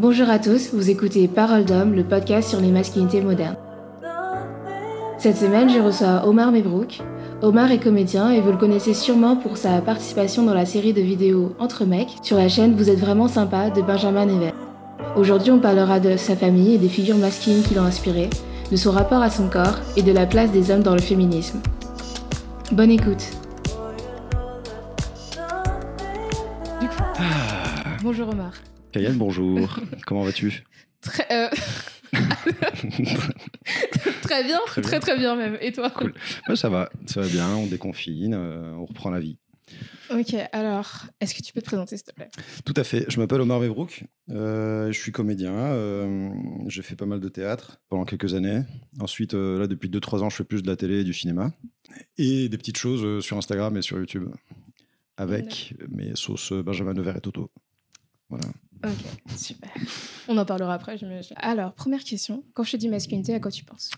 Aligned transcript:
Bonjour 0.00 0.30
à 0.30 0.38
tous, 0.38 0.70
vous 0.72 0.90
écoutez 0.90 1.26
Parole 1.26 1.64
d'homme, 1.64 1.92
le 1.92 2.04
podcast 2.04 2.50
sur 2.50 2.60
les 2.60 2.70
masculinités 2.70 3.20
modernes. 3.20 3.56
Cette 5.18 5.36
semaine, 5.36 5.68
je 5.68 5.80
reçois 5.80 6.24
Omar 6.24 6.52
Mebrouk. 6.52 7.00
Omar 7.42 7.72
est 7.72 7.82
comédien 7.82 8.30
et 8.30 8.40
vous 8.40 8.52
le 8.52 8.56
connaissez 8.56 8.94
sûrement 8.94 9.34
pour 9.34 9.56
sa 9.56 9.80
participation 9.80 10.44
dans 10.44 10.54
la 10.54 10.66
série 10.66 10.92
de 10.92 11.00
vidéos 11.00 11.52
Entre 11.58 11.84
mecs 11.84 12.16
sur 12.22 12.36
la 12.36 12.48
chaîne 12.48 12.76
Vous 12.76 12.90
êtes 12.90 13.00
vraiment 13.00 13.26
sympa 13.26 13.70
de 13.70 13.82
Benjamin 13.82 14.26
Never. 14.26 14.52
Aujourd'hui, 15.16 15.50
on 15.50 15.58
parlera 15.58 15.98
de 15.98 16.16
sa 16.16 16.36
famille 16.36 16.76
et 16.76 16.78
des 16.78 16.88
figures 16.88 17.18
masculines 17.18 17.64
qui 17.64 17.74
l'ont 17.74 17.82
inspiré, 17.82 18.30
de 18.70 18.76
son 18.76 18.92
rapport 18.92 19.22
à 19.22 19.30
son 19.30 19.48
corps 19.48 19.80
et 19.96 20.02
de 20.02 20.12
la 20.12 20.26
place 20.26 20.52
des 20.52 20.70
hommes 20.70 20.84
dans 20.84 20.94
le 20.94 21.00
féminisme. 21.00 21.58
Bonne 22.70 22.92
écoute. 22.92 23.24
Bonjour 28.04 28.28
Omar. 28.28 28.52
Kayane, 28.92 29.16
bonjour. 29.16 29.78
Comment 30.06 30.22
vas-tu? 30.22 30.64
Très, 31.00 31.26
euh, 31.30 31.48
très 34.22 34.44
bien, 34.44 34.58
Très 34.66 34.80
très 34.82 34.90
bien. 34.92 35.00
très 35.00 35.16
bien 35.18 35.36
même. 35.36 35.58
Et 35.60 35.72
toi? 35.72 35.90
Cool. 35.90 36.14
Ouais, 36.48 36.56
Ça 36.56 36.68
va, 36.68 36.90
ça 37.06 37.20
va 37.20 37.28
bien, 37.28 37.48
on 37.54 37.66
déconfine, 37.66 38.34
euh, 38.34 38.72
on 38.74 38.86
reprend 38.86 39.10
la 39.10 39.20
vie. 39.20 39.38
Ok, 40.10 40.34
alors, 40.52 41.04
est-ce 41.20 41.34
que 41.34 41.42
tu 41.42 41.52
peux 41.52 41.60
te 41.60 41.66
présenter 41.66 41.98
s'il 41.98 42.06
te 42.06 42.12
plaît? 42.14 42.30
Tout 42.64 42.72
à 42.76 42.84
fait. 42.84 43.04
Je 43.08 43.20
m'appelle 43.20 43.42
Omar 43.42 43.60
Mebrouk, 43.60 44.04
euh, 44.30 44.90
je 44.90 44.98
suis 44.98 45.12
comédien, 45.12 45.52
euh, 45.52 46.30
j'ai 46.68 46.80
fait 46.82 46.96
pas 46.96 47.04
mal 47.04 47.20
de 47.20 47.28
théâtre 47.28 47.78
pendant 47.90 48.06
quelques 48.06 48.32
années. 48.32 48.62
Ensuite, 48.98 49.34
euh, 49.34 49.58
là, 49.58 49.66
depuis 49.66 49.90
2-3 49.90 50.22
ans, 50.22 50.30
je 50.30 50.36
fais 50.36 50.44
plus 50.44 50.62
de 50.62 50.68
la 50.68 50.76
télé 50.76 51.00
et 51.00 51.04
du 51.04 51.12
cinéma. 51.12 51.52
Et 52.16 52.48
des 52.48 52.56
petites 52.56 52.78
choses 52.78 53.22
sur 53.22 53.36
Instagram 53.36 53.76
et 53.76 53.82
sur 53.82 53.98
YouTube, 53.98 54.28
avec 55.18 55.74
mes 55.90 56.16
sauces 56.16 56.52
Benjamin 56.54 56.94
Nevers 56.94 57.16
et 57.18 57.20
Toto. 57.20 57.50
Voilà. 58.30 58.46
Ok, 58.84 59.36
super. 59.36 59.70
On 60.28 60.36
en 60.38 60.44
parlera 60.44 60.74
après, 60.74 60.96
j'imagine. 60.98 61.36
Alors, 61.40 61.74
première 61.74 62.04
question. 62.04 62.44
Quand 62.54 62.62
je 62.64 62.72
te 62.72 62.76
dis 62.76 62.88
masculinité, 62.88 63.34
à 63.34 63.40
quoi 63.40 63.50
tu 63.50 63.64
penses? 63.64 63.90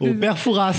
Au 0.00 0.14
père 0.14 0.38
Fouras 0.38 0.74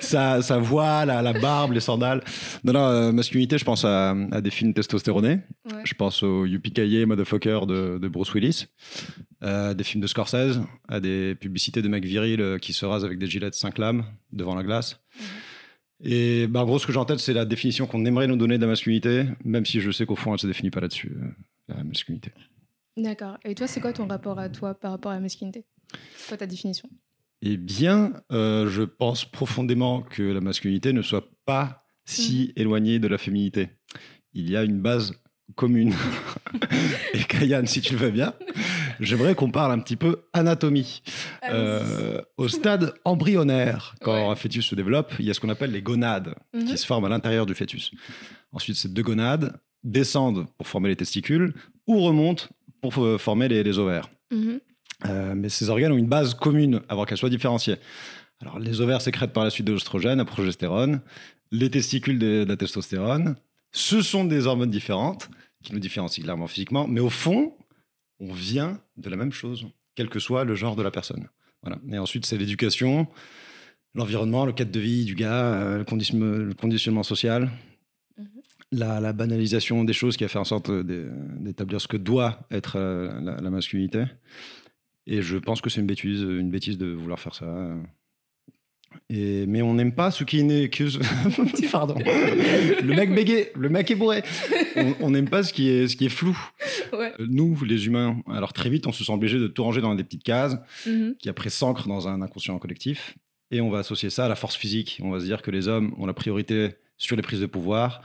sa, 0.00 0.42
sa 0.42 0.58
voix, 0.58 1.04
la, 1.04 1.22
la 1.22 1.32
barbe, 1.32 1.72
les 1.72 1.80
sandales. 1.80 2.22
Non, 2.64 2.72
non, 2.72 2.80
euh, 2.80 3.12
masculinité, 3.12 3.58
je 3.58 3.64
pense 3.64 3.84
à, 3.84 4.14
à 4.32 4.40
des 4.40 4.50
films 4.50 4.74
testostéronés. 4.74 5.40
Ouais. 5.66 5.82
Je 5.84 5.94
pense 5.94 6.22
au 6.22 6.46
Yippee 6.46 7.04
Motherfucker 7.06 7.66
de, 7.66 7.98
de 8.00 8.08
Bruce 8.08 8.32
Willis, 8.34 8.66
euh, 9.42 9.74
des 9.74 9.84
films 9.84 10.02
de 10.02 10.06
Scorsese, 10.06 10.60
à 10.88 11.00
des 11.00 11.34
publicités 11.34 11.82
de 11.82 11.88
mecs 11.88 12.04
virils 12.04 12.40
euh, 12.40 12.58
qui 12.58 12.72
se 12.72 12.86
rasent 12.86 13.04
avec 13.04 13.18
des 13.18 13.26
gilets 13.26 13.50
de 13.50 13.54
5 13.54 13.78
lames 13.78 14.04
devant 14.32 14.54
la 14.54 14.62
glace. 14.62 15.00
Et 16.02 16.46
bah, 16.46 16.62
en 16.62 16.66
gros, 16.66 16.78
ce 16.78 16.86
que 16.86 16.92
j'ai 16.92 16.98
en 16.98 17.04
tête, 17.04 17.18
c'est 17.18 17.32
la 17.32 17.44
définition 17.44 17.86
qu'on 17.86 18.04
aimerait 18.04 18.26
nous 18.26 18.36
donner 18.36 18.56
de 18.56 18.62
la 18.62 18.68
masculinité, 18.68 19.24
même 19.44 19.66
si 19.66 19.80
je 19.80 19.90
sais 19.90 20.06
qu'au 20.06 20.14
fond, 20.14 20.30
elle 20.30 20.34
ne 20.34 20.38
se 20.38 20.46
définit 20.46 20.70
pas 20.70 20.80
là-dessus, 20.80 21.16
euh, 21.20 21.74
la 21.74 21.84
masculinité. 21.84 22.32
D'accord. 22.96 23.38
Et 23.44 23.54
toi, 23.54 23.66
c'est 23.66 23.80
quoi 23.80 23.92
ton 23.92 24.06
rapport 24.06 24.38
à 24.38 24.48
toi 24.48 24.74
par 24.74 24.92
rapport 24.92 25.12
à 25.12 25.14
la 25.14 25.20
masculinité? 25.20 25.64
Quoi 26.28 26.36
ta 26.36 26.46
définition? 26.46 26.88
Eh 27.42 27.56
bien, 27.56 28.12
euh, 28.32 28.68
je 28.68 28.82
pense 28.82 29.24
profondément 29.24 30.02
que 30.02 30.22
la 30.22 30.40
masculinité 30.40 30.92
ne 30.92 31.02
soit 31.02 31.28
pas 31.44 31.84
si 32.04 32.52
éloignée 32.56 32.98
de 32.98 33.06
la 33.06 33.18
féminité. 33.18 33.68
Il 34.32 34.50
y 34.50 34.56
a 34.56 34.64
une 34.64 34.80
base 34.80 35.12
commune. 35.54 35.94
Et 37.14 37.24
Kayane, 37.24 37.66
si 37.66 37.80
tu 37.80 37.94
le 37.94 37.98
veux 37.98 38.10
bien, 38.10 38.34
j'aimerais 39.00 39.34
qu'on 39.34 39.50
parle 39.50 39.72
un 39.72 39.78
petit 39.78 39.96
peu 39.96 40.22
anatomie. 40.32 41.02
Euh, 41.50 42.20
au 42.36 42.48
stade 42.48 42.94
embryonnaire, 43.04 43.94
quand 44.00 44.12
Ouais. 44.14 44.26
un 44.26 44.34
fœtus 44.36 44.66
se 44.66 44.74
développe, 44.74 45.12
il 45.18 45.26
y 45.26 45.30
a 45.30 45.34
ce 45.34 45.40
qu'on 45.40 45.48
appelle 45.48 45.72
les 45.72 45.82
gonades 45.82 46.34
Mhm. 46.54 46.64
qui 46.64 46.78
se 46.78 46.86
forment 46.86 47.06
à 47.06 47.08
l'intérieur 47.08 47.46
du 47.46 47.54
fœtus. 47.54 47.90
Ensuite, 48.52 48.76
ces 48.76 48.88
deux 48.88 49.02
gonades 49.02 49.58
descendent 49.84 50.46
pour 50.56 50.66
former 50.66 50.88
les 50.88 50.96
testicules 50.96 51.54
ou 51.86 52.00
remontent 52.00 52.44
pour 52.80 53.02
euh, 53.04 53.18
former 53.18 53.48
les- 53.48 53.62
les 53.62 53.78
ovaires. 53.78 54.08
Mhm. 54.30 54.60
Euh, 55.06 55.34
mais 55.36 55.48
ces 55.48 55.68
organes 55.70 55.92
ont 55.92 55.96
une 55.98 56.08
base 56.08 56.34
commune 56.34 56.80
avant 56.88 57.04
qu'elles 57.04 57.18
soient 57.18 57.30
différenciées. 57.30 57.76
Alors, 58.40 58.58
les 58.58 58.80
ovaires 58.80 59.00
sécrètent 59.00 59.32
par 59.32 59.44
la 59.44 59.50
suite 59.50 59.66
de 59.66 59.72
l'oestrogène, 59.72 60.18
la 60.18 60.24
progestérone, 60.24 61.00
les 61.50 61.70
testicules 61.70 62.18
de, 62.18 62.44
de 62.44 62.48
la 62.48 62.56
testostérone. 62.56 63.36
Ce 63.72 64.00
sont 64.02 64.24
des 64.24 64.46
hormones 64.46 64.70
différentes 64.70 65.28
qui 65.64 65.72
nous 65.72 65.80
différencient 65.80 66.22
clairement 66.22 66.46
physiquement, 66.46 66.86
mais 66.86 67.00
au 67.00 67.10
fond, 67.10 67.54
on 68.20 68.32
vient 68.32 68.80
de 68.96 69.10
la 69.10 69.16
même 69.16 69.32
chose, 69.32 69.66
quel 69.94 70.08
que 70.08 70.18
soit 70.18 70.44
le 70.44 70.54
genre 70.54 70.76
de 70.76 70.82
la 70.82 70.90
personne. 70.90 71.28
Voilà. 71.62 71.78
Et 71.90 71.98
ensuite, 71.98 72.26
c'est 72.26 72.38
l'éducation, 72.38 73.08
l'environnement, 73.94 74.46
le 74.46 74.52
cadre 74.52 74.70
de 74.70 74.80
vie 74.80 75.04
du 75.04 75.14
gars, 75.14 75.44
euh, 75.54 75.78
le, 75.78 75.84
condition- 75.84 76.18
le 76.18 76.54
conditionnement 76.54 77.02
social, 77.02 77.50
Mhm. 78.16 78.26
la, 78.72 79.00
la 79.00 79.12
banalisation 79.12 79.84
des 79.84 79.92
choses 79.92 80.16
qui 80.16 80.24
a 80.24 80.28
fait 80.28 80.38
en 80.40 80.44
sorte 80.44 80.70
d'établir 80.70 81.80
ce 81.80 81.88
que 81.88 81.96
doit 81.96 82.40
être 82.50 82.76
euh, 82.76 83.20
la, 83.20 83.40
la 83.40 83.50
masculinité. 83.50 84.04
Et 85.06 85.22
je 85.22 85.36
pense 85.38 85.60
que 85.60 85.70
c'est 85.70 85.80
une 85.80 85.86
bêtise, 85.86 86.20
une 86.22 86.50
bêtise 86.50 86.76
de 86.78 86.86
vouloir 86.92 87.18
faire 87.18 87.34
ça. 87.34 87.46
Et, 89.10 89.46
mais 89.46 89.62
on 89.62 89.74
n'aime 89.74 89.92
pas 89.94 90.10
ce 90.10 90.24
qui 90.24 90.40
est 90.40 90.42
né. 90.42 90.68
Que... 90.68 90.84
Pardon. 91.70 91.94
Le 92.04 92.94
mec 92.94 93.14
bégay, 93.14 93.52
le 93.56 93.68
mec 93.68 93.90
est 93.90 93.94
bourré. 93.94 94.22
On- 95.00 95.10
n'aime 95.10 95.28
pas 95.28 95.42
ce 95.42 95.52
qui 95.52 95.68
est, 95.68 95.88
ce 95.88 95.96
qui 95.96 96.06
est 96.06 96.10
flou. 96.10 96.38
Ouais. 96.92 97.12
Euh, 97.20 97.26
Nous, 97.28 97.58
les 97.64 97.86
humains, 97.86 98.20
alors 98.30 98.52
très 98.52 98.68
vite, 98.70 98.86
on 98.86 98.92
se 98.92 99.04
sent 99.04 99.12
obligé 99.12 99.38
de 99.38 99.46
tout 99.48 99.64
ranger 99.64 99.80
dans 99.80 99.94
des 99.94 100.04
petites 100.04 100.22
cases 100.24 100.56
Mhm. 100.86 101.14
qui 101.18 101.28
après 101.28 101.50
s'ancrent 101.50 101.88
dans 101.88 102.06
un 102.08 102.20
inconscient 102.22 102.58
collectif. 102.58 103.16
Et 103.50 103.60
on 103.62 103.70
va 103.70 103.78
associer 103.78 104.10
ça 104.10 104.26
à 104.26 104.28
la 104.28 104.34
force 104.36 104.56
physique. 104.56 105.00
On 105.02 105.10
va 105.10 105.20
se 105.20 105.24
dire 105.24 105.40
que 105.42 105.50
les 105.50 105.68
hommes 105.68 105.94
ont 105.98 106.04
la 106.06 106.12
priorité 106.12 106.70
sur 106.98 107.16
les 107.16 107.22
prises 107.22 107.40
de 107.40 107.46
pouvoir 107.46 108.02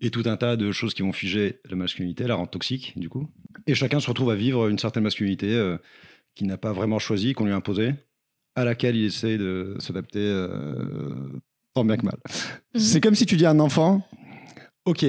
et 0.00 0.10
tout 0.10 0.22
un 0.26 0.36
tas 0.36 0.56
de 0.56 0.70
choses 0.70 0.94
qui 0.94 1.02
vont 1.02 1.12
figer 1.12 1.58
la 1.68 1.76
masculinité, 1.76 2.24
la 2.26 2.34
rendre 2.36 2.50
toxique, 2.50 2.92
du 2.96 3.08
coup. 3.08 3.28
Et 3.66 3.74
chacun 3.74 3.98
se 4.00 4.08
retrouve 4.08 4.30
à 4.30 4.34
vivre 4.36 4.68
une 4.68 4.78
certaine 4.78 5.02
masculinité 5.02 5.52
euh, 5.54 5.78
qu'il 6.34 6.46
n'a 6.46 6.58
pas 6.58 6.72
vraiment 6.72 6.98
choisie, 6.98 7.32
qu'on 7.32 7.44
lui 7.46 7.52
a 7.52 7.56
imposée, 7.56 7.94
à 8.56 8.64
laquelle 8.64 8.96
il 8.96 9.06
essaie 9.06 9.38
de 9.38 9.76
s'adapter 9.78 10.20
euh, 10.20 11.28
tant 11.74 11.84
bien 11.84 11.96
que 11.96 12.04
mal. 12.04 12.16
Mhm. 12.74 12.80
C'est 12.80 13.00
comme 13.00 13.14
si 13.14 13.26
tu 13.26 13.36
dis 13.36 13.46
à 13.46 13.50
un 13.50 13.60
enfant 13.60 14.06
Ok, 14.86 15.04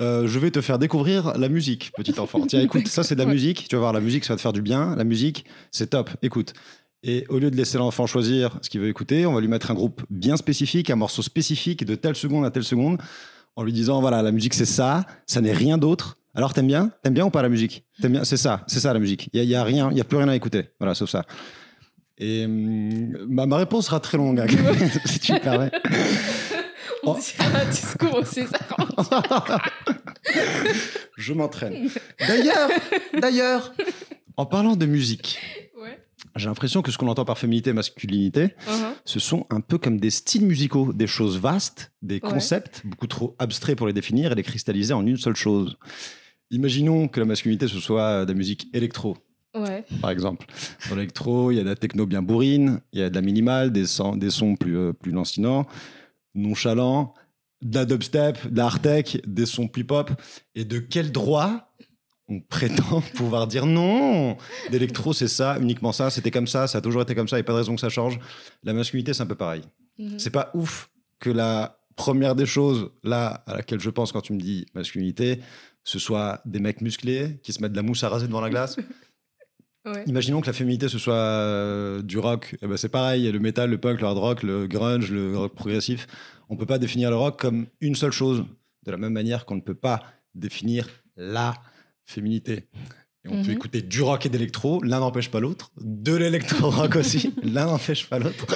euh, 0.00 0.26
je 0.26 0.38
vais 0.38 0.50
te 0.50 0.60
faire 0.60 0.78
découvrir 0.78 1.32
la 1.38 1.48
musique, 1.48 1.92
petit 1.96 2.18
enfant. 2.20 2.46
Tiens, 2.46 2.60
écoute, 2.60 2.88
ça 2.88 3.02
c'est 3.02 3.14
de 3.14 3.20
la 3.20 3.26
Ouais. 3.28 3.32
musique. 3.32 3.66
Tu 3.68 3.74
vas 3.76 3.80
voir, 3.80 3.92
la 3.92 4.00
musique, 4.00 4.24
ça 4.24 4.34
va 4.34 4.36
te 4.36 4.42
faire 4.42 4.52
du 4.52 4.62
bien. 4.62 4.94
La 4.96 5.04
musique, 5.04 5.44
c'est 5.70 5.88
top. 5.90 6.10
Écoute. 6.22 6.52
Et 7.06 7.26
au 7.28 7.38
lieu 7.38 7.50
de 7.50 7.56
laisser 7.56 7.76
l'enfant 7.78 8.06
choisir 8.06 8.58
ce 8.62 8.70
qu'il 8.70 8.80
veut 8.80 8.88
écouter, 8.88 9.26
on 9.26 9.34
va 9.34 9.40
lui 9.42 9.48
mettre 9.48 9.70
un 9.70 9.74
groupe 9.74 10.02
bien 10.08 10.36
spécifique, 10.38 10.88
un 10.88 10.96
morceau 10.96 11.20
spécifique 11.20 11.84
de 11.84 11.94
telle 11.96 12.16
seconde 12.16 12.46
à 12.46 12.50
telle 12.50 12.64
seconde, 12.64 12.98
en 13.56 13.62
lui 13.62 13.72
disant 13.74 14.00
voilà, 14.00 14.22
la 14.22 14.32
musique 14.32 14.54
c'est 14.54 14.64
ça, 14.64 15.04
ça 15.26 15.42
n'est 15.42 15.52
rien 15.52 15.76
d'autre. 15.76 16.16
Alors 16.34 16.54
t'aimes 16.54 16.66
bien? 16.66 16.90
T'aimes 17.02 17.12
bien 17.14 17.26
ou 17.26 17.30
pas 17.30 17.42
la 17.42 17.50
musique? 17.50 17.84
T'aimes 18.00 18.12
bien? 18.12 18.24
C'est 18.24 18.38
ça, 18.38 18.64
c'est 18.68 18.80
ça 18.80 18.92
la 18.94 19.00
musique. 19.00 19.28
Il 19.34 19.36
y, 19.36 19.40
a- 19.40 19.42
il 19.44 19.50
y 19.50 19.54
a 19.54 19.62
rien, 19.64 19.90
il 19.92 19.98
y 19.98 20.00
a 20.00 20.04
plus 20.04 20.16
rien 20.16 20.28
à 20.28 20.34
écouter. 20.34 20.70
Voilà, 20.80 20.94
sauf 20.94 21.10
ça. 21.10 21.26
Et 22.18 22.44
hum, 22.44 23.16
ma, 23.28 23.46
ma 23.46 23.56
réponse 23.56 23.86
sera 23.86 24.00
très 24.00 24.16
longue, 24.18 24.38
hein, 24.40 24.46
si 25.04 25.18
tu 25.18 25.32
me 25.32 25.38
permets. 25.40 25.70
On 27.02 27.12
Oh. 27.16 27.18
un 27.40 27.64
discours 27.70 28.14
au 28.14 28.24
César. 28.24 28.66
Je 31.16 31.32
m'entraîne. 31.32 31.88
D'ailleurs, 32.26 32.70
d'ailleurs, 33.20 33.74
en 34.36 34.46
parlant 34.46 34.74
de 34.76 34.86
musique, 34.86 35.38
Ouais. 35.80 35.98
j'ai 36.36 36.46
l'impression 36.46 36.82
que 36.82 36.90
ce 36.90 36.98
qu'on 36.98 37.08
entend 37.08 37.24
par 37.24 37.36
féminité 37.38 37.70
et 37.70 37.72
masculinité, 37.74 38.54
Mhm. 38.66 38.94
ce 39.04 39.20
sont 39.20 39.46
un 39.50 39.60
peu 39.60 39.76
comme 39.78 40.00
des 40.00 40.10
styles 40.10 40.46
musicaux, 40.46 40.92
des 40.94 41.06
choses 41.06 41.38
vastes, 41.38 41.92
des 42.02 42.14
Ouais. 42.14 42.20
concepts 42.20 42.82
beaucoup 42.84 43.06
trop 43.06 43.36
abstraits 43.38 43.76
pour 43.76 43.86
les 43.86 43.92
définir 43.92 44.32
et 44.32 44.34
les 44.34 44.42
cristalliser 44.42 44.94
en 44.94 45.06
une 45.06 45.18
seule 45.18 45.36
chose. 45.36 45.76
Imaginons 46.50 47.08
que 47.08 47.20
la 47.20 47.26
masculinité, 47.26 47.68
ce 47.68 47.80
soit 47.80 48.24
de 48.24 48.32
la 48.32 48.36
musique 48.38 48.68
électro, 48.72 49.16
Ouais. 49.54 49.84
par 50.00 50.10
exemple. 50.10 50.46
Dans 50.88 50.96
l'électro, 50.96 51.50
il 51.50 51.56
y 51.56 51.60
a 51.60 51.62
de 51.62 51.68
la 51.68 51.76
techno 51.76 52.06
bien 52.06 52.22
bourrine, 52.22 52.80
il 52.92 53.00
y 53.00 53.02
a 53.02 53.10
de 53.10 53.14
la 53.14 53.20
minimale, 53.20 53.72
des 53.72 53.86
sons, 53.86 54.16
des 54.16 54.30
sons 54.30 54.56
plus, 54.56 54.76
euh, 54.76 54.92
plus 54.92 55.12
lancinants, 55.12 55.66
nonchalants, 56.34 57.14
de 57.62 57.76
la 57.76 57.84
dubstep, 57.84 58.48
de 58.50 58.56
la 58.56 58.66
hard-tech, 58.66 59.18
des 59.26 59.46
sons 59.46 59.68
plus 59.68 59.84
pop. 59.84 60.10
Et 60.54 60.64
de 60.64 60.78
quel 60.78 61.12
droit 61.12 61.72
on 62.28 62.40
prétend 62.40 63.00
pouvoir 63.14 63.46
dire 63.46 63.66
non? 63.66 64.36
L'électro, 64.70 65.12
c'est 65.12 65.28
ça, 65.28 65.58
uniquement 65.60 65.92
ça, 65.92 66.10
c'était 66.10 66.30
comme 66.30 66.46
ça, 66.46 66.66
ça 66.66 66.78
a 66.78 66.80
toujours 66.80 67.02
été 67.02 67.14
comme 67.14 67.28
ça, 67.28 67.36
il 67.36 67.40
n'y 67.40 67.44
a 67.44 67.46
pas 67.46 67.52
de 67.52 67.58
raison 67.58 67.74
que 67.74 67.80
ça 67.80 67.88
change. 67.88 68.18
La 68.62 68.72
masculinité, 68.72 69.14
c'est 69.14 69.22
un 69.22 69.26
peu 69.26 69.34
pareil. 69.34 69.62
Mhm. 69.98 70.18
C'est 70.18 70.30
pas 70.30 70.50
ouf 70.54 70.90
que 71.20 71.30
la 71.30 71.78
première 71.96 72.34
des 72.34 72.46
choses, 72.46 72.90
là, 73.02 73.44
à 73.46 73.56
laquelle 73.56 73.80
je 73.80 73.90
pense 73.90 74.10
quand 74.10 74.20
tu 74.20 74.32
me 74.32 74.40
dis 74.40 74.66
masculinité, 74.74 75.40
ce 75.84 75.98
soit 75.98 76.40
des 76.44 76.58
mecs 76.60 76.80
musclés 76.80 77.38
qui 77.42 77.52
se 77.52 77.62
mettent 77.62 77.72
de 77.72 77.76
la 77.76 77.82
mousse 77.82 78.02
à 78.02 78.08
raser 78.08 78.26
devant 78.26 78.40
la 78.40 78.50
glace. 78.50 78.76
Ouais. 79.86 80.02
Imaginons 80.06 80.40
que 80.40 80.46
la 80.46 80.52
féminité 80.54 80.88
ce 80.88 80.98
soit 80.98 81.14
euh, 81.14 82.00
du 82.02 82.18
rock, 82.18 82.56
eh 82.62 82.66
ben 82.66 82.76
c'est 82.78 82.88
pareil, 82.88 83.30
le 83.30 83.38
métal, 83.38 83.70
le 83.70 83.78
punk, 83.78 84.00
le 84.00 84.06
hard 84.06 84.18
rock, 84.18 84.42
le 84.42 84.66
grunge, 84.66 85.10
le 85.10 85.36
rock 85.36 85.54
progressif. 85.54 86.06
On 86.48 86.56
peut 86.56 86.64
pas 86.66 86.78
définir 86.78 87.10
le 87.10 87.16
rock 87.16 87.38
comme 87.38 87.66
une 87.80 87.94
seule 87.94 88.12
chose, 88.12 88.44
de 88.86 88.90
la 88.90 88.96
même 88.96 89.12
manière 89.12 89.44
qu'on 89.44 89.56
ne 89.56 89.60
peut 89.60 89.74
pas 89.74 90.02
définir 90.34 90.88
la 91.16 91.54
féminité. 92.04 92.64
Et 93.24 93.28
on 93.28 93.42
peut 93.42 93.48
Mhm. 93.48 93.56
écouter 93.56 93.82
du 93.82 94.02
rock 94.02 94.26
et 94.26 94.28
d'électro, 94.28 94.82
l'un 94.82 95.00
n'empêche 95.00 95.30
pas 95.30 95.40
l'autre, 95.40 95.70
de 95.80 96.14
l'électro-rock 96.14 96.96
aussi, 96.96 97.34
l'un 97.42 97.66
n'empêche 97.66 98.06
pas 98.08 98.18
l'autre. 98.18 98.46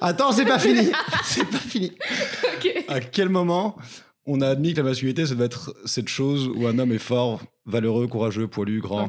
Attends, 0.00 0.32
c'est 0.32 0.44
pas 0.46 0.58
fini, 0.58 0.88
c'est 1.24 1.48
pas 1.48 1.58
fini. 1.58 1.92
À 2.88 3.00
quel 3.00 3.28
moment 3.28 3.76
on 4.26 4.40
a 4.40 4.48
admis 4.48 4.72
que 4.72 4.78
la 4.78 4.84
masculinité, 4.84 5.26
ça 5.26 5.34
devait 5.34 5.44
être 5.46 5.74
cette 5.84 6.08
chose 6.08 6.48
où 6.48 6.66
un 6.66 6.78
homme 6.78 6.92
est 6.92 6.98
fort, 6.98 7.42
valeureux, 7.66 8.06
courageux, 8.08 8.48
poilu, 8.48 8.80
grand? 8.80 9.08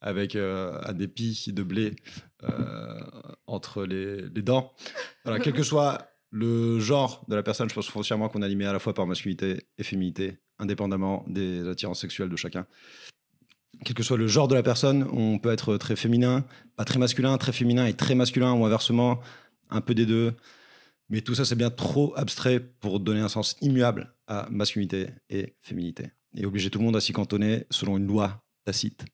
Avec 0.00 0.36
euh, 0.36 0.80
un 0.84 0.98
épi 0.98 1.44
de 1.48 1.62
blé 1.62 1.94
euh, 2.42 3.00
entre 3.46 3.84
les, 3.84 4.28
dents. 4.42 4.72
Quel 5.42 5.52
que 5.52 5.62
soit 5.62 6.10
le 6.30 6.78
genre 6.80 7.24
de 7.28 7.34
la 7.34 7.42
personne, 7.42 7.68
je 7.68 7.74
pense 7.74 7.88
foncièrement 7.88 8.28
qu'on 8.28 8.42
est 8.42 8.46
animé 8.46 8.66
à 8.66 8.72
la 8.72 8.78
fois 8.78 8.94
par 8.94 9.06
masculinité 9.06 9.66
et 9.78 9.82
féminité, 9.82 10.38
indépendamment 10.58 11.24
des 11.28 11.68
attirances 11.68 12.00
sexuelles 12.00 12.28
de 12.28 12.36
chacun. 12.36 12.66
Quel 13.84 13.94
que 13.94 14.02
soit 14.02 14.16
le 14.16 14.26
genre 14.26 14.48
de 14.48 14.54
la 14.54 14.62
personne, 14.62 15.08
on 15.12 15.38
peut 15.38 15.50
être 15.50 15.76
très 15.76 15.96
féminin, 15.96 16.44
pas 16.76 16.84
très 16.84 16.98
masculin, 16.98 17.36
très 17.38 17.52
féminin 17.52 17.86
et 17.86 17.94
très 17.94 18.14
masculin, 18.14 18.52
ou 18.52 18.64
inversement, 18.64 19.20
un 19.70 19.80
peu 19.80 19.94
des 19.94 20.06
deux. 20.06 20.34
Mais 21.08 21.22
tout 21.22 21.34
ça, 21.34 21.44
c'est 21.44 21.56
bien 21.56 21.70
trop 21.70 22.12
abstrait 22.16 22.60
pour 22.60 23.00
donner 23.00 23.20
un 23.20 23.28
sens 23.28 23.56
immuable 23.60 24.14
à 24.26 24.46
masculinité 24.50 25.08
et 25.28 25.56
féminité. 25.62 26.10
Et 26.36 26.46
obliger 26.46 26.70
tout 26.70 26.78
le 26.78 26.84
monde 26.84 26.96
à 26.96 27.00
s'y 27.00 27.12
cantonner 27.12 27.64
selon 27.70 27.96
une 27.96 28.06
loi 28.06 28.44
tacite. 28.64 29.04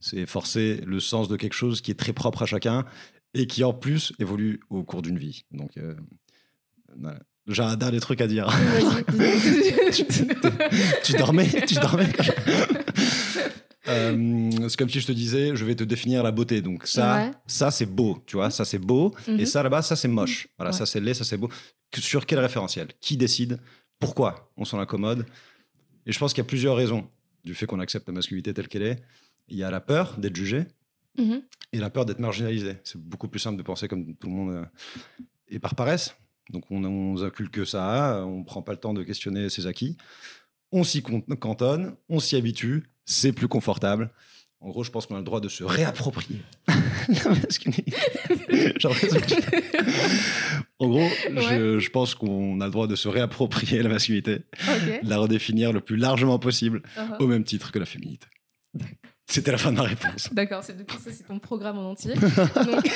C'est 0.00 0.26
forcer 0.26 0.80
le 0.86 0.98
sens 1.00 1.28
de 1.28 1.36
quelque 1.36 1.52
chose 1.54 1.80
qui 1.80 1.90
est 1.90 1.94
très 1.98 2.12
propre 2.12 2.42
à 2.42 2.46
chacun 2.46 2.84
et 3.34 3.46
qui 3.46 3.62
en 3.64 3.72
plus 3.72 4.12
évolue 4.18 4.60
au 4.70 4.82
cours 4.82 5.02
d'une 5.02 5.18
vie. 5.18 5.44
Donc, 5.52 5.76
euh, 5.76 5.94
voilà. 6.98 7.20
j'ai 7.46 7.62
un 7.62 7.76
dernier 7.76 8.00
truc 8.00 8.20
à 8.20 8.26
dire. 8.26 8.48
Tu 11.04 11.12
dormais 11.14 11.48
Tu 11.66 11.74
dormais 11.74 12.08
quand 12.12 12.24
Euh, 13.88 14.50
c'est 14.68 14.76
comme 14.76 14.90
si 14.90 15.00
je 15.00 15.06
te 15.06 15.12
disais, 15.12 15.56
je 15.56 15.64
vais 15.64 15.74
te 15.74 15.82
définir 15.84 16.22
la 16.22 16.30
beauté. 16.30 16.60
Donc 16.60 16.86
ça, 16.86 17.16
Ouais. 17.16 17.30
ça 17.46 17.70
c'est 17.70 17.86
beau, 17.86 18.22
tu 18.26 18.36
vois, 18.36 18.50
ça 18.50 18.64
c'est 18.64 18.78
beau. 18.78 19.14
Mhm. 19.26 19.40
Et 19.40 19.46
ça 19.46 19.62
là-bas, 19.62 19.82
ça 19.82 19.96
c'est 19.96 20.06
moche. 20.06 20.48
Voilà, 20.58 20.70
Ouais. 20.70 20.76
ça 20.76 20.86
c'est 20.86 21.00
laid, 21.00 21.14
ça 21.14 21.24
c'est 21.24 21.36
beau. 21.38 21.48
Sur 21.96 22.26
quel 22.26 22.38
référentiel? 22.38 22.88
Qui 23.00 23.16
décide? 23.16 23.58
Pourquoi 23.98 24.52
on 24.56 24.64
s'en 24.64 24.78
accommode? 24.80 25.26
Et 26.06 26.12
je 26.12 26.18
pense 26.18 26.32
qu'il 26.32 26.42
y 26.42 26.46
a 26.46 26.48
plusieurs 26.48 26.76
raisons 26.76 27.08
du 27.42 27.54
fait 27.54 27.66
qu'on 27.66 27.80
accepte 27.80 28.06
la 28.06 28.14
masculinité 28.14 28.54
telle 28.54 28.68
qu'elle 28.68 28.82
est. 28.82 29.02
Il 29.50 29.56
y 29.58 29.64
a 29.64 29.70
la 29.70 29.80
peur 29.80 30.16
d'être 30.18 30.36
jugé 30.36 30.64
Mhm. 31.18 31.42
et 31.72 31.78
la 31.78 31.90
peur 31.90 32.06
d'être 32.06 32.20
marginalisé. 32.20 32.76
C'est 32.84 32.98
beaucoup 33.00 33.28
plus 33.28 33.40
simple 33.40 33.58
de 33.58 33.62
penser 33.62 33.88
comme 33.88 34.14
tout 34.14 34.28
le 34.28 34.32
monde 34.32 34.50
euh, 34.54 34.64
et 35.48 35.58
par 35.58 35.74
paresse. 35.74 36.14
Donc 36.50 36.64
on, 36.70 36.82
on 36.84 37.20
inculque 37.22 37.66
ça, 37.66 38.24
on 38.26 38.44
prend 38.44 38.62
pas 38.62 38.72
le 38.72 38.78
temps 38.78 38.94
de 38.94 39.02
questionner 39.02 39.48
ses 39.50 39.66
acquis. 39.66 39.96
On 40.72 40.84
s'y 40.84 41.02
cantonne, 41.02 41.96
on 42.08 42.20
s'y 42.20 42.36
habitue, 42.36 42.84
c'est 43.04 43.32
plus 43.32 43.48
confortable. 43.48 44.10
En 44.60 44.68
gros, 44.70 44.84
je 44.84 44.90
pense 44.90 45.06
qu'on 45.06 45.14
a 45.16 45.18
le 45.18 45.24
droit 45.24 45.40
de 45.40 45.48
se 45.48 45.64
réapproprier 45.64 46.42
la 47.08 47.30
masculinité. 47.30 47.92
En 50.78 50.88
gros, 50.88 51.06
je, 51.36 51.78
je 51.78 51.90
pense 51.90 52.14
qu'on 52.14 52.60
a 52.60 52.64
le 52.66 52.70
droit 52.70 52.86
de 52.86 52.96
se 52.96 53.08
réapproprier 53.08 53.82
la 53.82 53.88
masculinité, 53.90 54.38
de 55.02 55.08
la 55.08 55.18
redéfinir 55.18 55.72
le 55.72 55.80
plus 55.80 55.96
largement 55.96 56.38
possible, 56.38 56.82
Uh-huh. 56.96 57.22
au 57.22 57.26
même 57.26 57.44
titre 57.44 57.70
que 57.72 57.78
la 57.78 57.84
féminité. 57.86 58.26
C'était 59.32 59.52
la 59.52 59.58
fin 59.58 59.70
de 59.70 59.76
ma 59.76 59.84
réponse. 59.84 60.28
D'accord, 60.32 60.62
c'est 60.64 60.76
depuis 60.76 60.96
ça, 60.98 61.10
c'est 61.16 61.24
ton 61.26 61.38
programme 61.38 61.78
en 61.78 61.90
entier. 61.92 62.14
Donc, 62.16 62.90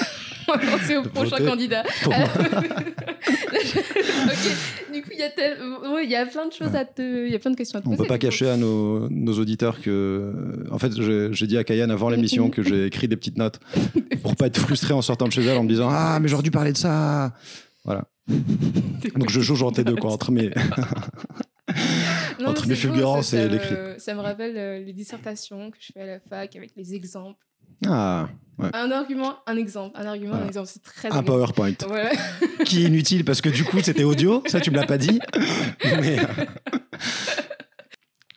on 0.48 0.52
va 0.52 0.58
passer 0.58 0.96
au 0.96 1.02
prochain 1.04 1.36
candidat. 1.44 1.84
pour 2.02 2.12
moi. 2.12 2.26
ok, 3.24 4.92
du 4.92 5.02
coup, 5.02 5.10
il 5.12 5.18
y 5.18 5.22
a 5.22 5.30
tel- 5.30 5.58
ouais, 5.94 6.04
il 6.04 6.10
y 6.10 6.16
a 6.16 6.26
plein 6.26 6.46
de 6.48 6.52
choses 6.52 6.74
à 6.74 6.84
te, 6.84 7.26
il 7.26 7.32
y 7.32 7.36
a 7.36 7.38
plein 7.38 7.52
de 7.52 7.56
questions 7.56 7.78
à 7.78 7.82
te 7.82 7.86
On 7.86 7.90
poser. 7.92 8.02
peut 8.02 8.08
pas 8.08 8.18
cacher 8.18 8.48
à 8.50 8.56
nos, 8.56 9.08
nos 9.10 9.38
auditeurs 9.38 9.80
que. 9.80 10.32
En 10.72 10.78
fait, 10.80 10.92
j'ai 11.32 11.46
dit 11.46 11.56
à 11.56 11.62
Kayan 11.62 11.90
avant 11.90 12.08
l'émission 12.10 12.50
que 12.50 12.62
j'ai 12.64 12.86
écrit 12.86 13.06
des 13.06 13.16
petites 13.16 13.38
notes 13.38 13.60
pour 14.22 14.34
pas 14.34 14.46
être 14.48 14.58
frustré 14.58 14.92
en 14.92 15.02
sortant 15.02 15.28
de 15.28 15.32
chez 15.32 15.42
elle 15.44 15.56
en 15.58 15.62
me 15.62 15.68
disant 15.68 15.88
Ah, 15.90 16.18
mais 16.20 16.26
j'aurais 16.28 16.42
dû 16.42 16.50
parler 16.50 16.72
de 16.72 16.76
ça. 16.78 17.32
Voilà. 17.84 18.04
Donc 19.16 19.28
je 19.28 19.40
jauge 19.40 19.62
entre 19.62 19.78
les 19.80 19.84
deux, 19.84 19.96
quoi, 19.96 20.10
entre 20.10 20.32
mes. 20.32 20.50
Non, 22.40 22.48
entre 22.50 22.66
beau, 22.66 22.74
fulgurances 22.74 23.32
et 23.32 23.48
l'écrit. 23.48 23.74
Ça 23.98 24.14
me 24.14 24.20
rappelle 24.20 24.56
euh, 24.56 24.78
les 24.78 24.92
dissertations 24.92 25.70
que 25.70 25.76
je 25.80 25.92
fais 25.92 26.00
à 26.02 26.06
la 26.06 26.20
fac 26.20 26.54
avec 26.56 26.72
les 26.76 26.94
exemples. 26.94 27.38
Ah, 27.86 28.28
ouais. 28.58 28.70
Un 28.72 28.90
argument, 28.90 29.36
un 29.46 29.56
exemple. 29.56 29.98
Un 29.98 30.06
argument, 30.06 30.34
un 30.34 30.46
exemple. 30.46 30.68
C'est 30.72 30.82
très 30.82 31.10
un. 31.12 31.22
PowerPoint 31.22 31.74
Voilà. 31.86 32.12
qui 32.64 32.82
est 32.84 32.88
inutile 32.88 33.24
parce 33.24 33.40
que 33.40 33.48
du 33.48 33.64
coup 33.64 33.80
c'était 33.80 34.04
audio, 34.04 34.42
ça 34.46 34.60
tu 34.60 34.70
me 34.70 34.76
l'as 34.76 34.86
pas 34.86 34.98
dit. 34.98 35.18
Mais 35.84 36.18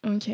Ok. 0.06 0.30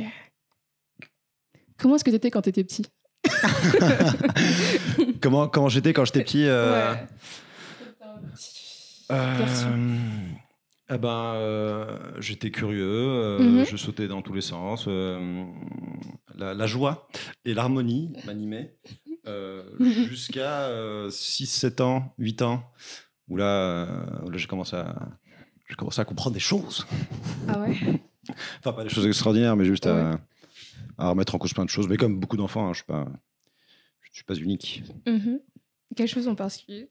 Comment 1.77 1.95
est-ce 1.95 2.03
que 2.03 2.11
t'étais 2.11 2.31
quand 2.31 2.41
t'étais 2.41 2.63
petit? 2.63 2.85
Comment, 5.21 5.47
comment 5.47 5.69
j'étais 5.69 5.93
quand 5.93 6.05
j'étais 6.05 6.23
petit 6.23 6.45
euh, 6.45 6.91
Ouais. 6.93 6.97
euh. 9.11 9.45
Eh 10.89 10.97
ben, 10.97 11.33
euh, 11.35 12.21
j'étais 12.21 12.51
curieux, 12.51 12.83
euh, 12.85 13.59
Mhm. 13.59 13.65
je 13.65 13.77
sautais 13.77 14.07
dans 14.07 14.21
tous 14.21 14.33
les 14.33 14.41
sens. 14.41 14.85
euh, 14.87 15.45
la, 16.35 16.53
la 16.53 16.67
joie 16.67 17.07
et 17.45 17.53
l'harmonie 17.53 18.13
m'animaient 18.25 18.75
jusqu'à 19.79 20.69
6-7 21.09 21.81
ans, 21.81 22.13
8 22.17 22.41
ans, 22.41 22.63
où 23.29 23.37
là, 23.37 23.85
là 24.25 24.37
j'ai 24.37 24.47
commencé, 24.47 24.81
commencé 25.77 26.01
à 26.01 26.05
comprendre 26.05 26.33
des 26.33 26.39
choses. 26.39 26.85
Ah 27.47 27.59
ouais? 27.61 27.75
Enfin, 28.59 28.73
pas 28.73 28.83
des 28.83 28.89
choses 28.89 29.05
extraordinaires, 29.07 29.55
mais 29.55 29.65
juste 29.65 29.85
à, 29.87 30.11
Ouais. 30.11 30.17
à 30.97 31.09
remettre 31.09 31.35
en 31.35 31.37
cause 31.37 31.53
plein 31.53 31.65
de 31.65 31.69
choses. 31.69 31.87
Mais 31.87 31.97
comme 31.97 32.19
beaucoup 32.19 32.37
d'enfants, 32.37 32.67
hein, 32.67 32.73
je 32.73 32.77
suis 32.77 32.85
pas, 32.85 33.05
je 34.01 34.09
suis 34.13 34.23
pas 34.23 34.35
unique. 34.35 34.83
Mhm. 35.07 35.39
Quelque 35.95 36.09
chose 36.09 36.27
en 36.27 36.35
particulier? 36.35 36.89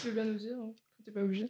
Tu 0.00 0.08
veux 0.08 0.14
bien 0.14 0.24
nous 0.24 0.38
dire 0.38 0.56
hein 0.58 0.72
T'es 1.04 1.10
pas 1.12 1.22
obligé? 1.22 1.48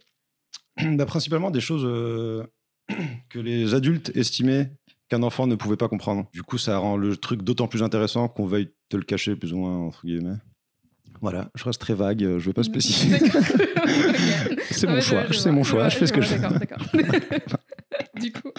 Bah, 0.95 1.05
principalement 1.05 1.51
des 1.51 1.59
choses 1.61 1.83
euh, 1.85 2.43
que 3.29 3.39
les 3.39 3.73
adultes 3.73 4.11
estimaient 4.15 4.71
qu'un 5.09 5.23
enfant 5.23 5.45
ne 5.47 5.55
pouvait 5.55 5.77
pas 5.77 5.89
comprendre. 5.89 6.29
Du 6.33 6.41
coup, 6.43 6.57
ça 6.57 6.77
rend 6.77 6.95
le 6.97 7.17
truc 7.17 7.41
d'autant 7.41 7.67
plus 7.67 7.83
intéressant 7.83 8.27
qu'on 8.29 8.45
veuille 8.45 8.69
te 8.89 8.95
le 8.97 9.03
cacher, 9.03 9.35
plus 9.35 9.51
ou 9.53 9.57
moins, 9.57 9.77
entre 9.77 10.05
guillemets. 10.05 10.37
Voilà, 11.19 11.51
je 11.55 11.63
reste 11.65 11.79
très 11.81 11.93
vague, 11.93 12.19
je 12.21 12.45
veux 12.45 12.53
pas 12.53 12.63
spécifier. 12.63 13.17
C'est 14.71 14.87
mon 14.87 15.01
choix, 15.01 15.23
c'est 15.31 15.51
mon 15.51 15.63
choix, 15.63 15.89
je 15.89 15.97
fais 15.97 16.07
ce 16.07 16.13
que 16.13 16.21
je 16.21 16.35
d'accord. 16.35 16.81
du 18.19 18.31
coup, 18.31 18.49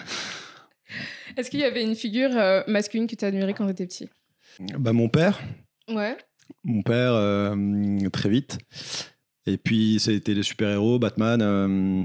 est-ce 1.35 1.49
qu'il 1.49 1.59
y 1.59 1.63
avait 1.63 1.83
une 1.83 1.95
figure 1.95 2.29
euh, 2.37 2.61
masculine 2.67 3.07
que 3.07 3.15
tu 3.15 3.25
admirais 3.25 3.53
quand 3.53 3.65
tu 3.65 3.71
étais 3.71 3.87
petit? 3.87 4.09
Bah, 4.77 4.93
mon 4.93 5.09
père, 5.09 5.41
Ouais. 5.89 6.17
mon 6.63 6.83
père, 6.83 7.13
euh, 7.13 8.09
très 8.11 8.29
vite. 8.29 8.59
Et 9.45 9.57
puis, 9.57 9.99
c'était 9.99 10.33
les 10.33 10.43
super-héros, 10.43 10.99
Batman, 10.99 11.41
euh, 11.41 12.03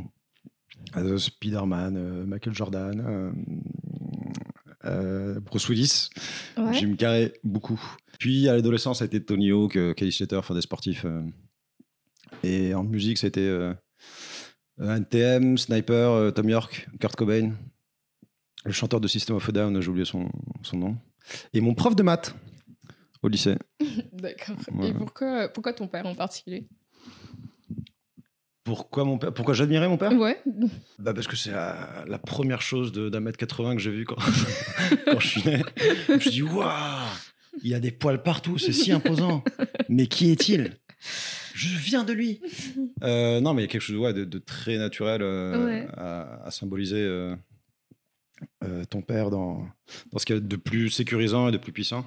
euh, 0.97 1.19
Spider-Man, 1.19 1.97
euh, 1.97 2.27
Michael 2.27 2.55
Jordan, 2.55 3.33
euh, 4.85 5.41
Bruce 5.41 5.69
Willis. 5.69 6.09
Ouais. 6.57 6.75
Jim 6.75 6.95
Carrey, 6.97 7.33
beaucoup. 7.45 7.81
Puis 8.19 8.49
à 8.49 8.55
l'adolescence, 8.55 8.99
ça 8.99 9.05
a 9.05 9.07
été 9.07 9.25
Tony 9.25 9.51
Hawk, 9.51 9.79
Kelly 9.95 10.13
Slater, 10.13 10.37
enfin 10.37 10.55
des 10.55 10.61
sportifs. 10.63 11.07
Et 12.43 12.75
en 12.75 12.83
musique, 12.85 13.19
ça 13.19 13.27
a 13.27 13.29
été 13.29 13.47
euh, 13.47 13.73
NTM, 14.81 15.59
Sniper, 15.59 16.33
Tom 16.35 16.49
York, 16.49 16.89
Kurt 17.01 17.17
Cobain. 17.17 17.53
Le 18.65 18.73
chanteur 18.73 19.01
de 19.01 19.07
System 19.07 19.37
of 19.37 19.49
a 19.49 19.53
Down, 19.53 19.81
j'ai 19.81 19.89
oublié 19.89 20.05
son, 20.05 20.29
son 20.63 20.77
nom. 20.77 20.97
Et 21.53 21.61
mon 21.61 21.75
prof 21.75 21.95
de 21.95 22.03
maths 22.03 22.35
au 23.23 23.29
lycée. 23.29 23.57
D'accord. 24.13 24.57
Et 24.83 24.93
pourquoi, 24.93 25.49
pourquoi 25.49 25.73
ton 25.73 25.87
père 25.87 26.07
en 26.07 26.15
particulier? 26.15 26.67
Pourquoi, 28.69 29.05
mon 29.05 29.17
père, 29.17 29.33
pourquoi 29.33 29.55
j'admirais 29.55 29.89
mon 29.89 29.97
père? 29.97 30.13
Ouais. 30.13 30.37
bah 30.99 31.15
Parce 31.15 31.27
que 31.27 31.37
c'est 31.37 31.53
la, 31.53 32.05
la 32.07 32.19
première 32.19 32.61
chose 32.61 32.93
d'un 32.93 33.21
mètre 33.21 33.39
80 33.39 33.77
que 33.77 33.81
j'ai 33.83 33.91
vu 33.91 34.05
quand, 34.05 34.17
quand 35.11 35.21
je 35.21 35.27
suis 35.27 35.43
né. 35.49 35.63
Je 36.09 36.13
me 36.13 36.19
suis 36.21 36.31
dit, 36.31 36.43
waouh, 36.43 36.69
il 37.63 37.75
a 37.75 37.81
des 37.81 37.91
poils 37.91 38.23
partout, 38.23 38.59
c'est 38.59 38.73
si 38.75 38.93
imposant. 38.93 39.43
Mais 39.89 40.07
qui 40.07 40.31
est-il? 40.31 40.73
Je 41.55 41.77
viens 41.79 42.05
de 42.05 42.13
lui. 42.13 42.41
Euh, 43.03 43.41
non, 43.41 43.55
mais 43.55 43.63
il 43.63 43.65
y 43.65 43.69
a 43.69 43.71
quelque 43.73 43.81
chose 43.83 43.97
ouais, 43.97 44.13
de, 44.13 44.25
de 44.25 44.39
très 44.39 44.77
naturel 44.77 45.23
euh, 45.23 45.65
Ouais. 45.67 45.87
à, 45.97 46.45
à 46.45 46.51
symboliser 46.51 47.01
euh, 47.01 47.35
euh, 48.65 48.85
ton 48.85 49.03
père 49.03 49.31
dans, 49.31 49.67
dans 50.13 50.19
ce 50.19 50.27
qu'il 50.27 50.37
y 50.37 50.39
a 50.39 50.41
de 50.41 50.57
plus 50.57 50.91
sécurisant 50.91 51.49
et 51.49 51.53
de 51.53 51.59
plus 51.59 51.73
puissant. 51.73 52.05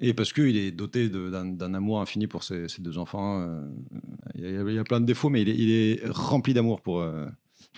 Et 0.00 0.14
parce 0.14 0.32
qu'il 0.32 0.56
est 0.56 0.70
doté 0.72 1.08
d'un 1.08 1.74
amour 1.74 2.00
infini 2.00 2.26
pour 2.26 2.44
ses, 2.44 2.68
ses 2.68 2.82
deux 2.82 2.98
enfants. 2.98 3.40
euh, 3.42 3.66
Il 4.34 4.42
y, 4.42 4.46
a- 4.56 4.62
il 4.62 4.74
y 4.74 4.78
a 4.78 4.84
plein 4.84 5.00
de 5.00 5.06
défauts, 5.06 5.28
mais 5.30 5.42
il 5.42 5.48
est, 5.48 5.56
il 5.56 5.70
est 5.70 6.00
rempli 6.08 6.54
d'amour 6.54 6.80
pour. 6.80 7.00
euh, 7.00 7.26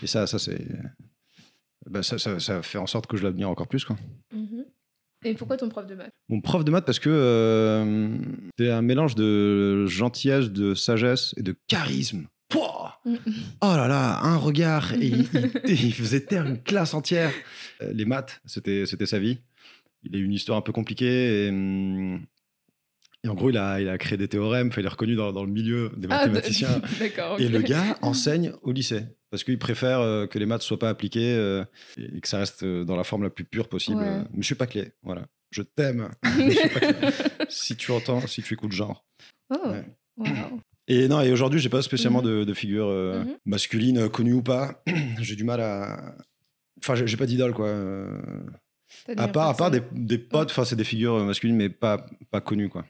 et 0.03 0.07
ça, 0.07 0.27
ça 0.27 0.39
c'est. 0.39 0.67
bah, 1.89 2.03
ça, 2.03 2.19
ça, 2.19 2.39
ça 2.41 2.63
fait 2.63 2.79
en 2.79 2.87
sorte 2.87 3.07
que 3.07 3.17
je 3.17 3.23
l'admire 3.25 3.49
encore 3.51 3.69
plus. 3.69 3.85
Quoi. 3.85 3.97
Mhm. 4.33 4.65
Et 5.27 5.33
pourquoi 5.35 5.57
ton 5.57 5.71
prof 5.71 5.87
de 5.87 5.95
maths? 5.95 6.13
Mon 6.29 6.43
prof 6.43 6.65
de 6.67 6.71
maths, 6.71 6.85
parce 6.85 6.99
que 6.99 7.09
euh, 7.11 8.19
c'est 8.59 8.71
un 8.71 8.83
mélange 8.83 9.15
de 9.15 9.87
gentillesse, 9.87 10.51
de 10.51 10.75
sagesse 10.75 11.35
et 11.39 11.43
de 11.43 11.57
charisme. 11.67 12.27
Pouah 12.49 13.01
oh 13.07 13.11
là 13.77 13.89
là, 13.89 14.21
un 14.23 14.37
regard, 14.37 14.93
et 14.95 15.07
il, 15.07 15.29
il- 15.67 15.85
il 15.87 15.95
faisait 15.95 16.21
taire 16.21 16.47
une 16.47 16.63
classe 16.63 16.95
entière. 16.95 17.33
Euh, 17.83 17.93
les 17.93 18.05
maths, 18.05 18.41
c'était 18.45 18.87
c'était 18.87 19.07
sa 19.07 19.19
vie. 19.19 19.39
Il 20.03 20.15
a 20.15 20.19
eu 20.19 20.25
une 20.25 20.33
histoire 20.33 20.59
un 20.59 20.63
peu 20.63 20.73
compliquée 20.73 21.47
et, 21.47 21.49
hum, 21.51 22.21
Et 23.25 23.29
en 23.29 23.35
gros, 23.35 23.49
il 23.51 23.57
a, 23.57 23.81
il 23.81 23.89
a 23.89 23.97
créé 23.97 24.19
des 24.19 24.29
théorèmes, 24.29 24.71
il 24.77 24.85
est 24.85 24.89
reconnu 24.89 25.15
dans, 25.17 25.33
dans 25.33 25.45
le 25.45 25.51
milieu 25.51 25.91
des 25.97 26.07
Ah, 26.11 26.19
mathématiciens. 26.27 26.83
Et 27.39 27.49
le 27.49 27.63
gars 27.63 27.97
enseigne 28.03 28.53
au 28.63 28.73
lycée. 28.73 29.05
Parce 29.31 29.43
qu'il 29.45 29.59
préfère 29.59 30.01
euh, 30.01 30.27
que 30.27 30.39
les 30.39 30.47
maths 30.47 30.63
soient 30.63 30.79
pas 30.79 30.91
appliquées 30.91 31.35
euh, 31.35 31.65
et 31.97 32.21
que 32.21 32.29
ça 32.29 32.39
reste 32.39 32.65
dans 32.65 32.95
la 32.97 33.03
forme 33.05 33.23
la 33.25 33.31
plus 33.31 33.45
pure 33.45 33.69
possible. 33.69 34.01
Ouais. 34.03 34.23
Monsieur 34.35 34.55
Paclet, 34.55 34.93
voilà. 35.03 35.27
Je 35.51 35.63
t'aime. 35.63 36.11
Si 37.49 37.77
tu 37.77 37.91
entends, 37.93 38.21
si 38.27 38.43
tu 38.43 38.55
écoutes 38.55 38.73
genre. 38.73 39.05
Oh, 39.51 39.69
Ouais. 39.71 39.85
wow. 40.19 40.61
Et 40.87 41.09
non, 41.09 41.21
et 41.23 41.33
aujourd'hui, 41.33 41.61
j'ai 41.61 41.69
pas 41.71 41.81
spécialement 41.83 42.21
de, 42.23 42.45
de 42.45 42.55
figure 42.55 42.89
euh, 42.89 43.25
Mhm. 43.25 43.37
masculine, 43.47 43.99
euh, 43.99 44.09
connue 44.09 44.35
ou 44.35 44.43
pas. 44.43 44.83
j'ai 45.21 45.37
du 45.37 45.45
mal 45.45 45.61
à. 45.61 46.15
Enfin, 46.79 46.95
j'ai 46.95 47.17
pas 47.17 47.27
d'idole, 47.27 47.55
quoi. 47.55 47.69
Euh, 47.69 48.21
À 49.17 49.29
part, 49.29 49.49
à 49.49 49.55
part 49.55 49.71
des, 49.71 50.19
potes, 50.19 50.51
enfin, 50.51 50.65
c'est 50.65 50.77
des 50.77 50.85
figures 50.85 51.15
euh, 51.15 51.25
masculines, 51.25 51.57
mais 51.57 51.71
pas, 51.71 52.05
pas 52.31 52.41
connues, 52.43 52.69
quoi. 52.69 52.85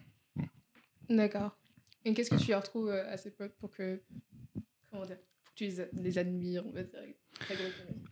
D'accord. 1.08 1.56
Et 2.04 2.12
qu'est-ce 2.14 2.30
que 2.30 2.36
tu 2.36 2.50
y 2.50 2.54
retrouves 2.54 2.90
à 2.90 3.16
ces 3.16 3.30
potes 3.30 3.54
pour 3.58 3.70
que. 3.70 4.00
Comment 4.90 5.06
dire 5.06 5.16
Pour 5.44 5.52
que 5.54 5.56
tu 5.56 5.64
les, 5.64 5.80
a- 5.80 5.86
les 5.92 6.18
admires, 6.18 6.64
on 6.66 6.72
va 6.72 6.82
dire. 6.82 6.98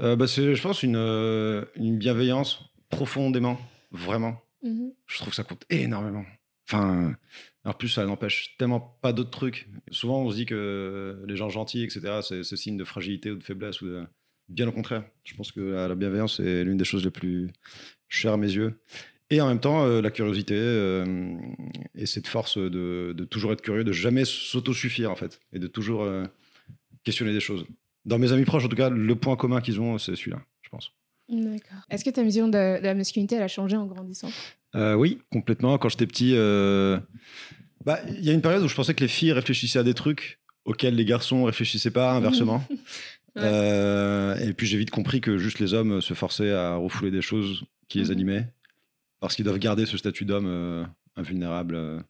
Euh, 0.00 0.14
bah, 0.16 0.26
c'est, 0.28 0.54
je 0.54 0.62
pense, 0.62 0.82
une, 0.82 0.96
une 1.76 1.98
bienveillance 1.98 2.60
profondément, 2.88 3.58
vraiment. 3.90 4.36
Mhm. 4.62 4.92
Je 5.06 5.16
trouve 5.18 5.30
que 5.30 5.34
ça 5.36 5.44
compte 5.44 5.64
énormément. 5.70 6.24
Enfin, 6.68 7.14
en 7.64 7.72
plus, 7.72 7.88
ça 7.88 8.04
n'empêche 8.04 8.56
tellement 8.58 8.80
pas 9.00 9.12
d'autres 9.12 9.30
trucs. 9.30 9.68
Souvent, 9.90 10.22
on 10.22 10.30
se 10.30 10.36
dit 10.36 10.46
que 10.46 11.22
les 11.26 11.36
gens 11.36 11.48
gentils, 11.48 11.82
etc., 11.82 12.20
c'est, 12.22 12.44
c'est 12.44 12.56
signe 12.56 12.76
de 12.76 12.84
fragilité 12.84 13.30
ou 13.30 13.36
de 13.36 13.42
faiblesse. 13.42 13.80
Ou 13.82 13.86
de... 13.86 14.06
Bien 14.48 14.68
au 14.68 14.72
contraire. 14.72 15.04
Je 15.24 15.34
pense 15.34 15.52
que 15.52 15.60
la, 15.60 15.88
la 15.88 15.94
bienveillance 15.94 16.40
est 16.40 16.64
l'une 16.64 16.76
des 16.76 16.84
choses 16.84 17.04
les 17.04 17.10
plus 17.10 17.50
chères 18.08 18.34
à 18.34 18.36
mes 18.36 18.52
yeux. 18.52 18.80
Et 19.30 19.40
en 19.40 19.48
même 19.48 19.60
temps, 19.60 19.84
euh, 19.86 20.02
la 20.02 20.10
curiosité 20.10 20.54
euh, 20.54 21.36
et 21.94 22.04
cette 22.04 22.26
force 22.26 22.58
de, 22.58 23.14
de 23.16 23.24
toujours 23.24 23.52
être 23.52 23.62
curieux, 23.62 23.82
de 23.82 23.92
jamais 23.92 24.26
s'autosuffire, 24.26 25.10
en 25.10 25.14
fait, 25.16 25.40
et 25.54 25.58
de 25.58 25.66
toujours 25.66 26.02
euh, 26.02 26.26
questionner 27.02 27.32
des 27.32 27.40
choses. 27.40 27.64
Dans 28.04 28.18
mes 28.18 28.32
amis 28.32 28.44
proches, 28.44 28.64
en 28.66 28.68
tout 28.68 28.76
cas, 28.76 28.90
le 28.90 29.16
point 29.16 29.36
commun 29.36 29.62
qu'ils 29.62 29.80
ont, 29.80 29.96
c'est 29.96 30.16
celui-là, 30.16 30.42
je 30.60 30.68
pense. 30.68 30.92
D'accord. 31.30 31.78
Est-ce 31.88 32.04
que 32.04 32.10
ta 32.10 32.22
vision 32.22 32.46
de, 32.46 32.78
de 32.78 32.84
la 32.84 32.94
masculinité, 32.94 33.36
elle 33.36 33.42
a 33.42 33.48
changé 33.48 33.74
en 33.74 33.86
grandissant? 33.86 34.28
Euh, 34.74 34.94
oui, 34.94 35.20
complètement. 35.30 35.76
Quand 35.78 35.88
j'étais 35.88 36.06
petit, 36.06 36.32
euh, 36.34 36.98
bah, 37.84 38.00
il 38.08 38.24
y 38.24 38.30
a 38.30 38.32
une 38.32 38.40
période 38.42 38.62
où 38.62 38.68
je 38.68 38.74
pensais 38.74 38.94
que 38.94 39.00
les 39.00 39.08
filles 39.08 39.32
réfléchissaient 39.32 39.78
à 39.78 39.82
des 39.82 39.94
trucs 39.94 40.40
auxquels 40.64 40.94
les 40.94 41.04
garçons 41.04 41.44
réfléchissaient 41.44 41.90
pas, 41.90 42.12
inversement. 42.12 42.62
Ouais. 43.34 43.44
Euh, 43.44 44.36
et 44.46 44.52
puis 44.52 44.66
j'ai 44.66 44.76
vite 44.76 44.90
compris 44.90 45.22
que 45.22 45.38
juste 45.38 45.58
les 45.58 45.72
hommes 45.72 46.02
se 46.02 46.12
forçaient 46.12 46.52
à 46.52 46.76
refouler 46.76 47.10
des 47.10 47.22
choses 47.22 47.64
qui 47.88 47.96
les 47.96 48.04
Mhm. 48.04 48.10
animaient, 48.10 48.52
parce 49.20 49.34
qu'ils 49.34 49.46
doivent 49.46 49.58
garder 49.58 49.86
ce 49.86 49.96
statut 49.96 50.26
d'homme 50.26 50.86
invulnérable 51.16 52.04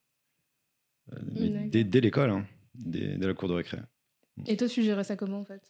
mais 1.32 1.68
dès, 1.68 1.84
dès 1.84 2.00
l'école, 2.00 2.30
hein, 2.30 2.44
dès, 2.74 3.16
dès 3.18 3.26
la 3.28 3.34
cour 3.34 3.48
de 3.48 3.54
récré. 3.54 3.78
Et 4.46 4.56
toi, 4.56 4.66
tu 4.68 4.82
gérais 4.82 5.04
ça 5.04 5.14
comment 5.14 5.38
en 5.38 5.44
fait? 5.44 5.62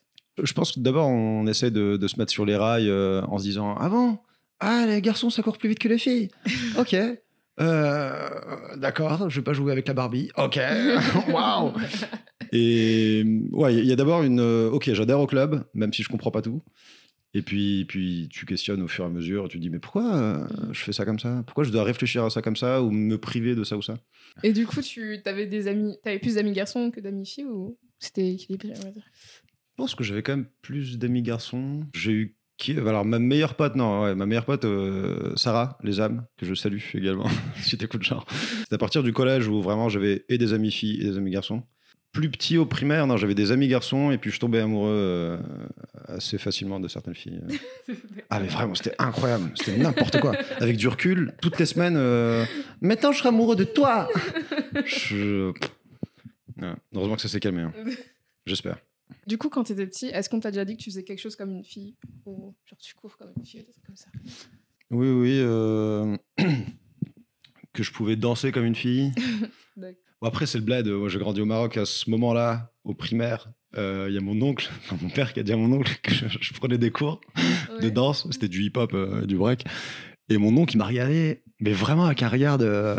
Je 0.43 0.53
pense 0.55 0.73
que 0.73 0.81
d'abord, 0.81 1.09
on 1.09 1.47
essaie 1.47 1.71
de, 1.71 1.99
de 1.99 2.09
se 2.09 2.19
mettre 2.19 2.33
sur 2.33 2.47
les 2.47 2.57
rails 2.57 2.91
en 2.91 3.37
se 3.37 3.45
disant 3.45 3.75
Ah 3.79 3.91
bon? 3.91 4.19
Ah, 4.65 4.85
les 4.87 5.01
garçons, 5.03 5.29
ça 5.31 5.43
court 5.43 5.59
plus 5.59 5.69
vite 5.69 5.79
que 5.79 5.89
les 5.89 5.99
filles. 5.99 6.29
Ok. 6.79 6.95
Euh, 7.61 8.29
D'accord, 8.79 9.29
je 9.29 9.37
vais 9.41 9.45
pas 9.45 9.53
jouer 9.53 9.73
avec 9.73 9.87
la 9.89 9.95
Barbie. 9.95 10.31
Ok. 10.39 10.59
Waouh. 11.33 11.73
Et 12.53 13.25
ouais, 13.53 13.75
il 13.75 13.85
y 13.87 13.93
a 13.93 13.97
d'abord 13.97 14.23
une. 14.23 14.41
euh, 14.41 14.71
Ok, 14.71 14.91
j'adhère 14.93 15.21
au 15.21 15.27
club, 15.27 15.65
même 15.75 15.93
si 15.93 16.03
je 16.03 16.09
comprends 16.09 16.31
pas 16.31 16.43
tout. 16.43 16.63
Et 17.35 17.41
puis, 17.43 17.87
puis 17.87 18.29
tu 18.31 18.45
questionnes 18.45 18.83
au 18.83 18.89
fur 18.89 19.05
et 19.05 19.07
à 19.07 19.11
mesure. 19.11 19.49
Tu 19.49 19.57
te 19.59 19.63
dis 19.63 19.71
Mais 19.71 19.79
pourquoi 19.79 20.15
euh, 20.17 20.47
je 20.73 20.81
fais 20.81 20.93
ça 20.93 21.05
comme 21.05 21.19
ça? 21.19 21.43
Pourquoi 21.47 21.65
je 21.65 21.71
dois 21.71 21.83
réfléchir 21.85 22.25
à 22.25 22.31
ça 22.31 22.43
comme 22.43 22.57
ça 22.57 22.83
ou 22.83 22.91
me 22.91 23.17
priver 23.17 23.55
de 23.55 23.65
ça 23.65 23.77
ou 23.77 23.83
ça? 23.83 23.95
Et 24.43 24.53
du 24.53 24.67
coup, 24.67 24.81
tu 24.83 25.19
avais 25.25 25.47
des 25.47 25.67
amis, 25.69 25.97
t'avais 26.05 26.19
plus 26.19 26.35
d'amis 26.35 26.53
garçons 26.53 26.91
que 26.91 27.01
d'amis 27.01 27.27
filles 27.27 27.47
ou 27.47 27.79
c'était 27.99 28.33
équilibré 28.35 28.73
on 28.81 28.85
va 28.85 28.91
dire? 28.91 29.03
Je 29.15 29.77
pense 29.77 29.95
que 29.95 30.05
j'avais 30.05 30.23
quand 30.23 30.37
même 30.37 30.47
plus 30.61 30.99
d'amis 30.99 31.23
garçons. 31.23 31.81
J'ai 31.95 32.13
eu 32.13 32.37
qui 32.63 32.79
Alors, 32.79 33.05
ma 33.05 33.19
meilleure 33.19 33.55
pote, 33.55 33.75
non, 33.75 34.03
ouais, 34.05 34.15
ma 34.15 34.25
meilleure 34.25 34.45
pote, 34.45 34.65
euh, 34.65 35.33
Sarah, 35.37 35.77
les 35.83 36.01
âmes, 36.01 36.25
que 36.39 36.47
je 36.47 36.55
salue 36.55 36.79
également, 36.95 37.27
si 37.61 37.77
t'écoutes 37.77 38.05
genre. 38.05 38.25
C'est 38.69 38.75
à 38.75 38.79
partir 38.79 39.03
du 39.03 39.13
collège 39.13 39.49
où 39.49 39.61
vraiment 39.61 39.89
j'avais 39.89 40.25
et 40.29 40.39
des 40.39 40.53
amis 40.53 40.71
filles 40.71 41.01
et 41.01 41.05
des 41.11 41.17
amis 41.19 41.33
garçons. 41.33 41.65
Plus 42.13 42.31
petit 42.31 42.59
au 42.59 42.67
primaire, 42.67 43.07
non, 43.07 43.17
j'avais 43.17 43.35
des 43.35 43.53
amis 43.53 43.69
garçons 43.69 44.11
et 44.13 44.19
puis 44.19 44.31
je 44.31 44.39
tombais 44.39 44.61
amoureux 44.61 44.93
euh, 44.95 45.39
assez 46.07 46.39
facilement 46.39 46.79
de 46.79 46.89
certaines 46.89 47.15
filles. 47.15 47.41
Ah, 48.31 48.41
mais 48.41 48.47
vraiment, 48.49 48.75
c'était 48.75 48.95
incroyable. 48.99 49.51
C'était 49.57 49.77
n'importe 49.77 50.19
quoi. 50.19 50.33
Avec 50.59 50.79
du 50.79 50.89
recul, 50.89 51.35
toutes 51.43 51.59
les 51.59 51.67
semaines, 51.67 51.97
euh, 51.99 52.47
maintenant 52.81 53.13
je 53.13 53.19
serai 53.19 53.29
amoureux 53.29 53.57
de 53.57 53.65
toi. 53.65 54.09
Je... 54.87 55.53
Ouais, 56.61 56.73
Heureusement 56.95 57.17
que 57.17 57.21
ça 57.23 57.29
s'est 57.29 57.41
calmé. 57.41 57.61
hein. 57.63 57.73
J'espère. 58.47 58.79
Du 59.27 59.39
coup, 59.39 59.49
quand 59.49 59.65
t'étais 59.65 59.87
petit, 59.87 60.07
est-ce 60.07 60.29
qu'on 60.29 60.41
t'a 60.41 60.51
déjà 60.51 60.65
dit 60.65 60.77
que 60.77 60.83
tu 60.83 60.91
faisais 60.91 61.05
quelque 61.05 61.21
chose 61.21 61.37
comme 61.37 61.51
une 61.53 61.65
fille 61.65 61.95
ou 62.27 62.55
genre 62.67 62.79
tu 62.79 62.95
cours 62.95 63.17
comme 63.17 63.31
une 63.37 63.45
fille 63.45 63.61
ou 63.61 63.65
des 63.65 63.73
trucs 63.73 63.85
comme 63.87 63.97
ça? 63.97 64.09
Oui, 64.91 65.09
oui. 65.09 65.39
euh, 65.41 66.17
que 67.73 67.83
je 67.83 67.93
pouvais 67.93 68.17
danser 68.17 68.53
comme 68.53 68.65
une 68.67 68.75
fille. 68.75 69.13
Bon, 70.21 70.29
après, 70.29 70.47
c'est 70.47 70.59
le 70.59 70.65
bled. 70.65 70.87
Moi, 70.87 71.09
j'ai 71.09 71.19
grandi 71.19 71.41
au 71.41 71.47
Maroc 71.47 71.77
à 71.79 71.85
ce 71.85 72.09
moment-là, 72.11 72.73
au 72.85 72.95
primaire. 72.95 73.51
Euh, 73.77 74.07
Il 74.11 74.15
y 74.15 74.19
a 74.19 74.21
mon 74.21 74.41
oncle, 74.43 74.71
enfin 74.85 74.97
mon 75.03 75.09
père 75.11 75.33
qui 75.33 75.41
a 75.41 75.43
dit 75.43 75.53
à 75.53 75.57
mon 75.57 75.73
oncle 75.73 75.99
que 76.03 76.13
je, 76.15 76.27
je 76.29 76.53
prenais 76.55 76.79
des 76.79 76.91
cours 76.91 77.21
de 77.81 77.89
danse. 77.89 78.29
C'était 78.31 78.49
du 78.49 78.63
hip-hop, 78.63 78.93
euh, 78.95 79.25
du 79.27 79.37
break. 79.37 79.65
Et 80.29 80.37
mon 80.37 80.55
oncle, 80.57 80.75
il 80.75 80.79
m'a 80.79 80.87
regardé, 80.87 81.43
mais 81.59 81.73
vraiment 81.73 82.05
avec 82.05 82.23
un 82.23 82.29
regard 82.29 82.59
de- 82.59 82.97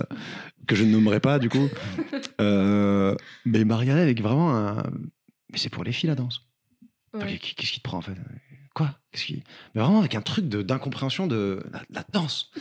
que 0.68 0.76
je 0.76 0.84
ne 0.84 0.92
nommerai 0.92 1.20
pas, 1.20 1.38
du 1.40 1.48
coup. 1.50 1.70
Mais 2.40 3.60
il 3.60 3.66
m'a 3.66 3.78
regardé 3.78 4.02
avec 4.02 4.22
vraiment 4.22 4.56
un. 4.56 4.84
Mais 5.54 5.58
c'est 5.60 5.70
pour 5.70 5.84
les 5.86 5.94
filles, 5.94 6.10
la 6.10 6.16
danse. 6.16 6.42
Ouais. 7.14 7.38
Qu'est-ce 7.38 7.72
qui 7.72 7.80
te 7.80 7.84
prend 7.84 8.00
en 8.00 8.02
fait? 8.02 8.16
Quoi? 8.74 9.00
Qui... 9.12 9.44
Mais 9.76 9.82
vraiment 9.82 10.00
avec 10.00 10.16
un 10.16 10.22
truc 10.22 10.50
d'incompréhension 10.50 11.28
de, 11.28 11.64
la, 11.72 11.84
la 11.92 12.04
danse. 12.12 12.52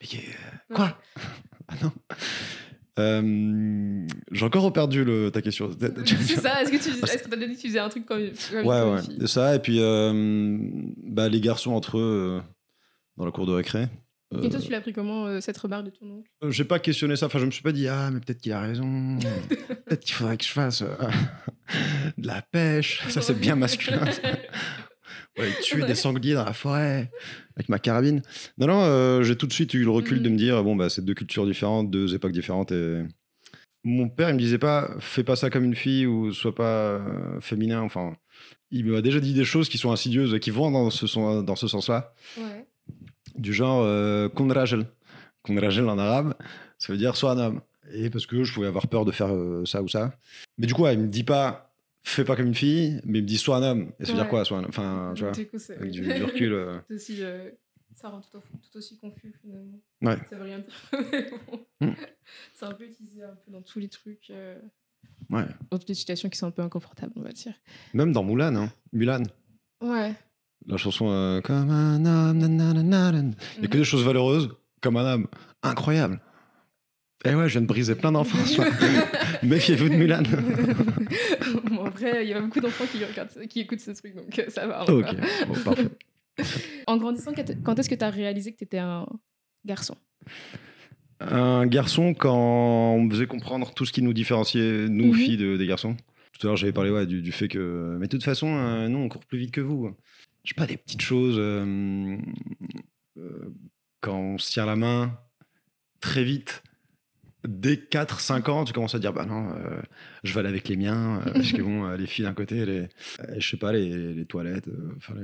Mais 0.00 0.06
qui- 0.06 0.18
euh, 0.18 0.74
quoi? 0.74 0.98
Ah 1.66 1.76
non. 1.82 1.92
Euh, 2.98 4.06
J'ai 4.30 4.44
encore 4.44 4.70
perdu 4.70 5.02
le, 5.02 5.30
ta 5.30 5.40
question. 5.40 5.70
C'est 6.04 6.40
ça, 6.40 6.62
est-ce 6.62 6.70
que 6.70 6.76
tu 6.76 6.90
est-ce 6.90 7.26
que 7.26 7.34
dit 7.36 7.56
que 7.56 7.60
tu 7.60 7.68
faisais 7.68 7.78
un 7.78 7.88
truc 7.88 8.04
comme, 8.04 8.20
comme 8.50 8.66
Ouais, 8.66 8.82
ouais. 8.82 8.98
une 8.98 9.02
fille? 9.02 9.16
C'est 9.20 9.26
ça. 9.28 9.54
Et 9.54 9.58
puis 9.60 9.78
euh, 9.80 10.60
bah, 10.98 11.30
les 11.30 11.40
garçons 11.40 11.72
entre 11.72 11.96
eux 11.96 12.42
euh, 12.42 12.48
dans 13.16 13.24
la 13.24 13.30
cour 13.32 13.46
de 13.46 13.52
récré. 13.52 13.88
Et 14.42 14.48
toi, 14.50 14.60
tu 14.60 14.70
l'as 14.70 14.80
pris 14.80 14.92
comment 14.92 15.26
euh, 15.26 15.40
cette 15.40 15.56
remarque 15.56 15.84
de 15.86 15.90
ton 15.90 16.10
oncle? 16.10 16.30
Euh, 16.42 16.50
J'ai 16.50 16.64
pas 16.64 16.78
questionné 16.80 17.16
ça. 17.16 17.26
Enfin, 17.26 17.38
je 17.38 17.46
me 17.46 17.50
suis 17.50 17.62
pas 17.62 17.72
dit 17.72 17.88
ah 17.88 18.10
mais 18.12 18.20
peut-être 18.20 18.40
qu'il 18.42 18.52
a 18.52 18.60
raison. 18.60 19.18
peut-être 19.86 20.04
qu'il 20.04 20.14
faudrait 20.14 20.36
que 20.36 20.44
je 20.44 20.50
fasse 20.50 20.82
de 22.24 22.28
la 22.28 22.42
pêche. 22.42 23.02
Ça 23.08 23.20
c'est 23.22 23.38
bien 23.38 23.54
masculin. 23.56 24.04
Ouais, 25.38 25.50
tuer 25.62 25.84
des 25.84 25.94
sangliers 25.96 26.34
dans 26.34 26.44
la 26.44 26.52
forêt 26.52 27.10
avec 27.56 27.68
ma 27.68 27.78
carabine. 27.80 28.22
Non, 28.56 28.68
non, 28.68 28.82
euh, 28.84 29.22
j'ai 29.24 29.36
tout 29.36 29.46
de 29.48 29.52
suite 29.52 29.74
eu 29.74 29.82
le 29.82 29.90
recul 29.90 30.22
de 30.22 30.28
me 30.28 30.36
dire 30.36 30.62
bon, 30.62 30.76
bah, 30.76 30.88
c'est 30.88 31.04
deux 31.04 31.14
cultures 31.14 31.44
différentes, 31.44 31.90
deux 31.90 32.14
époques 32.14 32.30
différentes. 32.32 32.70
Et 32.70 33.02
mon 33.82 34.08
père, 34.08 34.28
il 34.30 34.34
me 34.34 34.38
disait 34.38 34.58
pas 34.58 34.90
fais 35.00 35.24
pas 35.24 35.34
ça 35.36 35.50
comme 35.50 35.64
une 35.64 35.74
fille 35.74 36.06
ou 36.06 36.32
sois 36.32 36.54
pas 36.54 36.62
euh, 36.64 37.40
féminin. 37.40 37.80
Enfin, 37.80 38.16
il 38.70 38.86
m'a 38.86 39.00
déjà 39.02 39.18
dit 39.18 39.34
des 39.34 39.44
choses 39.44 39.68
qui 39.68 39.76
sont 39.76 39.90
insidieuses 39.90 40.34
et 40.34 40.40
qui 40.40 40.50
vont 40.52 40.70
dans 40.70 40.90
ce, 40.90 41.06
son- 41.08 41.42
dans 41.42 41.56
ce 41.56 41.66
sens-là, 41.68 42.14
Ouais. 42.38 42.66
du 43.36 43.52
genre 43.52 43.82
euh. 43.84 44.28
Kun 44.28 44.48
rajel 44.52 44.86
en 45.88 45.98
arabe, 45.98 46.34
ça 46.78 46.92
veut 46.92 46.98
dire 46.98 47.16
sois 47.16 47.32
un 47.32 47.38
homme. 47.38 47.60
Et 47.92 48.08
parce 48.08 48.24
que 48.24 48.44
je 48.44 48.54
pouvais 48.54 48.68
avoir 48.68 48.86
peur 48.86 49.04
de 49.04 49.10
faire 49.12 49.34
euh, 49.34 49.64
ça 49.66 49.82
ou 49.82 49.88
ça. 49.88 50.14
Mais 50.58 50.66
du 50.66 50.72
coup, 50.74 50.86
il 50.86 50.98
me 50.98 51.08
dit 51.08 51.24
pas 51.24 51.73
fais 52.04 52.24
pas 52.24 52.36
comme 52.36 52.46
une 52.46 52.54
fille, 52.54 53.00
mais 53.04 53.20
me 53.20 53.26
dit 53.26 53.38
sois 53.38 53.56
un 53.58 53.62
homme. 53.62 53.92
Et 54.00 54.04
ça 54.04 54.12
veut 54.12 54.18
dire 54.18 54.28
quoi 54.28 54.44
sois 54.44 54.58
un 54.58 54.62
homme 54.62 54.68
Enfin, 54.68 55.12
tu 55.16 55.22
vois, 55.22 55.32
Du 55.32 55.46
coup, 55.46 55.56
avec 55.70 55.90
du, 55.90 56.00
du 56.02 56.22
recul. 56.24 56.52
euh, 56.52 56.78
aussi, 56.90 57.16
euh, 57.22 57.50
ça 57.94 58.08
rend 58.08 58.20
tout, 58.20 58.36
au- 58.38 58.40
tout 58.40 58.76
aussi 58.78 58.98
confus 58.98 59.32
finalement. 59.40 59.80
Ouais. 60.02 60.16
Ça 60.30 60.36
veut 60.36 60.44
rien 60.44 60.58
dire. 60.58 60.74
Bon. 61.80 61.86
Mm. 61.88 61.92
C'est 62.54 62.66
un 62.66 62.72
peu 62.72 62.84
utilisé 62.84 63.22
un 63.22 63.34
peu 63.44 63.50
dans 63.52 63.62
tous 63.62 63.78
les 63.80 63.88
trucs, 63.88 64.30
euh, 64.30 64.58
ouais. 65.30 65.44
dans 65.70 65.78
toutes 65.78 65.88
les 65.88 65.94
situations 65.94 66.28
qui 66.28 66.38
sont 66.38 66.46
un 66.46 66.50
peu 66.52 66.62
inconfortables, 66.62 67.12
on 67.16 67.22
va 67.22 67.32
dire. 67.32 67.52
Même 67.94 68.12
dans 68.12 68.22
Mulan, 68.24 68.54
hein. 68.56 68.72
Mulan. 68.92 69.22
Ouais. 69.82 70.14
La 70.66 70.76
chanson 70.78 71.10
euh, 71.10 71.40
Comme 71.42 71.70
un 71.70 72.04
homme, 72.06 72.38
nananana. 72.38 73.12
il 73.58 73.62
y 73.62 73.66
a 73.66 73.68
que 73.68 73.76
des 73.76 73.84
choses 73.84 74.04
valeureuses, 74.04 74.50
comme 74.80 74.96
un 74.96 75.04
homme. 75.14 75.26
Incroyable. 75.62 76.20
Et 77.26 77.34
ouais, 77.34 77.48
je 77.48 77.52
viens 77.52 77.62
de 77.62 77.66
briser 77.66 77.94
plein 77.94 78.12
d'enfants. 78.12 78.38
Méfiez-vous 79.42 79.88
de 79.88 79.94
Mulan. 79.94 80.22
Après, 81.94 82.24
il 82.24 82.30
y 82.30 82.34
a 82.34 82.40
beaucoup 82.40 82.60
d'enfants 82.60 82.84
qui, 82.90 83.04
regardent, 83.04 83.46
qui 83.48 83.60
écoutent 83.60 83.80
ce 83.80 83.92
truc, 83.92 84.14
donc 84.14 84.38
euh, 84.38 84.48
ça 84.48 84.66
va. 84.66 84.84
ok, 84.84 85.14
bon, 85.48 85.54
parfait. 85.62 85.88
En 86.88 86.96
grandissant, 86.96 87.32
quand 87.62 87.78
est-ce 87.78 87.88
que 87.88 87.94
tu 87.94 88.04
as 88.04 88.10
réalisé 88.10 88.52
que 88.52 88.58
tu 88.58 88.64
étais 88.64 88.78
un 88.78 89.06
garçon? 89.64 89.96
Un 91.20 91.66
garçon, 91.66 92.12
quand 92.12 92.36
on 92.96 93.02
me 93.02 93.10
faisait 93.10 93.26
comprendre 93.28 93.72
tout 93.72 93.86
ce 93.86 93.92
qui 93.92 94.02
nous 94.02 94.12
différenciait, 94.12 94.88
nous, 94.88 95.06
Mhm. 95.12 95.14
filles, 95.14 95.36
de- 95.36 95.56
des 95.56 95.66
garçons. 95.66 95.96
Tout 96.38 96.46
à 96.46 96.50
l'heure, 96.50 96.56
j'avais 96.56 96.72
parlé 96.72 96.90
ouais, 96.90 97.06
du, 97.06 97.22
du 97.22 97.30
fait 97.32 97.46
que. 97.48 97.96
Mais 98.00 98.06
de 98.06 98.10
toute 98.10 98.24
façon, 98.24 98.48
euh, 98.56 98.88
nous, 98.88 98.98
on 98.98 99.08
court 99.08 99.24
plus 99.24 99.38
vite 99.38 99.52
que 99.52 99.60
vous. 99.60 99.94
Je 100.42 100.48
sais 100.50 100.54
pas, 100.56 100.66
des 100.66 100.76
petites 100.76 101.00
choses. 101.02 101.36
euh, 101.38 102.16
euh, 103.18 103.54
quand 104.00 104.18
on 104.18 104.38
se 104.38 104.50
tient 104.50 104.66
la 104.66 104.76
main 104.76 105.16
très 106.00 106.24
vite, 106.24 106.62
dès 107.46 107.74
4-5 107.76 108.50
ans, 108.50 108.64
tu 108.64 108.72
commences 108.72 108.94
à 108.94 108.98
dire 108.98 109.12
bah 109.12 109.24
non, 109.26 109.50
euh, 109.54 109.80
je 110.22 110.32
vais 110.34 110.40
aller 110.40 110.48
avec 110.48 110.68
les 110.68 110.76
miens, 110.76 111.20
euh, 111.26 111.32
parce 111.32 111.52
que 111.52 111.62
bon, 111.62 111.84
euh, 111.86 111.96
les 111.96 112.06
filles 112.06 112.24
d'un 112.24 112.34
côté, 112.34 112.64
les, 112.66 112.88
je 113.38 113.48
sais 113.48 113.56
pas, 113.56 113.72
les, 113.72 114.14
les 114.14 114.24
toilettes, 114.26 114.68
enfin, 114.96 115.14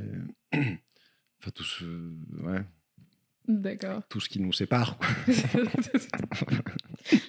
les... 0.53 0.59
enfin 1.41 1.51
tout, 1.55 1.65
ce, 1.65 1.85
ouais, 2.43 2.61
D'accord. 3.49 4.03
tout 4.09 4.21
ce 4.21 4.29
qui 4.29 4.41
nous 4.41 4.53
sépare. 4.53 4.99
quoi. 4.99 5.09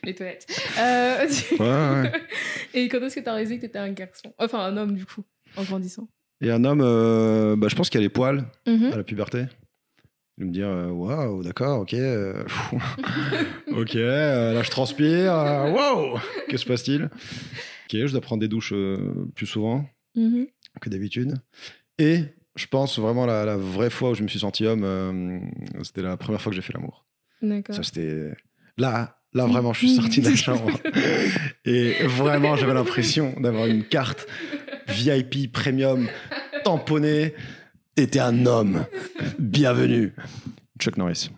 Les 0.03 0.13
toilettes. 0.15 0.45
Tu- 0.47 1.55
Ouais, 1.55 1.65
ouais. 1.65 2.11
Et 2.73 2.87
quand 2.89 2.99
est-ce 3.01 3.15
que 3.15 3.19
t'as 3.21 3.33
réalisé 3.33 3.57
que 3.57 3.61
t'étais 3.61 3.79
un 3.79 3.91
garçon? 3.91 4.33
Enfin, 4.37 4.59
un 4.59 4.77
homme, 4.77 4.95
du 4.95 5.05
coup, 5.05 5.23
en 5.57 5.63
grandissant. 5.63 6.07
Et 6.41 6.51
un 6.51 6.63
homme, 6.65 6.79
bah, 7.59 7.67
je 7.69 7.75
pense 7.75 7.89
qu'il 7.89 7.99
y 7.99 8.03
a 8.03 8.05
les 8.05 8.09
poils 8.09 8.45
Mhm. 8.67 8.91
à 8.93 8.97
la 8.97 9.03
puberté. 9.03 9.45
De 10.41 10.45
me 10.47 10.51
dire, 10.51 10.67
euh, 10.69 10.87
waouh, 10.89 11.43
d'accord, 11.43 11.81
ok. 11.81 11.93
euh, 11.93 12.43
ok, 13.71 13.95
euh, 13.95 14.53
là 14.53 14.63
je 14.63 14.71
transpire. 14.71 15.31
Waouh, 15.31 16.17
que 16.49 16.57
se 16.57 16.65
passe-t-il? 16.65 17.03
Ok, 17.03 17.91
je 18.07 18.11
dois 18.11 18.21
prendre 18.21 18.39
des 18.41 18.47
douches 18.47 18.73
euh, 18.73 18.97
plus 19.35 19.45
souvent 19.45 19.85
Mhm. 20.15 20.47
que 20.81 20.89
d'habitude. 20.89 21.35
Et 21.99 22.23
je 22.55 22.65
pense 22.65 22.97
vraiment 22.97 23.27
la, 23.27 23.45
la 23.45 23.55
vraie 23.55 23.91
fois 23.91 24.09
où 24.11 24.13
je 24.15 24.23
me 24.23 24.27
suis 24.27 24.39
senti 24.39 24.65
homme, 24.65 25.51
c'était 25.83 26.01
la 26.01 26.17
première 26.17 26.41
fois 26.41 26.49
que 26.49 26.55
j'ai 26.55 26.63
fait 26.63 26.73
l'amour. 26.73 27.05
D'accord. 27.43 27.75
Ça, 27.75 27.83
c'était. 27.83 28.33
Là, 28.79 29.19
là, 29.33 29.45
vraiment, 29.45 29.73
je 29.73 29.79
suis 29.85 29.95
sorti 29.95 30.21
de 30.21 30.29
la 30.29 30.35
chambre. 30.35 30.71
Et 31.65 31.93
vraiment, 32.07 32.55
j'avais 32.55 32.73
l'impression 32.73 33.35
d'avoir 33.39 33.67
une 33.67 33.83
carte 33.83 34.25
VIP 34.87 35.51
premium 35.51 36.07
tamponnée. 36.63 37.35
T'étais 37.95 38.19
un 38.19 38.45
homme. 38.45 38.85
Bienvenue. 39.37 40.15
Chuck 40.79 40.97
Norris. 40.97 41.29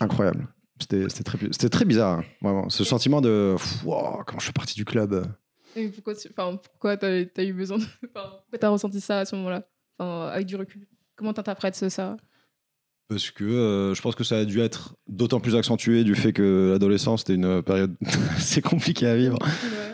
Incroyable. 0.00 0.48
C'était 0.80 1.08
c'était 1.08 1.24
très, 1.24 1.68
très 1.68 1.84
bizarre, 1.84 2.18
hein, 2.18 2.24
vraiment. 2.42 2.68
Ce 2.68 2.84
sentiment 2.84 3.20
de. 3.20 3.54
wow, 3.84 4.22
quand 4.26 4.38
je 4.38 4.44
suis 4.44 4.52
parti 4.52 4.74
du 4.74 4.84
club? 4.84 5.26
Et 5.76 5.88
pourquoi, 5.88 6.14
tu... 6.14 6.28
enfin, 6.30 6.56
pourquoi 6.56 6.96
t'as 6.96 7.24
as 7.36 7.42
eu 7.42 7.52
besoin 7.52 7.78
de... 7.78 7.84
Enfin, 7.84 8.30
pourquoi 8.40 8.58
t'as 8.58 8.68
ressenti 8.68 9.00
ça 9.00 9.20
à 9.20 9.24
ce 9.24 9.36
moment-là? 9.36 9.66
Enfin, 9.98 10.28
Avec 10.28 10.46
du 10.46 10.56
recul. 10.56 10.86
Comment 11.14 11.32
t'interprètes 11.32 11.76
ça? 11.76 12.16
Parce 13.08 13.30
que 13.30 13.44
euh, 13.44 13.94
je 13.94 14.02
pense 14.02 14.16
que 14.16 14.24
ça 14.24 14.38
a 14.38 14.44
dû 14.44 14.60
être 14.60 14.96
d'autant 15.06 15.38
plus 15.38 15.54
accentué 15.54 16.02
du 16.02 16.16
fait 16.16 16.32
que 16.32 16.70
l'adolescence, 16.72 17.20
c'était 17.20 17.34
une 17.34 17.62
période 17.62 17.94
assez 18.36 18.60
compliquée 18.60 19.06
à 19.06 19.16
vivre. 19.16 19.38
Et 19.42 19.85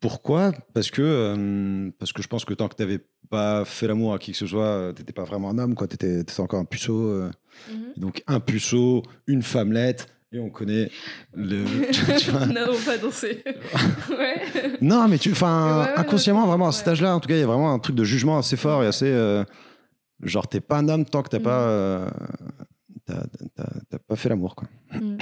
pourquoi? 0.00 0.52
Parce 0.74 0.90
que 0.90 1.02
euh, 1.02 1.90
parce 1.98 2.12
que 2.12 2.22
je 2.22 2.28
pense 2.28 2.44
que 2.44 2.54
tant 2.54 2.68
que 2.68 2.74
t'avais 2.74 3.00
pas 3.30 3.64
fait 3.64 3.86
l'amour 3.88 4.14
à 4.14 4.18
qui 4.18 4.32
que 4.32 4.38
ce 4.38 4.46
soit, 4.46 4.64
euh, 4.64 4.92
t'étais 4.92 5.12
pas 5.12 5.24
vraiment 5.24 5.50
un 5.50 5.58
homme, 5.58 5.74
quoi. 5.74 5.86
T'étais 5.88 6.20
étais 6.20 6.40
encore 6.40 6.60
un 6.60 6.64
puceau. 6.64 7.00
euh. 7.08 7.30
Mhm. 7.72 7.92
Donc 7.96 8.22
un 8.26 8.38
puceau, 8.40 9.02
une 9.26 9.42
femmelette, 9.42 10.06
et 10.32 10.38
on 10.38 10.50
connaît 10.50 10.90
le. 11.34 11.64
tu 12.18 12.32
non, 12.32 12.76
pas 12.84 12.98
danser. 12.98 13.42
ouais. 14.10 14.76
non, 14.80 15.08
mais 15.08 15.18
tu, 15.18 15.32
enfin, 15.32 15.80
Ouais, 15.80 15.84
ouais, 15.92 15.98
inconsciemment, 15.98 16.46
vraiment 16.46 16.68
à 16.68 16.72
cet 16.72 16.88
âge-là, 16.88 17.14
en 17.16 17.20
tout 17.20 17.28
cas, 17.28 17.34
il 17.36 17.40
y 17.40 17.42
a 17.42 17.46
vraiment 17.46 17.72
un 17.72 17.78
truc 17.78 17.96
de 17.96 18.04
jugement 18.04 18.38
assez 18.38 18.56
fort 18.56 18.84
et 18.84 18.86
assez. 18.86 19.06
euh, 19.10 19.44
genre, 20.22 20.46
t'es 20.48 20.60
pas 20.60 20.78
un 20.78 20.88
homme 20.88 21.04
tant 21.04 21.22
que 21.22 21.30
t'as 21.30 21.38
Mhm. 21.38 21.44
pas. 21.44 21.60
euh, 21.68 22.08
t'as- 23.06 23.98
pas 24.08 24.16
fait 24.16 24.28
l'amour, 24.28 24.54
quoi. 24.54 24.68
Mm. 24.92 25.16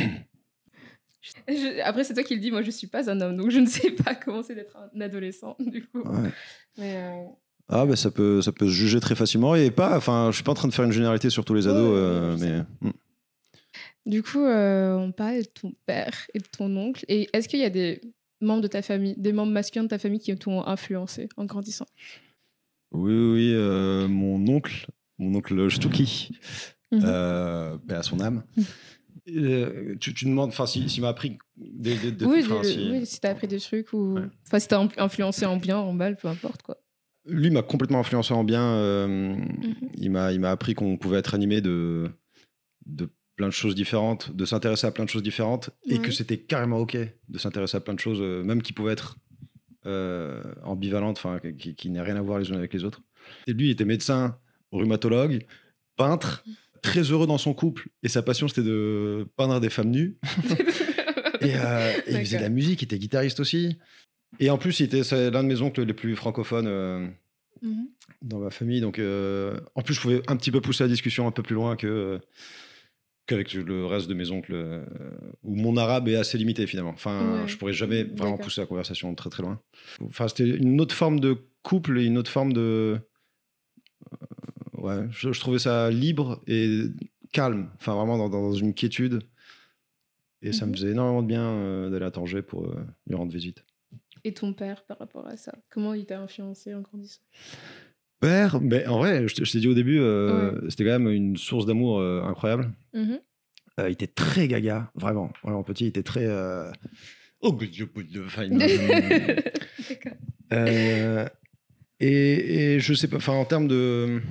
Je- 1.49 1.81
Après, 1.83 2.05
c'est 2.05 2.15
toi 2.15 2.23
qui 2.23 2.35
le 2.35 2.41
dis, 2.41 2.51
moi 2.51 2.63
je 2.63 2.71
suis 2.71 2.87
pas 2.87 3.09
un 3.11 3.21
homme, 3.21 3.37
donc 3.37 3.51
je 3.51 3.59
ne 3.59 3.67
sais 3.67 3.91
pas 3.91 4.15
comment 4.15 4.43
c'est 4.43 4.55
d'être 4.55 4.77
un 4.77 5.01
adolescent, 5.01 5.57
du 5.59 5.87
coup. 5.87 6.01
Ouais. 6.03 6.31
Mais, 6.79 6.97
euh, 6.97 7.25
Ah, 7.69 7.87
ben 7.87 7.97
ça 7.97 8.11
peut, 8.11 8.43
ça 8.43 8.53
peut 8.53 8.67
se 8.67 8.73
juger 8.73 9.01
très 9.01 9.15
facilement 9.15 9.55
et 9.55 9.71
pas. 9.71 9.97
Enfin, 9.97 10.29
je 10.31 10.35
suis 10.37 10.45
pas 10.45 10.53
en 10.53 10.55
train 10.57 10.69
de 10.69 10.75
faire 10.75 10.85
une 10.85 10.93
généralité 10.93 11.31
sur 11.31 11.45
tous 11.45 11.55
les 11.55 11.67
ados, 11.67 11.81
Ouais, 11.91 11.97
euh, 11.97 12.37
mais. 12.39 12.89
hmm. 12.89 12.93
Du 14.07 14.23
coup, 14.23 14.45
euh, 14.45 14.95
on 14.97 15.13
parle 15.13 15.39
de 15.39 15.43
ton 15.45 15.73
père 15.87 16.27
et 16.35 16.39
de 16.39 16.45
ton 16.45 16.77
oncle. 16.77 17.05
Et 17.09 17.31
est-ce 17.33 17.49
qu'il 17.49 17.61
y 17.61 17.65
a 17.65 17.71
des 17.71 18.03
membres 18.43 18.61
de 18.61 18.67
ta 18.69 18.83
famille, 18.83 19.15
des 19.17 19.33
membres 19.33 19.53
masculins 19.53 19.85
de 19.85 19.89
ta 19.89 19.99
famille 19.99 20.21
qui 20.21 20.37
t'ont 20.37 20.67
influencé 20.67 21.31
en 21.39 21.47
grandissant? 21.47 21.87
Oui, 22.93 23.15
oui, 23.15 23.55
mon 24.09 24.47
oncle, 24.47 24.87
mon 25.19 25.35
oncle 25.35 25.55
Mhm. 25.55 27.01
euh, 27.03 27.79
paix 27.89 27.95
à 27.95 28.03
son 28.03 28.21
âme. 28.21 28.45
Mhm. 29.27 29.39
Euh, 29.39 29.95
tu, 30.01 30.13
tu 30.15 30.25
demandes, 30.27 30.49
enfin, 30.51 30.67
m'a 31.01 31.09
appris 31.09 31.39
des, 31.57 31.97
des, 31.97 32.13
des- 32.13 32.25
oui, 32.27 32.43
des- 32.43 32.65
si- 32.65 32.89
oui, 32.91 33.07
si 33.07 33.21
t'as 33.21 33.31
appris 33.31 33.49
des 33.49 33.59
trucs 33.59 33.93
ou. 33.93 34.15
Ouais. 34.15 34.23
Enfin, 34.47 34.59
si 34.59 34.69
t'as 34.69 34.87
influencé 34.99 35.47
en 35.47 35.57
bien, 35.57 35.79
en 35.79 35.93
mal, 35.93 36.17
peu 36.17 36.29
importe 36.29 36.63
quoi. 36.63 36.77
Lui 37.27 37.49
m'a 37.51 37.63
complètement 37.63 38.01
influencé 38.01 38.35
en 38.35 38.45
bien. 38.45 38.63
euh, 38.63 39.07
Mhm. 39.09 39.75
Il 39.97 40.11
m'a, 40.11 40.33
il 40.33 40.41
m'a 40.41 40.51
appris 40.51 40.75
qu'on 40.75 40.99
pouvait 40.99 41.19
être 41.19 41.35
animé 41.35 41.61
de, 41.63 42.11
de 42.87 43.09
plein 43.37 43.47
de 43.49 43.53
choses 43.53 43.75
différentes, 43.75 44.31
de 44.37 44.45
s'intéresser 44.45 44.87
à 44.87 44.91
plein 44.93 45.05
de 45.05 45.11
choses 45.11 45.23
différentes, 45.23 45.71
et 45.89 45.99
que 46.01 46.11
c'était 46.13 46.39
carrément 46.39 46.79
ok 46.79 46.97
de 47.29 47.39
s'intéresser 47.39 47.77
à 47.79 47.81
plein 47.81 47.95
de 47.95 48.01
choses, 48.01 48.21
euh, 48.21 48.43
même 48.45 48.61
qui 48.63 48.73
pouvaient 48.75 48.93
être 48.93 49.17
euh, 49.87 50.43
ambivalentes, 50.65 51.17
enfin, 51.19 51.41
qui, 51.59 51.75
qui 51.75 51.91
n'aient 51.91 52.01
rien 52.03 52.17
à 52.17 52.21
voir 52.23 52.39
les 52.39 52.49
unes 52.49 52.55
avec 52.57 52.73
les 52.75 52.85
autres. 52.85 53.01
Et 53.47 53.53
lui, 53.55 53.69
il 53.69 53.71
était 53.71 53.85
médecin, 53.85 54.39
rhumatologue, 54.71 55.47
peintre, 55.97 56.45
très 56.85 57.01
heureux 57.11 57.27
dans 57.27 57.39
son 57.39 57.55
couple, 57.55 57.89
et 58.03 58.09
sa 58.09 58.23
passion 58.23 58.47
c'était 58.49 58.63
de 58.63 59.27
peindre 59.37 59.59
des 59.61 59.71
femmes 59.71 59.91
nues. 59.91 60.19
Et, 61.41 61.57
euh, 61.57 61.93
et 62.07 62.13
il 62.13 62.19
faisait 62.21 62.39
de 62.39 62.43
la 62.43 62.49
musique, 62.49 62.81
il 62.81 62.85
était 62.87 62.99
guitariste 62.99 63.39
aussi. 63.39 63.77
Et 64.41 64.49
en 64.49 64.57
plus, 64.57 64.81
il 64.81 64.85
était 64.85 65.03
l'un 65.31 65.43
de 65.43 65.49
mes 65.49 65.61
oncles 65.61 65.83
les 65.83 65.93
plus 65.93 66.17
francophones 66.17 66.67
euh, 66.69 67.07
Mhm. 67.61 67.89
dans 68.23 68.39
ma 68.39 68.49
famille. 68.51 68.81
Donc, 68.81 68.99
euh, 68.99 69.59
en 69.75 69.83
plus, 69.83 69.93
je 69.95 70.01
pouvais 70.01 70.23
un 70.27 70.37
petit 70.37 70.51
peu 70.51 70.63
pousser 70.63 70.85
la 70.85 70.89
discussion 70.89 71.27
un 71.27 71.33
peu 71.33 71.43
plus 71.43 71.55
loin 71.55 71.77
que 71.77 72.19
qu'avec 73.27 73.53
le 73.53 73.85
reste 73.85 74.09
de 74.09 74.15
mes 74.15 74.31
oncles, 74.31 74.85
où 75.43 75.55
mon 75.55 75.77
arabe 75.77 76.09
est 76.09 76.17
assez 76.17 76.39
limité 76.39 76.67
finalement. 76.67 76.91
Enfin, 76.95 77.43
Ouais. 77.43 77.49
je 77.49 77.59
pourrais 77.59 77.73
jamais 77.75 78.05
vraiment 78.05 78.39
pousser 78.39 78.63
la 78.63 78.67
conversation 78.67 79.15
très 79.15 79.29
très 79.29 79.43
loin. 79.43 79.61
Enfin, 80.03 80.29
c'était 80.29 80.49
une 80.49 80.81
autre 80.81 80.95
forme 80.95 81.21
de 81.21 81.37
couple 81.63 81.99
et 81.99 82.05
une 82.07 82.17
autre 82.17 82.31
forme 82.31 82.55
de. 82.55 82.99
Ouais, 84.85 85.07
je, 85.11 85.33
je 85.33 85.41
trouvais 85.41 85.59
ça 85.59 85.91
libre 85.91 86.43
et 86.47 86.83
calme. 87.33 87.71
Enfin, 87.77 87.95
vraiment 87.95 88.19
dans, 88.19 88.29
dans 88.29 88.53
une 88.53 88.75
quiétude. 88.75 89.23
Et 90.43 90.53
ça 90.53 90.67
me 90.67 90.71
Mhm. 90.71 90.77
faisait 90.77 90.91
énormément 90.91 91.23
de 91.23 91.27
bien 91.27 91.43
euh, 91.43 91.91
d'aller 91.91 92.05
à 92.05 92.11
Tanger 92.11 92.43
pour 92.43 92.67
euh, 92.67 92.87
lui 93.07 93.15
rendre 93.17 93.33
visite. 93.33 93.65
Et 94.25 94.35
ton 94.35 94.53
père 94.53 94.85
par 94.85 94.99
rapport 94.99 95.27
à 95.27 95.37
ça 95.37 95.53
Comment 95.71 95.95
il 95.95 96.05
t'a 96.07 96.21
influencé 96.21 96.75
en 96.75 96.83
grandissant? 96.83 97.23
Père, 98.21 98.61
mais 98.61 98.87
en 98.87 98.99
vrai, 98.99 99.27
je, 99.27 99.35
t'ai 99.35 99.59
dit 99.59 99.69
au 99.69 99.75
début, 99.75 99.99
euh, 99.99 100.69
c'était 100.71 100.85
quand 100.85 100.99
même 100.99 101.11
une 101.11 101.37
source 101.37 101.67
d'amour 101.67 102.01
incroyable. 102.01 102.73
Mhm. 102.95 103.21
Il 103.79 103.91
était 103.91 104.07
très 104.07 104.47
gaga, 104.49 104.91
vraiment, 104.95 105.31
vraiment 105.43 105.63
petit. 105.63 105.85
Il 105.85 105.89
était 105.89 106.03
très. 106.05 106.27
Oh, 107.41 107.59
et, 112.01 112.01
et 112.01 112.81
je 112.81 112.95
sais 112.95 113.09
pas, 113.09 113.17
enfin, 113.17 113.35
en 113.35 113.45
termes 113.45 113.69
de. 113.69 114.23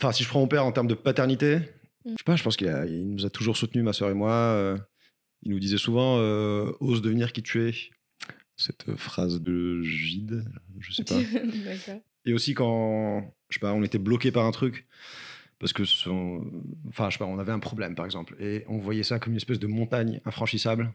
Enfin, 0.00 0.12
si 0.12 0.22
je 0.24 0.28
prends 0.28 0.40
mon 0.40 0.48
père 0.48 0.64
en 0.64 0.72
termes 0.72 0.86
de 0.86 0.94
paternité, 0.94 1.56
Mm. 2.04 2.10
je 2.10 2.10
sais 2.18 2.24
pas, 2.24 2.36
je 2.36 2.42
pense 2.44 2.56
qu'il 2.56 2.68
a- 2.68 2.86
il 2.86 3.08
nous 3.10 3.26
a 3.26 3.30
toujours 3.30 3.56
soutenus, 3.56 3.84
ma 3.84 3.92
soeur 3.92 4.10
et 4.10 4.14
moi. 4.14 4.32
euh, 4.32 4.78
il 5.42 5.50
nous 5.52 5.58
disait 5.60 5.78
souvent 5.78 6.18
euh, 6.18 6.72
ose 6.80 7.00
devenir 7.02 7.32
qui 7.32 7.42
tu 7.42 7.68
es. 7.68 7.74
Cette 8.56 8.94
phrase 8.96 9.40
de 9.40 9.82
Gide, 9.82 10.44
je 10.80 10.92
sais 10.92 11.04
pas. 11.04 11.14
Et 12.24 12.32
aussi 12.32 12.54
quand, 12.54 13.32
je 13.48 13.54
sais 13.54 13.60
pas, 13.60 13.72
on 13.72 13.82
était 13.84 13.98
bloqué 13.98 14.32
par 14.32 14.44
un 14.44 14.50
truc, 14.50 14.86
parce 15.60 15.72
que, 15.72 15.84
son- 15.84 16.44
enfin, 16.88 17.08
je 17.08 17.14
sais 17.14 17.18
pas, 17.18 17.26
on 17.26 17.38
avait 17.38 17.52
un 17.52 17.60
problème, 17.60 17.94
par 17.94 18.04
exemple, 18.04 18.36
et 18.40 18.64
on 18.68 18.78
voyait 18.78 19.04
ça 19.04 19.18
comme 19.20 19.32
une 19.32 19.36
espèce 19.38 19.60
de 19.60 19.66
montagne 19.68 20.20
infranchissable. 20.24 20.92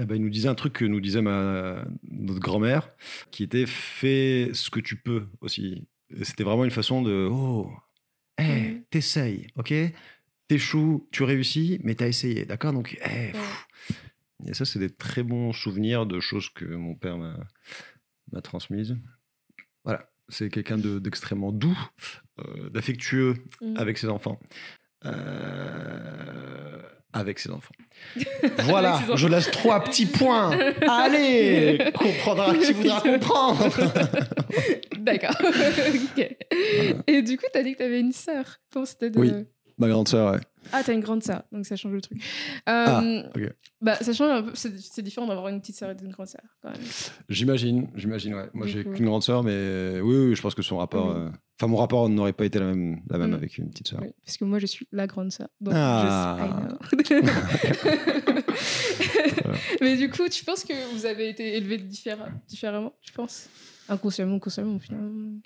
Eh 0.00 0.04
ben, 0.04 0.16
il 0.16 0.22
nous 0.22 0.30
disait 0.30 0.48
un 0.48 0.54
truc 0.56 0.72
que 0.74 0.84
nous 0.84 1.00
disait 1.00 1.22
ma, 1.22 1.84
notre 2.10 2.40
grand-mère, 2.40 2.90
qui 3.30 3.42
était 3.44 3.66
fais 3.66 4.50
ce 4.52 4.68
que 4.70 4.80
tu 4.80 4.96
peux 4.96 5.26
aussi. 5.40 5.86
C'était 6.22 6.44
vraiment 6.44 6.64
une 6.64 6.70
façon 6.72 7.02
de, 7.02 7.28
oh, 7.30 7.70
hey, 8.38 8.70
Mhm. 8.74 8.84
t'essayes, 8.90 9.46
ok? 9.56 9.74
T'échoues, 10.48 11.08
tu 11.12 11.24
réussis, 11.24 11.78
mais 11.84 11.94
t'as 11.94 12.08
essayé, 12.08 12.44
d'accord? 12.46 12.72
Donc, 12.72 12.96
hey, 13.02 13.26
Ouais. 13.26 13.32
pff. 13.32 13.66
Et 14.46 14.54
ça, 14.54 14.64
c'est 14.64 14.78
des 14.78 14.88
très 14.90 15.22
bons 15.22 15.52
souvenirs 15.52 16.06
de 16.06 16.20
choses 16.20 16.48
que 16.50 16.64
mon 16.64 16.94
père 16.94 17.18
m'a 17.18 17.36
m'a 18.32 18.40
transmises. 18.42 18.96
Voilà, 19.84 20.10
c'est 20.28 20.50
quelqu'un 20.50 20.76
de- 20.78 20.98
d'extrêmement 20.98 21.50
doux, 21.50 21.78
euh, 22.40 22.68
d'affectueux 22.70 23.34
Mhm. 23.62 23.76
avec 23.78 23.96
ses 23.98 24.08
enfants. 24.08 24.38
Euh, 25.04 26.82
avec 27.12 27.38
ses 27.38 27.50
enfants. 27.50 27.74
Voilà, 28.64 29.00
je 29.14 29.26
laisse 29.26 29.50
trois 29.50 29.82
petits 29.82 30.06
points. 30.06 30.50
Allez, 30.88 31.78
comprendra 31.94 32.54
qui 32.54 32.72
voudra 32.72 33.00
comprendre. 33.00 33.68
D'accord. 34.98 35.34
Et 37.06 37.22
du 37.22 37.36
coup, 37.38 37.46
t'as 37.52 37.62
dit 37.62 37.72
que 37.72 37.78
t'avais 37.78 38.00
une 38.00 38.12
sœur. 38.12 38.60
C'était 38.84 39.10
de... 39.10 39.18
Oui. 39.18 39.32
Ma 39.78 39.88
grande 39.88 40.08
sœur, 40.08 40.32
ouais. 40.32 40.40
Ah, 40.72 40.82
t'as 40.84 40.92
une 40.92 41.00
grande 41.00 41.22
sœur, 41.22 41.42
donc 41.52 41.66
ça 41.66 41.76
change 41.76 41.92
le 41.92 42.00
truc. 42.00 42.20
Ah, 42.66 43.00
Euh, 43.02 43.22
ok. 43.34 43.52
Bah, 43.80 43.94
ça 43.96 44.12
change 44.12 44.30
un 44.30 44.42
peu. 44.42 44.52
C'est 44.54 45.02
différent 45.02 45.26
d'avoir 45.26 45.48
une 45.48 45.60
petite 45.60 45.76
sœur 45.76 45.90
et 45.90 45.94
d'une 45.94 46.10
grande 46.10 46.26
sœur, 46.26 46.42
quand 46.62 46.70
même. 46.70 46.80
J'imagine, 47.28 47.88
j'imagine, 47.94 48.34
ouais. 48.34 48.48
Moi, 48.54 48.66
j'ai 48.66 48.84
qu'une 48.84 49.06
grande 49.06 49.22
sœur, 49.22 49.42
mais 49.42 50.00
oui, 50.00 50.16
oui, 50.28 50.34
je 50.34 50.42
pense 50.42 50.54
que 50.54 50.62
son 50.62 50.78
rapport. 50.78 51.14
Oui. 51.16 51.22
euh, 51.22 51.30
Enfin, 51.60 51.66
mon 51.72 51.76
rapport 51.78 52.08
n'aurait 52.08 52.32
pas 52.32 52.44
été 52.44 52.60
la 52.60 52.66
même, 52.66 53.00
la 53.10 53.18
même 53.18 53.32
Mm. 53.32 53.34
avec 53.34 53.58
une 53.58 53.68
petite 53.70 53.88
sœur. 53.88 53.98
Oui, 54.00 54.10
parce 54.24 54.36
que 54.36 54.44
moi, 54.44 54.60
je 54.60 54.66
suis 54.66 54.86
la 54.92 55.08
grande 55.08 55.32
sœur. 55.32 55.48
Donc, 55.60 55.74
Ah. 55.76 56.68
je 56.82 57.04
sais-. 57.04 57.20
Mais 59.80 59.96
du 59.96 60.10
coup, 60.10 60.28
tu 60.28 60.44
penses 60.44 60.64
que 60.64 60.72
vous 60.94 61.06
avez 61.06 61.28
été 61.30 61.60
différa- 61.78 62.28
différemment, 62.48 62.92
tu 63.02 63.12
penses? 63.12 63.48
Inconsciemment, 63.88 64.38
consciemment, 64.38 64.78
finalement. 64.78 65.38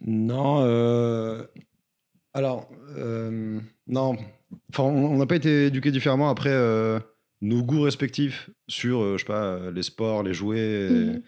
Non, 0.00 0.60
euh, 0.62 1.44
alors, 2.38 2.70
euh, 2.96 3.58
non. 3.88 4.16
Enfin, 4.70 4.84
on 4.84 5.18
n'a 5.18 5.26
pas 5.26 5.34
été 5.34 5.66
éduqués 5.66 5.90
différemment. 5.90 6.30
Après, 6.30 6.52
euh, 6.52 7.00
nos 7.40 7.62
goûts 7.64 7.82
respectifs 7.82 8.48
sur, 8.68 9.00
euh, 9.02 9.16
je 9.16 9.24
sais 9.24 9.26
pas, 9.26 9.70
les 9.72 9.82
sports, 9.82 10.22
les 10.22 10.34
jouets, 10.34 10.58
et 10.58 10.88
Mhm. 10.90 11.22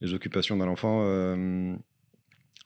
les 0.00 0.12
occupations 0.14 0.56
d'un 0.56 0.66
enfant, 0.66 1.04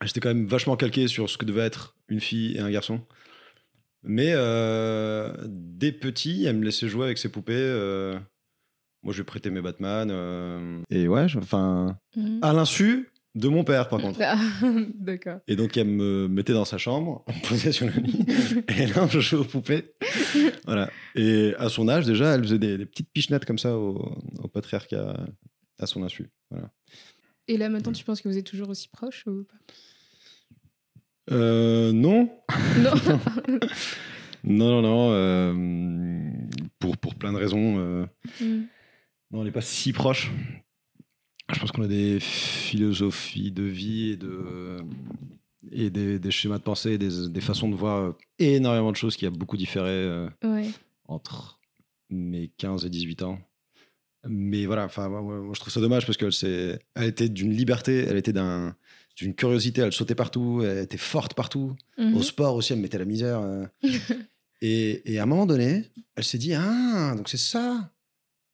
j'étais 0.02 0.20
quand 0.20 0.30
même 0.30 0.46
vachement 0.46 0.76
calqué 0.76 1.08
sur 1.08 1.28
ce 1.28 1.36
que 1.36 1.44
devait 1.44 1.60
être 1.66 1.94
une 2.08 2.20
fille 2.20 2.56
et 2.56 2.60
un 2.60 2.70
garçon. 2.70 3.02
Mais 4.02 4.32
dès 5.46 5.92
petit, 5.92 6.44
elle 6.46 6.56
me 6.56 6.64
laissait 6.64 6.88
jouer 6.88 7.04
avec 7.04 7.18
ses 7.18 7.28
poupées. 7.28 7.68
moi, 9.02 9.12
je 9.12 9.18
lui 9.18 9.24
prêtais 9.24 9.50
mes 9.50 9.60
Batman. 9.60 10.82
et 10.88 11.06
ouais, 11.06 11.26
enfin, 11.36 11.98
mhm. 12.16 12.38
à 12.40 12.52
l'insu 12.54 13.10
de 13.34 13.48
mon 13.48 13.64
père, 13.64 13.88
par 13.88 14.00
contre. 14.00 14.20
Ah, 14.22 14.38
D'accord. 14.94 15.40
Et 15.48 15.56
donc, 15.56 15.76
elle 15.76 15.88
me 15.88 16.28
mettait 16.28 16.52
dans 16.52 16.64
sa 16.64 16.78
chambre, 16.78 17.24
on 17.26 17.32
me 17.32 17.48
posait 17.48 17.72
sur 17.72 17.86
le 17.86 17.92
lit, 18.00 18.24
et 18.78 18.86
là, 18.86 19.06
je 19.10 19.20
jouais 19.20 19.40
aux 19.40 19.44
poupées. 19.44 19.84
Voilà. 20.66 20.90
Et 21.14 21.54
à 21.58 21.68
son 21.68 21.88
âge, 21.88 22.06
déjà, 22.06 22.34
elle 22.34 22.42
faisait 22.42 22.58
des, 22.58 22.78
des 22.78 22.86
petites 22.86 23.10
pichenettes 23.12 23.44
comme 23.44 23.58
ça 23.58 23.76
au, 23.76 24.16
au 24.42 24.48
patriarcat, 24.48 25.16
à 25.78 25.86
son 25.86 26.02
insu. 26.02 26.30
Voilà. 26.50 26.70
Et 27.48 27.56
là, 27.58 27.68
maintenant, 27.68 27.92
tu 27.92 28.04
penses 28.04 28.20
que 28.22 28.28
vous 28.28 28.38
êtes 28.38 28.46
toujours 28.46 28.68
aussi 28.70 28.88
proches 28.88 29.24
ou 29.26 29.44
pas? 29.44 29.56
Euh, 31.34 31.92
non. 31.92 32.30
Non. 32.78 32.92
Non, 34.46 34.68
non, 34.68 34.82
non. 34.82 35.08
euh, 35.12 36.30
pour, 36.78 36.98
pour 36.98 37.14
plein 37.14 37.32
de 37.32 37.38
raisons. 37.38 37.78
euh, 37.78 38.04
Mhm. 38.42 38.66
non, 39.30 39.40
on 39.40 39.44
n'est 39.44 39.50
pas 39.50 39.62
si 39.62 39.92
proches. 39.94 40.30
Je 41.52 41.60
pense 41.60 41.72
qu'on 41.72 41.82
a 41.82 41.88
des 41.88 42.18
philosophies 42.20 43.52
de 43.52 43.62
vie 43.64 44.10
et, 44.12 44.16
de, 44.16 44.78
et 45.70 45.90
des, 45.90 46.18
des 46.18 46.30
schémas 46.30 46.58
de 46.58 46.62
pensée, 46.62 46.96
des, 46.98 47.28
des 47.28 47.40
façons 47.40 47.68
de 47.68 47.74
voir 47.74 48.14
énormément 48.38 48.90
de 48.92 48.96
choses 48.96 49.16
qui 49.16 49.26
a 49.26 49.30
beaucoup 49.30 49.56
différé. 49.56 49.90
euh, 49.90 50.28
Ouais. 50.42 50.70
entre 51.06 51.60
mes 52.10 52.48
15 52.56 52.84
et 52.86 52.90
18 52.90 53.22
ans. 53.22 53.38
Mais 54.26 54.64
voilà, 54.64 54.84
enfin, 54.86 55.08
moi, 55.10 55.20
moi, 55.20 55.52
je 55.54 55.60
trouve 55.60 55.72
ça 55.72 55.80
dommage 55.80 56.06
parce 56.06 56.16
qu'elle 56.16 56.32
s'est- 56.32 56.78
elle 56.94 57.08
était 57.08 57.28
d'une 57.28 57.52
liberté, 57.52 58.06
elle 58.08 58.16
était 58.16 58.32
d'un- 58.32 58.74
d'une 59.16 59.34
curiosité, 59.34 59.82
elle 59.82 59.92
sautait 59.92 60.14
partout, 60.14 60.62
elle 60.64 60.78
était 60.78 60.96
forte 60.96 61.34
partout. 61.34 61.76
Mhm. 61.98 62.16
Au 62.16 62.22
sport 62.22 62.54
aussi, 62.56 62.72
elle 62.72 62.78
me 62.78 62.84
mettait 62.84 62.98
la 62.98 63.04
misère. 63.04 63.40
euh. 63.40 63.66
et, 64.62 65.12
et 65.12 65.18
à 65.18 65.24
un 65.24 65.26
moment 65.26 65.44
donné, 65.46 65.84
elle 66.16 66.24
s'est 66.24 66.38
dit 66.38 66.54
Ah, 66.54 67.12
donc 67.16 67.28
c'est 67.28 67.36
ça. 67.36 67.92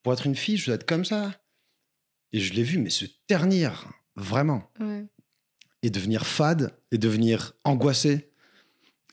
Pour 0.03 0.13
être 0.13 0.27
une 0.27 0.35
fille, 0.35 0.57
je 0.57 0.67
dois 0.67 0.75
être 0.75 0.87
comme 0.87 1.05
ça. 1.05 1.40
Et 2.33 2.41
je 2.41 2.55
l'ai 2.55 2.63
vu, 2.63 2.79
mais 2.79 2.91
se 2.91 3.05
ternir, 3.27 3.91
vraiment 4.17 4.71
Ouais. 4.81 5.07
et 5.83 5.91
devenir 5.91 6.27
fade 6.27 6.77
et 6.93 6.99
devenir 6.99 7.55
angoissé 7.65 8.31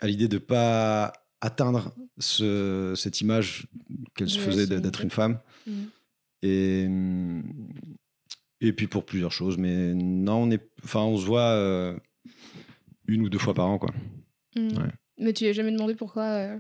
à 0.01 0.07
l'idée 0.07 0.27
de 0.27 0.37
pas 0.37 1.13
atteindre 1.41 1.95
ce- 2.19 2.93
cette 2.95 3.21
image 3.21 3.67
qu'elle 4.15 4.29
se 4.29 4.39
faisait 4.39 4.67
d'être 4.67 5.01
une 5.01 5.11
femme. 5.11 5.39
Mhm. 5.65 5.89
Et, 6.43 6.83
hum, 6.87 7.43
et 8.61 8.73
puis 8.73 8.87
pour 8.87 9.05
plusieurs 9.05 9.31
choses. 9.31 9.57
Mais 9.57 9.93
non, 9.95 10.43
on, 10.43 10.51
est, 10.51 10.67
enfin, 10.83 11.01
on 11.01 11.17
se 11.17 11.25
voit 11.25 11.51
euh, 11.51 11.97
une 13.07 13.21
ou 13.23 13.29
deux 13.29 13.37
fois 13.39 13.53
par 13.53 13.67
an. 13.67 13.77
Quoi. 13.79 13.93
Ouais. 14.55 14.91
Mais 15.19 15.33
tu 15.33 15.43
lui 15.45 15.49
as 15.49 15.53
jamais 15.53 15.71
demandé 15.71 15.95
pourquoi 15.95 16.23
euh, 16.23 16.59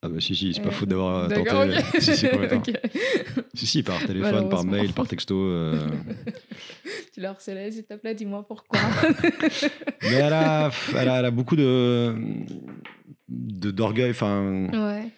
Ah 0.00 0.08
bah 0.08 0.20
si, 0.20 0.36
si, 0.36 0.54
c'est 0.54 0.60
pas 0.60 0.68
euh, 0.68 0.70
faute 0.70 0.88
d'avoir 0.88 1.24
euh, 1.24 1.28
tenté. 1.28 1.42
D'accord, 1.42 1.64
ok. 1.66 2.00
Si, 2.00 2.16
si, 2.16 2.26
si, 3.54 3.66
si, 3.66 3.82
par 3.82 3.98
téléphone, 4.06 4.48
par 4.48 4.64
mail, 4.64 4.92
par 4.92 5.08
texto. 5.08 5.34
euh. 5.36 5.88
tu 7.14 7.20
la 7.20 7.30
harcelais, 7.30 7.72
s'il 7.72 7.84
te 7.84 7.94
plaît, 7.94 8.14
dis-moi 8.14 8.46
pourquoi. 8.46 8.78
Mais 10.02 10.12
elle 10.14 10.32
a, 10.32 10.70
elle, 10.96 11.08
a, 11.08 11.18
elle 11.18 11.24
a 11.24 11.30
beaucoup 11.32 11.56
de 11.56 12.14
d'orgueil, 13.28 14.10
enfin, 14.10 14.68
ouais. 14.72 15.08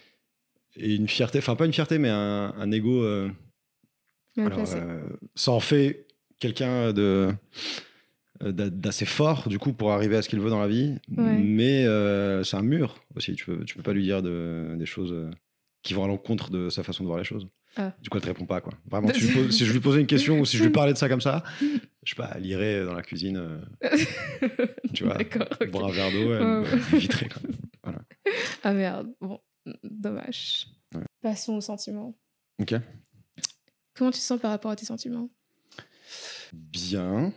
et 0.76 0.94
une 0.94 1.08
fierté, 1.08 1.38
enfin 1.38 1.56
pas 1.56 1.66
une 1.66 1.72
fierté, 1.72 1.98
mais 1.98 2.08
un, 2.08 2.52
un 2.58 2.72
ego. 2.72 3.04
euh, 3.04 3.28
Alors, 4.38 4.58
euh, 4.74 5.00
ça 5.34 5.52
en 5.52 5.60
fait 5.60 6.06
quelqu'un 6.38 6.92
de 6.92 7.02
euh, 7.02 7.32
d'assez 8.42 9.04
fort 9.04 9.48
du 9.48 9.58
coup 9.58 9.72
pour 9.72 9.92
arriver 9.92 10.16
à 10.16 10.22
ce 10.22 10.28
qu'il 10.28 10.40
veut 10.40 10.50
dans 10.50 10.60
la 10.60 10.68
vie 10.68 10.94
Ouais. 11.16 11.36
mais 11.38 11.84
euh, 11.84 12.42
c'est 12.42 12.56
un 12.56 12.62
mur 12.62 12.96
aussi 13.16 13.34
tu 13.34 13.44
peux 13.44 13.64
tu 13.64 13.74
peux 13.76 13.82
pas 13.82 13.92
lui 13.92 14.02
dire 14.02 14.22
de- 14.22 14.74
des 14.78 14.86
choses 14.86 15.12
euh, 15.12 15.30
qui 15.82 15.92
vont 15.94 16.04
à 16.04 16.08
l'encontre 16.08 16.50
de 16.50 16.70
sa 16.70 16.82
façon 16.82 17.02
de 17.02 17.06
voir 17.08 17.18
les 17.18 17.24
choses 17.24 17.46
Ah. 17.76 17.92
du 18.00 18.08
coup 18.08 18.16
elle 18.16 18.22
te 18.22 18.28
répond 18.28 18.46
pas 18.46 18.60
quoi 18.62 18.72
vraiment 18.90 19.12
si 19.12 19.20
je, 19.20 19.26
lui 19.26 19.34
pose- 19.46 19.50
si 19.56 19.66
je 19.66 19.72
lui 19.72 19.80
posais 19.80 20.00
une 20.00 20.06
question 20.06 20.40
ou 20.40 20.44
si 20.46 20.56
je 20.56 20.64
lui 20.64 20.70
parlais 20.70 20.92
de 20.94 20.98
ça 20.98 21.08
comme 21.08 21.20
ça 21.20 21.42
je 21.60 22.10
sais 22.10 22.16
pas 22.16 22.30
elle 22.34 22.46
irait 22.46 22.84
dans 22.84 22.94
la 22.94 23.02
cuisine 23.02 23.36
euh, 23.36 23.60
tu 24.94 25.04
vois 25.04 25.18
D'accord. 25.18 25.46
ok. 25.60 25.70
boire 25.70 25.86
un 25.88 25.92
verre 25.92 26.10
d'eau 26.10 26.32
elle 26.34 26.96
éviterait 26.96 27.28
quoi. 27.82 27.92
Ah 28.62 28.72
merde. 28.72 29.08
Bon, 29.20 29.40
dommage. 29.82 30.66
Ouais. 30.94 31.02
Passons 31.22 31.54
aux 31.56 31.60
sentiments. 31.60 32.14
ok 32.60 32.74
Comment 33.94 34.10
tu 34.12 34.18
te 34.18 34.24
sens 34.24 34.40
par 34.40 34.50
rapport 34.50 34.70
à 34.70 34.76
tes 34.76 34.84
sentiments? 34.86 35.28
Bien 36.52 37.26
Euh, 37.26 37.30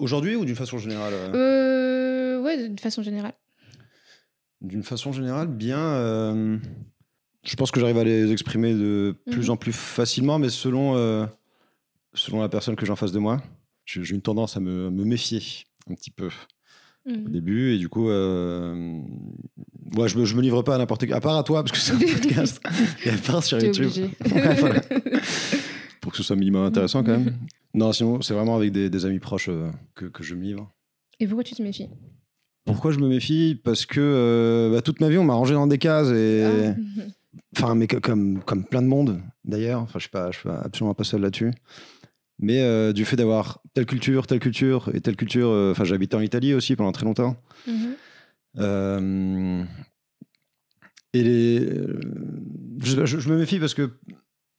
aujourd'hui 0.00 0.36
ou 0.36 0.44
d'une 0.44 0.56
façon 0.56 0.78
générale 0.78 1.12
euh 1.14 1.32
Euh. 1.34 2.42
Ouais, 2.42 2.68
d'une 2.68 2.78
façon 2.78 3.02
générale. 3.02 3.34
D'une 4.60 4.82
façon 4.82 5.12
générale, 5.12 5.48
bien. 5.48 5.78
euh, 5.78 6.58
je 7.44 7.56
pense 7.56 7.70
que 7.70 7.80
j'arrive 7.80 7.98
à 7.98 8.04
les 8.04 8.30
exprimer 8.32 8.74
de 8.74 9.14
plus 9.30 9.46
Mhm. 9.46 9.50
en 9.50 9.56
plus 9.56 9.72
facilement, 9.72 10.38
mais 10.38 10.48
selon, 10.48 10.96
euh, 10.96 11.26
selon 12.14 12.40
la 12.40 12.48
personne 12.48 12.76
que 12.76 12.86
j'ai 12.86 12.92
en 12.92 12.96
face 12.96 13.12
de 13.12 13.18
moi. 13.18 13.42
J'ai 13.84 14.14
une 14.14 14.22
tendance 14.22 14.56
à 14.56 14.60
me, 14.60 14.90
me 14.90 15.04
méfier 15.04 15.40
un 15.90 15.94
petit 15.94 16.10
peu 16.12 16.28
au 17.06 17.10
Mhm. 17.10 17.28
début, 17.32 17.74
et 17.74 17.78
du 17.78 17.88
coup, 17.88 18.08
euh, 18.10 19.00
ouais, 19.96 20.08
je, 20.08 20.16
me, 20.18 20.24
je 20.24 20.36
me 20.36 20.42
livre 20.42 20.62
pas 20.62 20.76
à 20.76 20.78
n'importe 20.78 21.04
qui, 21.06 21.12
à 21.12 21.20
part 21.20 21.36
à 21.36 21.42
toi, 21.42 21.64
parce 21.64 21.72
que 21.72 21.78
c'est 21.78 21.92
un 21.94 21.98
podcast, 22.20 22.60
et 23.04 23.10
à 23.10 23.16
part 23.18 23.42
sur 23.42 23.58
YouTube, 23.60 23.86
obligé. 23.86 24.10
Ouais, 24.32 24.54
voilà. 24.54 24.80
pour 26.00 26.12
que 26.12 26.18
ce 26.18 26.22
soit 26.22 26.36
minimum 26.36 26.64
intéressant 26.64 27.02
quand 27.02 27.10
même. 27.18 27.36
Non, 27.74 27.92
sinon, 27.92 28.20
c'est 28.22 28.34
vraiment 28.34 28.56
avec 28.56 28.72
des, 28.72 28.90
des 28.90 29.06
amis 29.06 29.18
proches 29.18 29.48
euh, 29.48 29.70
que, 29.94 30.04
que 30.06 30.22
je 30.22 30.34
me 30.34 30.42
livre. 30.42 30.70
Et 31.20 31.26
pourquoi 31.26 31.44
tu 31.44 31.54
te 31.54 31.62
méfies? 31.62 31.88
Pourquoi 32.64 32.92
je 32.92 32.98
me 32.98 33.08
méfie? 33.08 33.58
Parce 33.62 33.86
que 33.86 34.00
euh, 34.00 34.70
bah, 34.72 34.82
toute 34.82 35.00
ma 35.00 35.08
vie, 35.08 35.18
on 35.18 35.24
m'a 35.24 35.34
rangé 35.34 35.54
dans 35.54 35.66
des 35.66 35.78
cases 35.78 36.08
et. 36.10 36.44
Ah. 36.44 36.74
Enfin, 37.56 37.74
mais 37.74 37.86
que- 37.86 37.96
comme, 37.96 38.42
comme 38.44 38.64
plein 38.66 38.82
de 38.82 38.86
monde, 38.86 39.20
d'ailleurs. 39.44 39.80
Enfin, 39.80 39.98
je 39.98 40.08
ne 40.14 40.32
suis, 40.32 40.48
absolument 40.50 40.92
pas 40.94 41.04
seul 41.04 41.22
là-dessus. 41.22 41.50
Mais 42.38 42.60
euh, 42.60 42.92
du 42.92 43.06
fait 43.06 43.16
d'avoir 43.16 43.62
telle 43.72 43.86
culture, 43.86 44.26
telle 44.26 44.38
culture 44.38 44.90
et 44.92 45.00
telle 45.00 45.16
culture. 45.16 45.48
Enfin, 45.70 45.84
habité 45.94 46.14
en 46.16 46.20
Italie 46.20 46.52
aussi 46.52 46.76
pendant 46.76 46.92
très 46.92 47.06
longtemps. 47.06 47.36
Mhm. 47.66 47.94
Et 51.14 51.22
les, 51.22 51.66
je, 52.82 53.04
je- 53.06 53.18
je 53.18 53.28
me 53.30 53.38
méfie 53.38 53.58
parce 53.58 53.74
que 53.74 53.90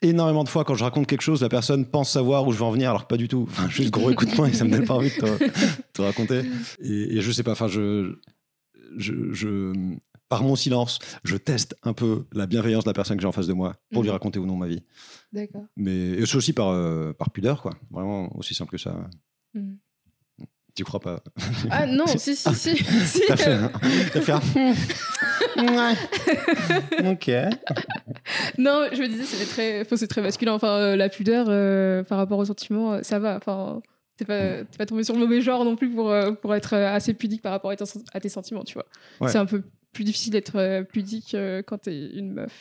énormément 0.03 0.43
de 0.43 0.49
fois, 0.49 0.63
quand 0.63 0.75
je 0.75 0.83
raconte 0.83 1.07
quelque 1.07 1.21
chose, 1.21 1.41
la 1.41 1.49
personne 1.49 1.85
pense 1.85 2.11
savoir 2.11 2.45
où 2.47 2.51
je 2.51 2.57
vais 2.59 2.65
en 2.65 2.71
venir, 2.71 2.89
alors 2.89 3.03
que 3.03 3.07
pas 3.07 3.17
du 3.17 3.27
tout. 3.27 3.45
Enfin, 3.49 3.67
juste 3.69 3.91
gros 3.91 4.09
écoute-moi 4.11 4.49
et 4.49 4.53
ça 4.53 4.65
me 4.65 4.69
donne 4.71 4.85
pas 4.85 4.95
envie 4.95 5.09
de 5.09 5.15
te, 5.15 5.49
te 5.93 6.01
raconter. 6.01 6.41
Et, 6.79 7.17
et 7.17 7.21
je 7.21 7.31
sais 7.31 7.43
pas, 7.43 7.51
enfin, 7.53 7.67
je, 7.67 8.15
je, 8.97 9.31
je- 9.33 9.73
par 10.29 10.41
mon 10.43 10.55
silence, 10.55 10.97
je 11.23 11.37
teste 11.37 11.75
un 11.83 11.93
peu 11.93 12.25
la 12.33 12.47
bienveillance 12.47 12.83
de 12.85 12.89
la 12.89 12.93
personne 12.93 13.17
que 13.17 13.21
j'ai 13.21 13.27
en 13.27 13.31
face 13.33 13.45
de 13.47 13.53
moi 13.53 13.75
pour 13.91 14.01
lui 14.01 14.09
Mhm. 14.09 14.13
raconter 14.13 14.39
ou 14.39 14.45
non 14.47 14.55
ma 14.55 14.67
vie. 14.67 14.81
D'accord. 15.31 15.65
Mais 15.77 16.09
et 16.11 16.25
c'est 16.25 16.37
aussi 16.37 16.53
par, 16.53 16.69
euh, 16.69 17.13
par 17.13 17.29
pudeur, 17.31 17.61
quoi. 17.61 17.73
Vraiment 17.91 18.35
aussi 18.37 18.55
simple 18.55 18.71
que 18.71 18.77
ça. 18.79 19.07
Mhm. 19.53 19.77
Tu 20.75 20.83
crois 20.83 20.99
pas 20.99 21.21
Ah 21.69 21.85
non, 21.85 22.07
si, 22.07 22.17
si, 22.35 22.35
si. 22.35 22.77
si. 23.05 23.21
T'as 23.27 23.35
fait, 23.37 23.51
un- 23.51 23.71
t'as 24.11 24.21
fait 24.21 24.31
un... 24.31 24.41
Ouais. 25.57 25.93
Ok. 27.11 27.29
Non, 28.57 28.87
je 28.91 29.01
me 29.01 29.07
disais, 29.07 29.23
c'est 29.23 29.45
très, 29.45 29.81
enfin, 29.81 29.97
c'est 29.97 30.07
très 30.07 30.21
masculin. 30.21 30.53
Enfin, 30.53 30.69
euh, 30.79 30.95
la 30.95 31.09
pudeur 31.09 31.45
euh, 31.49 32.03
par 32.03 32.17
rapport 32.17 32.39
aux 32.39 32.45
sentiments, 32.45 32.93
euh, 32.93 32.99
ça 33.03 33.19
va. 33.19 33.35
Enfin, 33.37 33.81
t'es 34.17 34.25
pas, 34.25 34.63
t'es 34.63 34.77
pas 34.77 34.85
tombé 34.87 35.03
sur 35.03 35.13
le 35.13 35.19
mauvais 35.19 35.41
genre 35.41 35.63
non 35.63 35.75
plus 35.75 35.89
pour, 35.91 36.09
euh, 36.09 36.31
pour 36.31 36.55
être 36.55 36.73
assez 36.73 37.13
pudique 37.13 37.41
par 37.43 37.51
rapport 37.51 37.69
à 37.71 37.75
tes, 37.75 37.83
à 38.13 38.19
tes 38.19 38.29
sentiments, 38.29 38.63
tu 38.63 38.73
vois. 38.73 38.85
Ouais. 39.21 39.29
C'est 39.29 39.37
un 39.37 39.45
peu 39.45 39.61
plus 39.91 40.03
difficile 40.03 40.31
d'être 40.31 40.81
pudique 40.91 41.35
euh, 41.35 41.61
quand 41.65 41.77
t'es 41.83 42.09
une 42.15 42.31
meuf. 42.33 42.51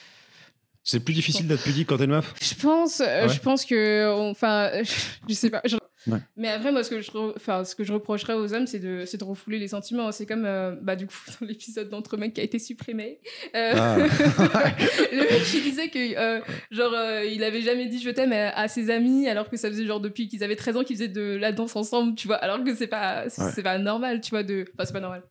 C'est 0.85 1.01
plus 1.01 1.15
difficile 1.15 1.47
d'être 1.49 1.63
pudique 1.63 1.89
quand 1.89 1.97
t'es 1.97 2.05
une 2.05 2.11
meuf? 2.11 2.35
Je 2.43 2.55
pense, 2.61 3.01
euh, 3.01 3.23
Ouais. 3.27 3.29
je 3.33 3.41
pense 3.41 3.65
que, 3.65 4.13
enfin, 4.31 4.71
je 5.29 5.33
sais 5.35 5.49
pas. 5.49 5.63
je- 5.65 5.77
Ouais. 6.07 6.19
Mais 6.37 6.49
après, 6.49 6.73
moi, 6.73 6.83
ce 6.83 6.91
que 6.91 7.01
je, 7.01 7.11
enfin, 7.37 7.65
ce 7.65 7.75
que 7.77 7.85
je 7.85 7.93
reprocherais 7.93 8.35
aux 8.35 8.53
hommes, 8.55 8.67
c'est 8.67 8.79
de, 8.81 9.05
de 9.17 9.25
refouler 9.25 9.59
les 9.59 9.69
sentiments. 9.69 10.11
C'est 10.13 10.27
comme, 10.27 10.45
euh, 10.45 10.75
bah, 10.83 10.97
du 10.97 11.07
coup, 11.07 11.15
dans 11.41 11.47
l'épisode 11.47 11.89
d'Entre 11.89 12.17
mecs 12.17 12.35
qui 12.35 12.41
a 12.41 12.45
été 12.45 12.59
supprimé. 12.59 13.21
euh, 13.55 13.73
Ah. 13.77 13.97
le 15.13 15.31
mec 15.31 15.43
qui 15.45 15.61
disait 15.63 15.89
que, 15.89 16.17
euh, 16.19 16.41
genre, 16.71 16.93
euh, 16.95 17.25
il 17.25 17.45
avait 17.45 17.63
jamais 17.63 17.87
dit 17.87 18.01
je 18.01 18.11
t'aime 18.11 18.33
à, 18.33 18.51
à 18.51 18.69
ses 18.69 18.91
amis, 18.91 19.29
alors 19.29 19.49
que 19.49 19.57
ça 19.57 19.69
faisait 19.69 19.87
genre 19.87 20.01
depuis 20.01 20.29
qu'ils 20.29 20.43
avaient 20.43 20.57
13 20.57 20.77
ans 20.77 20.85
qu'ils 20.85 20.97
faisaient 20.97 21.09
de 21.09 21.37
la 21.37 21.53
danse 21.53 21.77
ensemble, 21.77 22.15
tu 22.15 22.27
vois. 22.27 22.37
Alors 22.37 22.63
que 22.65 22.75
c'est 22.75 22.87
pas, 22.89 23.29
c'est 23.29 23.43
Ouais. 23.43 23.51
c'est 23.55 23.63
pas 23.63 23.79
normal, 23.79 24.21
tu 24.21 24.31
vois. 24.31 24.43
De... 24.43 24.65
Enfin, 24.75 24.85
c'est 24.87 24.93
pas 24.93 25.01
normal. 25.01 25.23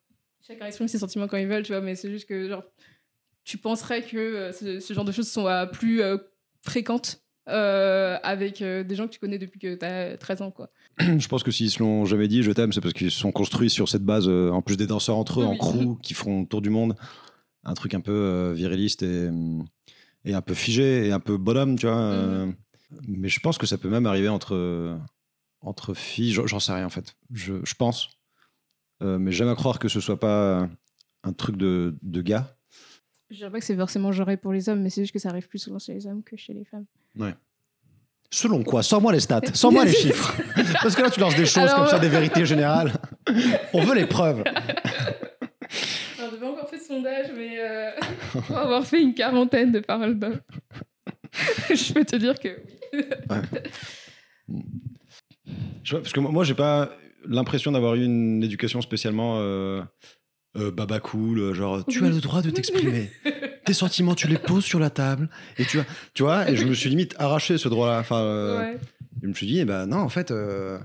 Chacun 0.47 0.65
exprime 0.65 0.88
ses 0.88 0.97
sentiments 0.99 1.27
quand 1.27 1.38
ils 1.38 1.47
veulent, 1.47 1.63
tu 1.63 1.71
vois, 1.73 1.81
mais 1.81 1.95
c'est 1.95 2.10
juste 2.10 2.27
que, 2.27 2.47
genre, 2.47 2.63
tu 3.43 3.57
penserais 3.57 4.01
que 4.03 4.17
euh, 4.17 4.51
ce, 4.51 4.79
ce 4.79 4.93
genre 4.93 5.05
de 5.05 5.12
choses 5.12 5.29
sont 5.29 5.47
plus 5.73 6.01
fréquentes 6.62 7.20
euh, 7.49 8.17
avec 8.23 8.62
euh, 8.62 8.84
des 8.84 8.95
gens 8.95 9.08
que 9.08 9.13
tu 9.13 9.19
connais 9.19 9.38
depuis 9.39 9.60
que 9.60 9.75
t'as 9.75 10.15
13 10.17 10.41
ans, 10.43 10.51
quoi. 10.51 10.69
Je 10.99 11.27
pense 11.27 11.43
que 11.43 11.51
s'ils 11.51 11.71
se 11.71 11.80
l'ont 11.80 12.06
jamais 12.06 12.27
dit, 12.27 12.43
je 12.43 12.51
t'aime, 12.51 12.71
c'est 12.73 12.82
parce 12.82 12.93
qu'ils 12.93 13.12
se 13.12 13.19
sont 13.19 13.32
construits 13.32 13.69
sur 13.69 13.89
cette 13.89 14.04
base, 14.04 14.27
euh, 14.27 14.51
en 14.51 14.62
plus 14.62 14.77
des 14.77 14.88
danseurs 14.88 15.17
entre 15.17 15.41
eux, 15.41 15.45
en 15.45 15.51
Oui. 15.54 15.58
crew, 15.58 15.99
qui 16.01 16.13
feront 16.13 16.41
le 16.41 16.47
tour 16.47 16.62
du 16.62 16.69
monde. 16.69 16.95
Un 17.63 17.73
truc 17.73 17.93
un 17.93 18.01
peu 18.01 18.12
euh, 18.12 18.54
viriliste 18.54 19.04
et, 19.04 19.27
hum, 19.27 19.65
et 20.25 20.34
un 20.34 20.41
peu 20.41 20.54
figé 20.54 21.08
et 21.08 21.12
un 21.12 21.19
peu 21.19 21.38
bonhomme, 21.38 21.77
tu 21.77 21.86
vois. 21.88 21.97
euh. 21.97 22.51
Mais 23.08 23.30
je 23.30 23.39
pense 23.39 23.58
que 23.58 23.65
ça 23.65 23.77
peut 23.77 23.89
même 23.89 24.06
arriver 24.06 24.27
entre, 24.30 24.97
entre 25.62 25.93
filles. 25.93 26.32
J'en 26.34 26.45
j'en 26.47 26.60
sais 26.60 26.73
rien, 26.73 26.86
en 26.86 26.89
fait. 26.89 27.15
Je, 27.32 27.54
je 27.63 27.73
pense. 27.75 28.10
Euh, 29.01 29.17
mais 29.17 29.32
j'aime 29.32 29.47
à 29.47 29.56
croire 29.56 29.80
que 29.80 29.88
ce 29.88 29.99
soit 29.99 30.19
pas 30.19 30.69
un 31.23 31.34
truc 31.34 31.56
de, 31.58 31.95
de 32.01 32.21
gars. 32.21 32.56
Je 33.30 33.38
dirais 33.38 33.49
pas 33.51 33.60
que 33.60 33.65
c'est 33.65 33.75
forcément 33.77 34.12
genré 34.12 34.36
pour 34.38 34.51
les 34.51 34.67
hommes, 34.69 34.82
mais 34.82 34.89
c'est 34.89 35.01
juste 35.01 35.13
que 35.13 35.19
ça 35.19 35.30
arrive 35.30 35.47
plus 35.47 35.60
souvent 35.60 35.80
chez 35.80 35.93
les 35.93 36.06
hommes 36.06 36.21
que 36.23 36.36
chez 36.36 36.54
les 36.54 36.65
femmes. 36.65 36.86
Selon 38.34 38.63
quoi? 38.63 38.82
Sors-moi 38.82 39.12
les 39.12 39.19
stats, 39.19 39.41
sors-moi 39.54 39.84
les 39.84 39.93
chiffres. 39.93 40.34
Parce 40.82 40.95
que 40.95 41.02
là, 41.02 41.10
tu 41.10 41.19
lances 41.19 41.36
des 41.36 41.45
choses 41.45 41.63
Alors, 41.63 41.80
comme 41.80 41.88
ça, 41.88 42.00
des 42.00 42.08
vérités 42.08 42.45
générales. 42.45 42.93
On 43.74 43.82
veut 43.84 43.95
les 43.95 44.06
preuves. 44.06 44.43
Alors, 44.47 46.30
on 46.30 46.32
n'a 46.32 46.38
pas 46.38 46.50
encore 46.50 46.69
fait 46.69 46.78
de 46.78 46.84
sondage, 46.84 47.28
mais 47.36 47.60
euh, 47.60 47.91
va 48.50 48.62
avoir 48.62 48.86
fait 48.86 49.02
une 49.02 49.13
quarantaine 49.13 49.74
de 49.74 49.80
paroles 49.80 50.17
d'hommes. 50.17 50.39
je 51.69 51.93
peux 51.93 52.06
te 52.06 52.15
dire 52.15 52.39
que 52.39 52.50
oui. 52.93 53.04
Parce 55.89 56.13
que 56.13 56.19
moi, 56.21 56.32
moi, 56.32 56.43
j'ai 56.45 56.54
pas 56.54 56.89
l'impression 57.26 57.71
d'avoir 57.71 57.95
eu 57.95 58.06
une 58.06 58.41
éducation 58.43 58.82
spécialement 58.82 59.39
euh, 59.39 59.82
euh, 60.57 60.71
baba 60.71 60.99
cool, 60.99 61.39
euh, 61.39 61.53
genre 61.53 61.85
tu 61.85 62.03
as 62.05 62.09
le 62.09 62.19
droit 62.19 62.41
de 62.41 62.49
t'exprimer. 62.49 63.09
Tes 63.65 63.73
sentiments, 63.73 64.15
tu 64.15 64.27
les 64.27 64.37
poses 64.37 64.65
sur 64.65 64.79
la 64.79 64.89
table 64.89 65.29
et 65.57 65.65
tu 65.65 65.79
as, 65.79 65.85
tu 66.13 66.23
vois. 66.23 66.49
Et 66.49 66.55
je 66.57 66.65
me 66.65 66.73
suis 66.73 66.89
limite 66.89 67.15
arraché 67.19 67.57
ce 67.57 67.69
droit-là. 67.69 67.99
Enfin, 67.99 68.19
euh, 68.21 68.59
Ouais. 68.59 68.79
je 69.21 69.27
me 69.27 69.33
suis 69.33 69.45
dit, 69.47 69.59
eh 69.59 69.65
ben 69.65 69.85
non, 69.85 69.97
en 69.97 70.09
fait, 70.09 70.31
euh, 70.31 70.79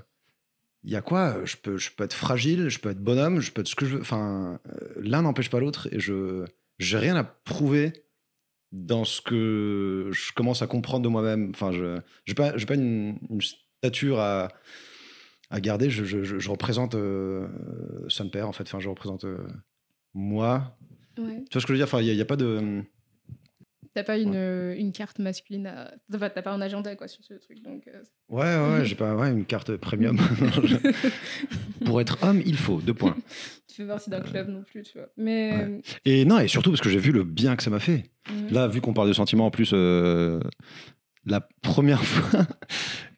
il 0.83 0.91
y 0.91 0.95
a 0.95 1.01
quoi 1.01 1.37
Je 1.43 1.55
peux, 1.57 1.77
je 1.77 1.89
peux 1.91 2.03
être 2.03 2.13
fragile, 2.13 2.69
je 2.69 2.79
peux 2.79 2.89
être 2.91 3.01
bonhomme, 3.03 3.39
je 3.41 3.51
peux 3.51 3.61
être 3.61 3.67
ce 3.67 3.75
que 3.75 3.85
je 3.85 3.95
veux. 3.95 4.01
Enfin, 4.01 4.59
l'un 4.97 5.23
n'empêche 5.23 5.49
pas 5.49 5.59
l'autre 5.59 5.89
et 5.91 5.99
je, 5.99 6.45
j'ai 6.79 6.97
rien 6.97 7.15
à 7.15 7.23
prouver 7.23 7.93
dans 8.71 9.05
ce 9.05 9.21
que 9.21 10.09
je 10.11 10.31
commence 10.33 10.61
à 10.61 10.67
comprendre 10.67 11.03
de 11.03 11.09
moi-même. 11.09 11.49
Enfin, 11.53 11.71
je, 11.71 11.99
j'ai 12.25 12.35
pas, 12.35 12.51
pas 12.51 12.75
une, 12.75 13.17
une 13.29 13.41
stature 13.81 14.19
à, 14.19 14.49
à 15.49 15.59
garder. 15.61 15.89
Je, 15.89 16.03
je, 16.03 16.23
je- 16.23 16.39
je 16.39 16.49
représente 16.49 16.95
euh, 16.95 17.47
son 18.07 18.29
père 18.29 18.47
en 18.47 18.51
fait. 18.53 18.63
Enfin, 18.63 18.79
je 18.79 18.89
représente 18.89 19.23
euh, 19.25 19.47
moi. 20.13 20.77
Ouais. 21.17 21.43
Tu 21.49 21.53
vois 21.53 21.61
ce 21.61 21.65
que 21.65 21.67
je 21.67 21.73
veux 21.73 21.77
dire? 21.77 21.85
Enfin, 21.87 22.01
il 22.01 22.13
n'y 22.13 22.21
a, 22.21 22.25
pas 22.25 22.35
de. 22.35 22.83
T'as 23.93 24.03
pas 24.03 24.17
une, 24.19 24.35
euh, 24.35 24.75
une 24.77 24.91
carte 24.91 25.17
masculine 25.17 25.65
à... 25.65 25.91
T'as 26.11 26.19
pas, 26.19 26.29
t'as 26.29 26.41
pas 26.43 26.51
un 26.51 26.61
agenda 26.61 26.95
quoi 26.95 27.07
sur 27.07 27.23
ce 27.23 27.33
truc, 27.33 27.63
donc... 27.63 27.87
euh, 27.87 28.03
Ouais, 28.29 28.43
ouais, 28.43 28.73
ouais, 28.79 28.85
j'ai 28.85 28.93
pas 28.93 29.15
ouais, 29.15 29.31
une 29.31 29.43
carte 29.45 29.75
premium. 29.77 30.17
Pour 31.85 31.99
être 32.01 32.23
homme, 32.23 32.41
il 32.45 32.57
faut 32.57 32.79
deux 32.81 32.93
points. 32.93 33.15
tu 33.67 33.75
fais 33.77 33.87
partie 33.87 34.09
d'un 34.11 34.21
club 34.21 34.49
non 34.49 34.61
plus, 34.63 34.83
tu 34.83 34.99
vois. 34.99 35.07
Mais... 35.17 35.81
Et 36.05 36.25
non, 36.25 36.37
et 36.39 36.47
surtout 36.47 36.69
parce 36.69 36.81
que 36.81 36.89
j'ai 36.89 36.99
vu 36.99 37.11
le 37.11 37.23
bien 37.23 37.55
que 37.55 37.63
ça 37.63 37.71
m'a 37.71 37.79
fait. 37.79 38.11
Là, 38.51 38.67
vu 38.67 38.81
qu'on 38.81 38.93
parle 38.93 39.07
de 39.07 39.13
sentiments, 39.13 39.47
en 39.47 39.51
plus, 39.51 39.73
la 39.73 41.41
première 41.63 42.03
fois 42.05 42.45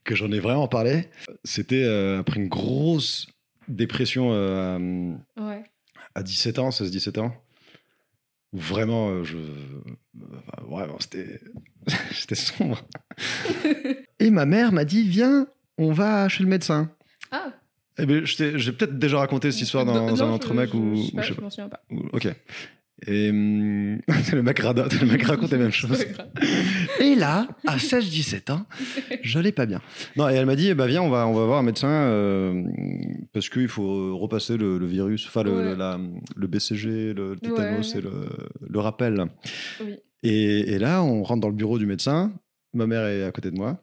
que 0.09 0.15
j'en 0.15 0.31
ai 0.31 0.39
vraiment 0.39 0.67
parlé, 0.67 1.07
c'était 1.43 1.83
euh, 1.83 2.19
après 2.19 2.39
une 2.39 2.47
grosse 2.49 3.27
dépression 3.67 4.29
euh, 4.33 5.13
Ouais. 5.39 5.63
à 6.15 6.23
17 6.23 6.57
ans, 6.59 6.69
16-17 6.69 7.19
ans. 7.19 7.33
Où 8.51 8.57
vraiment, 8.57 9.09
euh, 9.09 9.23
je... 9.23 9.37
enfin, 10.17 10.63
vraiment, 10.67 10.97
c'était 10.99 11.39
c'était 12.11 12.33
sombre. 12.35 12.81
Et 14.19 14.31
ma 14.31 14.45
mère 14.47 14.71
m'a 14.71 14.85
dit, 14.85 15.07
viens, 15.07 15.47
on 15.77 15.91
va 15.91 16.27
chez 16.29 16.41
le 16.43 16.49
médecin. 16.49 16.89
Ah 17.31 17.51
Eh 17.99 18.05
ben, 18.07 18.25
je 18.25 18.35
t'ai- 18.35 18.57
j'ai 18.57 18.71
peut-être 18.71 18.97
déjà 18.97 19.19
raconté 19.19 19.51
cette 19.51 19.61
histoire 19.61 19.85
dans 19.85 19.93
Non, 19.93 20.19
un 20.21 20.33
autre 20.33 20.53
mec 20.55 20.73
ou 20.73 20.95
je 20.95 21.03
sais 21.03 21.11
pas, 21.15 21.21
je 21.21 21.27
sais 21.27 21.33
je 21.33 21.35
pas. 21.35 21.41
m'en 21.43 21.49
souviens 21.51 21.69
pas. 21.69 21.81
Ou- 21.91 22.09
Ok. 22.13 22.27
Et 23.07 23.29
hum, 23.29 23.99
le 24.33 24.41
mec 24.43 24.59
radote, 24.59 24.99
le 24.99 25.07
mec 25.07 25.23
raconte 25.23 25.51
les 25.51 25.57
mêmes 25.57 25.71
choses. 25.71 26.05
Et 26.99 27.15
là, 27.15 27.47
à 27.65 27.77
16-17 27.77 28.51
ans, 28.51 28.65
j'allais 29.21 29.51
pas 29.53 29.65
bien. 29.65 29.81
Non, 30.17 30.27
et 30.29 30.33
elle 30.33 30.45
m'a 30.45 30.55
dit, 30.55 30.67
eh 30.69 30.73
ben, 30.73 30.85
viens, 30.85 31.01
on 31.01 31.09
va, 31.09 31.25
on 31.27 31.33
va 31.33 31.45
voir 31.45 31.59
un 31.59 31.63
médecin 31.63 31.87
euh, 31.89 32.63
parce 33.33 33.47
qu'il 33.49 33.67
faut 33.69 34.17
repasser 34.17 34.57
le, 34.57 34.77
le 34.77 34.85
virus, 34.85 35.25
enfin 35.27 35.43
le, 35.43 35.51
Ouais. 35.55 35.63
le- 35.63 35.75
la- 35.75 35.99
le 36.35 36.47
BCG, 36.47 37.13
le 37.13 37.35
tétanos 37.41 37.93
Ouais. 37.93 37.99
et 37.99 38.01
le, 38.01 38.11
le 38.69 38.79
rappel. 38.79 39.25
Oui. 39.81 39.95
Et, 40.23 40.73
et 40.73 40.79
là, 40.79 41.01
on 41.01 41.23
rentre 41.23 41.41
dans 41.41 41.49
le 41.49 41.55
bureau 41.55 41.79
du 41.79 41.85
médecin, 41.85 42.33
ma 42.73 42.85
mère 42.85 43.05
est 43.07 43.23
à 43.23 43.31
côté 43.31 43.49
de 43.51 43.55
moi, 43.55 43.81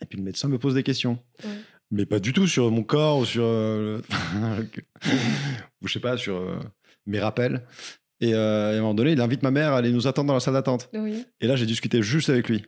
et 0.00 0.06
puis 0.06 0.18
le 0.18 0.24
médecin 0.24 0.48
me 0.48 0.58
pose 0.58 0.74
des 0.74 0.84
questions. 0.84 1.18
Ouais. 1.44 1.50
Mais 1.90 2.06
pas 2.06 2.20
du 2.20 2.32
tout 2.32 2.46
sur 2.46 2.70
mon 2.70 2.84
corps 2.84 3.18
ou 3.18 3.24
sur. 3.24 3.42
euh, 3.42 4.00
ou 5.82 5.88
je 5.88 5.92
sais 5.92 5.98
pas, 6.00 6.16
sur 6.16 6.36
euh, 6.36 6.58
mes 7.06 7.18
rappels. 7.18 7.64
Et, 8.20 8.34
euh, 8.34 8.72
et 8.72 8.74
à 8.74 8.78
un 8.78 8.80
moment 8.82 8.94
donné, 8.94 9.12
il 9.12 9.20
invite 9.20 9.42
ma 9.42 9.50
mère 9.50 9.72
à 9.72 9.78
aller 9.78 9.92
nous 9.92 10.06
attendre 10.06 10.28
dans 10.28 10.34
la 10.34 10.40
salle 10.40 10.54
d'attente. 10.54 10.88
Oui. 10.92 11.24
Et 11.40 11.46
là, 11.46 11.56
j'ai 11.56 11.66
discuté 11.66 12.02
juste 12.02 12.28
avec 12.30 12.48
lui. 12.48 12.64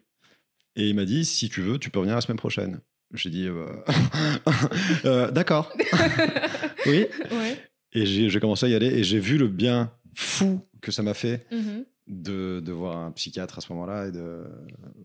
Et 0.77 0.89
il 0.89 0.95
m'a 0.97 1.05
dit, 1.05 1.25
si 1.27 1.49
tu 1.51 1.61
veux, 1.61 1.79
tu 1.79 1.91
peux 1.91 2.01
venir 2.01 2.15
la 2.15 2.21
semaine 2.23 2.39
prochaine. 2.39 2.81
J'ai 3.13 3.29
dit, 3.31 3.47
euh, 3.47 3.67
Euh, 5.05 5.31
d'accord. 5.31 5.73
oui. 6.87 7.07
Ouais. 7.31 7.57
Et 7.93 8.07
j'ai 8.07 8.41
commencé 8.41 8.65
à 8.67 8.69
y 8.71 8.75
aller 8.75 8.87
et 8.87 9.05
j'ai 9.05 9.19
vu 9.21 9.37
le 9.37 9.49
bien 9.49 9.93
fou 10.15 10.61
que 10.81 10.91
ça 10.91 11.03
m'a 11.03 11.13
fait 11.15 11.47
Mhm. 11.53 11.85
de, 12.07 12.61
de 12.61 12.73
voir 12.73 12.97
un 12.97 13.11
psychiatre 13.13 13.59
à 13.59 13.61
ce 13.61 13.71
moment-là. 13.75 14.07
et 14.09 14.13
de... 14.13 14.45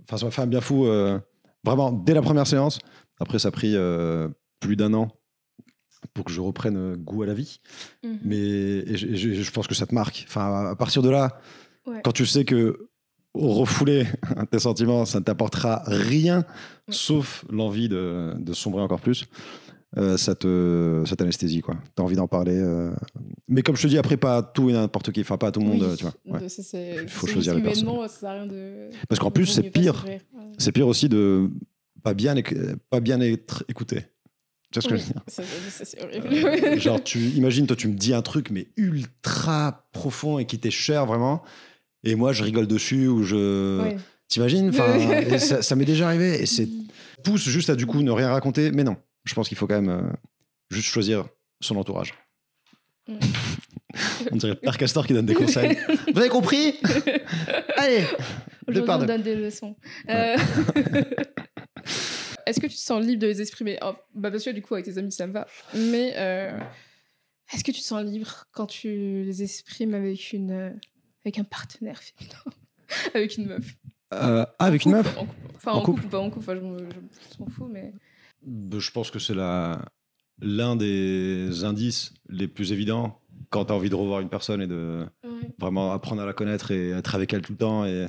Enfin, 0.04 0.18
ça 0.18 0.26
m'a 0.26 0.32
fait 0.32 0.42
un 0.42 0.48
bien 0.48 0.62
fou, 0.62 0.88
vraiment, 1.66 1.92
dès 1.92 2.14
la 2.14 2.22
première 2.22 2.48
séance. 2.48 2.80
Après, 3.20 3.40
ça 3.40 3.50
a 3.50 3.52
pris 3.52 3.76
plus 4.62 4.76
d'un 4.78 4.94
an 4.94 5.10
pour 6.14 6.26
que 6.26 6.32
je 6.32 6.42
reprenne 6.42 6.78
euh, 6.78 6.96
goût 6.96 7.24
à 7.24 7.26
la 7.26 7.34
vie. 7.34 7.60
Mhm. 8.04 8.20
Mais 8.24 8.38
et 8.38 8.98
je, 8.98 9.08
et 9.08 9.16
je- 9.18 9.34
je 9.42 9.52
pense 9.52 9.68
que 9.68 9.76
ça 9.76 9.86
te 9.86 9.94
marque. 9.96 10.26
Enfin, 10.28 10.70
à 10.72 10.76
partir 10.76 11.02
de 11.02 11.10
là, 11.10 11.40
Ouais. 11.86 12.02
quand 12.04 12.12
tu 12.12 12.26
sais 12.26 12.44
que 12.46 12.90
refouler 13.34 14.06
tes 14.52 14.60
sentiments, 14.60 15.06
ça 15.06 15.20
ne 15.20 15.24
t'apportera 15.24 15.84
rien, 15.86 16.40
Ouais. 16.40 16.44
sauf 16.94 17.46
l'envie 17.50 17.88
de, 17.90 18.34
de 18.38 18.54
sombrer 18.54 18.82
encore 18.82 19.02
plus. 19.02 19.26
euh, 19.98 20.18
ça 20.18 20.36
te 20.36 21.04
ça 21.08 21.16
t'anesthésie 21.16 21.62
quoi 21.62 21.78
t'as 21.96 22.04
envie 22.04 22.18
d'en 22.18 22.28
parler 22.28 22.58
euh. 22.60 22.92
mais 23.48 23.62
comme 23.64 23.78
je 23.78 23.84
te 23.84 23.88
dis 23.88 23.98
après 23.98 24.18
pas 24.18 24.36
à 24.38 24.42
tout 24.44 24.70
et 24.70 24.74
n'importe 24.74 25.14
qui 25.14 25.22
enfin 25.22 25.38
pas 25.38 25.48
à 25.48 25.52
tout 25.54 25.62
le 25.62 25.66
monde 25.66 25.82
Oui. 25.90 25.96
tu 25.96 26.04
vois 26.04 26.14
ouais. 26.42 26.50
Ça, 26.50 26.78
faut 27.08 27.26
choisir 27.26 27.56
les 27.56 27.62
personnes. 27.64 27.88
de. 28.50 28.90
Parce 29.08 29.18
qu'en 29.20 29.32
plus, 29.32 29.46
c'est 29.46 29.64
pire. 29.64 30.04
Ouais. 30.06 30.20
c'est 30.58 30.74
pire 30.74 30.88
aussi 30.88 31.08
de 31.08 31.50
pas 32.04 32.14
bien 32.14 32.36
pas 32.90 33.00
bien 33.00 33.22
être 33.22 33.64
écouté 33.70 34.06
tu 34.72 34.80
vois 34.80 34.82
ce 34.82 34.88
que 34.90 34.94
Oui, 34.96 35.00
je 35.00 35.06
veux 35.06 35.14
dire 35.14 35.72
c'est 35.72 36.02
Euh, 36.02 36.52
horrible. 36.62 36.80
genre 36.82 37.04
tu 37.04 37.20
imagines 37.30 37.68
toi 37.68 37.76
tu 37.76 37.88
me 37.88 37.94
dis 37.96 38.14
un 38.14 38.22
truc 38.22 38.50
mais 38.52 38.68
ultra 38.78 39.88
profond 39.94 40.40
et 40.40 40.46
qui 40.46 40.60
t'est 40.60 40.72
cher 40.72 41.06
vraiment 41.06 41.44
et 42.04 42.16
moi 42.16 42.34
je 42.34 42.44
rigole 42.44 42.68
dessus 42.68 43.08
ou 43.08 43.24
je 43.24 43.96
t'imagines? 44.28 44.70
Enfin 44.70 45.38
ça, 45.40 45.62
ça 45.62 45.76
m'est 45.76 45.86
déjà 45.86 46.08
arrivé 46.08 46.42
et 46.42 46.46
c'est 46.46 46.66
Mhm. 46.68 46.88
pousse 47.24 47.48
juste 47.50 47.70
à 47.70 47.76
du 47.76 47.86
coup 47.86 48.02
ne 48.04 48.12
rien 48.12 48.30
raconter 48.30 48.72
mais 48.72 48.84
non 48.84 48.98
je 49.26 49.34
pense 49.34 49.48
qu'il 49.48 49.58
faut 49.58 49.68
quand 49.68 49.82
même 49.82 49.90
euh, 49.90 50.02
juste 50.70 50.88
choisir 50.88 51.26
son 51.62 51.76
entourage 51.78 52.14
Mm. 53.10 53.20
on 54.34 54.36
dirait 54.36 54.56
père 54.56 54.78
Castor 54.78 55.08
qui 55.08 55.14
donne 55.14 55.26
des 55.26 55.34
conseils 55.34 55.78
vous 56.14 56.20
avez 56.20 56.28
compris? 56.28 56.76
Allez 57.78 58.04
Aujourd'hui, 58.68 58.94
on 58.96 59.06
donne 59.06 59.22
des 59.22 59.36
leçons. 59.36 59.78
Euh, 60.10 60.36
est-ce 62.50 62.60
que 62.60 62.68
tu 62.68 62.76
te 62.76 62.80
sens 62.82 63.04
libre 63.06 63.22
de 63.22 63.28
les 63.28 63.42
exprimer? 63.42 63.78
Oh, 63.82 63.94
bah 64.16 64.32
Parce 64.32 64.44
que 64.44 64.50
du 64.52 64.62
coup, 64.62 64.74
avec 64.74 64.86
tes 64.86 64.98
amis, 64.98 65.12
ça 65.12 65.28
me 65.28 65.34
va. 65.34 65.48
Mais 65.74 66.14
euh, 66.18 66.60
est-ce 67.54 67.64
que 67.64 67.72
tu 67.72 67.82
te 67.82 67.86
sens 67.86 68.04
libre 68.04 68.46
quand 68.52 68.66
tu 68.68 69.24
les 69.24 69.44
exprimes 69.44 69.94
avec, 69.94 70.34
une, 70.34 70.52
euh, 70.52 70.70
avec 71.26 71.38
un 71.40 71.44
partenaire 71.44 72.02
féminin? 72.02 72.38
Avec 73.14 73.36
une 73.38 73.48
meuf 73.48 73.76
Euh, 74.14 74.46
ah, 74.60 74.66
avec 74.66 74.86
une 74.86 74.92
meuf? 74.92 75.06
couple, 75.14 75.20
en 75.20 75.26
couple. 75.26 75.56
Enfin, 75.58 75.72
En 75.74 75.76
en, 75.78 75.82
couple. 75.82 76.02
couple 76.02 76.06
ou 76.08 76.10
pas 76.10 76.20
en 76.20 76.30
couple, 76.30 76.40
enfin, 76.50 76.56
je, 76.56 76.62
me- 76.62 76.78
je 76.90 77.40
m'en 77.44 77.48
fous, 77.50 77.68
mais. 77.70 77.94
Ben, 78.44 78.80
Je 78.80 78.92
pense 78.92 79.12
que 79.12 79.20
c'est 79.20 79.34
l'un 79.36 80.76
des 80.78 81.64
indices 81.66 82.14
les 82.30 82.48
plus 82.48 82.72
évidents 82.72 83.20
quand 83.50 83.66
tu 83.66 83.74
as 83.74 83.76
envie 83.76 83.90
de 83.90 83.96
revoir 83.96 84.22
une 84.22 84.30
personne 84.30 84.62
et 84.62 84.68
de 84.68 85.06
Ouais. 85.26 85.50
vraiment 85.60 85.92
apprendre 85.92 86.22
à 86.22 86.26
la 86.26 86.34
connaître 86.34 86.72
et 86.72 86.92
être 86.92 87.14
avec 87.16 87.34
elle 87.34 87.42
tout 87.42 87.52
le 87.54 87.58
temps. 87.58 87.86
Et 87.86 88.08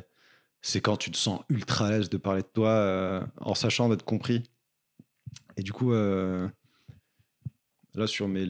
c'est 0.63 0.81
quand 0.81 0.97
tu 0.97 1.11
te 1.11 1.17
sens 1.17 1.41
ultra 1.49 1.89
à 1.89 1.99
de 2.01 2.17
parler 2.17 2.43
de 2.43 2.49
toi 2.49 2.71
euh, 2.71 3.27
en 3.41 3.55
sachant 3.55 3.89
d'être 3.89 4.05
compris. 4.05 4.43
Et 5.57 5.63
du 5.63 5.73
coup, 5.73 5.93
euh, 5.93 6.49
là, 7.95 8.07
sur 8.07 8.29
mes 8.29 8.47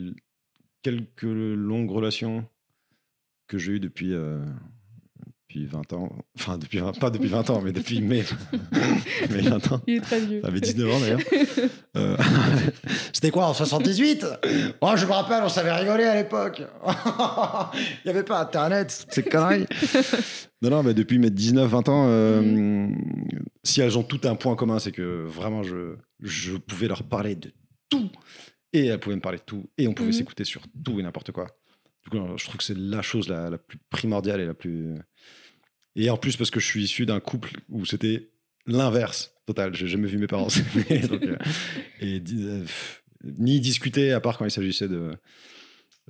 quelques 0.83 1.23
longues 1.23 1.91
relations 1.91 2.47
que 3.47 3.59
j'ai 3.59 3.73
eues 3.73 3.81
depuis, 3.81 4.13
euh, 4.13 4.45
depuis 5.49 5.65
20 5.67 5.93
ans, 5.95 6.11
enfin, 6.39 6.59
depuis, 6.59 6.79
20 6.79 6.99
pas 6.99 7.09
depuis 7.11 7.29
20 7.29 7.49
ans, 7.51 7.63
mais 7.65 7.73
depuis 7.73 8.03
mai, 8.03 8.23
mai 9.31 9.41
20 9.41 9.73
ans, 9.73 9.81
Il 9.87 9.97
est 9.97 10.01
très 10.01 10.21
vieux. 10.21 10.43
ça 10.43 10.49
avait 10.49 10.61
19 10.61 10.91
ans 10.95 11.01
d'ailleurs. 11.01 11.21
Euh, 11.97 12.17
C'était 13.13 13.31
quoi 13.33 13.47
en 13.47 13.55
78 13.55 14.25
Oh, 14.83 14.93
je 14.95 15.05
me 15.07 15.11
rappelle, 15.11 15.43
on 15.43 15.49
savait 15.49 15.73
rigoler 15.73 16.05
à 16.05 16.15
l'époque. 16.15 16.63
Il 17.75 17.81
n'y 18.05 18.11
avait 18.11 18.23
pas 18.23 18.41
Internet, 18.41 19.07
c'est 19.09 19.29
conneries. 19.29 19.67
Non, 20.63 20.71
non, 20.71 20.83
mais 20.85 20.95
depuis 20.95 21.19
mes 21.19 21.31
19-20 21.31 21.91
ans, 21.91 22.07
euh, 22.09 22.89
si 23.65 23.81
elles 23.81 23.99
ont 23.99 24.05
tout 24.05 24.21
un 24.25 24.37
point 24.37 24.55
commun, 24.55 24.79
c'est 24.79 24.93
que 24.93 25.25
vraiment, 25.25 25.65
je, 25.65 25.97
je 26.21 26.57
pouvais 26.57 26.87
leur 26.87 27.03
parler 27.03 27.35
de 27.35 27.51
tout. 27.89 28.11
Et 28.73 28.87
elles 28.87 29.01
pouvaient 29.01 29.17
me 29.17 29.21
parler 29.23 29.39
de 29.39 29.45
tout. 29.45 29.65
Et 29.79 29.89
on 29.89 29.95
pouvait 29.95 30.11
Mhm. 30.11 30.13
s'écouter 30.19 30.45
sur 30.45 30.63
tout 30.85 31.01
et 31.01 31.03
n'importe 31.03 31.33
quoi. 31.33 31.49
Je 32.13 32.45
trouve 32.45 32.57
que 32.57 32.65
c'est 32.65 32.77
la 32.77 33.03
chose 33.03 33.29
la, 33.29 33.51
la 33.51 33.59
plus 33.59 33.79
primordiale 33.91 34.41
et 34.41 34.47
la 34.47 34.55
plus. 34.55 34.95
Et 35.97 36.11
en 36.11 36.17
plus, 36.17 36.37
parce 36.37 36.51
que 36.51 36.61
je 36.61 36.67
suis 36.67 36.83
issu 36.85 37.07
d'un 37.07 37.21
couple 37.21 37.53
où 37.69 37.85
c'était 37.85 38.31
l'inverse 38.67 39.35
total. 39.47 39.75
J'ai 39.75 39.89
jamais 39.89 40.09
vu 40.09 40.19
mes 40.19 40.27
parents 40.27 40.49
s'aimer. 40.49 41.03
euh, 41.11 41.37
et 42.01 42.23
euh, 42.33 42.65
ni 43.25 43.61
discuter, 43.61 44.13
à 44.13 44.21
part 44.21 44.39
quand 44.39 44.45
il 44.45 44.51
s'agissait 44.51 44.89
de, 44.89 45.13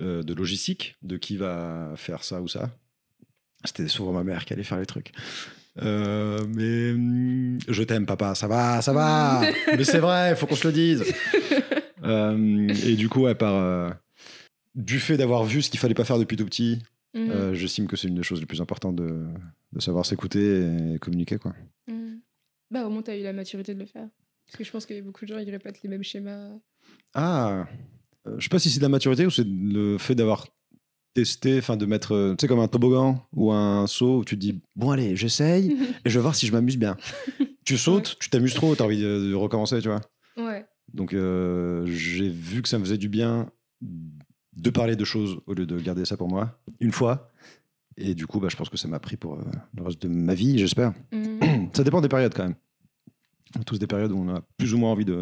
euh, 0.01 0.23
de 0.23 0.33
logistique, 0.33 0.95
de 1.01 1.17
qui 1.17 1.37
va 1.37 1.93
faire 1.95 2.23
ça 2.23 2.41
ou 2.41 2.47
ça. 2.47 2.69
C'était 3.65 3.87
souvent 3.87 4.13
ma 4.13 4.23
mère 4.23 4.45
qui 4.45 4.53
allait 4.53 4.63
faire 4.63 4.79
les 4.79 4.85
trucs. 4.85 5.11
Euh, 5.81 6.39
mais 6.47 6.91
hum, 6.91 7.59
je 7.67 7.83
t'aime, 7.83 8.05
papa, 8.05 8.35
ça 8.35 8.47
va, 8.47 8.81
ça 8.81 8.93
va. 8.93 9.41
mais 9.77 9.83
c'est 9.83 9.99
vrai, 9.99 10.31
il 10.31 10.35
faut 10.35 10.47
qu'on 10.47 10.55
se 10.55 10.67
le 10.67 10.73
dise. 10.73 11.03
Euh, 12.03 12.67
et 12.85 12.95
du 12.95 13.09
coup, 13.09 13.21
ouais, 13.21 13.35
par, 13.35 13.95
du 14.79 14.99
fait 14.99 15.17
d'avoir 15.17 15.43
vu 15.43 15.61
ce 15.61 15.69
qu'il 15.69 15.79
fallait 15.79 15.93
pas 15.93 16.05
faire 16.05 16.17
depuis 16.19 16.37
tout 16.37 16.45
petit, 16.45 16.79
Mhm. 17.15 17.31
euh, 17.31 17.53
j'estime 17.55 17.87
que 17.87 17.95
c'est 17.97 18.07
une 18.07 18.15
des 18.15 18.23
choses 18.23 18.39
les 18.39 18.45
plus 18.45 18.61
importantes 18.61 18.95
de, 18.95 19.25
de 19.73 19.79
savoir 19.79 20.05
s'écouter 20.05 20.93
et 20.93 20.99
communiquer. 20.99 21.37
Quoi. 21.39 21.53
Mhm. 21.87 22.19
Bah, 22.71 22.85
au 22.85 22.89
moins, 22.89 23.01
t'as 23.01 23.17
eu 23.17 23.23
la 23.23 23.33
maturité 23.33 23.73
de 23.73 23.79
le 23.79 23.85
faire. 23.87 24.07
Parce 24.45 24.57
que 24.57 24.63
je 24.63 24.71
pense 24.71 24.85
qu'il 24.85 24.95
y 24.95 24.99
a 24.99 25.01
beaucoup 25.01 25.25
de 25.25 25.29
gens, 25.33 25.39
ils 25.39 25.49
répètent 25.49 25.81
les 25.83 25.89
mêmes 25.89 26.03
schémas. 26.03 26.49
Ah, 27.15 27.65
euh, 28.27 28.35
je 28.37 28.43
sais 28.43 28.49
pas 28.49 28.59
si 28.59 28.69
c'est 28.69 28.77
de 28.79 28.83
la 28.83 28.89
maturité 28.89 29.25
ou 29.25 29.31
c'est 29.31 29.45
le 29.47 29.97
fait 29.97 30.13
d'avoir 30.15 30.47
testé, 31.15 31.57
enfin 31.57 31.77
de 31.77 31.85
mettre, 31.87 32.13
euh, 32.13 32.35
tu 32.37 32.41
sais, 32.43 32.47
comme 32.47 32.59
un 32.59 32.67
toboggan 32.67 33.25
ou 33.33 33.51
un 33.51 33.87
saut 33.87 34.19
où 34.19 34.25
tu 34.25 34.35
te 34.35 34.39
dis, 34.39 34.59
bon 34.75 34.91
allez, 34.91 35.15
j'essaye 35.15 35.71
et 36.05 36.09
je 36.09 36.17
vais 36.19 36.21
voir 36.21 36.35
si 36.35 36.45
je 36.47 36.51
m'amuse 36.51 36.77
bien. 36.77 36.95
tu 37.65 37.75
sautes, 37.77 38.17
tu 38.19 38.29
t'amuses 38.29 38.53
trop, 38.53 38.75
t'as 38.75 38.83
envie 38.85 39.01
de, 39.01 39.29
de 39.31 39.33
recommencer, 39.33 39.81
tu 39.81 39.87
vois. 39.89 40.01
ouais. 40.37 40.65
Donc 40.93 41.13
euh, 41.13 41.85
j'ai 41.87 42.29
vu 42.29 42.61
que 42.61 42.69
ça 42.69 42.77
me 42.79 42.83
faisait 42.83 42.97
du 42.97 43.09
bien 43.09 43.51
de 44.59 44.69
parler 44.69 44.95
de 44.95 45.05
choses 45.05 45.39
au 45.47 45.53
lieu 45.53 45.65
de 45.65 45.79
garder 45.79 46.05
ça 46.05 46.17
pour 46.17 46.27
moi, 46.29 46.59
une 46.79 46.91
fois. 46.91 47.31
Et 47.97 48.13
du 48.15 48.27
coup, 48.27 48.39
bah, 48.39 48.47
je 48.49 48.55
pense 48.55 48.69
que 48.69 48.77
ça 48.77 48.87
m'a 48.87 48.99
pris 48.99 49.17
pour 49.17 49.33
euh, 49.35 49.43
le 49.75 49.83
reste 49.83 50.01
de 50.01 50.07
ma 50.07 50.33
vie, 50.33 50.57
j'espère. 50.57 50.93
Mhm. 51.11 51.69
Ça 51.73 51.83
dépend 51.83 52.01
des 52.01 52.07
périodes 52.09 52.33
quand 52.33 52.43
même. 52.43 52.55
On 53.55 53.61
a 53.61 53.63
tous 53.63 53.79
des 53.79 53.87
périodes 53.87 54.11
où 54.11 54.17
on 54.17 54.29
a 54.33 54.41
plus 54.57 54.73
ou 54.73 54.77
moins 54.77 54.91
envie 54.91 55.05
de, 55.05 55.21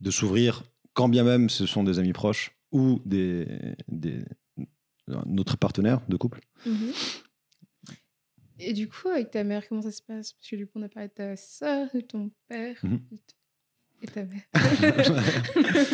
de 0.00 0.10
s'ouvrir, 0.10 0.62
quand 0.94 1.08
bien 1.08 1.24
même 1.24 1.48
ce 1.50 1.66
sont 1.66 1.84
des 1.84 1.98
amis 1.98 2.12
proches 2.12 2.52
ou 2.70 3.00
des, 3.04 3.46
des, 3.88 4.24
notre 5.26 5.56
partenaire 5.56 6.00
de 6.08 6.16
couple. 6.16 6.40
Mhm. 6.66 6.92
Et 8.58 8.72
du 8.72 8.88
coup, 8.88 9.08
avec 9.08 9.30
ta 9.30 9.42
mère, 9.44 9.66
comment 9.68 9.82
ça 9.82 9.90
se 9.90 10.02
passe? 10.02 10.32
Parce 10.34 10.48
que 10.48 10.56
du 10.56 10.66
coup, 10.66 10.74
on 10.76 10.82
a 10.82 10.88
parlé 10.88 11.08
de 11.08 11.14
ta 11.14 11.36
soeur, 11.36 11.88
de 11.94 12.00
ton 12.00 12.30
père 12.48 12.76
Mhm. 12.84 13.00
de 13.10 13.16
t- 13.16 13.34
et 14.02 14.06
ta 14.06 14.20
mère. 14.24 14.42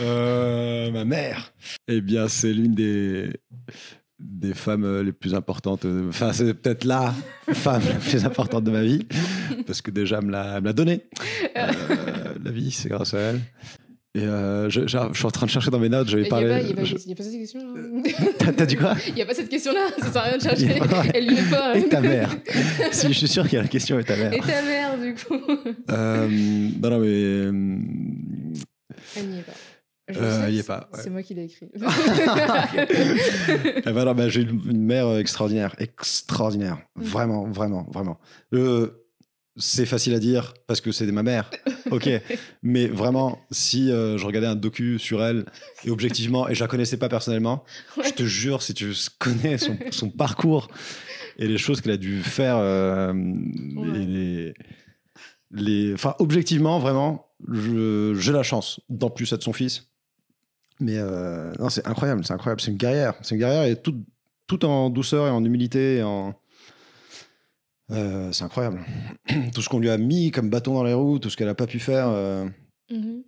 Euh, 0.00 0.90
ma 0.92 1.04
mère 1.04 1.52
Eh 1.88 2.00
bien, 2.00 2.26
c'est 2.28 2.52
l'une 2.54 2.74
des, 2.74 3.30
des 4.18 4.54
femmes 4.54 4.84
euh, 4.84 5.02
les 5.02 5.12
plus 5.12 5.34
importantes. 5.34 5.84
euh, 5.84 6.08
Enfin, 6.08 6.32
c'est 6.32 6.54
peut-être 6.54 6.84
la 6.84 7.12
femme 7.52 7.82
la 7.86 7.96
plus 7.96 8.24
importante 8.24 8.64
de 8.64 8.70
ma 8.70 8.82
vie, 8.82 9.06
parce 9.66 9.82
que 9.82 9.90
déjà, 9.90 10.18
elle 10.18 10.26
me 10.26 10.30
l'a 10.32 10.54
elle 10.56 10.62
me 10.62 10.66
l'a 10.68 10.72
donnée. 10.72 11.04
Euh, 11.56 11.70
la 12.42 12.50
vie, 12.50 12.70
c'est 12.70 12.88
grâce 12.88 13.12
à 13.12 13.18
elle. 13.18 13.40
Et 14.16 14.22
euh, 14.22 14.68
je, 14.68 14.88
je- 14.88 14.98
je 15.12 15.16
suis 15.18 15.26
en 15.26 15.30
train 15.30 15.46
de 15.46 15.50
chercher 15.52 15.70
dans 15.70 15.78
mes 15.78 15.88
notes, 15.88 16.08
je 16.08 16.16
vais 16.18 16.24
Il 16.24 16.34
n'y 16.34 16.44
a, 16.44 16.48
pas- 16.48 16.60
il 16.60 16.84
je- 16.84 16.96
il 17.06 17.12
a 17.12 17.16
cette 17.22 17.32
question. 17.32 17.60
hein. 17.60 18.02
T'as 18.56 18.66
dit 18.66 18.74
quoi? 18.76 18.94
Il 19.06 19.14
n'y 19.14 19.22
a 19.22 19.26
pas 19.26 19.34
cette 19.34 19.48
question-là, 19.48 19.86
ça 20.00 20.06
sert 20.12 20.22
à 20.22 20.24
rien 20.24 20.36
de 20.38 20.42
Il 20.42 20.48
chercher. 20.48 20.78
pas- 20.80 21.04
Elle 21.14 21.28
lui 21.28 21.38
est 21.38 21.48
pas. 21.50 21.76
Et 21.78 21.88
ta 21.88 22.00
mère 22.00 22.34
Si, 22.90 23.06
je 23.06 23.12
suis 23.12 23.28
sûr 23.28 23.44
qu'il 23.44 23.54
y 23.54 23.58
a 23.58 23.62
la 23.62 23.68
question 23.68 24.00
et 24.00 24.04
ta 24.04 24.16
mère. 24.16 24.32
Et 24.32 24.40
ta 24.40 24.62
mère, 24.62 24.98
du 24.98 25.14
coup. 25.14 25.34
Euh, 25.90 26.26
non, 26.28 26.90
non, 26.90 26.98
mais. 26.98 27.06
euh, 27.06 27.78
Elle 29.16 29.28
n'y 29.28 29.38
est 29.38 29.42
pas. 29.42 29.52
Euh, 30.20 30.46
y 30.50 30.54
est 30.58 30.62
c'est- 30.62 30.66
pas, 30.66 30.88
ouais. 30.92 30.98
C'est 31.04 31.10
moi 31.10 31.22
qui 31.22 31.34
l'ai 31.34 31.44
écrit. 31.44 31.68
Eh 31.76 31.78
ben 33.92 33.96
alors, 33.98 34.16
bah, 34.16 34.28
j'ai 34.28 34.42
une, 34.42 34.60
une 34.68 34.82
mère 34.84 35.16
extraordinaire, 35.18 35.74
extraordinaire, 35.78 36.78
Mhm. 36.96 37.04
vraiment, 37.04 37.44
vraiment, 37.48 37.86
vraiment. 37.92 38.18
C'est 39.60 39.86
facile 39.86 40.14
à 40.14 40.18
dire 40.18 40.54
parce 40.66 40.80
que 40.80 40.90
c'est 40.90 41.06
ma 41.12 41.22
mère, 41.22 41.48
ok. 41.92 42.08
Mais 42.62 42.86
vraiment, 42.88 43.38
si 43.52 43.92
euh, 43.92 44.18
je 44.18 44.26
regardais 44.26 44.48
un 44.48 44.56
docu 44.56 44.98
sur 44.98 45.22
elle 45.22 45.44
et 45.84 45.90
objectivement, 45.90 46.48
et 46.48 46.54
je 46.56 46.60
la 46.64 46.68
connaissais 46.68 46.96
pas 46.96 47.08
personnellement, 47.08 47.62
Ouais. 47.96 48.04
je 48.08 48.12
te 48.14 48.24
jure, 48.24 48.62
si 48.62 48.74
tu 48.74 48.92
connais 49.18 49.58
son, 49.58 49.76
son 49.92 50.10
parcours 50.10 50.68
et 51.38 51.46
les 51.46 51.58
choses 51.58 51.80
qu'elle 51.80 51.92
a 51.92 51.96
dû 51.96 52.22
faire, 52.22 52.56
euh, 52.58 53.12
Ouais. 53.12 54.02
et 54.02 54.06
les, 54.06 54.54
les, 55.52 55.94
enfin, 55.94 56.14
objectivement, 56.18 56.78
vraiment, 56.78 57.26
j'ai 57.52 58.32
la 58.32 58.42
chance 58.42 58.80
d'en 58.88 59.10
plus 59.10 59.32
être 59.32 59.42
son 59.42 59.52
fils. 59.52 59.86
Mais 60.80 60.96
euh, 60.96 61.52
non, 61.58 61.68
c'est 61.68 61.86
incroyable, 61.86 62.24
c'est 62.24 62.32
incroyable. 62.32 62.60
C'est 62.60 62.70
une 62.70 62.76
guerrière. 62.78 63.14
C'est 63.22 63.34
une 63.34 63.40
guerrière 63.40 63.64
et 63.64 63.76
tout, 63.76 64.02
tout 64.46 64.64
en 64.64 64.88
douceur 64.88 65.26
et 65.26 65.30
en 65.30 65.44
humilité. 65.44 65.96
Et 65.96 66.02
en... 66.02 66.34
Euh, 67.90 68.30
c'est 68.32 68.44
incroyable. 68.44 68.80
tout 69.54 69.62
ce 69.62 69.68
qu'on 69.68 69.78
lui 69.80 69.90
a 69.90 69.98
mis 69.98 70.30
comme 70.30 70.50
bâton 70.50 70.74
dans 70.74 70.84
les 70.84 70.94
roues, 70.94 71.18
tout 71.18 71.30
ce 71.30 71.36
qu'elle 71.36 71.48
n'a 71.48 71.54
pas 71.54 71.66
pu 71.66 71.78
faire. 71.80 72.08
euh, 72.08 72.46
Mhm. 72.90 73.22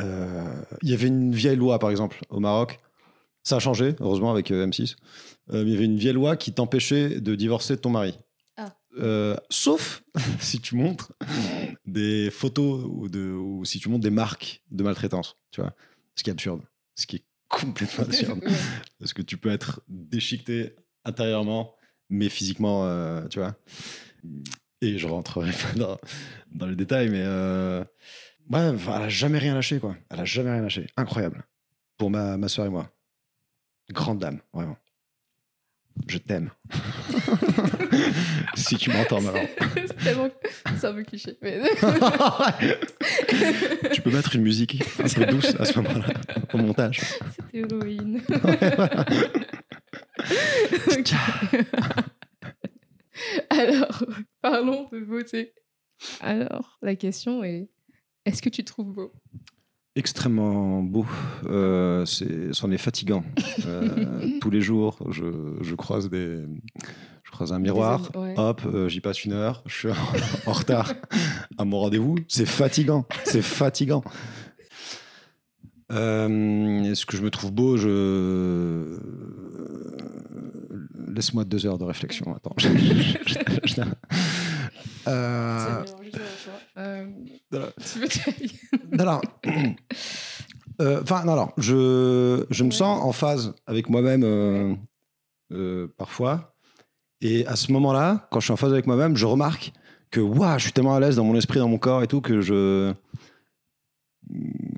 euh, 0.00 0.62
Il 0.82 0.90
y 0.90 0.94
avait 0.94 1.08
une 1.08 1.32
vieille 1.32 1.56
loi, 1.56 1.78
par 1.78 1.90
exemple, 1.90 2.20
au 2.30 2.40
Maroc. 2.40 2.78
Ça 3.44 3.56
a 3.56 3.58
changé, 3.60 3.94
heureusement, 4.00 4.30
avec 4.30 4.50
euh, 4.50 4.66
M6. 4.66 4.96
Euh, 5.50 5.64
mais 5.64 5.70
il 5.70 5.70
y 5.70 5.76
avait 5.76 5.84
une 5.86 5.96
vieille 5.98 6.12
loi 6.12 6.36
qui 6.36 6.52
t'empêchait 6.52 7.20
de 7.20 7.34
divorcer 7.34 7.76
de 7.76 7.80
ton 7.80 7.90
mari. 7.90 8.18
Ah. 8.56 8.74
Euh, 8.98 9.36
sauf 9.50 10.02
si 10.40 10.60
tu 10.60 10.74
montres 10.76 11.12
des 11.86 12.30
photos 12.30 12.84
ou, 12.88 13.08
de, 13.08 13.30
ou 13.30 13.64
si 13.64 13.78
tu 13.80 13.88
montres 13.88 14.02
des 14.02 14.10
marques 14.10 14.62
de 14.70 14.82
maltraitance, 14.84 15.36
tu 15.50 15.60
vois. 15.60 15.74
Ce 16.16 16.22
qui 16.22 16.30
est 16.30 16.32
absurde. 16.32 16.62
Ce 16.96 17.06
qui 17.06 17.16
est 17.16 17.24
complètement 17.48 18.04
absurde. 18.08 18.40
Parce 18.98 19.12
que 19.12 19.22
tu 19.22 19.36
peux 19.36 19.50
être 19.50 19.80
déchiqueté 19.88 20.74
intérieurement, 21.04 21.74
mais 22.10 22.28
physiquement, 22.28 22.84
euh, 22.86 23.26
tu 23.28 23.38
vois. 23.38 23.56
Et 24.80 24.98
je 24.98 25.06
rentrerai 25.06 25.50
pas 25.50 25.72
dans, 25.76 25.98
dans 26.52 26.66
les 26.66 26.76
détails, 26.76 27.08
mais 27.08 27.22
euh, 27.24 27.82
ouais, 28.50 28.60
elle 28.60 28.78
a 28.88 29.08
jamais 29.08 29.38
rien 29.38 29.54
lâché, 29.54 29.80
quoi. 29.80 29.96
Elle 30.10 30.20
a 30.20 30.24
jamais 30.24 30.52
rien 30.52 30.62
lâché. 30.62 30.86
Incroyable. 30.96 31.44
Pour 31.96 32.10
ma, 32.10 32.36
ma 32.36 32.48
soeur 32.48 32.66
et 32.66 32.70
moi. 32.70 32.90
Grande 33.90 34.18
dame, 34.18 34.40
vraiment. 34.52 34.76
Je 36.06 36.18
t'aime. 36.18 36.50
si 38.54 38.76
tu 38.76 38.90
m'entends 38.90 39.20
maintenant. 39.20 39.48
c'est 39.74 39.96
tellement. 39.96 40.28
Un 40.82 40.92
peu 40.92 41.02
cliché. 41.02 41.36
Mais... 41.42 41.60
tu 43.92 44.00
peux 44.02 44.12
mettre 44.12 44.36
une 44.36 44.42
musique 44.42 44.80
un 45.00 45.08
peu 45.08 45.26
douce 45.26 45.56
à 45.58 45.64
ce 45.64 45.80
moment-là, 45.80 46.06
au 46.52 46.58
montage. 46.58 47.00
C'est 47.00 47.58
héroïne. 47.58 48.22
Alors, 53.50 54.04
parlons 54.42 54.88
de 54.92 55.00
beauté. 55.00 55.54
Alors, 56.20 56.78
la 56.82 56.94
question 56.96 57.42
est 57.44 57.68
est-ce 58.24 58.42
que 58.42 58.48
tu 58.48 58.62
te 58.62 58.70
trouves 58.70 58.92
beau? 58.92 59.12
Extrêmement 59.96 60.82
beau. 60.82 61.06
Euh, 61.46 62.04
c'est, 62.04 62.52
c'en 62.52 62.70
est 62.70 62.78
fatigant. 62.78 63.24
Euh, 63.66 64.38
tous 64.40 64.50
les 64.50 64.60
jours, 64.60 64.98
je, 65.10 65.56
je 65.60 65.74
croise 65.74 66.08
des, 66.08 66.42
je 67.24 67.30
croise 67.30 67.52
un 67.52 67.58
miroir. 67.58 68.10
amis, 68.14 68.24
ouais. 68.24 68.34
Hop, 68.38 68.62
euh, 68.64 68.88
j'y 68.88 69.00
passe 69.00 69.24
une 69.24 69.32
heure. 69.32 69.62
Je 69.66 69.74
suis 69.74 69.88
en, 69.90 69.94
en 70.46 70.52
retard 70.52 70.94
à 71.58 71.64
mon 71.64 71.80
rendez-vous. 71.80 72.14
C'est 72.28 72.46
fatigant. 72.46 73.04
C'est 73.24 73.42
fatigant. 73.42 74.02
Euh, 75.90 76.82
est-ce 76.84 77.04
que 77.04 77.16
je 77.16 77.22
me 77.22 77.30
trouve 77.30 77.52
beau? 77.52 77.76
Je 77.76 78.98
laisse-moi 81.18 81.44
deux 81.44 81.66
heures 81.66 81.78
de 81.78 81.84
réflexion. 81.84 82.34
Attends. 82.34 82.54
Je- 82.58 82.68
je- 83.26 83.38
je- 83.64 83.80
Euh, 90.80 91.00
Enfin, 91.02 91.24
non, 91.24 91.34
non. 91.34 91.48
Je, 91.58 92.46
je 92.50 92.62
me 92.64 92.70
sens 92.70 93.02
en 93.02 93.10
phase 93.12 93.52
avec 93.66 93.88
moi-même 93.88 94.22
euh, 94.24 94.74
euh, 95.52 95.88
parfois. 95.98 96.54
Et 97.20 97.44
à 97.46 97.56
ce 97.56 97.72
moment-là, 97.72 98.28
quand 98.30 98.38
je 98.38 98.44
suis 98.44 98.52
en 98.52 98.56
phase 98.56 98.72
avec 98.72 98.86
moi-même, 98.86 99.16
je 99.16 99.26
remarque 99.26 99.72
que 100.12 100.20
waouh, 100.20 100.56
je 100.58 100.62
suis 100.64 100.72
tellement 100.72 100.94
à 100.94 101.00
l'aise 101.00 101.16
dans 101.16 101.24
mon 101.24 101.34
esprit, 101.34 101.58
dans 101.58 101.68
mon 101.68 101.78
corps 101.78 102.04
et 102.04 102.06
tout, 102.06 102.20
que 102.20 102.40
je. 102.40 102.92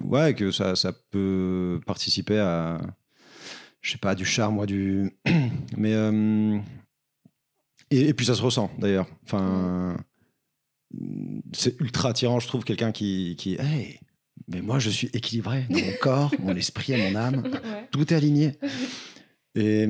ouais, 0.04 0.34
que 0.34 0.50
ça, 0.52 0.74
ça 0.74 0.92
peut 1.10 1.80
participer 1.86 2.38
à, 2.38 2.80
je 3.80 3.92
sais 3.92 3.98
pas, 3.98 4.14
du 4.14 4.24
charme, 4.24 4.54
moi, 4.56 4.66
du. 4.66 5.12
Mais. 5.76 5.94
euh, 5.94 6.58
et, 7.90 8.08
et 8.08 8.14
puis 8.14 8.26
ça 8.26 8.34
se 8.34 8.42
ressent 8.42 8.70
d'ailleurs. 8.78 9.06
Enfin. 9.24 9.96
C'est 11.52 11.80
ultra 11.80 12.10
attirant, 12.10 12.40
je 12.40 12.48
trouve, 12.48 12.64
quelqu'un 12.64 12.92
qui. 12.92 13.36
qui 13.38 13.54
hey, 13.54 14.00
mais 14.48 14.60
moi, 14.62 14.78
je 14.80 14.90
suis 14.90 15.08
équilibré 15.12 15.66
dans 15.70 15.78
mon 15.78 15.92
corps, 16.00 16.34
mon 16.40 16.56
esprit 16.56 16.92
et 16.94 17.10
mon 17.10 17.16
âme. 17.18 17.42
Ouais. 17.44 17.88
Tout 17.92 18.12
est 18.12 18.16
aligné. 18.16 18.52
Et. 19.54 19.86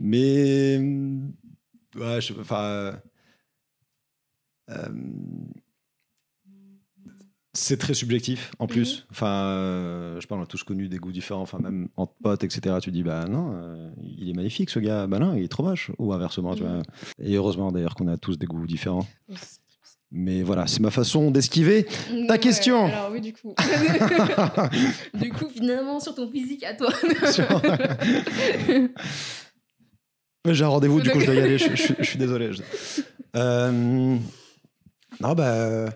Mais. 0.00 0.78
Ouais, 1.94 2.20
je 2.20 2.26
sais 2.28 2.34
pas. 2.34 2.40
Enfin. 2.40 2.62
euh, 2.64 2.92
euh, 4.70 4.88
c'est 7.54 7.76
très 7.78 7.94
subjectif 7.94 8.50
en 8.58 8.66
plus. 8.66 9.06
Enfin, 9.10 9.26
euh, 9.44 10.20
je 10.20 10.26
parle, 10.26 10.40
on 10.40 10.44
a 10.44 10.46
tous 10.46 10.62
connu 10.62 10.88
des 10.88 10.96
goûts 10.98 11.12
différents, 11.12 11.42
enfin, 11.42 11.58
même 11.58 11.88
entre 11.96 12.14
potes, 12.22 12.44
etc. 12.44 12.76
Tu 12.80 12.90
dis, 12.90 13.02
bah 13.02 13.26
non, 13.28 13.52
euh, 13.54 13.90
il 14.18 14.28
est 14.30 14.32
magnifique 14.32 14.70
ce 14.70 14.78
gars, 14.78 15.06
bah 15.06 15.18
non, 15.18 15.34
il 15.34 15.44
est 15.44 15.48
trop 15.48 15.62
moche. 15.62 15.90
Ou 15.98 16.12
inversement, 16.12 16.54
tu 16.54 16.62
Mhm. 16.62 16.68
vois. 16.68 16.82
Et 17.22 17.34
heureusement 17.36 17.70
d'ailleurs 17.70 17.94
qu'on 17.94 18.08
a 18.08 18.16
tous 18.16 18.38
des 18.38 18.46
goûts 18.46 18.66
différents. 18.66 19.06
Mais 20.14 20.42
voilà, 20.42 20.66
c'est 20.66 20.80
ma 20.80 20.90
façon 20.90 21.30
d'esquiver. 21.30 21.86
Ta 22.28 22.34
Ouais, 22.34 22.38
question. 22.38 22.86
Alors 22.86 23.10
oui, 23.12 23.20
du 23.22 23.32
coup. 23.32 23.54
du 25.14 25.30
coup, 25.32 25.48
finalement, 25.48 26.00
sur 26.00 26.14
ton 26.14 26.30
physique 26.30 26.64
à 26.64 26.74
toi. 26.74 26.90
J'ai 30.50 30.64
un 30.64 30.68
rendez-vous, 30.68 31.00
du 31.00 31.08
coup 31.10 31.20
je 31.20 31.26
dois 31.26 31.34
y 31.36 31.40
aller, 31.40 31.56
je, 31.56 31.74
je- 31.76 31.94
je 31.98 32.02
suis 32.04 32.18
désolé. 32.18 32.52
Je- 32.52 32.62
Euh, 33.34 33.72
non, 35.20 35.32
bah. 35.34 35.88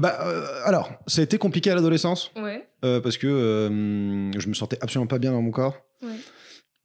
Bah, 0.00 0.18
euh, 0.26 0.60
alors, 0.64 0.90
ça 1.06 1.20
a 1.20 1.24
été 1.24 1.38
compliqué 1.38 1.70
à 1.70 1.74
l'adolescence. 1.74 2.30
ouais. 2.36 2.66
Euh, 2.84 3.00
parce 3.00 3.16
que 3.16 3.26
euh, 3.28 4.32
je 4.38 4.48
me 4.48 4.54
sentais 4.54 4.76
absolument 4.80 5.06
pas 5.06 5.18
bien 5.18 5.32
dans 5.32 5.42
mon 5.42 5.50
corps. 5.52 5.76
Ouais. 6.02 6.16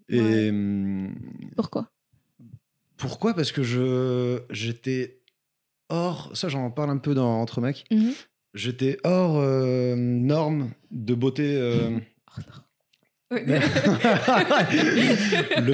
Et 0.10 0.20
Ouais. 0.20 0.50
euh, 0.52 1.08
Pourquoi? 1.56 1.90
Pourquoi? 2.98 3.34
Parce 3.34 3.52
que 3.52 3.64
je 3.64 4.42
j'étais 4.50 5.22
hors. 5.90 6.32
Ça, 6.36 6.50
j'en 6.50 6.70
parle 6.72 6.90
un 6.92 6.98
peu 6.98 7.14
dans 7.14 7.42
Entre 7.42 7.62
mecs. 7.62 7.86
Mhm. 7.92 8.14
J'étais 8.54 8.98
hors 9.04 9.38
euh, 9.40 9.96
norme 9.96 10.72
de 10.92 11.14
beauté. 11.16 11.56
euh, 11.56 12.00
Le 13.30 13.44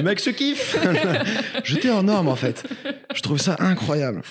mec 0.02 0.18
se 0.18 0.30
kiffe. 0.30 0.76
j'étais 1.64 1.88
hors 1.88 2.02
norme 2.02 2.26
en 2.26 2.34
fait. 2.34 2.64
Je 3.14 3.22
trouve 3.22 3.38
ça 3.38 3.54
incroyable. 3.60 4.22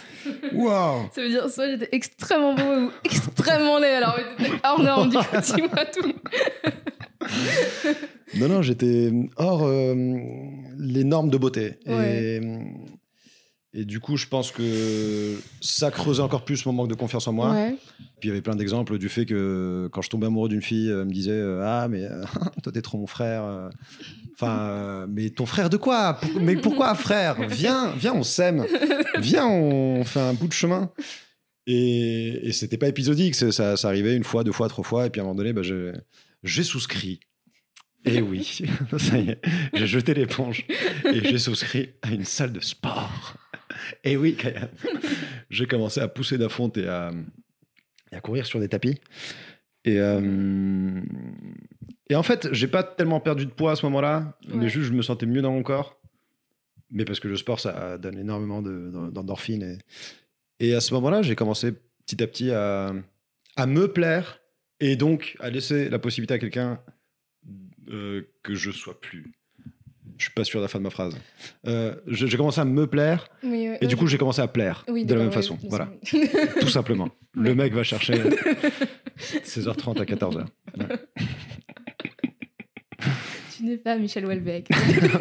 Waouh. 0.51 1.09
Ça 1.15 1.21
veut 1.21 1.29
dire 1.29 1.49
soit 1.49 1.69
j'étais 1.69 1.87
extrêmement 1.93 2.53
beau 2.53 2.63
ou 2.63 2.91
extrêmement 3.05 3.79
laid. 3.79 3.95
Alors, 3.95 4.19
t'étais 4.37 4.51
hors 4.63 4.83
norme, 4.83 5.09
du 5.09 5.15
coup, 5.17 5.37
dis-moi 5.41 5.85
tout. 5.85 6.13
Non, 8.35 8.49
non, 8.49 8.61
j'étais 8.61 9.09
hors 9.37 9.63
euh, 9.63 9.95
les 10.77 11.05
normes 11.05 11.29
de 11.29 11.37
beauté. 11.37 11.75
Ouais. 11.85 12.41
Et, 12.41 12.45
et 13.73 13.85
du 13.85 13.99
coup, 13.99 14.17
je 14.17 14.27
pense 14.27 14.51
que 14.51 15.35
ça 15.61 15.89
creusait 15.89 16.21
encore 16.21 16.45
plus 16.45 16.65
mon 16.65 16.73
manque 16.73 16.89
de 16.89 16.95
confiance 16.95 17.27
en 17.27 17.33
moi. 17.33 17.51
Ouais. 17.51 17.75
Puis 18.19 18.27
il 18.27 18.27
y 18.27 18.31
avait 18.31 18.41
plein 18.41 18.55
d'exemples 18.55 18.97
du 18.99 19.09
fait 19.09 19.25
que 19.25 19.89
quand 19.91 20.01
je 20.01 20.09
tombais 20.09 20.27
amoureux 20.27 20.49
d'une 20.49 20.61
fille, 20.61 20.89
elle 20.89 21.05
me 21.05 21.11
disait 21.11 21.31
euh, 21.31 21.63
Ah, 21.65 21.87
mais 21.87 22.03
euh, 22.03 22.23
toi, 22.63 22.71
t'es 22.71 22.81
trop 22.81 22.97
mon 22.99 23.07
frère. 23.07 23.43
euh. 23.43 23.69
Enfin, 24.35 24.59
euh, 24.59 25.07
mais 25.09 25.29
ton 25.29 25.45
frère 25.45 25.69
de 25.69 25.77
quoi? 25.77 26.19
Mais 26.39 26.55
pourquoi, 26.55 26.93
frère? 26.95 27.47
Viens, 27.47 27.93
viens, 27.97 28.13
on 28.13 28.23
s'aime. 28.23 28.65
Viens, 29.19 29.47
on 29.47 30.03
fait 30.03 30.19
un 30.21 30.33
bout 30.33 30.47
de 30.47 30.53
chemin. 30.53 30.91
Et, 31.65 32.47
et 32.47 32.51
c'était 32.51 32.77
pas 32.77 32.89
épisodique, 32.89 33.35
ça, 33.35 33.77
ça 33.77 33.87
arrivait 33.87 34.15
une 34.17 34.23
fois, 34.25 34.43
deux 34.43 34.51
fois, 34.51 34.67
trois 34.69 34.83
fois. 34.83 35.05
Et 35.05 35.09
puis 35.09 35.21
à 35.21 35.23
un 35.23 35.27
moment 35.27 35.37
donné, 35.37 35.53
bah, 35.53 35.61
j'ai 35.63 35.93
j'ai 36.43 36.63
souscrit. 36.63 37.21
Et 38.05 38.21
oui, 38.21 38.59
ça 38.97 39.17
y 39.17 39.29
est, 39.29 39.41
j'ai 39.73 39.87
jeté 39.87 40.13
l'éponge 40.13 40.65
et 41.05 41.21
j'ai 41.23 41.37
souscrit 41.37 41.91
à 42.01 42.11
une 42.11 42.25
salle 42.25 42.51
de 42.51 42.59
sport. 42.59 43.35
Et 44.03 44.17
oui, 44.17 44.35
Kaya, 44.35 44.69
j'ai 45.49 45.65
commencé 45.65 45.99
à 46.01 46.07
pousser 46.07 46.37
d'affronte 46.37 46.77
et 46.77 46.87
à, 46.87 47.11
et 48.11 48.15
à 48.15 48.21
courir 48.21 48.45
sur 48.45 48.59
des 48.59 48.69
tapis. 48.69 48.99
Et, 49.85 49.99
euh, 49.99 51.01
et 52.09 52.15
en 52.15 52.23
fait, 52.23 52.47
j'ai 52.53 52.67
pas 52.67 52.83
tellement 52.83 53.19
perdu 53.19 53.45
de 53.45 53.51
poids 53.51 53.71
à 53.71 53.75
ce 53.75 53.85
moment-là, 53.87 54.37
mais 54.47 54.69
juste 54.69 54.87
je 54.87 54.93
me 54.93 55.01
sentais 55.01 55.25
mieux 55.25 55.41
dans 55.41 55.51
mon 55.51 55.63
corps. 55.63 55.99
Mais 56.91 57.05
parce 57.05 57.19
que 57.19 57.27
le 57.27 57.35
sport, 57.37 57.59
ça 57.59 57.97
donne 57.97 58.17
énormément 58.19 58.61
de- 58.61 59.09
d'endorphines. 59.11 59.77
Et, 60.59 60.69
et 60.69 60.73
à 60.75 60.79
ce 60.81 60.93
moment-là, 60.93 61.21
j'ai 61.23 61.35
commencé 61.35 61.73
petit 62.05 62.21
à 62.23 62.27
petit 62.27 62.51
à, 62.51 62.93
à 63.55 63.65
me 63.65 63.87
plaire 63.91 64.39
et 64.79 64.95
donc 64.95 65.35
à 65.39 65.49
laisser 65.49 65.89
la 65.89 65.97
possibilité 65.99 66.35
à 66.35 66.39
quelqu'un 66.39 66.79
euh, 67.89 68.21
que 68.43 68.53
je 68.55 68.69
sois 68.71 68.99
plus. 69.01 69.33
Je 70.17 70.25
suis 70.25 70.33
pas 70.33 70.43
sûr 70.43 70.59
de 70.59 70.65
la 70.65 70.67
fin 70.67 70.79
de 70.79 70.83
ma 70.83 70.89
phrase. 70.89 71.15
Euh, 71.67 71.95
j'ai 72.07 72.37
commencé 72.37 72.61
à 72.61 72.65
me 72.65 72.87
plaire 72.87 73.27
Oui, 73.43 73.69
et 73.81 73.87
du 73.87 73.95
coup, 73.95 74.07
j'ai 74.07 74.17
commencé 74.17 74.41
à 74.41 74.47
plaire 74.47 74.85
Oui, 74.87 75.05
de 75.05 75.13
la 75.13 75.21
même 75.21 75.31
façon. 75.31 75.57
Voilà, 75.69 75.89
tout 76.59 76.69
simplement. 76.69 77.09
Le 77.33 77.55
mec 77.55 77.73
va 77.73 77.83
chercher 77.83 78.13
16h30 79.45 80.01
à 80.01 80.05
14h. 80.05 80.45
Tu 83.55 83.63
n'es 83.65 83.77
pas 83.77 83.97
Michel 83.97 84.25
Houellebecq. 84.25 84.67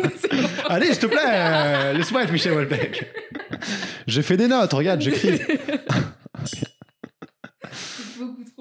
Allez, 0.69 0.87
s'il 0.87 0.99
te 0.99 1.07
plaît, 1.07 1.95
laisse-moi 1.95 2.25
être 2.25 2.33
Michel 2.33 2.53
Houellebecq. 2.53 3.05
J'ai 4.07 4.23
fait 4.23 4.37
des 4.37 4.49
notes, 4.49 4.73
regarde, 4.73 5.01
j'écris. 5.01 5.41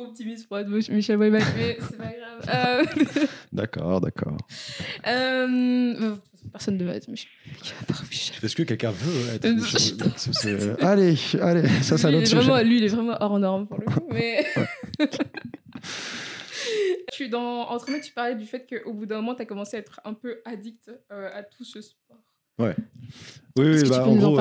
Trop 0.02 0.10
optimiste 0.10 0.48
pour 0.48 0.58
être 0.60 0.68
Michel 0.68 1.18
Houellebecq, 1.18 1.44
mais 1.58 1.78
c'est 1.80 1.98
pas 1.98 2.04
grave. 2.06 2.20
Euh, 2.50 2.84
D'accord, 3.54 4.02
d'accord. 4.02 4.38
euh, 5.08 6.16
Personne 6.52 6.78
ne 6.78 6.84
va 6.86 6.96
être 6.96 7.08
Michel 7.08 7.30
Est-ce 8.44 8.56
que 8.56 8.64
quelqu'un 8.64 8.92
veut 8.92 9.36
être 9.36 9.46
Euh, 9.46 9.54
Michel 9.54 10.76
Allez, 10.82 11.16
allez, 11.40 11.68
ça 11.84 11.98
c'est 11.98 12.08
un 12.08 12.12
lui, 12.12 12.18
il 12.18 12.22
autre 12.24 12.32
est 12.32 12.36
vraiment, 12.36 12.56
sujet. 12.58 12.68
lui, 12.68 12.78
il 12.78 12.84
est 12.84 12.88
vraiment 12.88 13.16
hors 13.20 13.40
norme 13.40 13.68
pour 13.68 13.80
le 13.80 13.86
coup. 13.86 14.08
Mais. 14.12 14.46
tu, 17.14 17.30
dans 17.30 17.70
Entre 17.70 17.92
mecs, 17.92 18.04
tu 18.04 18.12
parlais 18.14 18.36
du 18.36 18.46
fait 18.46 18.66
qu'au 18.68 18.94
bout 18.94 19.06
d'un 19.06 19.18
moment, 19.18 19.36
tu 19.36 19.42
as 19.44 19.46
commencé 19.46 19.78
à 19.78 19.82
être 19.82 20.00
un 20.04 20.14
peu 20.14 20.42
addict 20.46 20.92
euh, 21.12 21.30
à 21.34 21.44
tout 21.44 21.64
ce 21.64 21.80
sport. 21.82 22.18
Oui, 22.60 22.70
Est-ce 22.70 22.82
oui, 23.58 23.84
que 23.84 23.90
bah, 23.90 24.06
en 24.08 24.16
nous 24.16 24.26
en 24.26 24.32
gros, 24.34 24.40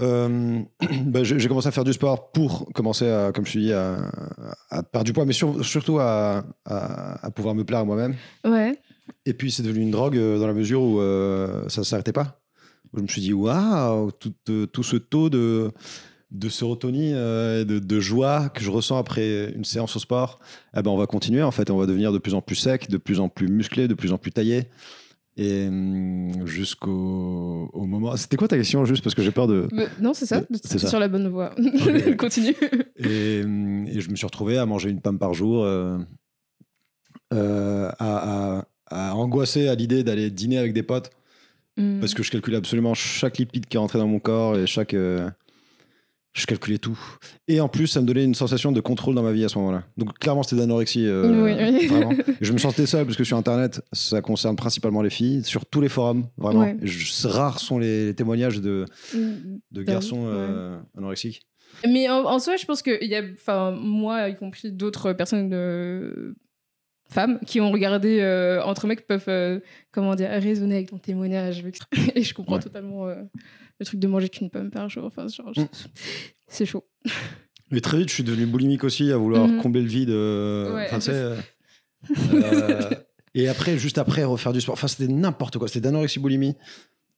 euh, 0.00 0.60
bah, 1.04 1.24
j'ai 1.24 1.48
commencé 1.48 1.68
à 1.68 1.70
faire 1.70 1.84
du 1.84 1.92
sport 1.92 2.30
pour 2.32 2.72
commencer 2.72 3.08
à, 3.08 3.32
comme 3.32 3.46
je 3.46 3.52
te 3.52 3.58
dis, 3.58 3.72
à, 3.72 4.10
à 4.70 4.82
perdre 4.82 5.04
du 5.04 5.12
poids, 5.12 5.24
mais 5.24 5.32
sur- 5.32 5.64
surtout 5.64 5.98
à, 5.98 6.44
à- 6.64 7.26
à 7.26 7.30
pouvoir 7.30 7.54
me 7.54 7.64
plaire 7.64 7.80
à 7.80 7.84
moi-même. 7.84 8.14
Ouais. 8.44 8.78
Et 9.26 9.32
puis 9.34 9.50
c'est 9.50 9.62
devenu 9.62 9.82
une 9.84 9.90
drogue 9.90 10.16
euh, 10.16 10.38
dans 10.38 10.46
la 10.46 10.52
mesure 10.54 10.82
où 10.82 11.00
euh, 11.00 11.68
ça 11.68 11.80
ne 11.80 11.84
s'arrêtait 11.84 12.12
pas. 12.12 12.40
Je 12.96 13.02
me 13.02 13.06
suis 13.06 13.20
dit, 13.20 13.32
waouh, 13.32 14.10
tout, 14.12 14.32
tout 14.72 14.82
ce 14.82 14.96
taux 14.96 15.28
de, 15.30 15.70
de 16.30 16.48
sérotonine, 16.48 17.14
euh, 17.16 17.62
et 17.62 17.64
de, 17.64 17.78
de 17.78 18.00
joie 18.00 18.48
que 18.48 18.62
je 18.62 18.70
ressens 18.70 18.96
après 18.96 19.50
une 19.52 19.64
séance 19.64 19.94
au 19.96 19.98
sport, 19.98 20.38
eh 20.76 20.80
ben, 20.82 20.90
on 20.90 20.96
va 20.96 21.06
continuer 21.06 21.42
en 21.42 21.50
fait. 21.50 21.70
On 21.70 21.76
va 21.76 21.86
devenir 21.86 22.12
de 22.12 22.18
plus 22.18 22.34
en 22.34 22.40
plus 22.40 22.56
sec, 22.56 22.88
de 22.88 22.96
plus 22.96 23.20
en 23.20 23.28
plus 23.28 23.48
musclé, 23.48 23.88
de 23.88 23.94
plus 23.94 24.12
en 24.12 24.18
plus 24.18 24.30
taillé. 24.32 24.64
Et 25.40 25.68
hum, 25.68 26.46
jusqu'au 26.46 27.70
au 27.72 27.86
moment. 27.86 28.16
C'était 28.16 28.36
quoi 28.36 28.48
ta 28.48 28.56
question 28.56 28.84
juste 28.84 29.02
parce 29.04 29.14
que 29.14 29.22
j'ai 29.22 29.30
peur 29.30 29.46
de. 29.46 29.68
Mais 29.72 29.86
non, 30.00 30.12
c'est 30.12 30.26
ça. 30.26 30.42
C'est 30.64 30.78
ça. 30.80 30.88
sur 30.88 30.98
la 30.98 31.06
bonne 31.08 31.28
voie. 31.28 31.54
Continue. 32.18 32.56
Et, 32.96 33.42
hum, 33.44 33.86
et 33.86 34.00
je 34.00 34.10
me 34.10 34.16
suis 34.16 34.26
retrouvé 34.26 34.58
à 34.58 34.66
manger 34.66 34.90
une 34.90 35.00
pomme 35.00 35.18
par 35.18 35.34
jour, 35.34 35.62
euh, 35.64 35.96
euh, 37.34 37.90
à, 37.98 38.58
à- 38.58 38.64
à 38.90 39.14
angoisser 39.14 39.68
à 39.68 39.74
l'idée 39.74 40.02
d'aller 40.02 40.30
dîner 40.30 40.58
avec 40.58 40.72
des 40.72 40.82
potes 40.82 41.10
Mm. 41.76 42.00
parce 42.00 42.12
que 42.12 42.24
je 42.24 42.32
calculais 42.32 42.56
absolument 42.56 42.92
chaque 42.94 43.38
lipide 43.38 43.66
qui 43.66 43.78
rentrait 43.78 44.00
dans 44.00 44.08
mon 44.08 44.18
corps 44.18 44.56
et 44.58 44.66
chaque. 44.66 44.94
euh, 44.94 45.30
je 46.38 46.46
calculais 46.46 46.78
tout. 46.78 46.98
Et 47.48 47.60
en 47.60 47.68
plus, 47.68 47.86
ça 47.88 48.00
me 48.00 48.06
donnait 48.06 48.24
une 48.24 48.34
sensation 48.34 48.72
de 48.72 48.80
contrôle 48.80 49.14
dans 49.14 49.22
ma 49.22 49.32
vie 49.32 49.44
à 49.44 49.48
ce 49.48 49.58
moment-là. 49.58 49.84
Donc 49.96 50.18
clairement, 50.18 50.42
c'était 50.42 50.56
de 50.56 50.60
l'anorexie. 50.60 51.04
euh, 51.06 51.44
Oui, 51.44 51.52
oui. 51.52 51.86
Vraiment. 51.88 52.12
Je 52.40 52.52
me 52.52 52.58
sentais 52.58 52.86
seul 52.86 53.04
parce 53.04 53.16
que 53.16 53.24
sur 53.24 53.36
Internet, 53.36 53.82
ça 53.92 54.20
concerne 54.22 54.56
principalement 54.56 55.02
les 55.02 55.10
filles, 55.10 55.42
sur 55.44 55.66
tous 55.66 55.80
les 55.80 55.88
forums, 55.88 56.26
vraiment. 56.36 56.60
Ouais. 56.60 56.76
Et 56.82 56.86
je- 56.86 57.26
rares 57.28 57.58
sont 57.60 57.78
les, 57.78 58.06
les 58.06 58.14
témoignages 58.14 58.60
de, 58.60 58.84
Mm. 59.14 59.18
de 59.72 59.82
Bah 59.82 59.92
garçons 59.92 60.20
ouais. 60.22 60.30
euh, 60.32 60.78
anorexiques. 60.96 61.42
Mais 61.86 62.08
en, 62.08 62.24
en 62.24 62.38
soi, 62.38 62.56
je 62.56 62.64
pense 62.64 62.82
qu'il 62.82 62.98
y 63.04 63.14
a, 63.14 63.22
enfin, 63.34 63.72
moi, 63.72 64.28
y 64.28 64.36
compris 64.36 64.72
d'autres 64.72 65.12
personnes 65.12 65.48
de 65.50 66.34
femmes 67.10 67.38
qui 67.46 67.60
ont 67.60 67.70
regardé 67.70 68.20
euh, 68.20 68.62
entre 68.62 68.86
mecs 68.86 69.06
peuvent, 69.06 69.24
euh, 69.28 69.60
comment 69.92 70.14
dire, 70.14 70.28
raisonner 70.30 70.76
avec 70.76 70.90
ton 70.90 70.98
témoignage. 70.98 71.64
Et 72.14 72.22
je 72.22 72.34
comprends 72.34 72.56
Ouais. 72.56 72.62
totalement 72.62 73.06
euh, 73.08 73.22
le 73.80 73.86
truc 73.86 74.00
de 74.00 74.06
manger 74.08 74.28
qu'une 74.28 74.50
pomme 74.50 74.70
par 74.70 74.88
jour. 74.88 75.04
Enfin, 75.04 75.26
genre, 75.28 75.52
Mm. 75.56 75.66
c'est 76.48 76.66
chaud. 76.66 76.84
Mais 77.70 77.80
très 77.80 77.98
vite, 77.98 78.08
je 78.08 78.14
suis 78.14 78.24
devenu 78.24 78.46
boulimique 78.46 78.84
aussi, 78.84 79.12
à 79.12 79.16
vouloir 79.18 79.46
Mhm. 79.46 79.60
combler 79.62 79.82
le 79.82 79.88
vide. 79.88 80.10
euh, 80.10 80.74
Ouais, 80.74 80.88
euh, 81.10 81.36
euh, 82.32 82.90
et 83.34 83.48
après, 83.48 83.76
juste 83.78 83.98
après, 83.98 84.24
refaire 84.24 84.52
du 84.52 84.60
sport. 84.60 84.72
Enfin, 84.74 84.88
c'était 84.88 85.12
n'importe 85.12 85.58
quoi. 85.58 85.68
C'était 85.68 85.80
d'anorexie 85.80 86.18
boulimie 86.18 86.54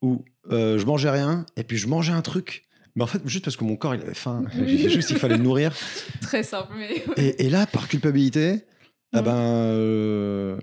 où 0.02 0.24
euh, 0.50 0.78
je 0.78 0.86
mangeais 0.86 1.10
rien 1.10 1.46
et 1.56 1.62
puis 1.64 1.76
je 1.76 1.86
mangeais 1.86 2.12
un 2.12 2.22
truc. 2.22 2.64
Mais 2.96 3.04
en 3.04 3.06
fait, 3.06 3.20
juste 3.26 3.44
parce 3.44 3.56
que 3.56 3.64
mon 3.64 3.76
corps, 3.76 3.94
il 3.94 4.00
avait 4.02 4.14
faim. 4.14 4.44
juste, 4.66 5.10
il 5.10 5.16
fallait 5.18 5.36
le 5.36 5.42
nourrir. 5.44 5.72
Très 6.20 6.42
simple, 6.42 6.72
mais. 6.76 7.04
Et, 7.16 7.46
et 7.46 7.50
là, 7.50 7.66
par 7.66 7.86
culpabilité, 7.88 8.64
ah 9.12 9.22
ben, 9.22 9.36
euh, 9.36 10.58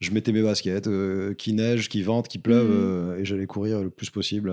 je 0.00 0.10
mettais 0.10 0.32
mes 0.32 0.42
baskets, 0.42 0.88
euh, 0.88 1.34
qui 1.34 1.52
neige, 1.52 1.88
qui 1.88 2.02
vente, 2.02 2.26
qui 2.28 2.38
pleuve, 2.38 2.68
mhm. 2.68 2.74
euh, 2.76 3.18
et 3.18 3.24
j'allais 3.24 3.46
courir 3.46 3.82
le 3.82 3.90
plus 3.90 4.10
possible. 4.10 4.52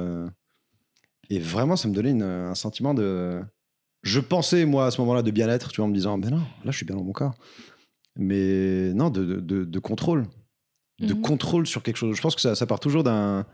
Et 1.29 1.39
vraiment, 1.39 1.75
ça 1.75 1.87
me 1.87 1.93
donnait 1.93 2.21
un 2.21 2.55
sentiment 2.55 2.93
de. 2.93 3.41
Je 4.03 4.19
pensais, 4.19 4.65
moi, 4.65 4.87
à 4.87 4.91
ce 4.91 5.01
moment-là, 5.01 5.23
de 5.23 5.31
bien-être, 5.31 5.71
tu 5.71 5.77
vois, 5.77 5.85
en 5.85 5.89
me 5.89 5.95
disant, 5.95 6.17
ben 6.17 6.29
non, 6.29 6.43
là, 6.63 6.71
je 6.71 6.77
suis 6.77 6.85
bien 6.85 6.95
dans 6.95 7.03
mon 7.03 7.11
corps. 7.11 7.33
Mais 8.17 8.93
non, 8.93 9.09
de, 9.09 9.39
de, 9.39 9.79
contrôle. 9.79 10.27
De 10.99 11.13
mhm. 11.13 11.21
contrôle 11.21 11.67
sur 11.67 11.83
quelque 11.83 11.97
chose. 11.97 12.15
Je 12.15 12.21
pense 12.21 12.35
que 12.35 12.41
ça, 12.41 12.55
ça 12.55 12.65
part 12.65 12.79
toujours 12.79 13.03
d'un. 13.03 13.45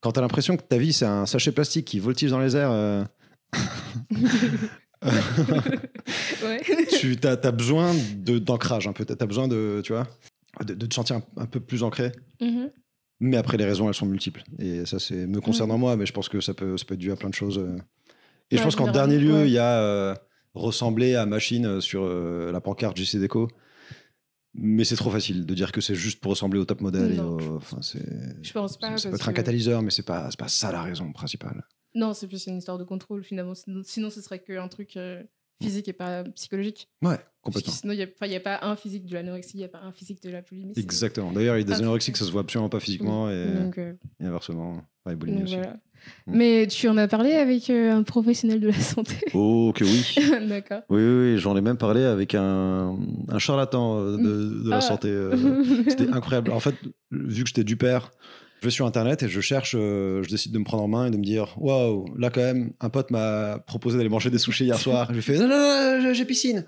Quand 0.00 0.12
tu 0.12 0.18
as 0.18 0.22
l'impression 0.22 0.56
que 0.56 0.62
ta 0.62 0.78
vie, 0.78 0.92
c'est 0.92 1.06
un 1.06 1.26
sachet 1.26 1.52
plastique 1.52 1.86
qui 1.86 1.98
voltige 1.98 2.30
dans 2.30 2.40
les 2.40 2.56
airs. 2.56 3.06
Tu 6.98 7.16
as, 7.22 7.52
besoin 7.52 7.94
d'ancrage 8.16 8.88
un 8.88 8.92
peu. 8.92 9.04
Tu 9.04 9.12
as 9.12 9.26
besoin 9.26 9.48
de, 9.48 9.80
tu 9.84 9.92
vois, 9.92 10.06
de, 10.64 10.74
te 10.74 10.94
sentir 10.94 11.20
un, 11.36 11.46
peu 11.46 11.60
plus 11.60 11.82
ancré. 11.82 12.12
Mm-hmm. 12.40 12.70
Mais 13.20 13.36
après, 13.36 13.56
les 13.56 13.64
raisons, 13.64 13.88
elles 13.88 13.94
sont 13.94 14.06
multiples. 14.06 14.42
Et 14.58 14.86
ça, 14.86 14.98
c'est 14.98 15.26
me 15.26 15.40
concernant 15.40 15.76
mm. 15.76 15.80
moi, 15.80 15.96
mais 15.96 16.06
je 16.06 16.12
pense 16.12 16.28
que 16.28 16.40
ça 16.40 16.54
peut, 16.54 16.76
ça 16.76 16.84
peut 16.84 16.94
être 16.94 17.00
dû 17.00 17.10
à 17.10 17.16
plein 17.16 17.28
de 17.28 17.34
choses. 17.34 17.58
Euh. 17.58 17.76
Et 18.50 18.56
je 18.56 18.62
pense 18.62 18.76
qu'en 18.76 18.90
dernier 18.90 19.18
lieu, 19.18 19.46
il 19.46 19.52
y 19.52 19.58
a 19.58 19.80
euh, 19.80 20.14
ressembler 20.54 21.14
à 21.14 21.26
machine 21.26 21.66
euh, 21.66 21.80
sur 21.80 22.08
la 22.08 22.60
pancarte 22.60 22.96
JC 22.96 23.16
Deco. 23.16 23.48
Mais 24.54 24.84
c'est 24.84 24.96
trop 24.96 25.10
facile 25.10 25.46
de 25.46 25.54
dire 25.54 25.72
que 25.72 25.80
c'est 25.80 25.94
juste 25.94 26.20
pour 26.20 26.30
ressembler 26.30 26.58
au 26.58 26.64
top 26.64 26.80
modèle. 26.80 27.14
Et 27.14 27.20
enfin, 27.20 27.78
je 27.82 28.52
pense 28.52 28.78
pas. 28.78 28.96
Ça 28.96 29.10
peut 29.10 29.16
être 29.16 29.28
un 29.28 29.32
catalyseur, 29.32 29.82
mais 29.82 29.90
c'est 29.90 30.02
pas, 30.02 30.30
pas 30.38 30.48
ça 30.48 30.72
la 30.72 30.82
raison 30.82 31.12
principale. 31.12 31.64
Non, 31.94 32.14
c'est 32.14 32.28
plus 32.28 32.46
une 32.46 32.58
histoire 32.58 32.78
de 32.78 32.84
contrôle 32.84 33.24
finalement. 33.24 33.54
Sinon, 33.84 34.10
ce 34.10 34.20
serait 34.20 34.38
qu'un 34.40 34.68
truc 34.68 34.96
euh, 34.96 35.22
physique 35.60 35.88
et 35.88 35.92
pas 35.92 36.24
psychologique. 36.24 36.88
Ouais, 37.02 37.18
complètement. 37.42 37.72
sinon, 37.72 37.92
il 37.92 37.96
n'y 37.96 38.36
a, 38.36 38.40
pas 38.40 38.58
un 38.62 38.76
physique 38.76 39.06
de 39.06 39.14
l'anorexie, 39.14 39.56
il 39.56 39.60
n'y 39.60 39.64
a 39.64 39.68
pas 39.68 39.80
un 39.80 39.92
physique 39.92 40.22
de 40.22 40.30
la 40.30 40.42
boulimie. 40.42 40.72
Exactement. 40.76 41.32
D'ailleurs, 41.32 41.56
il 41.56 41.60
y 41.60 41.62
a 41.62 41.66
des 41.76 41.82
anorexiques, 41.82 42.16
ça 42.16 42.24
se 42.24 42.30
voit 42.30 42.42
absolument 42.42 42.68
pas 42.68 42.80
physiquement 42.80 43.28
et, 43.28 43.34
euh, 43.34 43.92
et, 44.20 44.24
inversement. 44.24 44.82
Ouais, 45.06 45.16
boulimie 45.16 45.42
aussi. 45.42 45.56
Mm. 45.56 45.62
Mais 46.28 46.66
tu 46.68 46.88
en 46.88 46.96
as 46.96 47.08
parlé 47.08 47.32
avec 47.32 47.70
euh, 47.70 47.92
un 47.92 48.04
professionnel 48.04 48.60
de 48.60 48.68
la 48.68 48.80
santé? 48.80 49.16
Oh, 49.34 49.72
que 49.74 49.84
oui. 49.84 50.16
D'accord. 50.48 50.82
Oui, 50.90 51.02
oui, 51.02 51.38
j'en 51.38 51.56
ai 51.56 51.60
même 51.60 51.76
parlé 51.76 52.04
avec 52.04 52.34
un, 52.34 52.96
un 53.28 53.38
charlatan 53.38 54.12
de, 54.12 54.16
de 54.16 54.70
la 54.70 54.76
ah. 54.76 54.80
santé. 54.80 55.12
C'était 55.88 56.08
incroyable. 56.08 56.52
En 56.52 56.60
fait, 56.60 56.76
vu 57.10 57.42
que 57.42 57.48
j'étais 57.48 57.64
du 57.64 57.76
père, 57.76 58.12
je 58.60 58.66
vais 58.66 58.70
sur 58.70 58.86
Internet 58.86 59.22
et 59.22 59.28
je 59.28 59.40
cherche, 59.40 59.74
euh, 59.76 60.22
je 60.22 60.28
décide 60.28 60.52
de 60.52 60.58
me 60.58 60.64
prendre 60.64 60.82
en 60.82 60.88
main 60.88 61.06
et 61.06 61.10
de 61.10 61.16
me 61.16 61.22
dire 61.22 61.54
Waouh, 61.58 62.06
là 62.16 62.30
quand 62.30 62.40
même, 62.40 62.72
un 62.80 62.90
pote 62.90 63.10
m'a 63.10 63.58
proposé 63.66 63.96
d'aller 63.96 64.08
manger 64.08 64.30
des 64.30 64.38
sushis 64.38 64.64
hier 64.64 64.78
soir. 64.78 65.12
J'ai 65.12 65.20
fait 65.20 65.38
Non, 65.38 65.48
non, 65.48 66.00
non, 66.02 66.12
j'ai 66.12 66.24
piscine. 66.24 66.64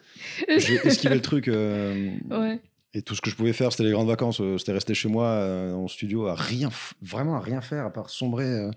J'ai 0.48 0.74
esquivé 0.86 1.14
le 1.14 1.20
truc. 1.20 1.48
Euh, 1.48 2.10
ouais. 2.30 2.60
Et 2.94 3.02
tout 3.02 3.14
ce 3.14 3.20
que 3.20 3.30
je 3.30 3.36
pouvais 3.36 3.52
faire, 3.52 3.72
c'était 3.72 3.84
les 3.84 3.92
grandes 3.92 4.08
vacances. 4.08 4.40
Euh, 4.40 4.58
c'était 4.58 4.72
rester 4.72 4.94
chez 4.94 5.08
moi 5.08 5.44
en 5.74 5.88
studio 5.88 6.26
à 6.26 6.34
rien, 6.34 6.70
vraiment 7.02 7.36
à 7.36 7.40
rien 7.40 7.60
faire 7.60 7.86
à 7.86 7.92
part 7.92 8.10
sombrer 8.10 8.70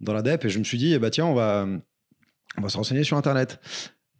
dans 0.00 0.14
la 0.14 0.22
DEP. 0.22 0.46
Et 0.46 0.48
je 0.48 0.58
me 0.58 0.64
suis 0.64 0.78
dit, 0.78 0.94
eh 0.94 0.98
bah, 0.98 1.10
tiens, 1.10 1.26
on 1.26 1.34
va, 1.34 1.66
on 2.58 2.62
va 2.62 2.68
se 2.68 2.76
renseigner 2.76 3.04
sur 3.04 3.16
Internet. 3.16 3.60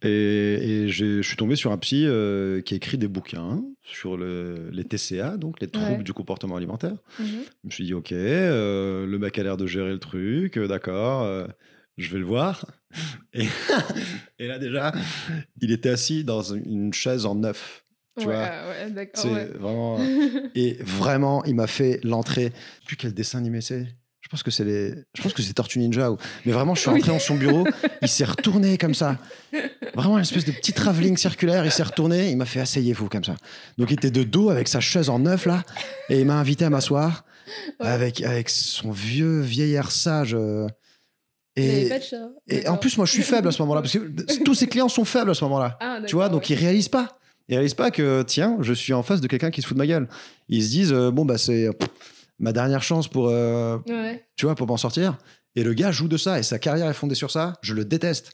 Et, 0.03 0.87
je 0.89 1.21
suis 1.21 1.37
tombé 1.37 1.55
sur 1.55 1.71
un 1.71 1.77
psy 1.77 2.05
euh, 2.05 2.61
qui 2.61 2.73
a 2.73 2.77
écrit 2.77 2.97
des 2.97 3.07
bouquins 3.07 3.63
sur 3.81 4.17
les 4.17 4.83
TCA, 4.83 5.37
donc 5.37 5.59
les 5.61 5.67
troubles 5.67 6.03
du 6.03 6.13
comportement 6.13 6.55
alimentaire. 6.55 6.95
Mhm. 7.19 7.27
Je 7.27 7.67
me 7.67 7.71
suis 7.71 7.85
dit, 7.85 7.93
ok, 7.93 8.11
euh, 8.11 9.05
le 9.05 9.19
mec 9.19 9.37
a 9.39 9.43
l'air 9.43 9.57
de 9.57 9.65
gérer 9.65 9.91
le 9.91 9.99
truc, 9.99 10.57
euh, 10.57 10.67
d'accord, 10.67 11.47
je 11.97 12.11
vais 12.11 12.19
le 12.19 12.25
voir. 12.25 12.65
Et, 13.33 13.47
et, 14.37 14.47
là 14.47 14.59
déjà, 14.59 14.91
il 15.59 15.71
était 15.71 15.89
assis 15.89 16.23
dans 16.23 16.43
une 16.43 16.93
chaise 16.93 17.25
en 17.25 17.33
neuf. 17.33 17.83
Tu 18.19 18.25
vois, 18.25 18.35
ouais, 18.35 19.45
vraiment. 19.57 19.97
et 20.55 20.73
vraiment, 20.83 21.43
il 21.45 21.55
m'a 21.55 21.65
fait 21.65 21.99
l'entrée. 22.03 22.53
Plus 22.85 22.95
quel 22.95 23.15
dessin 23.15 23.39
animé 23.39 23.61
c'est? 23.61 23.87
Je 24.23 24.29
pense 24.29 24.41
que 24.41 24.51
c'est 24.51 24.63
les, 24.63 24.95
je 25.13 25.21
pense 25.21 25.33
que 25.33 25.41
c'est 25.41 25.53
Tortue 25.53 25.79
Ninja. 25.79 26.09
Ou... 26.09 26.17
Mais 26.45 26.53
vraiment, 26.53 26.75
je 26.75 26.79
suis 26.79 26.89
entré 26.89 27.11
dans 27.11 27.19
son 27.19 27.35
bureau, 27.35 27.67
il 28.01 28.07
s'est 28.07 28.23
retourné 28.23 28.77
comme 28.77 28.95
ça. 28.95 29.17
Vraiment 29.93 30.17
une 30.17 30.23
espèce 30.23 30.45
de 30.45 30.53
petit 30.53 30.71
travelling 30.71 31.17
circulaire. 31.17 31.65
Il 31.65 31.71
s'est 31.71 31.83
retourné, 31.83 32.31
il 32.31 32.37
m'a 32.37 32.45
fait 32.45 32.61
asseyez-vous 32.61 33.09
comme 33.09 33.25
ça. 33.25 33.35
Donc 33.77 33.91
il 33.91 33.95
était 33.95 34.11
de 34.11 34.23
dos 34.23 34.49
avec 34.49 34.69
sa 34.69 34.79
chaise 34.79 35.09
en 35.09 35.19
neuf 35.19 35.45
là, 35.45 35.63
et 36.09 36.21
il 36.21 36.25
m'a 36.25 36.35
invité 36.35 36.63
à 36.63 36.69
m'asseoir 36.69 37.25
avec 37.79 38.21
avec 38.21 38.49
son 38.49 38.91
vieux 38.91 39.41
vieillard 39.41 39.91
sage. 39.91 40.33
Euh, 40.33 40.67
et, 41.57 41.89
et 42.47 42.67
en 42.67 42.77
plus, 42.77 42.97
moi, 42.97 43.05
je 43.05 43.11
suis 43.11 43.23
faible 43.23 43.49
à 43.49 43.51
ce 43.51 43.61
moment-là 43.61 43.81
parce 43.81 43.93
que 43.93 44.43
tous 44.43 44.55
ses 44.55 44.67
clients 44.67 44.89
sont 44.89 45.05
faibles 45.05 45.31
à 45.31 45.33
ce 45.35 45.43
moment-là. 45.43 45.77
Ah, 45.81 45.99
tu 46.07 46.15
vois, 46.15 46.29
donc 46.29 46.49
ils 46.49 46.55
réalisent 46.55 46.87
pas. 46.87 47.19
Ils 47.49 47.55
réalisent 47.55 47.73
pas 47.73 47.91
que 47.91 48.23
tiens, 48.23 48.57
je 48.61 48.73
suis 48.73 48.93
en 48.93 49.03
face 49.03 49.19
de 49.19 49.27
quelqu'un 49.27 49.51
qui 49.51 49.61
se 49.61 49.67
fout 49.67 49.75
de 49.75 49.79
ma 49.79 49.85
gueule. 49.85 50.07
Ils 50.47 50.63
se 50.63 50.69
disent 50.69 50.93
euh, 50.93 51.11
bon 51.11 51.25
bah 51.25 51.37
c'est 51.37 51.69
ma 52.39 52.53
dernière 52.53 52.83
chance 52.83 53.07
pour, 53.07 53.29
euh, 53.29 53.77
tu 54.35 54.45
vois, 54.45 54.55
pour 54.55 54.67
m'en 54.67 54.77
sortir. 54.77 55.17
Et 55.55 55.63
le 55.63 55.73
gars 55.73 55.91
joue 55.91 56.07
de 56.07 56.17
ça 56.17 56.39
et 56.39 56.43
sa 56.43 56.59
carrière 56.59 56.89
est 56.89 56.93
fondée 56.93 57.15
sur 57.15 57.31
ça. 57.31 57.53
Je 57.61 57.73
le 57.73 57.85
déteste. 57.85 58.33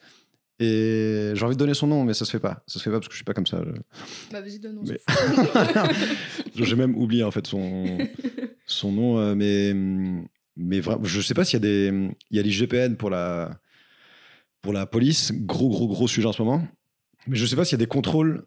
Et 0.62 1.32
j'ai 1.36 1.46
envie 1.46 1.56
de 1.56 1.60
donner 1.60 1.74
son 1.74 1.88
nom, 1.88 2.04
mais 2.04 2.14
ça 2.14 2.26
se 2.26 2.32
fait 2.32 2.40
pas. 2.40 2.64
Ça 2.68 2.80
se 2.80 2.84
fait 2.84 2.90
pas 2.90 2.98
parce 2.98 3.08
que 3.08 3.14
je 3.14 3.18
suis 3.18 3.26
pas 3.26 3.34
comme 3.34 3.48
ça. 3.48 3.62
Bah 4.32 4.42
vas-y, 4.42 4.60
donne 4.60 4.82
mais... 4.86 5.00
J'ai 6.66 6.76
même 6.76 6.98
oublié 6.98 7.24
en 7.24 7.32
fait 7.32 7.48
son, 7.48 7.98
son 8.66 8.92
nom, 8.92 9.20
euh, 9.20 9.36
mais 9.36 9.74
mais 10.58 10.82
vraiment, 10.82 11.06
je 11.06 11.22
sais 11.22 11.34
pas 11.34 11.46
s'il 11.46 11.64
y 11.64 11.64
a 11.64 11.68
des, 11.68 12.10
il 12.32 12.38
y 12.38 12.40
a 12.40 12.44
l'IGPN 12.44 12.96
pour 12.96 13.10
la 13.10 13.62
pour 14.62 14.74
la 14.74 14.86
police, 14.86 15.32
gros 15.34 15.70
gros 15.70 15.88
gros 15.88 16.10
sujet 16.10 16.28
en 16.28 16.34
ce 16.34 16.42
moment. 16.42 16.68
Mais 17.28 17.38
je 17.38 17.46
sais 17.46 17.56
pas 17.56 17.64
s'il 17.64 17.78
y 17.78 17.82
a 17.82 17.86
des 17.86 17.88
contrôles 17.88 18.46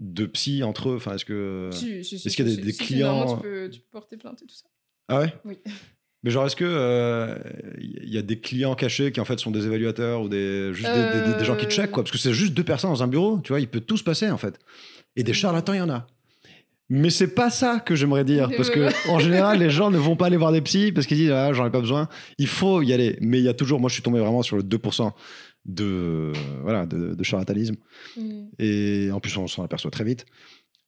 de 0.00 0.26
psy 0.26 0.62
entre 0.62 0.90
eux. 0.90 0.96
Enfin, 0.96 1.14
est-ce 1.14 1.24
que 1.24 1.70
est-ce 1.72 2.36
qu'il 2.36 2.46
y 2.46 2.52
a 2.52 2.56
des, 2.56 2.72
clients 2.74 3.36
tu 3.36 3.42
peux, 3.42 3.70
tu 3.70 3.80
peux 3.80 3.86
porter 3.90 4.18
plainte 4.18 4.42
et 4.42 4.46
tout 4.46 4.54
ça. 4.54 4.66
Ah 5.08 5.20
ouais? 5.20 5.34
Oui. 5.44 5.58
Mais 6.22 6.32
genre, 6.32 6.44
est-ce 6.44 6.56
que 6.56 6.64
il 6.64 6.68
euh, 6.68 8.10
y 8.10 8.18
a 8.18 8.22
des 8.22 8.40
clients 8.40 8.74
cachés 8.74 9.12
qui 9.12 9.20
en 9.20 9.24
fait 9.24 9.38
sont 9.38 9.52
des 9.52 9.66
évaluateurs 9.66 10.22
ou 10.22 10.28
des, 10.28 10.72
juste 10.74 10.90
des, 10.90 11.44
gens 11.44 11.54
qui 11.54 11.66
checkent 11.66 11.92
quoi? 11.92 12.02
Parce 12.02 12.10
que 12.10 12.18
c'est 12.18 12.32
juste 12.32 12.52
deux 12.52 12.64
personnes 12.64 12.90
dans 12.90 13.02
un 13.04 13.06
bureau, 13.06 13.38
tu 13.44 13.52
vois, 13.52 13.60
il 13.60 13.68
peut 13.68 13.80
tout 13.80 13.96
se 13.96 14.02
passer 14.02 14.28
en 14.28 14.38
fait. 14.38 14.58
Et 15.14 15.22
des 15.22 15.32
charlatans, 15.32 15.72
il 15.72 15.78
y 15.78 15.82
en 15.82 15.88
a. 15.88 16.06
Mais 16.88 17.10
c'est 17.10 17.34
pas 17.34 17.50
ça 17.50 17.80
que 17.80 17.94
j'aimerais 17.94 18.24
dire, 18.24 18.50
parce 18.56 18.70
que 18.70 18.88
en 19.08 19.20
général, 19.20 19.60
les 19.60 19.70
gens 19.70 19.90
ne 19.90 19.98
vont 19.98 20.16
pas 20.16 20.26
aller 20.26 20.36
voir 20.36 20.50
des 20.50 20.60
psys 20.62 20.90
parce 20.90 21.06
qu'ils 21.06 21.16
disent 21.16 21.30
ah 21.30 21.52
j'en 21.52 21.64
ai 21.64 21.70
pas 21.70 21.80
besoin. 21.80 22.08
Il 22.38 22.48
faut 22.48 22.82
y 22.82 22.92
aller, 22.92 23.18
mais 23.20 23.38
il 23.38 23.44
y 23.44 23.48
a 23.48 23.54
toujours. 23.54 23.78
Moi, 23.78 23.88
je 23.88 23.94
suis 23.94 24.02
tombé 24.02 24.18
vraiment 24.18 24.42
sur 24.42 24.56
le 24.56 24.64
2% 24.64 25.12
de 25.64 26.32
voilà 26.62 26.86
de, 26.86 27.22
charlatanisme. 27.22 27.76
Mm. 28.16 28.46
Et 28.58 29.10
en 29.12 29.20
plus, 29.20 29.36
on 29.36 29.46
s'en 29.46 29.62
aperçoit 29.62 29.90
très 29.90 30.04
vite. 30.04 30.26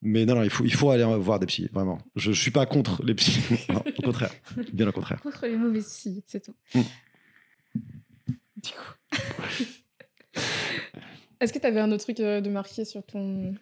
Mais 0.00 0.24
non, 0.24 0.36
non, 0.36 0.42
il 0.42 0.50
faut, 0.50 0.64
il 0.64 0.72
faut 0.72 0.90
aller 0.90 1.04
voir 1.18 1.40
des 1.40 1.46
psys, 1.46 1.68
vraiment. 1.72 1.98
Je 2.14 2.30
ne 2.30 2.34
suis 2.34 2.52
pas 2.52 2.66
contre 2.66 3.02
les 3.04 3.14
psys. 3.14 3.40
au 3.98 4.02
contraire. 4.02 4.32
Bien 4.72 4.88
au 4.88 4.92
contraire. 4.92 5.20
Contre 5.20 5.46
les 5.46 5.56
mauvais 5.56 5.80
psys, 5.80 6.22
c'est 6.26 6.40
tout. 6.44 6.54
Mm. 6.74 6.82
Du 8.56 8.70
coup. 8.70 8.94
Est-ce 11.40 11.52
que 11.52 11.58
tu 11.58 11.66
avais 11.66 11.80
un 11.80 11.90
autre 11.92 12.04
truc 12.04 12.20
euh, 12.20 12.40
de 12.40 12.50
marquer 12.50 12.84
sur, 12.84 13.04
ton... 13.04 13.54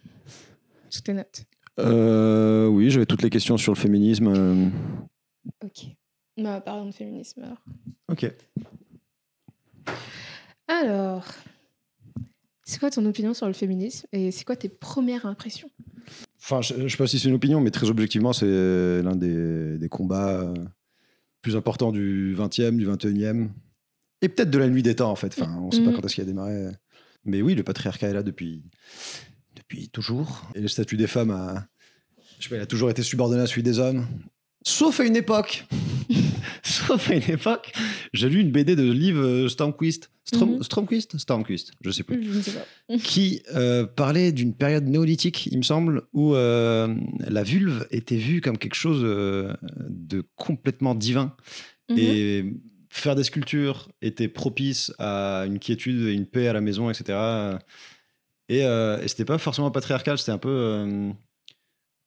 sur 0.91 1.03
tes 1.03 1.13
notes? 1.13 1.45
Euh, 1.79 2.67
Oui, 2.69 2.91
j'avais 2.91 3.07
toutes 3.07 3.23
les 3.23 3.31
questions 3.31 3.57
sur 3.57 3.73
le 3.73 3.79
féminisme. 3.79 4.29
Euh. 4.29 4.69
Ok. 5.65 5.87
Bah, 6.39 6.61
parlons 6.61 6.87
de 6.87 6.93
féminisme 6.93 7.43
alors. 7.43 7.63
Ok. 8.09 8.31
Alors, 10.69 11.25
c'est 12.65 12.79
quoi 12.79 12.91
ton 12.91 13.05
opinion 13.07 13.33
sur 13.33 13.47
le 13.47 13.53
féminisme 13.53 14.07
et 14.13 14.31
c'est 14.31 14.45
quoi 14.45 14.57
tes 14.57 14.69
premières 14.69 15.25
impressions? 15.27 15.71
Enfin, 16.49 16.63
je 16.63 16.81
ne 16.81 16.89
sais 16.89 16.97
pas 16.97 17.09
si 17.09 17.19
c'est 17.19 17.27
une 17.27 17.35
opinion, 17.35 17.61
mais 17.61 17.73
très 17.73 17.91
objectivement, 17.91 18.33
c'est 18.33 18.47
l'un 18.47 19.17
des, 19.17 19.79
des, 19.79 19.89
combats 19.89 20.43
euh, 20.43 20.55
plus 21.43 21.57
importants 21.57 21.91
du 21.91 22.37
20e, 22.39 22.77
du 22.77 22.87
21e, 22.87 23.49
et 24.23 24.29
peut-être 24.29 24.51
de 24.51 24.59
la 24.59 24.69
nuit 24.69 24.85
des 24.85 24.95
temps, 24.95 25.11
en 25.11 25.17
fait. 25.17 25.35
Enfin, 25.37 25.53
on 25.61 25.67
ne 25.67 25.73
sait 25.73 25.83
pas 25.83 25.91
mm. 25.91 25.95
quand 25.95 26.05
est-ce 26.05 26.15
qu'il 26.15 26.23
a 26.23 26.27
démarré. 26.27 26.69
Mais 27.25 27.43
oui, 27.43 27.57
le 27.57 27.65
patriarcat 27.65 28.11
est 28.11 28.13
là 28.13 28.23
depuis, 28.23 28.63
depuis 29.57 29.89
toujours. 29.89 30.49
Et 30.55 30.61
le 30.61 30.69
statut 30.69 30.97
des 30.97 31.09
femmes 31.09 31.33
a, 31.33 31.67
je 32.39 32.45
sais 32.45 32.49
pas, 32.49 32.55
il 32.55 32.63
a 32.63 32.67
toujours 32.67 32.91
été 32.91 33.03
subordonné 33.03 33.43
à 33.43 33.49
celui 33.49 33.65
des 33.65 33.81
hommes. 33.81 34.07
Sauf 34.65 35.01
à 35.01 35.05
une 35.05 35.17
époque. 35.17 35.67
Sauf 36.63 37.11
à 37.11 37.15
une 37.15 37.29
époque. 37.29 37.73
J'ai 38.13 38.29
lu 38.29 38.39
une 38.39 38.53
BD 38.53 38.77
de 38.77 38.89
Liv 38.89 39.19
euh, 39.19 39.49
Strom, 40.27 40.57
mhm. 40.57 40.63
Stromquist 40.65 41.19
Stormquist, 41.19 41.73
je 41.81 41.91
sais 41.93 42.03
plus. 42.03 42.33
Je 42.33 42.41
sais 42.41 42.51
pas. 42.53 42.97
qui 42.99 43.43
euh, 43.55 43.87
parlait 43.87 44.33
d'une 44.33 44.55
période 44.55 44.85
néolithique, 44.85 45.47
il 45.47 45.59
me 45.59 45.63
semble, 45.63 46.03
où 46.13 46.35
euh, 46.35 46.93
la 47.21 47.45
vulve 47.45 47.87
était 47.93 48.17
vue 48.17 48.41
comme 48.41 48.59
quelque 48.59 48.75
chose 48.75 49.03
euh, 49.05 49.55
de 49.89 50.25
complètement 50.35 50.97
divin. 50.97 51.37
Mhm. 51.89 51.99
Et 51.99 52.45
faire 52.91 53.15
des 53.15 53.23
sculptures 53.23 53.89
était 54.03 54.27
propice 54.27 54.93
à 54.99 55.45
une 55.47 55.61
quiétude 55.61 56.09
et 56.09 56.13
une 56.13 56.27
paix 56.27 56.49
à 56.49 56.53
la 56.53 56.61
maison, 56.61 56.91
etc. 56.91 57.59
Et, 58.49 58.61
et 58.61 59.09
c'était 59.09 59.25
pas 59.25 59.39
forcément 59.39 59.71
patriarcal, 59.71 60.19
c'était 60.19 60.33
un 60.33 60.39
peu. 60.39 61.13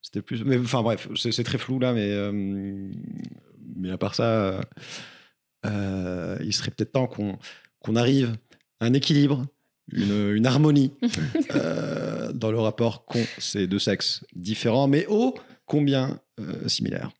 c'était 0.01 0.21
plus. 0.21 0.43
Mais 0.43 0.57
enfin 0.57 0.81
bref, 0.81 1.07
c'est 1.15 1.43
très 1.43 1.57
flou 1.57 1.79
là, 1.79 1.93
mais. 1.93 2.31
mais 3.77 3.91
à 3.91 3.97
part 3.97 4.15
ça. 4.15 4.59
il 5.63 6.53
serait 6.53 6.71
peut-être 6.71 6.91
temps 6.91 7.07
qu'on 7.07 7.37
qu'on 7.79 7.95
arrive 7.95 8.35
à 8.79 8.85
un 8.85 8.93
équilibre, 8.93 9.45
une, 9.91 10.31
une 10.35 10.45
harmonie 10.45 10.91
euh, 11.55 12.31
dans 12.33 12.51
le 12.51 12.59
rapport 12.59 13.05
qu'ont 13.05 13.25
ces 13.37 13.67
deux 13.67 13.79
sexes 13.79 14.23
différents, 14.35 14.87
mais 14.87 15.05
ô 15.07 15.35
combien 15.65 16.19
euh, 16.39 16.67
similaires. 16.67 17.11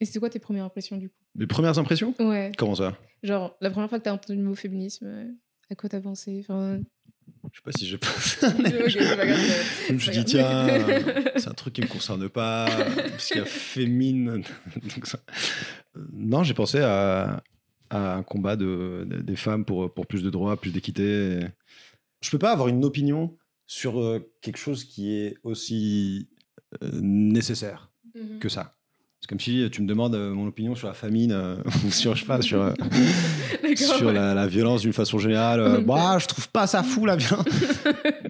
Et 0.00 0.04
c'était 0.04 0.18
quoi 0.18 0.28
tes 0.30 0.38
premières 0.38 0.64
impressions 0.64 0.96
du 0.96 1.08
coup? 1.08 1.14
Les 1.38 1.46
premières 1.46 1.78
impressions? 1.78 2.14
Ouais. 2.18 2.52
Comment 2.58 2.74
ça? 2.74 2.96
Genre, 3.22 3.56
la 3.60 3.70
première 3.70 3.88
fois 3.88 3.98
que 3.98 4.04
t'as 4.04 4.12
entendu 4.12 4.38
le 4.38 4.44
mot 4.44 4.54
féminisme, 4.54 5.06
euh, 5.06 5.24
à 5.70 5.74
quoi 5.74 5.88
t'as 5.88 6.00
pensé? 6.00 6.38
Enfin... 6.40 6.78
Je 7.52 7.56
sais 7.58 7.62
pas 7.64 7.72
si 7.72 7.86
je 7.86 7.96
pense. 7.96 8.38
Je 9.88 9.92
me 9.92 9.98
suis 9.98 10.10
dit, 10.10 10.24
tiens, 10.24 10.66
c'est 11.36 11.48
un 11.48 11.54
truc 11.54 11.74
qui 11.74 11.80
me 11.80 11.86
concerne 11.86 12.28
pas, 12.28 12.66
parce 13.10 13.26
qu'il 13.28 13.38
y 13.38 13.40
a 13.40 13.44
fémine. 13.46 14.42
Donc 14.94 15.06
ça- 15.06 15.18
Euh, 15.96 16.00
Non, 16.12 16.42
j'ai 16.44 16.54
pensé 16.54 16.78
à, 16.80 17.42
à 17.90 18.14
un 18.16 18.22
combat 18.22 18.56
de, 18.56 19.06
de- 19.08 19.20
des 19.22 19.36
femmes 19.36 19.64
pour, 19.64 19.92
pour 19.92 20.06
plus 20.06 20.22
de 20.22 20.30
droits, 20.30 20.56
plus 20.60 20.72
d'équité. 20.72 21.40
Je 22.22 22.30
peux 22.30 22.38
pas 22.38 22.52
avoir 22.52 22.68
une 22.68 22.84
opinion 22.84 23.36
sur 23.66 24.00
euh, 24.00 24.20
quelque 24.42 24.58
chose 24.58 24.84
qui 24.84 25.12
est 25.14 25.36
aussi 25.42 26.28
euh, 26.82 26.90
nécessaire 27.00 27.90
Mhm. 28.14 28.38
que 28.38 28.48
ça. 28.48 28.72
C'est 29.20 29.28
comme 29.28 29.40
si 29.40 29.68
tu 29.70 29.82
me 29.82 29.86
demandes 29.88 30.14
euh, 30.14 30.32
mon 30.32 30.46
opinion 30.46 30.74
sur 30.74 30.88
la 30.88 30.94
famine, 30.94 31.32
ou 31.86 31.90
sur, 31.90 32.14
je 32.14 32.20
sais 32.20 32.26
pas, 32.26 32.40
sur, 32.42 32.72
sur 33.76 34.06
ouais. 34.06 34.12
la, 34.14 34.32
la 34.34 34.46
violence 34.46 34.82
d'une 34.82 34.92
façon 34.92 35.18
générale. 35.18 35.82
Bah, 35.86 36.18
je 36.18 36.26
trouve 36.26 36.48
pas 36.48 36.66
ça 36.66 36.82
fou 36.82 37.04
la 37.06 37.16
violence. 37.16 37.46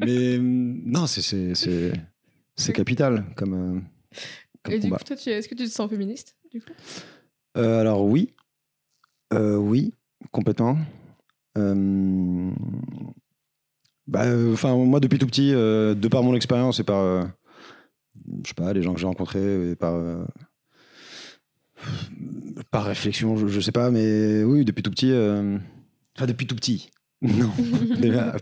Mais 0.00 0.38
hum, 0.38 0.80
non, 0.84 1.06
c'est 1.06 1.22
c'est 1.22 1.54
c'est 1.54 1.92
c'est 2.56 2.72
capital 2.72 3.24
comme 3.36 3.84
comme 4.62 4.74
Et 4.74 4.78
du 4.80 4.90
coup, 4.90 4.96
toi, 5.04 5.14
tu- 5.16 5.30
est-ce 5.30 5.48
que 5.48 5.54
tu 5.54 5.64
te 5.64 5.70
sens 5.70 5.88
féministe 5.90 6.36
du 6.50 6.60
coup? 6.60 6.72
Euh, 7.56 7.80
alors 7.80 8.04
oui, 8.04 8.32
Euh, 9.32 9.56
oui, 9.56 9.92
complètement. 10.30 10.78
Euh, 11.58 12.50
bah, 14.06 14.24
euh, 14.24 14.52
enfin, 14.52 14.76
moi 14.76 15.00
depuis 15.00 15.18
tout 15.18 15.26
petit, 15.26 15.52
euh, 15.52 15.94
de 15.94 16.08
par 16.08 16.22
mon 16.22 16.34
expérience 16.34 16.78
et 16.80 16.84
par, 16.84 17.02
je 18.44 18.48
sais 18.48 18.54
pas, 18.54 18.72
les 18.72 18.82
gens 18.82 18.94
que 18.94 19.00
j'ai 19.00 19.06
rencontrés 19.06 19.74
par 19.76 19.94
par 22.70 22.84
réflexion, 22.84 23.36
je, 23.36 23.48
je 23.48 23.60
sais 23.60 23.72
pas, 23.72 23.90
mais 23.90 24.42
oui, 24.44 24.64
depuis 24.64 24.82
tout 24.82 24.90
petit. 24.90 25.12
Enfin, 25.12 26.26
depuis 26.26 26.46
tout 26.46 26.56
petit. 26.56 26.90
Non. 27.22 27.50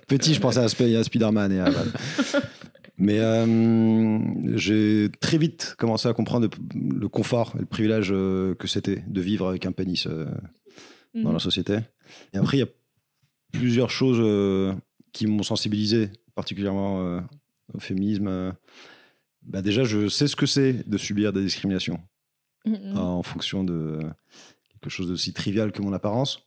Petit, 0.08 0.34
je 0.34 0.40
pensais 0.40 0.58
à, 0.58 0.66
Sp- 0.66 0.96
à 0.96 1.04
Spider-Man 1.04 1.52
et 1.52 1.60
à. 1.60 1.70
Mais 2.98 3.20
j'ai 4.56 5.10
très 5.20 5.38
vite 5.38 5.76
commencé 5.78 6.08
à 6.08 6.12
comprendre 6.12 6.48
le, 6.74 7.08
confort 7.08 7.52
et 7.56 7.60
le 7.60 7.66
privilège 7.66 8.08
que 8.08 8.66
c'était 8.66 9.04
de 9.06 9.20
vivre 9.20 9.48
avec 9.48 9.64
un 9.64 9.70
pénis 9.72 10.08
dans 11.14 11.28
Mhm. 11.28 11.32
la 11.34 11.38
société. 11.38 11.78
Et 12.32 12.38
après, 12.38 12.56
il 12.56 12.60
y 12.60 12.64
a 12.64 12.68
plusieurs 13.52 13.90
choses 13.90 14.18
euh, 14.20 14.72
qui 15.12 15.26
m'ont 15.26 15.42
sensibilisé, 15.42 16.10
particulièrement 16.34 17.02
euh, 17.06 17.20
au 17.72 17.78
féminisme. 17.80 18.28
euh. 18.28 18.52
Bah 19.42 19.62
déjà, 19.62 19.84
je 19.84 20.08
sais 20.08 20.26
ce 20.26 20.36
que 20.36 20.46
c'est 20.46 20.88
de 20.88 20.98
subir 20.98 21.32
des 21.32 21.42
discriminations 21.42 22.00
Mhm. 22.66 22.96
en 22.96 23.22
fonction 23.22 23.62
de 23.62 23.98
quelque 24.70 24.88
chose 24.90 25.08
d'aussi 25.08 25.32
trivial 25.32 25.70
que 25.70 25.82
mon 25.82 25.92
apparence. 25.92 26.46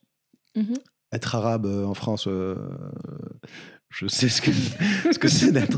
Mhm. 0.56 0.74
Être 1.14 1.36
arabe 1.36 1.66
en 1.68 1.94
France, 1.94 2.26
euh, 2.28 2.56
je 3.90 4.08
sais 4.08 4.28
ce 4.28 4.42
que, 4.42 4.52
ce 5.14 5.18
que 5.20 5.28
c'est 5.30 5.52
d'être. 5.52 5.78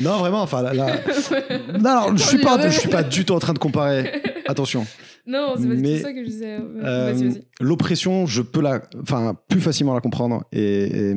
Non, 0.00 0.18
vraiment, 0.18 0.42
enfin, 0.42 0.62
là, 0.62 0.72
là- 0.74 0.96
Non, 1.78 1.90
alors, 1.90 2.16
je 2.16 2.22
suis 2.24 2.38
pas, 2.38 2.68
je 2.68 2.78
suis 2.80 2.88
pas 2.88 3.02
du 3.04 3.24
tout 3.24 3.34
en 3.34 3.38
train 3.38 3.52
de 3.52 3.58
comparer. 3.58 4.22
Attention. 4.48 4.86
Non, 5.30 5.54
c'est 5.56 5.68
pas 5.68 5.74
du 5.74 5.80
Mais, 5.80 5.96
tout 5.96 6.02
ça 6.02 6.12
que 6.12 6.24
je 6.24 6.28
disais. 6.28 6.58
Euh, 6.60 7.12
Vas-y, 7.12 7.28
vas-y. 7.28 7.42
L'oppression, 7.60 8.26
je 8.26 8.42
peux 8.42 8.60
la, 8.60 8.82
enfin, 9.00 9.36
plus 9.48 9.60
facilement 9.60 9.94
la 9.94 10.00
comprendre. 10.00 10.44
Et, 10.52 11.10
et, 11.10 11.16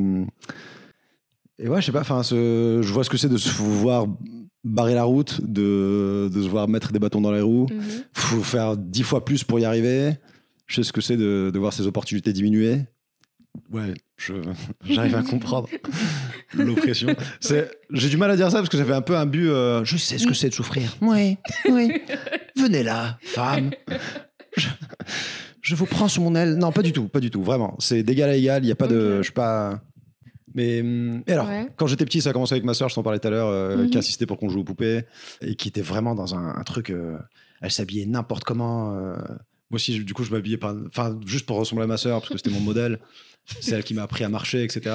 et 1.60 1.68
ouais, 1.68 1.82
je 1.82 1.88
sais 1.88 1.92
pas. 1.92 2.02
Enfin, 2.02 2.22
je 2.24 2.94
vois 2.94 3.04
ce 3.04 3.10
que 3.10 3.18
c'est 3.18 3.30
de 3.30 3.38
se 3.38 3.50
voir 3.62 4.08
barrer 4.64 4.94
la 4.94 5.04
route, 5.04 5.42
de, 5.42 6.30
de 6.34 6.42
se 6.42 6.48
voir 6.48 6.68
mettre 6.68 6.92
des 6.92 7.00
bâtons 7.00 7.22
dans 7.22 7.32
les 7.32 7.42
roues. 7.42 7.68
Mhm. 7.72 7.82
Faut 8.14 8.44
faire 8.44 8.78
dix 8.78 9.04
fois 9.04 9.26
plus 9.26 9.44
pour 9.44 9.60
y 9.60 9.66
arriver. 9.66 10.14
Je 10.68 10.76
sais 10.76 10.84
ce 10.84 10.94
que 10.94 11.02
c'est 11.02 11.18
de, 11.18 11.52
de 11.54 11.60
voir 11.60 11.74
ses 11.74 11.88
opportunités 11.88 12.32
diminuer. 12.34 12.80
Ouais, 13.72 13.94
j'arrive 14.86 15.16
à 15.16 15.24
comprendre 15.24 15.68
l'oppression. 16.54 17.16
J'ai 17.92 18.10
du 18.10 18.18
mal 18.18 18.32
à 18.32 18.36
dire 18.36 18.50
ça 18.52 18.58
parce 18.58 18.70
que 18.70 18.78
ça 18.78 18.86
fait 18.86 18.94
un 18.94 19.02
peu 19.02 19.16
un 19.16 19.26
but. 19.26 19.48
euh, 19.50 19.84
je 19.86 19.98
sais 19.98 20.18
ce 20.18 20.28
que 20.28 20.34
c'est 20.34 20.50
de 20.50 20.54
souffrir. 20.54 20.96
Oui, 21.02 21.38
oui. 21.70 22.02
Venez 22.58 22.84
là, 22.84 23.18
femme. 23.22 23.72
Je, 24.58 24.68
je 25.62 25.76
vous 25.76 25.86
prends 25.86 26.08
sous 26.08 26.22
mon 26.22 26.36
aile. 26.36 26.56
Non, 26.56 26.72
pas 26.72 26.82
du 26.84 26.94
tout, 26.94 27.08
pas 27.08 27.20
du 27.20 27.30
tout. 27.32 27.44
Vraiment, 27.44 27.76
c'est 27.80 28.04
d'égal 28.04 28.30
à 28.30 28.36
égal. 28.36 28.64
Il 28.64 28.68
y 28.68 28.72
a 28.72 28.76
pas 28.76 28.88
de, 28.88 29.18
je 29.18 29.24
suis 29.24 29.34
pas. 29.34 29.82
Mais 30.56 30.82
hum, 30.82 31.24
et 31.26 31.32
alors, 31.34 31.48
Ouais. 31.48 31.68
quand 31.78 31.88
j'étais 31.88 32.06
petit, 32.06 32.22
ça 32.22 32.30
a 32.30 32.34
commencé 32.34 32.54
avec 32.54 32.64
ma 32.64 32.74
soeur. 32.76 32.90
Je 32.90 32.96
t'en 32.96 33.02
parlais 33.04 33.18
tout 33.20 33.28
à 33.28 33.32
l'heure, 33.32 33.48
euh, 33.48 33.78
Mhm. 33.78 33.90
qui 33.90 33.98
insistait 33.98 34.26
pour 34.28 34.38
qu'on 34.38 34.50
joue 34.50 34.60
aux 34.60 34.64
poupées 34.64 35.04
et 35.42 35.56
qui 35.56 35.68
était 35.68 35.82
vraiment 35.82 36.14
dans 36.16 36.36
un, 36.36 36.56
un 36.56 36.64
truc. 36.64 36.90
euh, 36.92 37.18
elle 37.62 37.72
s'habillait 37.72 38.06
n'importe 38.06 38.44
comment. 38.44 38.94
euh. 38.96 39.16
Moi 39.72 39.78
aussi, 39.78 40.00
du 40.04 40.14
coup, 40.14 40.24
je 40.24 40.32
m'habillais 40.32 40.58
pas, 40.58 40.76
enfin, 40.88 41.20
juste 41.26 41.48
pour 41.48 41.58
ressembler 41.58 41.86
à 41.86 41.88
ma 41.88 41.98
sœur, 41.98 42.20
parce 42.20 42.30
que 42.32 42.38
c'était 42.38 42.52
mon 42.52 42.60
modèle. 42.60 43.00
C'est 43.46 43.76
elle 43.76 43.84
qui 43.84 43.94
m'a 43.94 44.04
appris 44.04 44.24
à 44.24 44.30
marcher, 44.30 44.64
etc. 44.64 44.82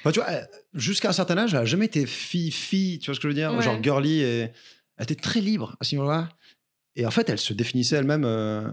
Enfin, 0.00 0.12
tu 0.12 0.20
vois, 0.20 0.28
jusqu'à 0.74 1.08
un 1.10 1.12
certain 1.12 1.38
âge, 1.38 1.54
elle 1.54 1.60
a 1.60 1.64
jamais 1.64 1.86
été 1.86 2.06
fille, 2.06 2.50
fille, 2.50 2.98
tu 2.98 3.06
vois 3.06 3.14
ce 3.14 3.20
que 3.20 3.24
je 3.24 3.28
veux 3.28 3.34
dire 3.34 3.54
Ouais. 3.54 3.62
Genre 3.62 3.82
girly, 3.82 4.20
et 4.20 4.50
elle 4.96 5.04
était 5.04 5.14
très 5.14 5.40
libre 5.40 5.76
à 5.80 5.84
ce 5.84 5.94
niveau-là. 5.94 6.28
Et 6.96 7.06
en 7.06 7.10
fait, 7.10 7.28
elle 7.28 7.38
se 7.38 7.52
définissait 7.52 7.96
elle-même, 7.96 8.24
euh, 8.24 8.68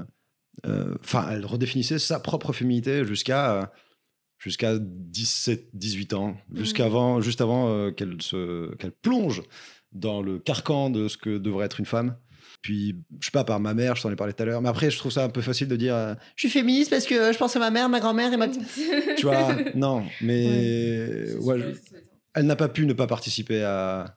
euh, 0.66 0.96
enfin, 1.04 1.28
elle 1.32 1.46
redéfinissait 1.46 2.00
sa 2.00 2.20
propre 2.20 2.54
féminité 2.54 3.06
jusqu'à 3.06 3.56
euh, 3.56 3.66
jusqu'à 4.38 4.78
17, 4.80 5.70
18 5.74 6.14
ans, 6.14 6.36
jusqu'avant, 6.54 7.22
juste 7.22 7.42
avant 7.42 7.70
euh, 7.70 7.92
qu'elle 7.92 8.22
se, 8.22 8.74
qu'elle 8.76 8.92
plonge 8.92 9.44
dans 9.92 10.22
le 10.22 10.40
carcan 10.40 10.90
de 10.90 11.08
ce 11.08 11.18
que 11.18 11.38
devrait 11.38 11.66
être 11.66 11.80
une 11.80 11.86
femme. 11.86 12.18
Puis, 12.62 12.96
je 13.20 13.26
sais 13.26 13.32
pas, 13.32 13.44
par 13.44 13.60
ma 13.60 13.74
mère, 13.74 13.96
je 13.96 14.04
t'en 14.04 14.12
ai 14.12 14.16
parlé 14.16 14.34
tout 14.34 14.44
à 14.44 14.46
l'heure, 14.46 14.62
mais 14.62 14.70
après, 14.70 14.92
je 14.92 14.98
trouve 14.98 15.12
ça 15.12 15.24
un 15.24 15.30
peu 15.30 15.42
facile 15.42 15.68
de 15.68 15.76
dire 15.76 15.96
euh, 15.96 16.14
Je 16.36 16.42
suis 16.48 16.50
féministe 16.50 16.90
parce 16.92 17.06
que 17.08 17.34
je 17.34 17.38
pense 17.38 17.56
à 17.56 17.60
ma 17.60 17.72
mère, 17.72 17.90
ma 17.90 18.00
grand-mère 18.00 18.32
et 18.32 18.38
ma. 18.38 18.48
tu 19.18 19.26
vois, 19.26 19.56
non, 19.74 20.06
mais 20.22 21.34
ouais, 21.40 21.60
je- 21.60 21.76
elle 22.36 22.46
n'a 22.46 22.56
pas 22.56 22.70
pu 22.70 22.86
ne 22.86 22.94
pas 22.94 23.08
participer 23.08 23.64
à, 23.64 24.16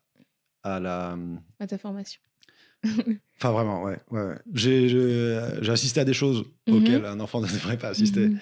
à 0.62 0.78
la. 0.80 1.16
À 1.59 1.66
ta 1.66 1.78
formation. 1.78 2.20
Enfin, 3.38 3.51
vraiment, 3.51 3.82
ouais. 3.82 3.99
ouais, 4.11 4.22
ouais. 4.22 4.38
J'ai 4.53 4.88
j'ai- 4.88 5.40
j'ai 5.61 5.72
assisté 5.72 6.01
à 6.01 6.05
des 6.05 6.12
choses 6.14 6.45
Mhm. 6.68 6.74
auxquelles 6.76 7.05
un 7.05 7.18
enfant 7.20 7.40
ne 7.42 7.47
devrait 7.47 7.78
pas 7.78 7.88
assister, 7.88 8.28
Mhm. 8.28 8.38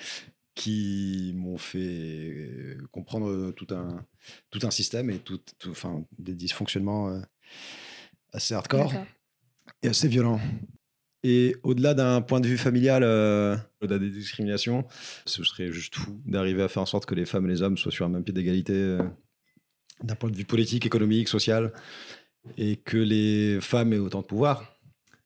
qui 0.55 1.33
m'ont 1.35 1.57
fait 1.59 2.77
comprendre 2.91 3.53
tout 3.53 3.67
un, 3.71 4.05
tout 4.51 4.59
un 4.65 4.71
système 4.71 5.11
et 5.11 5.19
tout, 5.19 5.39
tout- 5.59 5.71
enfin, 5.71 6.05
des 6.19 6.35
dysfonctionnements 6.35 7.09
euh, 7.09 7.21
assez 8.33 8.53
hardcore 8.55 8.93
Et 9.83 9.89
assez 9.89 10.09
violents. 10.09 10.41
Et 11.25 11.57
au-delà 11.63 11.95
d'un 11.95 12.21
point 12.21 12.41
de 12.41 12.49
vue 12.49 12.59
familial, 12.59 13.03
euh, 13.05 13.57
au-delà 13.81 13.99
des 13.99 14.11
discriminations, 14.11 14.85
ce 15.25 15.45
serait 15.45 15.71
juste 15.73 15.95
fou 15.95 16.21
d'arriver 16.27 16.63
à 16.63 16.69
faire 16.69 16.83
en 16.83 16.87
sorte 16.87 17.07
que 17.07 17.15
les 17.15 17.27
femmes 17.27 17.47
et 17.47 17.49
les 17.49 17.63
hommes 17.63 17.79
soient 17.79 17.93
sur 17.93 18.05
un 18.05 18.09
même 18.09 18.25
pied 18.25 18.35
d'égalité 18.35 18.73
euh, 18.73 19.03
d'un 20.03 20.17
point 20.17 20.31
de 20.31 20.37
vue 20.37 20.45
politique, 20.45 20.85
économique, 20.85 21.29
social, 21.29 21.73
et 22.57 22.77
que 22.77 22.97
les 22.97 23.61
femmes 23.61 23.93
aient 23.93 23.99
autant 23.99 24.23
de 24.23 24.27
pouvoir 24.27 24.75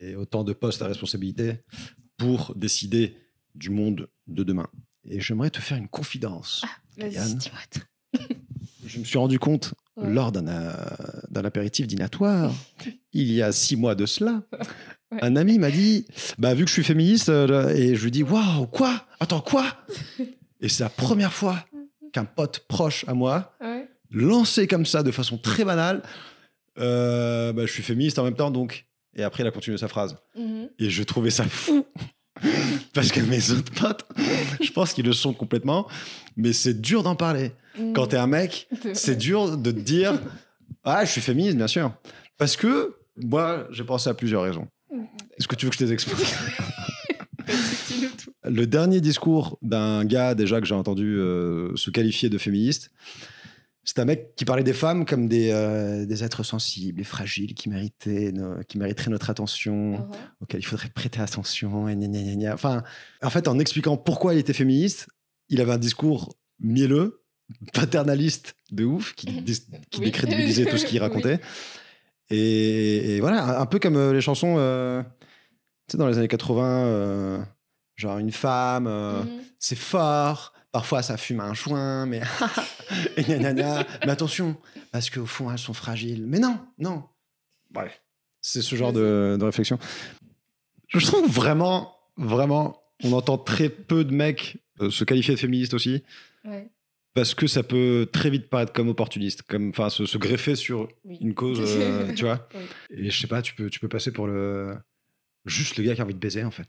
et 0.00 0.16
autant 0.16 0.44
de 0.44 0.52
postes 0.52 0.82
à 0.82 0.86
responsabilité 0.86 1.60
pour 2.18 2.54
décider 2.54 3.16
du 3.54 3.70
monde 3.70 4.08
de 4.26 4.44
demain. 4.44 4.68
Et 5.08 5.20
j'aimerais 5.20 5.50
te 5.50 5.60
faire 5.60 5.78
une 5.78 5.88
confidence. 5.88 6.62
Vas-y, 6.98 7.14
Yann. 7.14 7.38
dis-moi 7.38 7.60
tout. 7.70 8.26
Je 8.86 8.98
me 8.98 9.04
suis 9.04 9.18
rendu 9.18 9.38
compte 9.38 9.74
Ouais. 9.96 10.10
lors 10.10 10.30
d'un 10.30 10.46
euh, 10.46 10.72
d'un 11.30 11.44
apéritif 11.44 11.86
dînatoire, 11.86 12.52
il 13.12 13.32
y 13.32 13.40
a 13.42 13.50
six 13.52 13.76
mois 13.76 13.94
de 13.94 14.04
cela, 14.06 14.42
Ouais. 15.12 15.18
un 15.22 15.36
ami 15.36 15.58
m'a 15.60 15.70
dit 15.70 16.04
bah, 16.38 16.52
Vu 16.54 16.64
que 16.64 16.68
je 16.68 16.74
suis 16.74 16.82
féministe, 16.84 17.28
euh, 17.28 17.68
et 17.70 17.94
je 17.94 18.02
lui 18.04 18.10
dis 18.10 18.22
Waouh, 18.24 18.66
quoi? 18.66 19.06
Attends, 19.20 19.40
quoi 19.40 19.64
Et 20.60 20.68
c'est 20.68 20.82
la 20.82 20.88
première 20.90 21.32
fois 21.32 21.64
qu'un 22.12 22.24
pote 22.24 22.64
proche 22.68 23.04
à 23.08 23.14
moi, 23.14 23.54
Ouais. 23.60 23.88
lancé 24.10 24.66
comme 24.66 24.84
ça 24.84 25.02
de 25.04 25.10
façon 25.12 25.38
très 25.38 25.64
banale, 25.64 26.02
euh, 26.78 27.52
bah, 27.52 27.64
je 27.66 27.72
suis 27.72 27.82
féministe 27.84 28.18
en 28.18 28.24
même 28.24 28.34
temps, 28.36 28.50
donc. 28.50 28.86
Et 29.14 29.22
après, 29.22 29.42
il 29.42 29.46
a 29.46 29.50
continué 29.50 29.78
sa 29.78 29.88
phrase. 29.88 30.16
Mhm. 30.36 30.68
Et 30.78 30.90
je 30.90 31.02
trouvais 31.04 31.30
ça 31.30 31.44
fou. 31.44 31.86
Parce 32.92 33.12
que 33.12 33.20
mes 33.20 33.50
autres 33.50 33.72
potes, 33.72 34.04
je 34.60 34.70
pense 34.70 34.92
qu'ils 34.92 35.06
le 35.06 35.12
sont 35.12 35.32
complètement, 35.32 35.86
mais 36.36 36.52
c'est 36.52 36.80
dur 36.80 37.02
d'en 37.02 37.16
parler. 37.16 37.52
Quand 37.94 38.08
t'es 38.08 38.16
un 38.16 38.26
mec, 38.26 38.68
c'est 38.94 39.16
dur 39.16 39.56
de 39.56 39.70
te 39.70 39.78
dire 39.78 40.20
Ah, 40.84 41.04
je 41.04 41.12
suis 41.12 41.20
féministe, 41.20 41.56
bien 41.56 41.66
sûr. 41.66 41.92
Parce 42.38 42.56
que 42.56 42.96
moi, 43.16 43.66
j'ai 43.70 43.84
pensé 43.84 44.10
à 44.10 44.14
plusieurs 44.14 44.42
raisons. 44.42 44.68
Est-ce 45.38 45.48
que 45.48 45.56
tu 45.56 45.66
veux 45.66 45.70
que 45.70 45.76
je 45.76 45.80
te 45.80 45.84
les 45.84 45.92
explique? 45.92 46.26
Le 48.44 48.66
dernier 48.66 49.00
discours 49.00 49.58
d'un 49.60 50.04
gars, 50.04 50.34
déjà, 50.34 50.60
que 50.60 50.66
j'ai 50.66 50.74
entendu 50.74 51.16
euh, 51.18 51.74
se 51.74 51.90
qualifier 51.90 52.28
de 52.28 52.38
féministe, 52.38 52.92
c'est 53.88 53.98
un 54.00 54.04
mec 54.04 54.34
qui 54.34 54.44
parlait 54.44 54.64
des 54.64 54.72
femmes 54.74 55.06
comme 55.06 55.28
des, 55.28 55.50
euh, 55.52 56.04
des 56.06 56.22
êtres 56.24 56.42
sensibles 56.42 57.00
et 57.00 57.04
fragiles 57.04 57.54
qui, 57.54 57.68
méritaient 57.70 58.34
qui 58.68 58.76
mériteraient 58.78 59.10
notre 59.10 59.30
attention, 59.30 59.94
Uh-huh. 59.94 60.16
auxquels 60.42 60.60
il 60.60 60.64
faudrait 60.66 60.88
prêter 60.90 61.20
attention. 61.20 61.88
Et 61.88 61.94
gna 61.96 62.08
gna 62.08 62.22
gna 62.22 62.34
gna. 62.34 62.54
Enfin, 62.54 62.82
en 63.22 63.30
fait, 63.30 63.46
en 63.48 63.58
expliquant 63.58 63.96
pourquoi 63.96 64.34
il 64.34 64.38
était 64.40 64.52
féministe, 64.52 65.06
il 65.48 65.60
avait 65.60 65.72
un 65.72 65.78
discours 65.78 66.34
mielleux, 66.58 67.22
paternaliste 67.72 68.56
de 68.72 68.84
ouf, 68.84 69.14
qui, 69.14 69.26
qui 69.90 70.00
Oui. 70.00 70.06
décrédibilisait 70.06 70.66
tout 70.66 70.76
ce 70.78 70.84
qu'il 70.84 70.96
Oui. 71.00 71.06
racontait. 71.06 71.38
Et, 72.30 73.16
et 73.16 73.20
voilà, 73.20 73.60
un 73.60 73.66
peu 73.66 73.78
comme 73.78 73.96
euh, 73.96 74.12
les 74.12 74.20
chansons, 74.20 74.56
euh, 74.58 75.00
tu 75.88 75.92
sais, 75.92 75.98
dans 75.98 76.08
les 76.08 76.18
années 76.18 76.26
80, 76.26 76.84
euh, 76.86 77.38
genre 77.94 78.18
une 78.18 78.32
femme, 78.32 78.84
Mhm. 78.88 79.28
c'est 79.60 79.78
fort. 79.78 80.52
Parfois, 80.76 81.00
ça 81.02 81.16
fume 81.16 81.40
un 81.40 81.54
joint, 81.54 82.04
mais 82.04 82.20
et 83.16 83.22
gna. 83.22 83.86
Mais 84.04 84.10
attention, 84.10 84.58
parce 84.92 85.08
qu'au 85.08 85.24
fond, 85.24 85.50
elles 85.50 85.56
sont 85.58 85.72
fragiles. 85.72 86.26
Mais 86.26 86.38
non, 86.38 86.60
non. 86.76 87.02
Bref, 87.70 88.02
c'est 88.42 88.60
ce 88.60 88.76
genre 88.76 88.92
de, 88.92 89.38
de 89.40 89.44
réflexion. 89.46 89.78
Je 90.88 90.98
trouve 91.06 91.30
vraiment, 91.30 91.96
vraiment, 92.18 92.78
on 93.02 93.14
entend 93.14 93.38
très 93.38 93.70
peu 93.70 94.04
de 94.04 94.12
mecs 94.14 94.58
euh, 94.82 94.90
se 94.90 95.04
qualifier 95.04 95.32
de 95.34 95.40
féministes 95.40 95.72
aussi, 95.72 96.02
Ouais. 96.44 96.68
parce 97.14 97.32
que 97.34 97.46
ça 97.46 97.62
peut 97.62 98.06
très 98.12 98.28
vite 98.28 98.50
paraître 98.50 98.74
comme 98.74 98.88
opportuniste, 98.90 99.44
comme 99.44 99.70
enfin 99.70 99.88
se, 99.88 100.04
se 100.04 100.18
greffer 100.18 100.56
sur 100.56 100.88
Oui. 101.06 101.16
une 101.22 101.32
cause, 101.32 101.58
euh, 101.64 102.12
tu 102.12 102.24
vois. 102.26 102.46
Oui. 102.54 102.60
Et 102.90 103.10
je 103.10 103.18
sais 103.18 103.28
pas, 103.28 103.40
tu 103.40 103.54
peux, 103.54 103.70
tu 103.70 103.80
peux 103.80 103.88
passer 103.88 104.12
pour 104.12 104.26
le 104.26 104.76
juste 105.46 105.78
le 105.78 105.84
gars 105.84 105.94
qui 105.94 106.02
a 106.02 106.04
envie 106.04 106.12
de 106.12 106.18
baiser 106.20 106.44
en 106.44 106.50
fait. 106.50 106.68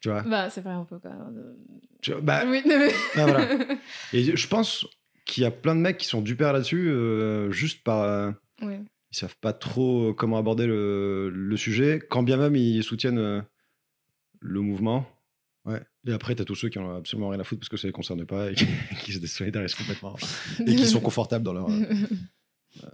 Tu 0.00 0.08
vois? 0.10 0.22
Bah, 0.22 0.48
c'est 0.50 0.60
vrai 0.60 0.72
un 0.74 0.84
peu 0.84 0.98
quand 0.98 1.10
même. 1.10 1.36
euh. 1.36 1.54
Tu 2.02 2.12
vois, 2.12 2.20
bah, 2.20 2.44
Oui, 2.48 2.62
mais- 2.66 2.90
ah, 3.16 3.26
voilà. 3.26 3.48
Et 4.12 4.36
je 4.36 4.48
pense 4.48 4.86
qu'il 5.24 5.42
y 5.42 5.46
a 5.46 5.50
plein 5.50 5.74
de 5.74 5.80
mecs 5.80 5.98
qui 5.98 6.06
sont 6.06 6.22
du 6.22 6.36
père 6.36 6.52
là-dessus, 6.52 6.88
euh, 6.90 7.50
juste 7.50 7.82
par. 7.82 8.02
euh, 8.02 8.30
Ouais. 8.62 8.80
ils 9.12 9.16
savent 9.16 9.36
pas 9.40 9.52
trop 9.52 10.12
comment 10.14 10.36
aborder 10.38 10.66
le, 10.66 11.30
le 11.30 11.56
sujet, 11.56 12.00
quand 12.10 12.22
bien 12.24 12.36
même 12.36 12.56
ils 12.56 12.82
soutiennent 12.82 13.18
euh, 13.18 13.40
le 14.40 14.60
mouvement. 14.60 15.06
Ouais. 15.64 15.80
Et 16.06 16.12
après, 16.12 16.34
t'as 16.34 16.44
tous 16.44 16.54
ceux 16.54 16.68
qui 16.68 16.78
ont 16.78 16.96
absolument 16.96 17.28
rien 17.28 17.38
à 17.40 17.44
foutre 17.44 17.60
parce 17.60 17.68
que 17.68 17.76
ça 17.76 17.86
les 17.86 17.92
concerne 17.92 18.24
pas 18.24 18.50
et 18.50 18.54
qui, 18.56 18.66
qui 19.04 19.12
se 19.12 19.18
désolidarisent 19.18 19.74
complètement. 19.74 20.16
Et 20.66 20.74
qui 20.74 20.86
sont 20.86 21.00
confortables 21.00 21.44
dans 21.44 21.52
leur. 21.52 21.68
euh, 21.68 21.84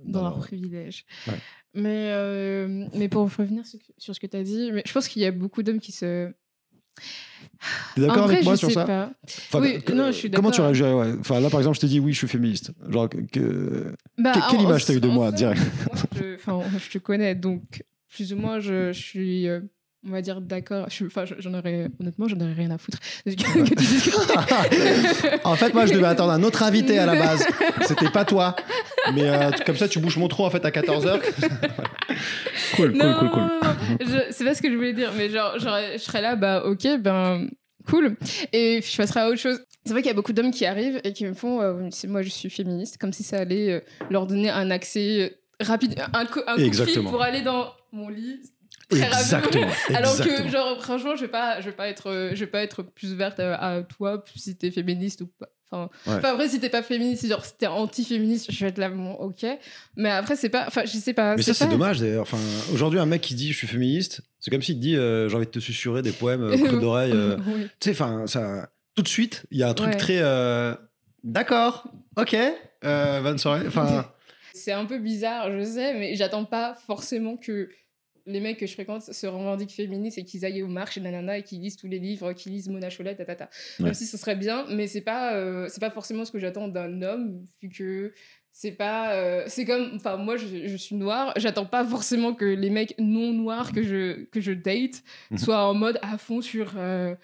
dans 0.05 0.23
leur 0.23 0.39
privilège. 0.39 1.05
Ouais. 1.29 1.35
Mais, 1.75 2.11
euh, 2.13 2.87
mais 2.95 3.09
pour 3.09 3.23
revenir 3.23 3.65
sur, 3.67 3.79
sur 3.99 4.15
ce 4.15 4.21
que 4.21 4.27
tu 4.27 4.37
as 4.37 4.43
dit, 4.43 4.71
mais 4.73 4.83
je 4.87 4.93
pense 4.93 5.09
qu'il 5.09 5.23
y 5.23 5.27
a 5.27 5.31
beaucoup 5.33 5.63
d'hommes 5.63 5.81
qui 5.81 5.93
se. 5.93 6.33
T'es 7.95 8.01
d'accord 8.03 8.25
avec 8.25 8.45
moi 8.45 8.57
sur 8.57 8.71
ça 8.71 8.85
pas. 8.85 9.11
Enfin, 9.25 9.61
Oui, 9.61 9.83
que- 9.83 9.93
non, 9.93 10.07
je 10.09 10.13
suis 10.13 10.31
Comment 10.31 10.51
tu 10.51 10.61
réagirais 10.61 10.93
ouais. 10.93 11.15
Enfin, 11.21 11.41
là, 11.41 11.49
par 11.49 11.61
exemple, 11.61 11.77
je 11.77 11.81
te 11.81 11.87
dis 11.87 11.99
oui, 12.01 12.13
je 12.13 12.19
suis 12.19 12.29
féministe. 12.29 12.73
Genre, 12.91 13.09
que- 13.09 13.95
Bah, 14.19 14.33
Que- 14.33 14.51
quelle 14.51 14.61
en- 14.61 14.65
image 14.65 14.85
t'as 14.85 14.95
eu 14.95 15.01
de 15.01 15.09
moi, 15.09 15.31
fait, 15.31 15.37
direct 15.37 15.63
moi, 15.87 15.97
je, 16.79 16.91
te 16.91 16.99
connais, 16.99 17.35
donc 17.35 17.83
plus 18.11 18.33
ou 18.33 18.37
moins, 18.37 18.61
je, 18.61 18.93
je 18.93 19.01
suis, 19.01 19.49
euh, 19.49 19.61
on 20.07 20.11
va 20.11 20.21
dire, 20.23 20.41
d'accord. 20.41 20.87
Enfin, 21.07 21.25
je- 21.25 21.35
j'en 21.39 21.55
aurais, 21.55 21.89
honnêtement, 22.01 22.29
j'en 22.29 22.37
aurais 22.41 22.53
rien 22.53 22.71
à 22.71 22.79
foutre. 22.79 22.99
que, 23.25 23.31
que 23.31 23.69
tu 23.69 23.75
dises 23.75 24.05
que- 24.11 25.45
en 25.49 25.55
fait, 25.57 25.73
moi, 25.75 25.87
je 25.87 25.93
devais 25.95 26.07
attendre 26.07 26.33
un 26.33 26.43
autre 26.43 26.63
invité 26.63 26.99
à 26.99 27.07
la 27.07 27.15
base. 27.17 27.47
C'était 27.83 28.11
pas 28.11 28.25
toi. 28.25 28.55
Mais 29.15 29.29
euh, 29.29 29.51
comme 29.67 29.77
ça, 29.77 29.89
tu 29.89 29.99
bouges 29.99 30.17
mon 30.17 30.29
trou 30.29 30.45
en 30.45 30.51
fait 30.51 30.65
à 30.65 30.71
14h. 30.71 31.21
cool, 32.77 32.93
cool, 32.93 32.97
non, 32.99 33.15
cool, 33.19 33.31
cool. 33.31 33.51
c'est 34.31 34.45
pas 34.45 34.55
ce 34.55 34.63
que 34.63 34.71
je 34.71 34.77
voulais 34.77 34.93
dire, 34.93 35.13
mais 35.17 35.29
genre, 35.31 35.55
j'aurais- 35.59 35.99
je 35.99 36.03
serais 36.03 36.21
là, 36.23 36.37
bah 36.37 36.63
ok, 36.65 36.87
ben 37.01 37.49
cool, 37.89 38.17
et 38.53 38.81
je 38.83 38.97
passerai 38.97 39.21
à 39.21 39.29
autre 39.29 39.39
chose. 39.41 39.61
C'est 39.85 39.93
vrai 39.93 40.01
qu'il 40.01 40.09
y 40.09 40.13
a 40.13 40.15
beaucoup 40.15 40.33
d'hommes 40.33 40.51
qui 40.51 40.65
arrivent 40.65 41.01
et 41.05 41.13
qui 41.13 41.27
me 41.27 41.35
font, 41.35 41.61
euh, 41.61 41.89
c'est 41.91 42.09
moi 42.09 42.23
je 42.23 42.31
suis 42.31 42.49
féministe, 42.49 42.97
comme 42.99 43.13
si 43.13 43.23
ça 43.23 43.39
allait 43.39 43.71
euh, 43.71 43.81
leur 44.11 44.27
donner 44.27 44.49
un 44.49 44.71
accès 44.71 45.21
euh, 45.21 45.65
rapide, 45.65 45.95
un, 46.15 46.25
co- 46.25 46.41
un 46.47 46.55
coup 46.55 46.61
de 46.71 46.85
fil 46.85 47.03
pour 47.03 47.23
aller 47.23 47.43
dans 47.43 47.69
mon 47.93 48.09
lit. 48.09 48.41
Exactement. 48.91 49.67
Alors 49.95 50.17
que 50.17 50.49
genre 50.49 50.83
franchement, 50.83 51.17
je 51.17 51.23
vais 51.23 51.31
pas, 51.31 51.61
je 51.61 51.67
vais 51.67 51.77
pas 51.77 51.89
être, 51.89 52.31
je 52.35 52.41
vais 52.41 52.51
pas 52.51 52.63
être 52.63 52.83
plus 52.83 53.13
ouverte 53.13 53.41
à, 53.41 53.55
à 53.57 53.83
toi 53.83 54.25
si 54.37 54.57
t'es 54.57 54.71
féministe 54.71 55.23
ou 55.23 55.27
pas. 55.27 55.49
Enfin, 55.71 55.89
Ouais. 56.07 56.15
enfin, 56.19 56.35
après 56.35 56.49
si 56.49 56.61
t'es 56.61 56.69
pas 56.69 56.83
féministe, 56.83 57.23
si 57.23 57.29
genre 57.29 57.45
si 57.45 57.57
t'es 57.57 57.67
anti-féministe, 57.67 58.53
je 58.53 58.61
vais 58.61 58.69
être 58.69 58.79
là, 58.79 58.91
bon, 58.91 59.13
ok. 59.15 59.45
Mais 59.97 60.11
après 60.11 60.37
c'est 60.37 60.51
pas, 60.51 60.65
enfin 60.69 60.83
je 60.85 60.91
sais 60.99 61.15
pas. 61.15 61.35
Mais 61.37 61.43
ça, 61.43 61.55
c'est 61.55 61.67
dommage 61.69 61.99
d'ailleurs. 62.01 62.23
Enfin, 62.23 62.37
aujourd'hui, 62.73 63.01
un 63.01 63.07
mec 63.07 63.23
qui 63.23 63.35
dit 63.35 63.53
je 63.53 63.57
suis 63.59 63.67
féministe, 63.67 64.21
c'est 64.39 64.51
comme 64.51 64.63
s'il 64.63 64.77
te 64.77 64.81
dit 64.81 64.97
euh, 64.97 65.29
j'ai 65.29 65.35
envie 65.37 65.47
de 65.47 65.51
te 65.51 65.59
susurrer 65.59 66.03
des 66.03 66.13
poèmes 66.13 66.43
euh, 66.45 66.57
d'oreille. 66.81 67.13
euh. 67.13 67.37
Oui. 67.47 67.65
Tu 67.81 67.89
sais, 67.89 67.91
enfin, 67.91 68.27
ça. 68.27 68.69
Tout 68.95 69.03
de 69.03 69.09
suite, 69.09 69.45
il 69.51 69.59
y 69.59 69.63
a 69.65 69.69
un 69.69 69.75
truc 69.75 69.89
Ouais. 69.91 69.97
très. 69.97 70.19
euh, 70.21 70.75
D'accord, 71.25 71.89
ok, 72.17 72.37
euh, 72.85 73.21
bonne 73.23 73.39
soirée. 73.39 73.67
Enfin, 73.67 74.07
C'est 74.55 74.71
un 74.73 74.85
peu 74.85 74.99
bizarre, 74.99 75.51
je 75.51 75.65
sais, 75.65 75.95
mais 75.95 76.15
j'attends 76.15 76.45
pas 76.45 76.77
forcément 76.87 77.37
que 77.37 77.69
les 78.27 78.41
mecs 78.41 78.59
que 78.59 78.67
je 78.67 78.73
fréquente 78.73 79.03
se 79.03 79.27
revendiquent 79.27 79.73
féministes 79.75 80.19
et 80.19 80.25
qu'ils 80.25 80.45
aillent 80.45 80.63
aux 80.63 80.67
marches 80.69 80.97
et 80.97 81.01
nanana 81.01 81.39
et 81.39 81.43
qu'ils 81.43 81.61
lisent 81.61 81.77
tous 81.77 81.89
les 81.89 81.99
livres, 81.99 82.33
qu'ils 82.33 82.53
lisent 82.53 82.69
Mona 82.69 82.89
Chollet, 82.91 83.15
tatata. 83.17 83.51
Ouais. 83.79 83.85
Même 83.87 83.95
si 83.95 84.07
ce 84.07 84.17
serait 84.17 84.37
bien, 84.37 84.65
mais 84.71 84.87
c'est 84.87 85.03
pas, 85.03 85.35
euh, 85.35 85.67
c'est 85.69 85.81
pas 85.81 85.91
forcément 85.91 86.25
ce 86.25 86.33
que 86.33 86.39
j'attends 86.39 86.69
d'un 86.69 87.03
homme, 87.03 87.45
vu 87.63 87.69
que 87.69 88.13
c'est 88.51 88.73
pas. 88.73 89.15
euh, 89.15 89.45
c'est 89.49 89.65
comme. 89.65 89.93
Enfin, 89.97 90.17
moi, 90.17 90.37
je, 90.37 90.67
je 90.69 90.77
suis 90.77 90.95
noire, 90.97 91.33
j'attends 91.37 91.67
pas 91.67 91.85
forcément 91.85 92.35
que 92.35 92.45
les 92.45 92.71
mecs 92.71 92.95
non 92.99 93.33
noirs 93.33 93.73
que 93.73 93.83
je, 93.83 94.25
que 94.27 94.41
je 94.41 94.53
date 94.53 95.03
Mhm. 95.31 95.39
soient 95.39 95.67
en 95.69 95.75
mode 95.75 95.99
à 96.03 96.17
fond 96.19 96.41
sur. 96.41 96.75
euh, 96.77 97.15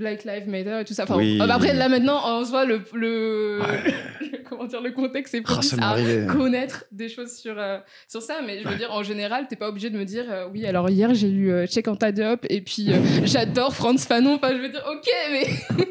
Black 0.00 0.24
Lives 0.24 0.48
Matter 0.48 0.80
et 0.80 0.84
tout 0.84 0.94
ça. 0.94 1.04
Enfin, 1.04 1.16
Oui. 1.16 1.38
euh, 1.40 1.46
après, 1.48 1.74
là 1.74 1.88
maintenant, 1.88 2.16
en 2.24 2.44
soi, 2.44 2.64
le, 2.64 2.80
le, 2.94 3.60
comment 4.48 4.64
dire, 4.64 4.80
le 4.80 4.90
contexte 4.90 5.34
est 5.34 5.42
ah, 5.44 5.52
propice 5.52 5.76
m'est 5.76 5.82
à 5.84 6.26
connaître 6.32 6.84
des 6.90 7.08
choses 7.08 7.36
sur, 7.36 7.54
euh, 7.58 7.78
sur 8.08 8.22
ça, 8.22 8.40
mais 8.44 8.58
je 8.58 8.64
veux 8.64 8.70
Ouais. 8.70 8.76
dire, 8.76 8.90
en 8.92 9.02
général, 9.02 9.46
t'es 9.48 9.56
pas 9.56 9.68
obligé 9.68 9.90
de 9.90 9.98
me 9.98 10.04
dire, 10.04 10.24
euh, 10.28 10.48
oui, 10.52 10.66
alors 10.66 10.88
hier 10.90 11.14
j'ai 11.14 11.28
eu 11.28 11.52
euh, 11.52 11.66
Check 11.66 11.86
Diop 12.12 12.46
et 12.50 12.60
puis 12.62 12.88
j'adore 13.24 13.74
Franz 13.76 14.04
Fanon. 14.06 14.34
Enfin, 14.34 14.50
je 14.56 14.62
veux 14.62 14.68
dire, 14.70 14.84
ok, 14.90 15.08
mais 15.30 15.44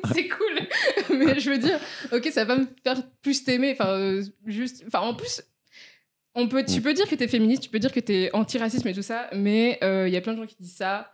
c'est 0.14 0.28
cool. 0.28 1.18
mais 1.18 1.40
je 1.40 1.50
veux 1.52 1.58
dire, 1.60 1.80
ok, 2.12 2.28
ça 2.32 2.44
va 2.46 2.56
me 2.58 2.66
faire 2.84 2.98
plus 3.22 3.44
t'aimer. 3.44 3.72
Enfin, 3.80 4.20
juste, 4.46 4.84
enfin, 4.88 5.00
en 5.06 5.14
plus. 5.14 5.42
On 6.36 6.48
peut, 6.48 6.64
tu 6.64 6.80
Mm. 6.80 6.84
peux 6.84 6.94
dire 6.94 7.08
que 7.10 7.16
t'es 7.16 7.28
féministe, 7.28 7.64
tu 7.64 7.70
peux 7.70 7.80
dire 7.80 7.92
que 7.92 8.00
t'es 8.00 8.30
anti-racisme 8.34 8.88
et 8.88 8.94
tout 8.94 9.02
ça, 9.02 9.30
mais 9.34 9.78
il 9.82 10.12
y 10.14 10.18
a 10.18 10.22
plein 10.22 10.34
de 10.34 10.38
gens 10.40 10.46
qui 10.46 10.56
disent 10.60 10.76
ça, 10.76 11.12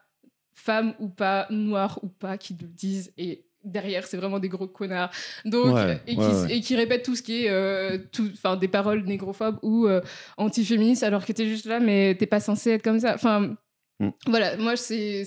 femmes 0.55 0.93
ou 0.99 1.09
pas, 1.09 1.45
noirs 1.51 1.99
ou 2.01 2.07
pas, 2.07 2.37
qui 2.37 2.55
le 2.59 2.67
disent, 2.67 3.13
et 3.17 3.45
derrière, 3.63 4.05
c'est 4.07 4.17
vraiment 4.17 4.39
des 4.39 4.47
gros 4.49 4.67
connards. 4.67 5.09
Donc, 5.43 5.75
Ouais, 5.75 5.99
et, 6.07 6.13
qui, 6.15 6.21
ouais, 6.21 6.41
ouais. 6.41 6.55
et 6.57 6.61
qui 6.61 6.75
répètent 6.75 7.03
tout 7.03 7.15
ce 7.15 7.21
qui 7.23 7.45
est 7.45 7.49
euh, 7.49 7.97
tout- 8.11 8.31
des 8.59 8.67
paroles 8.67 9.03
négrophobes 9.05 9.57
ou 9.63 9.87
euh, 9.87 10.01
antiféministes, 10.37 11.03
alors 11.03 11.25
que 11.25 11.31
t'es 11.33 11.47
juste 11.47 11.65
là, 11.65 11.79
mais 11.79 12.15
t'es 12.15 12.25
pas 12.27 12.39
censé 12.39 12.71
être 12.71 12.83
comme 12.83 12.99
ça. 12.99 13.13
Enfin, 13.15 13.55
Mm. 13.99 14.09
voilà, 14.27 14.57
moi, 14.57 14.75
c'est- 14.75 15.23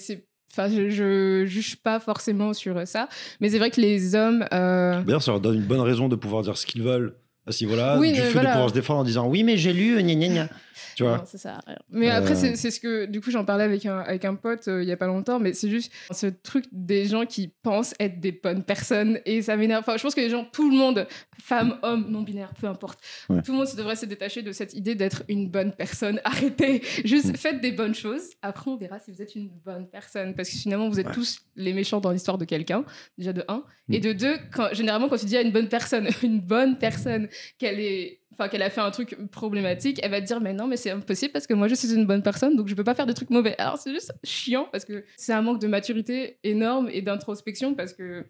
Enfin, 0.51 0.69
je, 0.69 0.89
je 0.89 1.45
juge 1.47 1.77
pas 1.77 2.01
forcément 2.01 2.55
sur 2.55 2.87
ça, 2.89 3.09
mais 3.39 3.51
c'est 3.51 3.59
vrai 3.59 3.71
que 3.71 3.81
les 3.83 4.15
hommes. 4.15 4.47
euh, 4.53 5.03
D'ailleurs, 5.03 5.23
ça 5.23 5.31
leur 5.33 5.41
donne 5.41 5.57
une 5.57 5.67
bonne 5.67 5.81
raison 5.83 6.09
de 6.09 6.17
pouvoir 6.17 6.43
dire 6.43 6.57
ce 6.57 6.65
qu'ils 6.67 6.83
veulent 6.83 7.15
à 7.49 7.53
ce 7.53 7.65
niveau-là, 7.65 7.99
Oui, 7.99 8.13
du 8.13 8.21
fait 8.21 8.31
voilà. 8.33 8.49
de 8.51 8.53
pouvoir 8.55 8.69
se 8.71 8.75
défendre 8.75 9.01
en 9.01 9.05
disant 9.05 9.27
oui, 9.29 9.43
mais 9.45 9.57
j'ai 9.57 9.73
lu, 9.73 10.01
gna 10.03 10.15
gna 10.15 10.29
gna. 10.29 10.49
Tu 10.95 11.03
vois 11.05 11.19
Non, 11.19 11.25
ça 11.27 11.39
sert 11.39 11.53
à 11.55 11.61
rien. 11.67 11.79
Mais 11.91 12.09
après, 12.11 12.33
Euh. 12.33 12.35
c'est 12.35 12.57
c'est 12.57 12.71
ce 12.73 12.81
que, 12.81 13.07
du 13.07 13.21
coup, 13.21 13.31
j'en 13.31 13.45
parlais 13.45 13.65
avec 13.65 13.87
un, 13.87 13.99
avec 14.01 14.25
un 14.25 14.35
pote 14.35 14.67
euh, 14.69 14.83
il 14.83 14.89
y 14.89 14.93
a 14.93 14.97
pas 14.97 15.07
longtemps, 15.07 15.39
mais 15.39 15.53
c'est 15.53 15.69
juste 15.71 15.93
ce 16.11 16.27
truc 16.27 16.65
des 16.73 17.07
gens 17.07 17.25
qui 17.25 17.53
pensent 17.63 17.95
être 18.01 18.21
des 18.21 18.33
bonnes 18.33 18.63
personnes 18.65 19.21
et 19.25 19.43
ça 19.43 19.57
m'énerve. 19.57 19.81
Enfin, 19.87 19.97
je 19.97 20.03
pense 20.03 20.15
que 20.15 20.21
les 20.21 20.31
gens, 20.31 20.45
tout 20.53 20.69
le 20.71 20.77
monde, 20.77 21.07
femmes, 21.41 21.79
hommes, 21.83 22.07
non-binaires, 22.11 22.53
peu 22.61 22.67
importe, 22.67 23.01
Ouais. 23.29 23.43
tout 23.43 23.53
le 23.53 23.59
monde 23.59 23.69
devrait 23.77 23.97
se 23.97 24.07
détacher 24.07 24.43
de 24.43 24.51
cette 24.53 24.75
idée 24.75 24.95
d'être 24.97 25.23
une 25.29 25.49
bonne 25.49 25.73
personne. 25.73 26.21
Arrêtez. 26.25 26.83
Juste 27.05 27.29
Mm. 27.33 27.37
faites 27.37 27.61
des 27.61 27.73
bonnes 27.73 27.95
choses. 27.95 28.23
Après, 28.43 28.71
on 28.71 28.77
verra 28.77 28.99
si 28.99 29.11
vous 29.13 29.23
êtes 29.23 29.35
une 29.37 29.49
bonne 29.65 29.87
personne. 29.89 30.35
Parce 30.35 30.49
que 30.51 30.57
finalement, 30.57 30.89
vous 30.89 30.99
êtes 31.01 31.07
Ouais. 31.09 31.15
tous 31.15 31.39
les 31.57 31.73
méchants 31.73 32.01
dans 32.01 32.11
l'histoire 32.11 32.39
de 32.39 32.45
quelqu'un, 32.45 32.85
déjà 33.17 33.33
de 33.33 33.45
un. 33.49 33.63
Et 33.91 33.99
Mm. 33.99 34.03
de 34.03 34.13
deux, 34.13 34.37
quand, 34.53 34.69
généralement, 34.73 35.09
quand 35.09 35.17
tu 35.17 35.27
dis 35.27 35.37
à 35.37 35.43
une 35.43 35.53
bonne 35.53 35.69
personne, 35.69 36.09
une 36.25 36.41
bonne 36.41 36.77
personne, 36.79 37.29
qu'elle 37.59 37.81
est 37.81 38.21
enfin 38.33 38.49
qu'elle 38.49 38.63
a 38.63 38.71
fait 38.71 38.81
un 38.81 38.91
truc 38.91 39.17
problématique, 39.31 39.99
elle 40.03 40.11
va 40.13 40.21
te 40.21 40.27
dire 40.27 40.41
mais 40.41 40.53
non 40.53 40.67
mais 40.67 40.77
c'est 40.77 40.91
impossible 40.91 41.33
parce 41.33 41.47
que 41.47 41.55
moi 41.55 41.67
je 41.69 41.75
suis 41.75 41.93
une 41.93 42.07
bonne 42.07 42.23
personne 42.23 42.57
donc 42.57 42.69
je 42.69 42.75
peux 42.75 42.85
pas 42.85 42.95
faire 42.95 43.07
de 43.07 43.13
trucs 43.13 43.31
mauvais. 43.31 43.55
Alors 43.59 43.79
c'est 43.79 43.93
juste 43.93 44.13
chiant 44.25 44.69
parce 44.71 44.85
que 44.85 45.05
c'est 45.17 45.33
un 45.33 45.43
manque 45.43 45.61
de 45.61 45.67
maturité 45.67 46.39
énorme 46.45 46.89
et 46.93 47.03
d'introspection 47.03 47.75
parce 47.75 47.93
que 47.95 48.25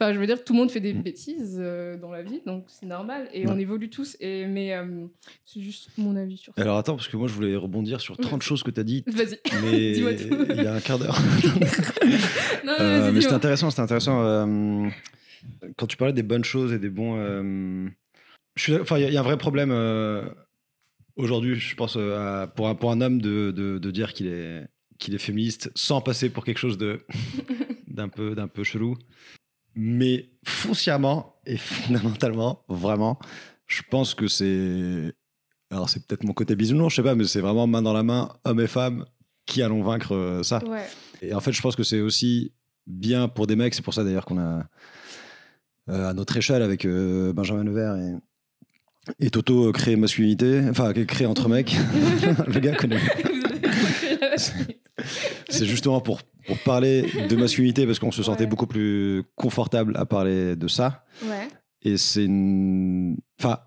enfin 0.00 0.12
je 0.12 0.18
veux 0.18 0.26
dire 0.26 0.42
tout 0.42 0.52
le 0.52 0.58
monde 0.58 0.70
fait 0.72 0.80
des 0.80 0.94
Mm. 0.94 1.02
bêtises 1.02 1.58
euh, 1.60 1.96
dans 1.96 2.10
la 2.10 2.22
vie 2.22 2.40
donc 2.44 2.64
c'est 2.66 2.86
normal 2.86 3.28
et 3.32 3.46
Ouais. 3.46 3.52
on 3.52 3.58
évolue 3.58 3.88
tous 3.88 4.16
et 4.18 4.46
mais 4.46 4.74
euh, 4.74 5.06
c'est 5.44 5.60
juste 5.60 5.90
mon 5.96 6.16
avis 6.16 6.38
sur 6.38 6.52
ça. 6.56 6.60
Alors 6.62 6.76
attends, 6.78 6.96
parce 6.96 7.06
que 7.06 7.16
moi 7.16 7.28
je 7.28 7.32
voulais 7.34 7.54
rebondir 7.54 8.00
sur 8.00 8.16
30 8.16 8.42
choses 8.42 8.64
que 8.64 8.70
tu 8.72 8.80
as 8.80 8.84
dit, 8.84 9.04
Vas-y. 9.06 9.38
mais 9.62 9.92
Dis-moi 9.92 10.14
tout. 10.14 10.46
il 10.50 10.62
y 10.62 10.66
a 10.66 10.74
un 10.74 10.80
quart 10.80 10.98
d'heure. 10.98 11.18
non, 12.64 12.72
Euh, 12.80 13.12
mais 13.12 13.20
c'était 13.20 13.34
intéressant, 13.34 13.70
c'était 13.70 13.82
intéressant. 13.82 14.22
euh, 14.24 14.88
quand 15.76 15.86
tu 15.86 15.96
parlais 15.96 16.12
des 16.14 16.22
bonnes 16.24 16.44
choses 16.44 16.72
et 16.72 16.78
des 16.80 16.90
bons. 16.90 17.16
Enfin, 18.80 18.98
il 18.98 19.02
y, 19.02 19.04
a- 19.04 19.08
il 19.08 19.14
y 19.14 19.16
a 19.16 19.20
un 19.20 19.24
vrai 19.24 19.38
problème 19.38 19.70
euh, 19.72 20.28
aujourd'hui, 21.16 21.54
je 21.56 21.74
pense, 21.74 21.94
euh, 21.96 22.46
pour, 22.46 22.68
un, 22.68 22.74
pour 22.74 22.90
un 22.90 23.00
homme 23.00 23.20
de, 23.20 23.50
de- 23.50 23.78
de 23.78 23.90
dire 23.90 24.12
qu'il 24.12 24.26
est, 24.26 24.66
qu'il 24.98 25.14
est 25.14 25.18
féministe 25.18 25.70
sans 25.74 26.00
passer 26.00 26.28
pour 26.30 26.44
quelque 26.44 26.58
chose 26.58 26.78
de 26.78 27.04
d'un 27.88 28.08
peu, 28.08 28.34
d'un 28.34 28.48
peu 28.48 28.62
chelou. 28.64 28.96
Mais 29.74 30.30
foncièrement 30.44 31.36
et 31.46 31.56
fondamentalement, 31.56 32.64
vraiment, 32.68 33.18
je 33.66 33.80
pense 33.90 34.14
que 34.14 34.28
c'est. 34.28 35.14
Alors, 35.70 35.88
c'est 35.88 36.06
peut-être 36.06 36.24
mon 36.24 36.34
côté 36.34 36.54
bisounours, 36.54 36.90
je 36.92 36.96
sais 36.96 37.02
pas, 37.02 37.14
mais 37.14 37.24
c'est 37.24 37.40
vraiment 37.40 37.66
main 37.66 37.80
dans 37.80 37.94
la 37.94 38.02
main, 38.02 38.34
hommes 38.44 38.60
et 38.60 38.66
femmes, 38.66 39.06
qui 39.46 39.62
allons 39.62 39.82
vaincre 39.82 40.12
euh, 40.14 40.42
ça. 40.42 40.62
Ouais. 40.68 40.84
Et 41.22 41.32
en 41.32 41.40
fait, 41.40 41.52
je 41.52 41.62
pense 41.62 41.74
que 41.74 41.82
c'est 41.84 42.02
aussi 42.02 42.52
bien 42.86 43.28
pour 43.28 43.46
des 43.46 43.56
mecs. 43.56 43.72
C'est 43.72 43.80
pour 43.80 43.94
ça 43.94 44.04
d'ailleurs 44.04 44.26
qu'on 44.26 44.38
a 44.38 44.66
à 45.88 46.12
notre 46.12 46.36
échelle 46.36 46.62
avec 46.62 46.86
Benjamin 46.86 47.64
Levert 47.64 47.96
et, 47.96 48.12
et 49.18 49.30
Toto 49.30 49.72
créer 49.72 49.96
masculinité, 49.96 50.62
enfin 50.70 50.92
créer 50.92 51.26
entre 51.26 51.48
mecs. 51.48 51.76
le 52.46 52.60
gars 52.60 52.74
connaît. 52.74 53.00
C'est 55.48 55.66
justement 55.66 56.00
pour, 56.00 56.22
pour, 56.46 56.58
parler 56.58 57.06
de 57.28 57.36
masculinité 57.36 57.86
parce 57.86 57.98
qu'on 57.98 58.12
se 58.12 58.22
sentait 58.22 58.46
beaucoup 58.46 58.66
plus 58.66 59.24
confortable 59.34 59.96
à 59.96 60.06
parler 60.06 60.56
de 60.56 60.68
ça. 60.68 61.04
Ouais. 61.24 61.48
Et 61.82 61.96
c'est 61.96 62.24
une. 62.24 63.16
Enfin, 63.40 63.58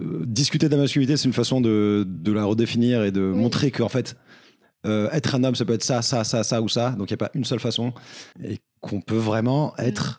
euh, 0.00 0.24
discuter 0.26 0.68
de 0.68 0.74
la 0.74 0.82
masculinité, 0.82 1.16
c'est 1.16 1.26
une 1.26 1.32
façon 1.32 1.60
de, 1.60 2.04
de, 2.06 2.32
la 2.32 2.44
redéfinir 2.44 3.04
et 3.04 3.12
de 3.12 3.20
montrer 3.20 3.70
qu'en 3.70 3.88
fait, 3.88 4.16
euh, 4.84 5.08
être 5.12 5.34
un 5.34 5.44
homme, 5.44 5.54
ça 5.54 5.64
peut 5.64 5.72
être 5.72 5.84
ça, 5.84 6.02
ça, 6.02 6.24
ça, 6.24 6.42
ça 6.44 6.60
ou 6.60 6.68
ça. 6.68 6.90
Donc 6.90 7.10
il 7.10 7.14
n'y 7.14 7.16
a 7.22 7.28
pas 7.28 7.30
une 7.34 7.44
seule 7.44 7.60
façon. 7.60 7.92
Et 8.44 8.58
qu'on 8.80 9.00
peut 9.00 9.16
vraiment 9.16 9.74
être 9.78 10.18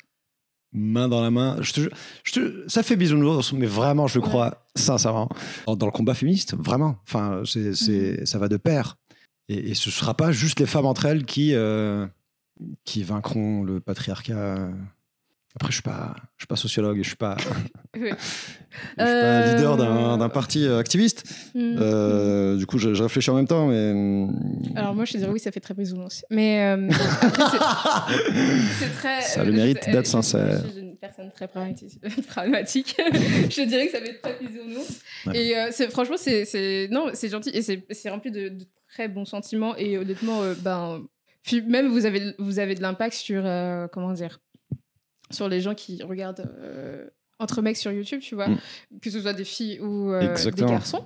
main 0.74 1.08
dans 1.08 1.22
la 1.22 1.32
main. 1.32 1.58
Je 1.62 1.74
te, 1.74 1.90
je 2.24 2.32
te, 2.34 2.64
ça 2.68 2.84
fait 2.84 2.96
bisounours, 2.96 3.54
mais 3.54 3.66
vraiment, 3.66 4.08
je 4.08 4.20
crois 4.20 4.66
sincèrement. 4.76 5.30
Dans, 5.68 5.86
le 5.86 5.92
combat 5.92 6.14
féministe, 6.14 6.56
vraiment. 6.58 6.98
Enfin, 7.08 7.42
c'est, 7.46 7.74
c'est, 7.74 8.20
mhm. 8.20 8.26
ça 8.26 8.38
va 8.38 8.48
de 8.48 8.58
pair. 8.58 8.98
Et, 9.50 9.74
ce 9.76 9.90
ne 9.90 9.94
sera 9.94 10.14
pas 10.16 10.32
juste 10.32 10.60
les 10.60 10.66
femmes 10.66 10.86
entre 10.86 11.06
elles 11.06 11.26
qui, 11.26 11.54
euh, 11.54 12.06
qui 12.84 13.04
vaincront 13.04 13.64
le 13.64 13.80
patriarcat 13.80 14.70
après, 15.60 15.72
je 15.72 15.80
ne 15.80 15.82
suis, 15.82 15.82
pas, 15.82 16.16
je 16.36 16.44
suis 16.44 16.48
pas 16.48 16.56
sociologue 16.56 17.00
et 17.00 17.04
je 17.04 17.08
ne 17.08 17.10
suis 17.10 17.16
pas, 17.16 17.36
je 17.96 18.00
suis 18.00 18.16
pas 18.98 19.56
leader 19.56 19.76
d'un 19.76 20.22
euh, 20.22 20.30
parti 20.30 20.68
euh, 20.68 20.78
activiste. 20.78 21.24
Hmm. 21.56 21.78
Euh, 21.80 22.58
du 22.58 22.68
coup, 22.68 22.78
je, 22.78 22.90
réfléchis 22.90 23.32
en 23.32 23.36
même 23.36 23.48
temps. 23.48 23.66
Mais... 23.66 23.92
Hmm. 23.92 24.30
Alors, 24.76 24.94
moi, 24.94 25.06
je 25.06 25.14
te 25.14 25.18
dirais 25.18 25.32
oui, 25.32 25.40
ça 25.40 25.52
fait 25.52 25.60
très 25.60 25.74
bisounours. 25.74 26.24
Mais 26.30 26.78
c'est 28.80 28.94
très. 29.00 29.22
Ça 29.22 29.42
a 29.42 29.46
le 29.46 29.52
mérite 29.52 29.90
d'être 29.90 30.06
sincère. 30.06 30.62
Je 30.64 30.72
suis 30.74 30.80
une 30.80 30.96
personne 30.96 31.32
très 31.32 31.48
pragmatique. 31.48 31.98
je 33.00 33.66
dirais 33.66 33.88
que 33.88 33.94
ça 33.94 34.00
fait 34.00 34.20
très 34.22 34.38
bisounours. 34.40 35.02
Et 35.34 35.56
franchement, 35.90 36.18
c'est 36.18 36.88
non, 36.92 37.10
c'est 37.16 37.30
gentil 37.30 37.50
et 37.50 37.64
c'est 37.64 38.10
rempli 38.10 38.30
de, 38.30 38.54
très 38.94 39.08
bons 39.08 39.26
sentiments. 39.26 39.76
Et 39.76 39.98
honnêtement, 39.98 40.42
ben, 40.62 41.02
même 41.66 41.88
vous 41.88 42.06
avez, 42.06 42.36
vous 42.38 42.60
avez 42.60 42.76
de 42.76 42.84
l'impact 42.84 43.16
sur. 43.16 43.42
comment 43.92 44.14
dire 44.14 44.40
sur 45.30 45.48
les 45.48 45.62
gens 45.62 45.76
qui 45.76 46.02
regardent 46.04 46.50
euh, 46.60 47.08
entre 47.40 47.62
mecs 47.62 47.78
sur 47.78 47.92
YouTube, 47.92 48.22
tu 48.22 48.36
vois, 48.36 48.50
mm. 48.50 48.60
que 49.02 49.10
ce 49.10 49.22
soit 49.22 49.34
des 49.34 49.44
filles 49.44 49.80
ou 49.80 50.12
euh, 50.12 50.36
des 50.52 50.66
garçons. 50.66 51.06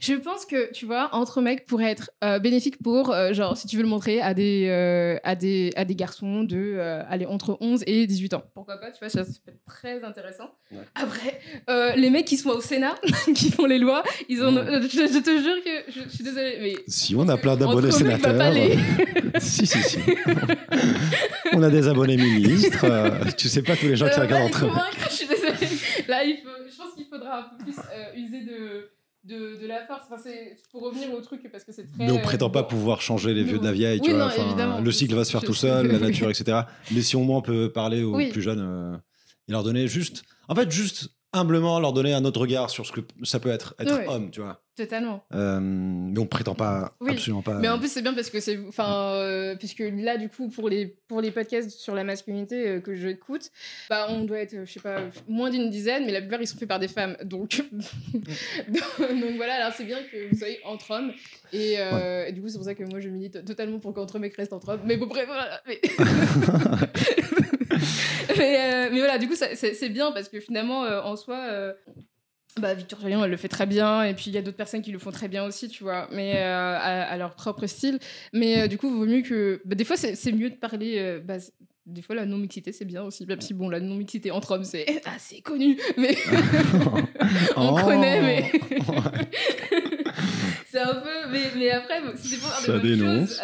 Je 0.00 0.14
pense 0.14 0.46
que, 0.46 0.72
tu 0.72 0.86
vois, 0.86 1.08
entre 1.12 1.40
mecs 1.40 1.66
pourrait 1.66 1.90
être 1.90 2.10
euh, 2.24 2.38
bénéfique 2.38 2.82
pour, 2.82 3.10
euh, 3.10 3.32
genre, 3.32 3.56
si 3.56 3.66
tu 3.66 3.76
veux 3.76 3.82
le 3.82 3.88
montrer 3.88 4.20
à 4.20 4.34
des, 4.34 4.66
euh, 4.68 5.18
à 5.24 5.34
des, 5.34 5.72
à 5.76 5.84
des 5.84 5.94
garçons 5.94 6.44
de, 6.44 6.78
aller 7.08 7.26
entre 7.26 7.56
11 7.60 7.82
et 7.86 8.06
18 8.06 8.34
ans. 8.34 8.44
Pourquoi 8.54 8.78
pas, 8.78 8.90
tu 8.90 8.98
vois, 9.00 9.08
ça, 9.08 9.24
peut 9.24 9.50
être 9.50 9.64
très 9.66 10.04
intéressant. 10.04 10.50
Après, 10.94 11.40
les 11.96 12.10
mecs 12.10 12.26
qui 12.26 12.36
sont 12.36 12.50
au 12.50 12.60
Sénat, 12.60 12.94
qui 13.34 13.50
font 13.50 13.66
les 13.66 13.78
lois, 13.78 14.02
ils 14.28 14.42
ont. 14.42 14.52
Je, 14.52 15.20
te 15.20 15.42
jure 15.42 15.64
que. 15.64 15.92
Je, 15.92 16.08
suis 16.08 16.24
désolée, 16.24 16.58
mais. 16.60 16.74
Si 16.86 17.14
on 17.14 17.28
a 17.28 17.36
plein 17.36 17.56
d'abonnés 17.56 17.90
sénateurs. 17.90 18.32
si, 19.38 19.66
si, 19.66 19.78
si. 19.82 19.98
on 21.52 21.62
a 21.62 21.70
des 21.70 21.88
abonnés 21.88 22.16
ministres. 22.16 22.86
tu 23.36 23.48
sais 23.48 23.62
pas 23.62 23.76
tous 23.76 23.86
les 23.86 23.96
gens 23.96 24.08
qui 24.08 24.20
regardent 24.20 24.46
entre 24.46 24.66
eux. 24.66 24.70
Je 25.08 25.14
suis 25.14 25.26
désolée. 25.26 25.52
Là, 26.08 26.24
il 26.24 26.38
faut, 26.38 26.50
je 26.68 26.76
pense 26.76 26.94
qu'il 26.94 27.06
faudra 27.06 27.38
un 27.38 27.42
peu 27.42 27.64
plus 27.64 27.74
user 28.16 28.40
de 28.40 28.90
de, 29.24 29.60
de, 29.60 29.66
la 29.66 29.86
force. 29.86 30.02
Enfin, 30.06 30.20
c'est 30.22 30.56
pour 30.70 30.82
revenir 30.82 31.12
au 31.12 31.20
truc 31.20 31.48
parce 31.50 31.64
que 31.64 31.72
c'est 31.72 31.84
très. 31.84 32.06
Mais 32.06 32.10
on 32.10 32.18
prétend 32.18 32.50
pas 32.50 32.62
pouvoir 32.62 33.00
changer 33.00 33.34
les 33.34 33.44
vieux 33.44 33.58
de 33.58 33.64
la 33.64 33.72
vieille, 33.72 34.00
tu 34.00 34.12
vois. 34.12 34.30
le 34.80 34.92
cycle 34.92 35.14
va 35.14 35.24
se 35.24 35.30
faire 35.30 35.42
tout 35.42 35.54
seul, 35.54 35.86
la 35.86 35.98
nature, 36.00 36.30
etc. 36.30 36.62
Mais 36.90 37.02
si 37.02 37.16
au 37.16 37.20
moins 37.20 37.38
on 37.38 37.42
peut 37.42 37.70
parler 37.72 38.02
aux 38.02 38.16
plus 38.30 38.42
jeunes 38.42 38.60
euh, 38.60 38.96
et 39.48 39.52
leur 39.52 39.62
donner 39.62 39.88
juste, 39.88 40.22
en 40.48 40.54
fait, 40.54 40.70
juste 40.70 41.10
humblement 41.32 41.80
leur 41.80 41.92
donner 41.92 42.12
un 42.12 42.24
autre 42.24 42.40
regard 42.40 42.70
sur 42.70 42.86
ce 42.86 42.92
que 42.92 43.00
ça 43.22 43.40
peut 43.40 43.50
être, 43.50 43.74
être 43.78 44.08
homme, 44.08 44.30
tu 44.30 44.40
vois. 44.40 44.61
Totalement. 44.74 45.22
Euh, 45.34 45.60
mais 45.60 46.18
on 46.18 46.24
prétend 46.24 46.54
pas, 46.54 46.96
absolument 47.06 47.42
pas. 47.42 47.58
Mais 47.58 47.68
en 47.68 47.78
plus, 47.78 47.88
c'est 47.88 48.00
bien 48.00 48.14
parce 48.14 48.30
que 48.30 48.40
c'est. 48.40 48.58
Enfin, 48.66 49.12
euh, 49.16 49.54
puisque 49.54 49.80
là, 49.80 50.16
du 50.16 50.30
coup, 50.30 50.48
pour 50.48 50.70
les, 50.70 50.96
pour 51.08 51.20
les 51.20 51.30
podcasts 51.30 51.68
sur 51.68 51.94
la 51.94 52.04
masculinité 52.04 52.68
euh, 52.68 52.80
que 52.80 52.94
j'écoute, 52.94 53.50
bah, 53.90 54.06
on 54.08 54.24
doit 54.24 54.38
être, 54.38 54.64
je 54.64 54.72
sais 54.72 54.80
pas, 54.80 55.02
moins 55.28 55.50
d'une 55.50 55.68
dizaine, 55.68 56.06
mais 56.06 56.12
la 56.12 56.22
plupart, 56.22 56.40
ils 56.40 56.46
sont 56.46 56.56
faits 56.56 56.70
par 56.70 56.78
des 56.78 56.88
femmes. 56.88 57.18
Donc, 57.22 57.62
donc, 58.68 59.36
voilà, 59.36 59.56
alors 59.56 59.74
c'est 59.76 59.84
bien 59.84 59.98
que 60.10 60.30
vous 60.30 60.38
soyez 60.38 60.58
entre 60.64 60.92
hommes. 60.92 61.12
Et, 61.52 61.76
du 62.32 62.40
coup, 62.40 62.48
c'est 62.48 62.56
pour 62.56 62.64
ça 62.64 62.74
que 62.74 62.84
moi, 62.84 63.00
je 63.00 63.10
milite 63.10 63.44
totalement 63.44 63.78
pour 63.78 63.92
qu'entre 63.92 64.18
mecs 64.18 64.36
restent 64.36 64.54
entre 64.54 64.70
hommes. 64.70 64.80
Mais 64.86 64.96
bon, 64.96 65.06
bref, 65.06 65.26
voilà. 65.26 65.60
Mais... 65.66 65.82
mais, 68.38 68.88
mais, 68.90 68.98
voilà, 68.98 69.18
du 69.18 69.28
coup, 69.28 69.34
c'est 69.36 69.90
bien 69.90 70.12
parce 70.12 70.30
que 70.30 70.40
finalement, 70.40 70.80
en 70.80 71.16
soi 71.16 71.74
bah, 72.60 72.74
Victor 72.74 73.00
Jaillon, 73.00 73.24
elle 73.24 73.30
le 73.30 73.36
fait 73.36 73.48
très 73.48 73.66
bien, 73.66 74.02
et 74.02 74.14
puis 74.14 74.24
il 74.26 74.34
y 74.34 74.38
a 74.38 74.42
d'autres 74.42 74.56
personnes 74.56 74.82
qui 74.82 74.92
le 74.92 74.98
font 74.98 75.10
très 75.10 75.28
bien 75.28 75.44
aussi, 75.44 75.68
tu 75.68 75.82
vois, 75.82 76.08
mais 76.12 76.34
euh, 76.36 76.78
à, 76.78 77.16
leur 77.16 77.34
propre 77.34 77.66
style. 77.66 77.98
Mais 78.32 78.62
euh, 78.62 78.66
du 78.68 78.76
coup, 78.78 78.88
il 78.88 78.94
vaut 78.94 79.06
mieux 79.06 79.22
que. 79.22 79.62
Bah, 79.64 79.74
des 79.74 79.84
fois, 79.84 79.96
c'est 79.96 80.32
mieux 80.32 80.50
de 80.50 80.56
parler. 80.56 80.96
Euh, 80.98 81.20
bah, 81.20 81.36
des 81.86 82.02
fois, 82.02 82.14
la 82.14 82.26
non-mixité, 82.26 82.72
c'est 82.72 82.84
bien 82.84 83.02
aussi, 83.02 83.26
même 83.26 83.40
si, 83.40 83.54
bon, 83.54 83.68
la 83.70 83.80
non-mixité 83.80 84.30
entre 84.30 84.52
hommes, 84.52 84.64
c'est 84.64 84.86
assez 85.06 85.40
connu, 85.40 85.78
mais. 85.96 86.14
On 87.56 87.74
oh. 87.74 87.84
connaît, 87.84 88.20
mais. 88.20 88.52
c'est 90.70 90.80
un 90.80 90.94
peu. 90.96 91.28
Mais, 91.30 91.50
mais 91.56 91.70
après, 91.70 92.02
si 92.16 92.28
c'est 92.28 92.38
pour 92.38 92.50
faire 92.50 92.80
des 92.80 92.96
bonnes 92.96 93.26
choses. 93.26 93.40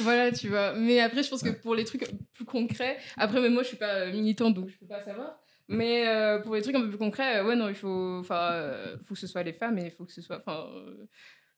voilà, 0.00 0.32
tu 0.32 0.48
vois. 0.48 0.74
Mais 0.74 0.98
après, 0.98 1.22
je 1.22 1.30
pense 1.30 1.42
que 1.42 1.50
pour 1.50 1.76
les 1.76 1.84
trucs 1.84 2.06
plus 2.34 2.44
concrets, 2.44 2.98
après, 3.16 3.40
même 3.40 3.54
moi, 3.54 3.62
je 3.62 3.68
suis 3.68 3.76
pas 3.76 4.06
militante, 4.06 4.54
donc 4.54 4.68
je 4.68 4.76
peux 4.78 4.86
pas 4.86 5.00
savoir. 5.00 5.38
Mais 5.68 6.08
euh, 6.08 6.38
pour 6.40 6.54
les 6.54 6.62
trucs 6.62 6.74
un 6.74 6.80
peu 6.80 6.88
plus 6.88 6.98
concrets, 6.98 7.38
euh, 7.38 7.46
ouais, 7.46 7.54
non, 7.54 7.68
il 7.68 7.74
faut, 7.74 8.22
euh, 8.30 8.96
faut 9.04 9.14
que 9.14 9.20
ce 9.20 9.26
soit 9.26 9.42
les 9.42 9.52
femmes 9.52 9.78
et 9.78 9.86
il 9.86 9.90
faut 9.90 10.04
que 10.04 10.12
ce 10.12 10.22
soit. 10.22 10.38
Enfin, 10.38 10.64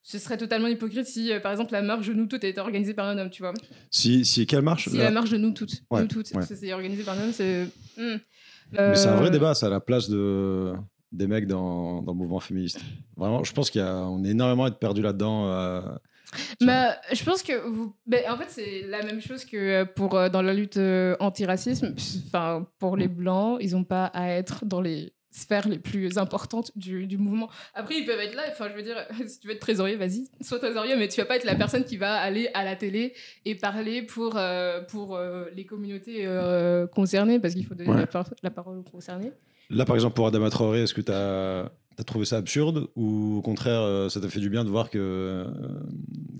ce 0.02 0.18
serait 0.18 0.36
totalement 0.36 0.66
hypocrite 0.66 1.06
si, 1.06 1.30
par 1.42 1.52
exemple, 1.52 1.72
la 1.72 1.82
marche 1.82 2.08
nous 2.08 2.26
toutes 2.26 2.42
était 2.42 2.60
organisée 2.60 2.94
par 2.94 3.06
un 3.06 3.18
homme, 3.18 3.30
tu 3.30 3.42
vois. 3.42 3.54
Si, 3.90 4.24
si 4.24 4.46
quelle 4.46 4.62
marche 4.62 4.88
Si 4.88 4.96
la, 4.96 5.10
marche 5.12 5.30
de 5.30 5.36
nous 5.36 5.52
toutes. 5.52 5.82
nous 5.92 6.06
toutes. 6.06 6.26
C'est 6.26 6.72
organisé 6.72 7.04
par 7.04 7.16
un 7.18 7.24
homme, 7.24 7.32
c'est. 7.32 7.66
Hmm. 7.96 8.16
Mais 8.72 8.96
c'est 8.96 9.08
un 9.08 9.16
vrai 9.16 9.30
débat, 9.30 9.54
ça, 9.54 9.66
à 9.66 9.70
la 9.70 9.80
place 9.80 10.08
de 10.08 10.72
des 11.12 11.26
mecs 11.26 11.46
dans, 11.46 12.02
dans, 12.02 12.12
le 12.12 12.18
mouvement 12.18 12.38
féministe. 12.38 12.80
Vraiment, 13.16 13.42
je 13.42 13.52
pense 13.52 13.68
qu'on 13.68 14.24
est 14.24 14.28
énormément 14.28 14.68
être 14.68 14.78
perdu 14.78 15.02
là-dedans. 15.02 15.98
Bah, 16.60 16.96
je 17.12 17.24
pense 17.24 17.42
que 17.42 17.66
vous. 17.66 17.94
En 18.28 18.36
fait, 18.36 18.48
c'est 18.48 18.82
la 18.86 19.02
même 19.02 19.20
chose 19.20 19.44
que 19.44 19.56
euh, 19.56 19.84
pour, 19.84 20.16
euh, 20.16 20.28
dans 20.28 20.42
la 20.42 20.54
lutte 20.54 20.76
euh, 20.76 21.16
anti-racisme. 21.20 21.94
Enfin, 22.26 22.66
pour 22.78 22.96
les 22.96 23.08
Blancs, 23.08 23.58
ils 23.60 23.72
n'ont 23.72 23.84
pas 23.84 24.06
à 24.06 24.30
être 24.30 24.64
dans 24.64 24.80
les 24.80 25.12
sphères 25.32 25.68
les 25.68 25.78
plus 25.78 26.18
importantes 26.18 26.72
du, 26.76 27.06
du, 27.06 27.16
mouvement. 27.16 27.48
Après, 27.74 27.96
ils 27.96 28.04
peuvent 28.04 28.18
être 28.18 28.34
là. 28.34 28.42
Enfin, 28.50 28.68
je 28.68 28.74
veux 28.74 28.82
dire, 28.82 28.96
si 29.26 29.40
tu 29.40 29.46
veux 29.46 29.54
être 29.54 29.60
trésorier, 29.60 29.96
vas-y, 29.96 30.28
sois 30.40 30.58
trésorier, 30.58 30.96
mais 30.96 31.08
tu 31.08 31.20
vas 31.20 31.26
pas 31.26 31.36
être 31.36 31.44
la 31.44 31.54
personne 31.54 31.84
qui 31.84 31.96
va 31.96 32.14
aller 32.14 32.48
à 32.54 32.64
la 32.64 32.76
télé 32.76 33.14
et 33.44 33.54
parler 33.54 34.02
pour, 34.02 34.38
pour 34.88 35.20
les 35.54 35.64
communautés 35.64 36.26
concernées, 36.92 37.38
parce 37.38 37.54
qu'il 37.54 37.64
faut 37.64 37.74
donner 37.74 37.94
la, 37.94 38.24
la, 38.42 38.50
parole 38.50 38.78
aux 38.78 38.82
concernés. 38.82 39.32
Là, 39.70 39.84
par 39.84 39.94
exemple, 39.94 40.14
pour 40.14 40.26
Adama 40.26 40.50
Traoré, 40.50 40.82
est-ce 40.82 40.94
que 40.94 41.00
tu 41.00 41.12
as 41.12 41.70
T'as 42.00 42.04
trouvé 42.04 42.24
ça 42.24 42.38
absurde 42.38 42.88
ou 42.96 43.36
au 43.36 43.42
contraire 43.42 43.82
euh, 43.82 44.08
ça 44.08 44.22
t'a 44.22 44.30
fait 44.30 44.40
du 44.40 44.48
bien 44.48 44.64
de 44.64 44.70
voir 44.70 44.88
que 44.88 44.98
euh, 44.98 45.44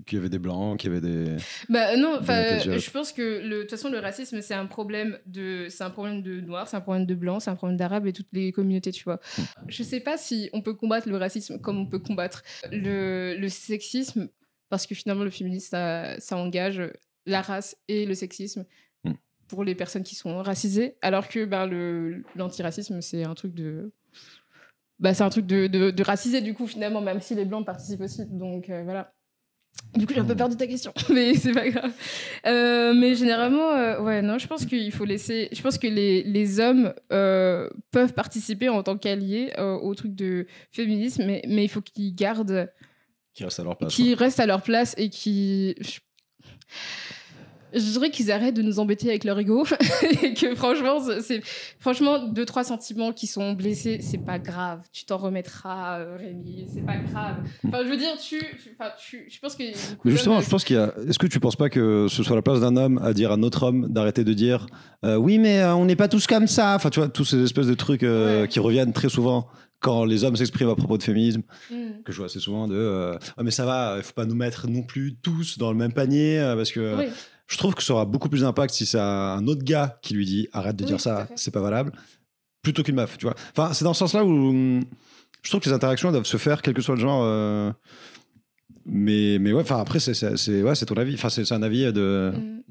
qu'il 0.07 0.17
y 0.17 0.19
avait 0.19 0.27
des 0.27 0.39
blancs, 0.39 0.79
qu'il 0.79 0.91
y 0.91 0.97
avait 0.97 1.07
des 1.07 1.37
Bah 1.69 1.95
non, 1.97 2.17
enfin 2.19 2.57
je 2.57 2.89
pense 2.89 3.11
que 3.11 3.47
de 3.47 3.61
toute 3.61 3.69
façon 3.69 3.89
le 3.89 3.99
racisme 3.99 4.41
c'est 4.41 4.55
un 4.55 4.65
problème 4.65 5.19
de 5.27 5.67
c'est 5.69 5.83
un 5.83 5.91
problème 5.91 6.23
de 6.23 6.41
noirs, 6.41 6.67
c'est 6.67 6.77
un 6.77 6.81
problème 6.81 7.05
de 7.05 7.13
blancs, 7.13 7.43
c'est 7.43 7.51
un 7.51 7.55
problème 7.55 7.77
d'arabes 7.77 8.07
et 8.07 8.11
toutes 8.11 8.33
les 8.33 8.51
communautés, 8.51 8.91
tu 8.91 9.03
vois. 9.03 9.19
Hmm. 9.37 9.43
Je 9.67 9.83
sais 9.83 9.99
pas 9.99 10.17
si 10.17 10.49
on 10.51 10.63
peut 10.63 10.73
combattre 10.73 11.07
le 11.07 11.17
racisme 11.17 11.59
comme 11.59 11.77
on 11.77 11.85
peut 11.85 11.99
combattre 11.99 12.41
le, 12.71 13.35
le 13.37 13.49
sexisme 13.49 14.29
parce 14.69 14.87
que 14.87 14.95
finalement 14.95 15.23
le 15.23 15.29
féminisme 15.29 15.69
ça, 15.69 16.19
ça 16.19 16.37
engage 16.37 16.81
la 17.27 17.43
race 17.43 17.77
et 17.87 18.07
le 18.07 18.15
sexisme 18.15 18.65
hmm. 19.03 19.13
pour 19.47 19.63
les 19.63 19.75
personnes 19.75 20.01
qui 20.01 20.15
sont 20.15 20.41
racisées 20.41 20.95
alors 21.03 21.27
que 21.27 21.45
ben 21.45 21.69
l'antiracisme 22.35 22.99
c'est 23.01 23.25
un 23.25 23.35
truc 23.35 23.53
de 23.53 23.91
bah, 25.01 25.15
c'est 25.15 25.23
un 25.23 25.29
truc 25.29 25.47
de, 25.47 25.67
de, 25.67 26.03
racisé, 26.03 26.41
du 26.41 26.53
coup, 26.53 26.67
finalement, 26.67 27.01
même 27.01 27.21
si 27.21 27.33
les 27.33 27.43
blancs 27.43 27.65
participent 27.65 28.01
aussi. 28.01 28.23
Donc, 28.27 28.69
euh, 28.69 28.83
voilà. 28.83 29.11
Du 29.95 30.05
coup, 30.05 30.13
j'ai 30.13 30.19
un 30.19 30.25
peu 30.25 30.35
perdu 30.35 30.55
ta 30.55 30.67
question, 30.67 30.93
mais 31.09 31.33
c'est 31.33 31.53
pas 31.53 31.67
grave. 31.69 31.91
Euh, 32.45 32.93
mais 32.93 33.15
généralement, 33.15 33.71
euh, 33.71 33.99
ouais, 33.99 34.21
non, 34.21 34.37
je 34.37 34.45
pense 34.45 34.65
qu'il 34.65 34.91
faut 34.91 35.05
laisser. 35.05 35.49
Je 35.51 35.61
pense 35.61 35.79
que 35.79 35.87
les, 35.87 36.21
les 36.23 36.59
hommes 36.59 36.93
peuvent 37.09 38.13
participer 38.13 38.69
en 38.69 38.83
tant 38.83 38.97
qu'alliés 38.97 39.51
au 39.57 39.93
truc 39.95 40.13
de 40.13 40.45
féminisme, 40.71 41.25
mais, 41.25 41.41
mais 41.47 41.63
il 41.63 41.69
faut 41.69 41.81
qu'ils 41.81 42.13
gardent. 42.13 42.71
Qui 43.33 43.43
restent 43.43 43.59
à 43.59 43.63
leur 43.63 43.77
place. 43.77 43.95
Qui 43.95 44.13
restent 44.13 44.39
à 44.39 44.45
leur 44.45 44.61
place 44.61 44.93
et 44.97 45.09
qui. 45.09 45.75
je 45.79 45.99
dirais 47.79 48.09
qu'ils 48.09 48.31
arrêtent 48.31 48.55
de 48.55 48.61
nous 48.61 48.79
embêter 48.79 49.09
avec 49.09 49.23
leur 49.23 49.39
ego 49.39 49.65
et 50.21 50.33
que 50.33 50.55
franchement, 50.55 50.99
c'est 51.21 51.41
franchement 51.79 52.19
deux 52.27 52.45
trois 52.45 52.63
sentiments 52.63 53.13
qui 53.13 53.27
sont 53.27 53.53
blessés, 53.53 53.99
c'est 54.01 54.17
pas 54.17 54.39
grave. 54.39 54.81
Tu 54.91 55.05
t'en 55.05 55.17
remettras, 55.17 55.99
euh, 55.99 56.17
Rémi. 56.17 56.65
C'est 56.73 56.85
pas 56.85 56.97
grave. 56.97 57.37
Enfin, 57.67 57.83
je 57.83 57.89
veux 57.89 57.97
dire, 57.97 58.17
tu, 58.17 58.41
enfin, 58.79 58.91
tu 58.99 59.27
je 59.29 59.39
pense 59.39 59.55
que. 59.55 59.63
Mais 60.03 60.11
justement, 60.11 60.41
je 60.41 60.49
pense 60.49 60.63
qu'il 60.63 60.75
y 60.75 60.79
a. 60.79 60.93
Est-ce 61.07 61.19
que 61.19 61.27
tu 61.27 61.39
penses 61.39 61.55
pas 61.55 61.69
que 61.69 62.07
ce 62.09 62.23
soit 62.23 62.35
la 62.35 62.41
place 62.41 62.59
d'un 62.59 62.75
homme 62.75 62.99
à 63.03 63.13
dire 63.13 63.31
à 63.31 63.37
notre 63.37 63.63
homme 63.63 63.87
d'arrêter 63.89 64.23
de 64.23 64.33
dire 64.33 64.67
euh, 65.03 65.15
oui, 65.15 65.39
mais 65.39 65.61
euh, 65.61 65.75
on 65.75 65.85
n'est 65.85 65.95
pas 65.95 66.07
tous 66.07 66.27
comme 66.27 66.47
ça. 66.47 66.75
Enfin, 66.75 66.89
tu 66.89 66.99
vois, 66.99 67.09
tous 67.09 67.25
ces 67.25 67.41
espèces 67.41 67.67
de 67.67 67.73
trucs 67.73 68.05
qui 68.49 68.59
reviennent 68.59 68.93
très 68.93 69.09
souvent 69.09 69.47
quand 69.81 70.05
les 70.05 70.23
hommes 70.23 70.35
s'expriment 70.37 70.69
à 70.69 70.75
propos 70.75 70.97
de 70.97 71.03
féminisme, 71.03 71.41
mm. 71.69 72.03
que 72.05 72.11
je 72.11 72.17
vois 72.17 72.27
assez 72.27 72.39
souvent 72.39 72.67
de 72.67 73.17
ah, 73.37 73.43
mais 73.43 73.51
ça 73.51 73.65
va, 73.65 73.95
il 73.97 74.03
faut 74.03 74.13
pas 74.13 74.25
nous 74.25 74.35
mettre 74.35 74.67
non 74.69 74.83
plus 74.83 75.15
tous 75.21 75.57
dans 75.57 75.71
le 75.71 75.77
même 75.77 75.91
panier 75.93 76.39
parce 76.55 76.71
que 76.71 77.09
je 77.47 77.57
trouve 77.57 77.75
que 77.75 77.83
ça 77.83 77.93
aura 77.93 78.05
beaucoup 78.05 78.29
plus 78.29 78.41
d'impact 78.41 78.73
si 78.73 78.85
c'est 78.85 78.99
un 78.99 79.45
autre 79.47 79.63
gars 79.63 79.99
qui 80.01 80.13
lui 80.13 80.25
dit 80.25 80.47
arrête 80.53 80.77
de 80.77 80.85
dire 80.85 81.01
ça, 81.01 81.27
c'est 81.35 81.51
pas 81.51 81.59
valable, 81.59 81.91
plutôt 82.61 82.81
qu'une 82.81 82.95
meuf, 82.95 83.17
tu 83.17 83.25
vois. 83.25 83.35
Enfin, 83.55 83.73
c'est 83.73 83.83
dans 83.83 83.93
ce 83.93 83.99
sens-là 83.99 84.23
où 84.23 84.79
je 85.41 85.49
trouve 85.49 85.59
que 85.59 85.69
les 85.69 85.75
interactions 85.75 86.11
doivent 86.11 86.25
se 86.25 86.37
faire, 86.37 86.61
quel 86.61 86.73
que 86.73 86.81
soit 86.81 86.95
le 86.95 87.01
genre. 87.01 87.23
Euh, 87.25 87.71
mais, 88.85 89.37
mais 89.39 89.51
ouais, 89.51 89.61
enfin 89.61 89.79
après, 89.79 89.99
c'est 89.99 90.61
ouais, 90.61 90.75
ton 90.75 90.95
avis. 90.95 91.15
Enfin, 91.15 91.29
c'est 91.29 91.51
un 91.51 91.63
avis 91.63 91.91
de. 91.91 92.31
Mmh. 92.33 92.61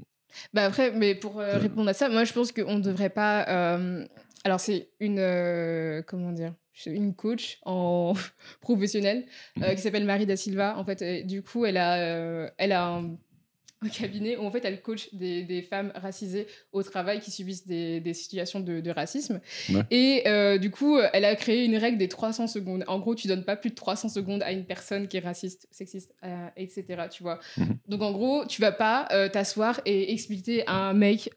Bah 0.54 0.64
après, 0.64 0.92
mais 0.92 1.14
pour 1.14 1.40
euh, 1.40 1.58
répondre 1.58 1.90
à 1.90 1.92
ça, 1.92 2.08
moi 2.08 2.24
je 2.24 2.32
pense 2.32 2.52
qu'on 2.52 2.76
ne 2.76 2.82
devrait 2.82 3.10
pas. 3.10 3.78
Euh, 4.40 4.46
alors, 4.46 4.60
c'est 4.60 4.90
une. 5.00 6.02
comment 6.06 6.32
dire 6.32 6.54
une 6.86 7.14
coach 7.14 7.58
en 7.66 8.14
professionnel 8.62 9.26
mmh. 9.56 9.74
qui 9.74 9.82
s'appelle 9.82 10.06
Marie 10.06 10.24
da 10.24 10.36
Silva. 10.36 10.78
En 10.78 10.84
fait, 10.84 11.26
du 11.26 11.42
coup, 11.42 11.66
elle 11.66 11.76
a, 11.76 12.50
elle 12.56 12.72
a 12.72 12.86
un 12.86 13.18
un 13.82 13.88
cabinet 13.88 14.36
où 14.36 14.44
en 14.44 14.50
fait 14.50 14.64
elle 14.64 14.82
coach 14.82 15.08
des, 15.12 15.42
des, 15.42 15.62
femmes 15.62 15.92
racisées 15.94 16.46
au 16.72 16.82
travail 16.82 17.20
qui 17.20 17.30
subissent 17.30 17.66
des, 17.66 18.00
des 18.00 18.12
situations 18.12 18.60
de, 18.60 18.80
de 18.80 18.90
racisme. 18.90 19.40
Et 19.90 20.24
euh, 20.26 20.58
du 20.58 20.70
coup, 20.70 20.98
elle 21.12 21.24
a 21.24 21.34
créé 21.34 21.64
une 21.64 21.76
règle 21.76 21.96
des 21.96 22.08
300 22.08 22.46
secondes. 22.46 22.84
En 22.88 22.98
gros, 22.98 23.14
tu 23.14 23.26
donnes 23.26 23.44
pas 23.44 23.56
plus 23.56 23.70
de 23.70 23.74
300 23.74 24.10
secondes 24.10 24.42
à 24.42 24.52
une 24.52 24.64
personne 24.64 25.08
qui 25.08 25.16
est 25.16 25.20
raciste, 25.20 25.66
sexiste, 25.70 26.14
euh, 26.24 26.46
etc. 26.56 26.84
Tu 27.10 27.22
vois. 27.22 27.38
Mhm. 27.56 27.78
Donc 27.88 28.02
en 28.02 28.12
gros, 28.12 28.44
tu 28.46 28.60
vas 28.60 28.72
pas 28.72 29.08
euh, 29.12 29.28
t'asseoir 29.28 29.80
et 29.86 30.12
expliquer 30.12 30.66
à 30.66 30.74
un 30.74 30.92
mec 30.92 31.30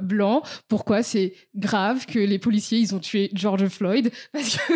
blanc 0.00 0.42
pourquoi 0.68 1.02
c'est 1.02 1.34
grave 1.54 2.06
que 2.06 2.18
les 2.18 2.38
policiers 2.38 2.78
ils 2.78 2.94
ont 2.94 2.98
tué 2.98 3.30
George 3.34 3.66
Floyd 3.68 4.10
parce 4.32 4.56
que 4.56 4.72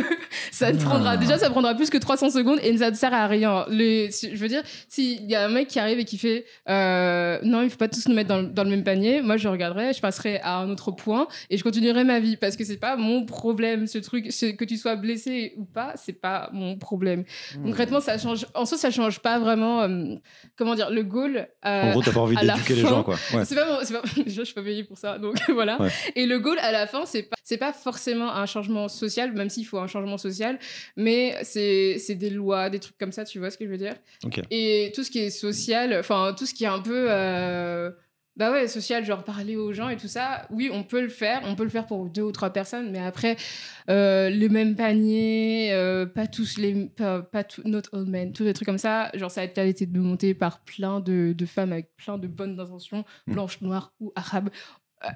ça 0.51 0.73
te 0.73 0.77
prendra 0.83 1.13
ah. 1.13 1.17
déjà 1.17 1.39
ça 1.39 1.51
prendra 1.51 1.75
plus 1.75 1.91
que 1.91 1.99
300 1.99 2.31
secondes 2.31 2.59
et 2.63 2.77
ça 2.79 2.91
ne 2.91 2.97
sert 2.97 3.15
à 3.15 3.27
rien. 3.27 3.65
Les, 3.69 4.11
je 4.11 4.37
veux 4.37 4.49
dire, 4.49 4.63
s'il 4.89 5.25
y 5.25 5.35
a 5.35 5.45
un 5.45 5.49
mec 5.49 5.69
qui 5.69 5.79
arrive 5.79 5.99
et 5.99 6.05
qui 6.05 6.19
fait 6.19 6.45
euh, 6.69 7.14
non, 7.43 7.63
il 7.63 7.71
faut 7.71 7.77
pas 7.77 7.89
tous 7.89 8.09
nous 8.09 8.15
mettre 8.15 8.29
dans, 8.29 8.65
le 8.65 8.71
même 8.71 8.85
panier. 8.85 9.23
Moi, 9.23 9.37
je 9.37 9.49
regarderai, 9.49 9.93
je 9.93 10.01
passerai 10.01 10.41
à 10.41 10.57
un 10.59 10.71
autre 10.71 10.91
point 10.91 11.29
et 11.51 11.57
je 11.57 11.63
continuerai 11.63 12.05
ma 12.05 12.21
vie 12.21 12.37
parce 12.37 12.57
que 12.57 12.65
c'est 12.65 12.77
pas 12.77 12.97
mon 12.97 13.25
problème. 13.25 13.87
Ce 13.87 13.99
truc, 13.99 14.27
que 14.27 14.65
tu 14.65 14.77
sois 14.77 14.97
blessé 14.97 15.55
ou 15.57 15.65
pas, 15.65 15.93
c'est 15.97 16.21
pas 16.21 16.51
mon 16.53 16.77
problème. 16.77 17.25
Mmh. 17.57 17.65
Concrètement, 17.65 18.01
ça 18.01 18.19
change. 18.19 18.47
En 18.55 18.65
soi, 18.65 18.79
ça 18.79 18.91
change 18.91 19.21
pas 19.21 19.39
vraiment. 19.39 19.83
Euh, 19.83 20.15
comment 20.57 20.75
dire, 20.75 20.91
le 20.91 21.03
goal. 21.03 21.49
Euh, 21.65 21.83
en 21.83 21.91
gros, 21.93 22.03
t'as 22.03 22.13
pas 22.13 22.21
envie 22.21 22.37
d'éduquer 22.37 22.75
les 22.75 22.83
gens, 22.83 23.03
quoi. 23.03 23.17
C'est 23.45 23.55
pas, 23.55 23.65
pas, 23.65 24.03
je 24.27 24.43
suis 24.43 24.55
pas 24.55 24.63
payée 24.63 24.85
pour 24.85 24.99
ça, 24.99 25.19
donc 25.19 25.37
voilà. 25.53 25.79
Et 26.15 26.27
le 26.27 26.39
goal 26.39 26.59
à 26.61 26.73
la 26.73 26.87
fin, 26.87 27.05
c'est 27.07 27.23
pas, 27.25 27.34
c'est 27.45 27.59
pas 27.59 27.73
forcément 27.73 28.35
un 28.35 28.47
changement 28.47 28.89
social, 28.89 29.33
même 29.33 29.51
s'il 29.51 29.67
faut 29.67 29.79
un 29.79 29.87
changement 29.87 30.19
social, 30.19 30.59
mais 30.97 31.37
c'est, 31.43 32.15
des 32.15 32.31
lois, 32.31 32.71
des 32.71 32.81
trucs 32.81 32.99
comme 32.99 33.13
ça. 33.13 33.25
Tu 33.25 33.39
vois 33.39 33.51
ce 33.51 33.59
que 33.59 33.67
je 33.67 33.71
veux 33.71 33.79
dire? 33.79 33.95
Et 34.51 34.93
tout 34.95 35.05
ce 35.05 35.11
qui 35.11 35.21
est 35.21 35.31
social, 35.31 35.97
enfin 35.99 36.35
tout 36.37 36.47
ce 36.47 36.55
qui 36.55 36.65
est 36.65 36.69
un 36.69 36.81
peu 36.81 37.07
euh, 37.11 37.91
bah 38.37 38.51
ouais, 38.51 38.67
social, 38.67 39.05
genre 39.05 39.23
parler 39.23 39.55
aux 39.55 39.73
gens 39.73 39.89
et 39.89 39.97
tout 39.97 40.09
ça, 40.09 40.49
oui, 40.51 40.69
on 40.73 40.83
peut 40.83 41.01
le 41.01 41.09
faire, 41.09 41.43
on 41.45 41.55
peut 41.55 41.63
le 41.63 41.71
faire 41.71 41.87
pour 41.87 42.07
deux 42.07 42.23
ou 42.23 42.33
trois 42.33 42.51
personnes, 42.51 42.91
mais 42.91 42.99
après, 42.99 43.37
euh, 43.91 44.29
le 44.29 44.49
même 44.49 44.75
panier, 44.75 45.73
euh, 45.73 46.05
pas 46.05 46.27
tous 46.27 46.59
les, 46.59 46.87
pas, 46.87 47.23
pas 47.23 47.45
tout, 47.45 47.63
not 47.65 47.83
all 47.93 48.07
men, 48.07 48.33
tous 48.33 48.43
les 48.43 48.53
trucs 48.53 48.67
comme 48.67 48.79
ça, 48.79 49.11
genre 49.15 49.31
ça 49.31 49.43
a 49.43 49.65
été 49.65 49.87
monté 49.87 50.35
par 50.35 50.65
plein 50.65 50.99
de, 50.99 51.33
de 51.33 51.47
femmes 51.47 51.73
avec 51.73 51.95
plein 51.97 52.19
de 52.19 52.27
bonnes 52.27 52.59
intentions, 52.59 53.05
mmh. 53.29 53.33
blanches, 53.33 53.61
noires 53.61 53.93
ou 54.01 54.13
arabes. 54.17 54.51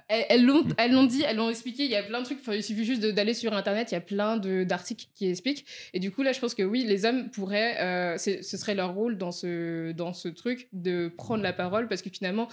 Elles 0.09 0.45
l'ont 0.45 0.65
elles 0.77 0.93
l'ont 0.93 1.05
dit, 1.05 1.23
elles 1.23 1.37
l'ont 1.37 1.51
expliqué. 1.51 1.85
Il 1.85 1.91
y 1.91 1.97
a 1.97 2.03
plein 2.03 2.21
de 2.21 2.25
trucs. 2.25 2.39
il 2.49 2.63
suffit 2.63 2.85
juste 2.85 3.01
d'aller 3.01 3.35
sur 3.35 3.53
internet. 3.55 3.91
Il 3.91 3.95
y 3.95 3.99
a 3.99 4.01
plein 4.01 4.37
d'articles 4.37 5.07
qui 5.15 5.29
expliquent. 5.29 5.67
Et 5.95 6.01
du 6.01 6.11
coup, 6.11 6.23
là, 6.23 6.33
je 6.33 6.41
pense 6.41 6.55
que 6.55 6.63
oui, 6.63 6.85
les 6.85 7.05
hommes 7.05 7.31
pourraient. 7.31 7.77
Euh, 7.81 8.19
ce 8.19 8.57
serait 8.57 8.75
leur 8.75 8.95
rôle 8.95 9.19
dans 9.19 9.33
ce 9.33 9.93
dans 9.93 10.13
ce 10.13 10.29
truc 10.29 10.69
de 10.73 11.09
prendre 11.09 11.43
la 11.43 11.53
parole 11.53 11.89
parce 11.89 12.03
que 12.03 12.11
finalement, 12.11 12.49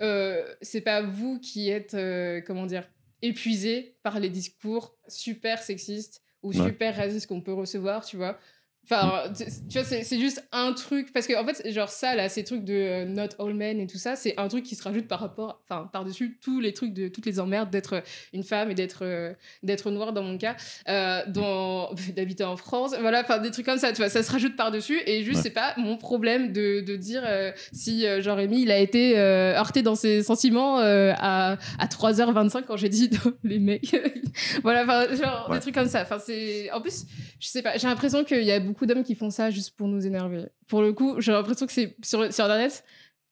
euh, 0.00 0.42
c'est 0.62 0.80
pas 0.80 1.02
vous 1.02 1.38
qui 1.38 1.70
êtes 1.70 1.94
euh, 1.94 2.40
comment 2.40 2.66
dire 2.66 2.88
épuisé 3.22 3.96
par 4.02 4.20
les 4.20 4.28
discours 4.28 4.96
super 5.08 5.62
sexistes 5.62 6.22
ou 6.42 6.52
super 6.52 6.94
racistes 6.94 7.26
qu'on 7.26 7.40
peut 7.40 7.54
recevoir. 7.54 8.04
Tu 8.04 8.16
vois, 8.16 8.38
Enfin, 8.84 9.24
tu 9.70 9.78
vois, 9.78 9.84
c'est 9.84 10.18
juste 10.18 10.46
un 10.52 10.72
truc. 10.72 11.12
Parce 11.12 11.26
que, 11.26 11.40
en 11.40 11.46
fait, 11.46 11.70
genre, 11.72 11.88
ça, 11.88 12.14
là, 12.14 12.28
ces 12.28 12.44
trucs 12.44 12.64
de 12.64 12.74
euh, 12.74 13.04
not 13.06 13.28
all 13.38 13.54
men 13.54 13.80
et 13.80 13.86
tout 13.86 13.98
ça, 13.98 14.14
c'est 14.14 14.38
un 14.38 14.48
truc 14.48 14.64
qui 14.64 14.74
se 14.74 14.82
rajoute 14.82 15.08
par 15.08 15.20
rapport. 15.20 15.62
Enfin, 15.68 15.88
par-dessus 15.92 16.38
tous 16.42 16.60
les 16.60 16.72
trucs 16.72 16.92
de 16.92 17.08
toutes 17.08 17.26
les 17.26 17.40
emmerdes 17.40 17.70
d'être 17.70 18.02
une 18.32 18.42
femme 18.44 18.70
et 18.70 18.74
d'être 18.74 19.04
euh, 19.04 19.32
d'être 19.62 19.90
noire, 19.90 20.12
dans 20.12 20.22
mon 20.22 20.36
cas, 20.36 20.56
euh, 20.88 21.22
d'habiter 22.16 22.44
en 22.44 22.56
France. 22.56 22.94
Voilà, 23.00 23.22
enfin, 23.22 23.38
des 23.38 23.50
trucs 23.50 23.66
comme 23.66 23.78
ça, 23.78 23.92
tu 23.92 23.98
vois, 23.98 24.10
ça 24.10 24.22
se 24.22 24.30
rajoute 24.30 24.56
par-dessus. 24.56 25.00
Et 25.06 25.22
juste, 25.22 25.40
c'est 25.42 25.50
pas 25.50 25.74
mon 25.78 25.96
problème 25.96 26.52
de, 26.52 26.80
de 26.80 26.96
dire 26.96 27.24
si 27.72 28.04
jean 28.20 28.34
Rémi, 28.34 28.62
il 28.62 28.70
a 28.70 28.78
été 28.78 29.18
heurté 29.18 29.82
dans 29.82 29.94
ses 29.94 30.22
sentiments 30.22 30.78
à, 30.78 31.56
à 31.78 31.86
3h25 31.86 32.64
quand 32.66 32.76
j'ai 32.76 32.88
dit 32.88 33.10
les 33.44 33.58
mecs. 33.58 33.94
voilà, 34.62 34.82
enfin, 34.84 35.14
genre, 35.14 35.50
des 35.52 35.60
trucs 35.60 35.74
comme 35.74 35.88
ça. 35.88 36.02
Enfin, 36.02 36.18
c'est. 36.18 36.70
En 36.72 36.80
plus, 36.80 37.06
je 37.40 37.48
sais 37.48 37.62
pas, 37.62 37.76
j'ai 37.76 37.86
l'impression 37.86 38.24
qu'il 38.24 38.42
y 38.42 38.52
a 38.52 38.60
beaucoup 38.60 38.73
beaucoup 38.74 38.86
d'hommes 38.86 39.04
qui 39.04 39.14
font 39.14 39.30
ça 39.30 39.50
juste 39.50 39.76
pour 39.76 39.86
nous 39.86 40.04
énerver. 40.04 40.46
Pour 40.66 40.82
le 40.82 40.92
coup, 40.92 41.20
j'ai 41.20 41.30
l'impression 41.30 41.64
que 41.64 41.72
c'est 41.72 41.94
sur, 42.02 42.32
sur 42.32 42.44
Internet, 42.44 42.84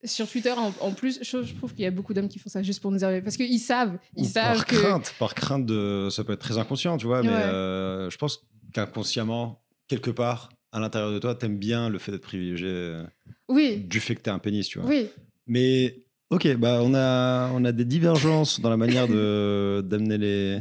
sur 0.05 0.28
Twitter 0.28 0.53
en, 0.53 0.93
plus, 0.93 1.18
je, 1.20 1.55
trouve 1.55 1.74
qu'il 1.74 1.82
y 1.82 1.86
a 1.86 1.90
beaucoup 1.90 2.14
d'hommes 2.14 2.28
qui 2.28 2.38
font 2.38 2.49
ça 2.49 2.62
juste 2.62 2.80
pour 2.80 2.93
nous 2.93 2.99
énerver 2.99 3.22
parce 3.22 3.36
qu'ils 3.36 3.59
savent, 3.59 3.99
ils 4.16 4.26
savent 4.26 4.57
par 4.57 4.66
crainte, 4.66 5.14
par 5.18 5.34
crainte 5.34 5.66
de, 5.66 6.09
ça 6.11 6.22
peut 6.22 6.32
être 6.32 6.40
très 6.40 6.59
inconscient, 6.59 6.97
tu 6.97 7.07
vois, 7.07 7.22
mais 7.22 7.30
euh, 7.30 8.09
je 8.09 8.16
pense 8.18 8.47
qu'inconsciemment, 8.72 9.64
quelque 9.88 10.11
part, 10.11 10.51
à 10.70 10.78
l'intérieur 10.78 11.11
de 11.12 11.18
toi, 11.18 11.34
t'aimes 11.34 11.59
bien 11.59 11.88
le 11.88 11.99
fait 11.99 12.12
d'être 12.12 12.22
privilégié. 12.22 12.68
Euh, 12.68 13.03
oui. 13.49 13.78
Du 13.78 13.99
fait 13.99 14.14
que 14.14 14.20
t'es 14.20 14.30
un 14.30 14.38
pénis, 14.38 14.66
tu 14.68 14.78
vois. 14.78 14.88
Oui. 14.88 15.09
Mais 15.49 16.05
ok, 16.30 16.55
bah 16.57 16.80
on 16.82 16.95
a 16.95 17.51
on 17.53 17.64
a 17.64 17.72
des 17.72 17.84
divergences 17.84 18.61
dans 18.61 18.70
la 18.70 18.76
manière 18.76 19.09
de 19.09 19.82
d'amener 19.84 20.18
les 20.18 20.61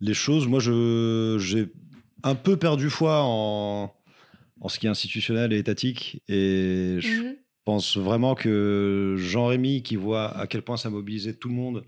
les 0.00 0.14
choses. 0.14 0.48
Moi, 0.48 0.58
je 0.58 1.36
j'ai 1.38 1.72
un 2.24 2.34
peu 2.34 2.56
perdu 2.56 2.90
foi 2.90 3.20
en 3.22 3.94
en 4.60 4.68
ce 4.68 4.78
qui 4.78 4.86
est 4.86 4.90
institutionnel 4.90 5.52
et 5.52 5.58
étatique. 5.58 6.22
Et 6.28 6.96
je 7.00 7.22
mhm. 7.22 7.36
pense 7.64 7.96
vraiment 7.96 8.34
que 8.34 9.14
Jean-Rémy, 9.18 9.82
qui 9.82 9.96
voit 9.96 10.36
à 10.36 10.46
quel 10.46 10.62
point 10.62 10.76
ça 10.76 10.90
mobilisait 10.90 11.34
tout 11.34 11.48
le 11.48 11.54
monde, 11.54 11.84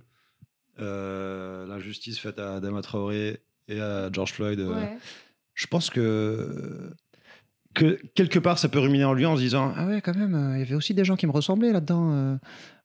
euh, 0.80 1.66
l'injustice 1.66 2.18
faite 2.18 2.38
à 2.38 2.56
Adama 2.56 2.82
Traoré 2.82 3.40
et 3.68 3.80
à 3.80 4.10
George 4.12 4.32
Floyd, 4.32 4.60
euh, 4.60 4.84
je 5.54 5.66
pense 5.66 5.90
que, 5.90 6.92
que 7.74 7.98
quelque 8.14 8.38
part, 8.38 8.58
ça 8.58 8.68
peut 8.68 8.78
ruminer 8.78 9.04
en 9.04 9.12
lui 9.12 9.26
en 9.26 9.36
se 9.36 9.40
disant 9.40 9.72
Ah 9.76 9.86
ouais, 9.86 10.00
quand 10.00 10.14
même, 10.14 10.34
euh, 10.34 10.56
il 10.56 10.60
y 10.60 10.62
avait 10.62 10.76
aussi 10.76 10.94
des 10.94 11.04
gens 11.04 11.16
qui 11.16 11.26
me 11.26 11.32
ressemblaient 11.32 11.72
là-dedans. 11.72 12.38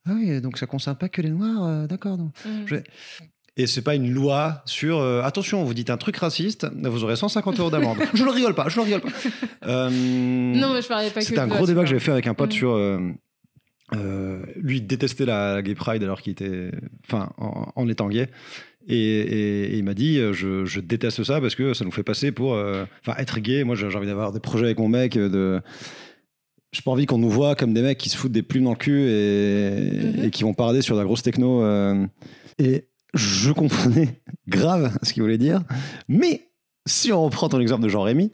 ah 0.06 0.12
oui, 0.14 0.42
donc 0.42 0.58
ça 0.58 0.66
concerne 0.66 0.98
pas 0.98 1.10
que 1.10 1.22
les 1.22 1.30
Noirs, 1.30 1.88
d'accord. 1.88 2.18
Mhm. 2.18 2.84
Et 3.56 3.68
c'est 3.68 3.84
pas 3.84 3.94
une 3.94 4.12
loi 4.12 4.64
sur 4.66 4.98
euh, 5.00 5.22
attention, 5.22 5.64
vous 5.64 5.76
dites 5.76 5.92
un 5.92 5.98
truc 5.98 6.18
raciste, 6.18 6.68
vous 6.74 7.04
aurez 7.04 7.16
150 7.16 7.60
euros 7.60 7.70
d'amende. 7.70 8.00
je 8.16 8.24
ne 8.24 8.30
rigole 8.30 8.56
pas, 8.56 8.68
je 8.68 8.80
ne 8.80 8.86
rigole 8.86 9.02
pas. 9.02 9.12
Euh, 9.68 9.90
non, 9.92 10.74
mais 10.74 10.82
je 10.82 10.88
parlais 10.88 11.12
pas 11.12 11.22
C'était 11.22 11.40
un 11.40 11.48
gros 11.48 11.68
débat 11.68 11.82
que 11.82 11.88
j'avais 11.88 12.00
fait 12.00 12.12
avec 12.12 12.26
un 12.26 12.34
pote 12.34 12.50
mm. 12.50 12.58
sur. 12.58 12.72
Euh, 12.72 14.42
lui 14.56 14.82
détestait 14.82 15.26
la, 15.26 15.62
gay 15.62 15.76
pride 15.76 16.02
alors 16.02 16.22
qu'il 16.22 16.32
était, 16.32 16.72
enfin, 17.06 17.30
en, 17.38 17.88
étant 17.88 18.10
gay. 18.10 18.28
Et, 18.88 19.78
il 19.78 19.84
m'a 19.84 19.94
dit, 19.94 20.18
je, 20.18 20.66
je, 20.66 20.80
déteste 20.80 21.24
ça 21.24 21.40
parce 21.40 21.54
que 21.54 21.76
ça 21.76 21.86
nous 21.86 21.92
fait 21.92 22.02
passer 22.02 22.32
pour, 22.32 22.54
enfin, 22.54 23.16
être 23.20 23.40
gay. 23.40 23.64
Moi, 23.64 23.76
j'ai 23.76 23.86
envie 23.86 24.08
d'avoir 24.08 24.32
des 24.32 24.40
projets 24.40 24.66
avec 24.66 24.80
mon 24.80 24.88
mec 24.88 25.14
de 25.14 25.62
j'ai 26.72 26.82
pas 26.82 26.90
envie 26.90 27.06
qu'on 27.06 27.20
nous 27.20 27.30
voit 27.30 27.54
comme 27.54 27.72
des 27.76 27.84
mecs 27.84 28.00
qui 28.00 28.10
se 28.10 28.18
foutent 28.18 28.32
des 28.32 28.42
plumes 28.42 28.64
dans 28.64 28.72
le 28.72 28.78
cul 28.78 29.08
et, 29.08 30.26
et 30.26 30.32
qui 30.32 30.42
vont 30.42 30.56
parader 30.56 30.82
sur 30.82 30.96
de 30.96 31.02
la 31.02 31.06
grosse 31.06 31.22
techno. 31.22 31.64
et 32.58 32.88
je 33.14 33.52
comprenais 33.52 34.22
grave 34.48 34.98
ce 35.04 35.14
qu'il 35.14 35.24
voulait 35.24 35.38
dire. 35.38 35.64
Mais 36.08 36.50
si 36.86 37.12
on 37.12 37.24
reprend 37.24 37.48
ton 37.48 37.60
exemple 37.60 37.84
de 37.84 37.90
Jean-Rémy, 37.90 38.32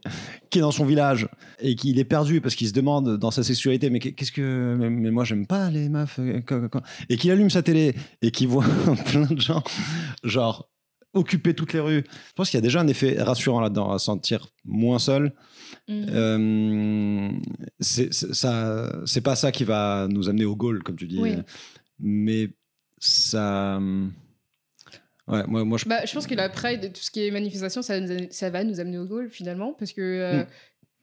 qui 0.50 0.58
est 0.58 0.62
dans 0.62 0.72
son 0.72 0.86
village 0.86 1.28
et 1.60 1.76
qu'il 1.76 2.00
est 2.00 2.06
perdu 2.06 2.42
parce 2.42 2.56
qu'il 2.56 2.68
se 2.68 2.74
demande 2.74 3.18
dans 3.18 3.32
sa 3.32 3.44
sexualité, 3.44 3.90
mais 3.90 4.00
qu'est-ce 4.00 4.32
que. 4.32 4.76
Mais, 4.80 5.12
moi, 5.12 5.24
j'aime 5.24 5.46
pas 5.46 5.70
les 5.70 5.90
meufs. 5.90 6.20
Euh, 6.20 6.42
et 7.10 7.18
qu'il 7.18 7.32
allume 7.32 7.50
sa 7.50 7.62
télé 7.62 7.96
et 8.22 8.32
qu'il 8.32 8.48
voit 8.48 8.66
plein 9.06 9.28
de 9.28 9.40
gens, 9.40 9.64
genre, 10.24 10.70
occuper 11.14 11.54
toutes 11.54 11.74
les 11.74 11.80
rues. 11.80 12.04
Je 12.08 12.34
pense 12.36 12.50
qu'il 12.50 12.58
y 12.58 12.62
a 12.62 12.64
déjà 12.64 12.82
un 12.82 12.88
effet 12.88 13.22
rassurant 13.22 13.60
là-dedans, 13.60 13.92
à 13.92 14.00
sentir 14.00 14.48
moins 14.66 15.00
seul. 15.00 15.34
Mm. 15.88 16.06
Euh, 16.10 17.32
c'est 17.80 19.22
pas 19.22 19.36
ça 19.36 19.52
qui 19.52 19.64
va 19.64 20.08
nous 20.10 20.28
amener 20.28 20.46
au 20.46 20.56
goal, 20.56 20.82
comme 20.82 20.96
tu 20.96 21.08
dis. 21.08 21.22
Mais 22.00 22.50
ça. 22.98 23.80
Ouais, 25.30 25.44
moi, 25.48 25.64
moi 25.64 25.78
je. 25.78 25.86
Bah, 25.88 26.06
je 26.06 26.14
pense 26.14 26.28
que 26.28 26.34
la 26.34 26.50
Pride, 26.50 26.92
tout 26.92 27.02
ce 27.02 27.12
qui 27.12 27.26
est 27.26 27.32
manifestation, 27.32 27.82
ça, 27.82 28.50
va 28.50 28.64
nous 28.64 28.80
amener 28.80 28.98
au 28.98 29.06
goal 29.06 29.30
finalement, 29.30 29.74
parce 29.74 29.94
que. 29.94 30.02
euh, 30.02 30.44
Mm. 30.44 30.48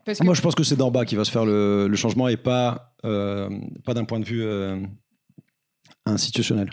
parce 0.04 0.18
que 0.18 0.24
Moi, 0.24 0.34
je 0.34 0.42
pense 0.42 0.54
que 0.54 0.64
c'est 0.64 0.76
d'en 0.76 0.90
bas 0.90 1.04
qui 1.04 1.14
va 1.14 1.24
se 1.24 1.30
faire 1.30 1.44
le, 1.44 1.86
le 1.88 1.96
changement 1.96 2.28
et 2.28 2.36
pas, 2.36 2.94
euh, 3.04 3.48
pas 3.84 3.94
d'un 3.94 4.04
point 4.04 4.18
de 4.18 4.24
vue 4.24 4.42
euh, 4.42 4.76
institutionnel. 6.06 6.70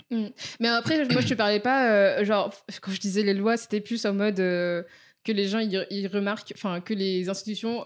Mais 0.60 0.68
après, 0.68 1.04
moi, 1.08 1.20
je 1.20 1.28
te 1.28 1.34
parlais 1.34 1.60
pas, 1.60 2.22
genre, 2.24 2.52
quand 2.80 2.92
je 2.92 3.00
disais 3.00 3.22
les 3.22 3.34
lois, 3.34 3.56
c'était 3.56 3.80
plus 3.80 4.04
en 4.04 4.14
mode 4.14 4.36
que 4.36 5.32
les 5.32 5.48
gens, 5.48 5.60
ils, 5.60 5.86
ils 5.90 6.06
remarquent, 6.08 6.52
enfin, 6.56 6.80
que 6.80 6.92
les 6.92 7.28
institutions, 7.28 7.84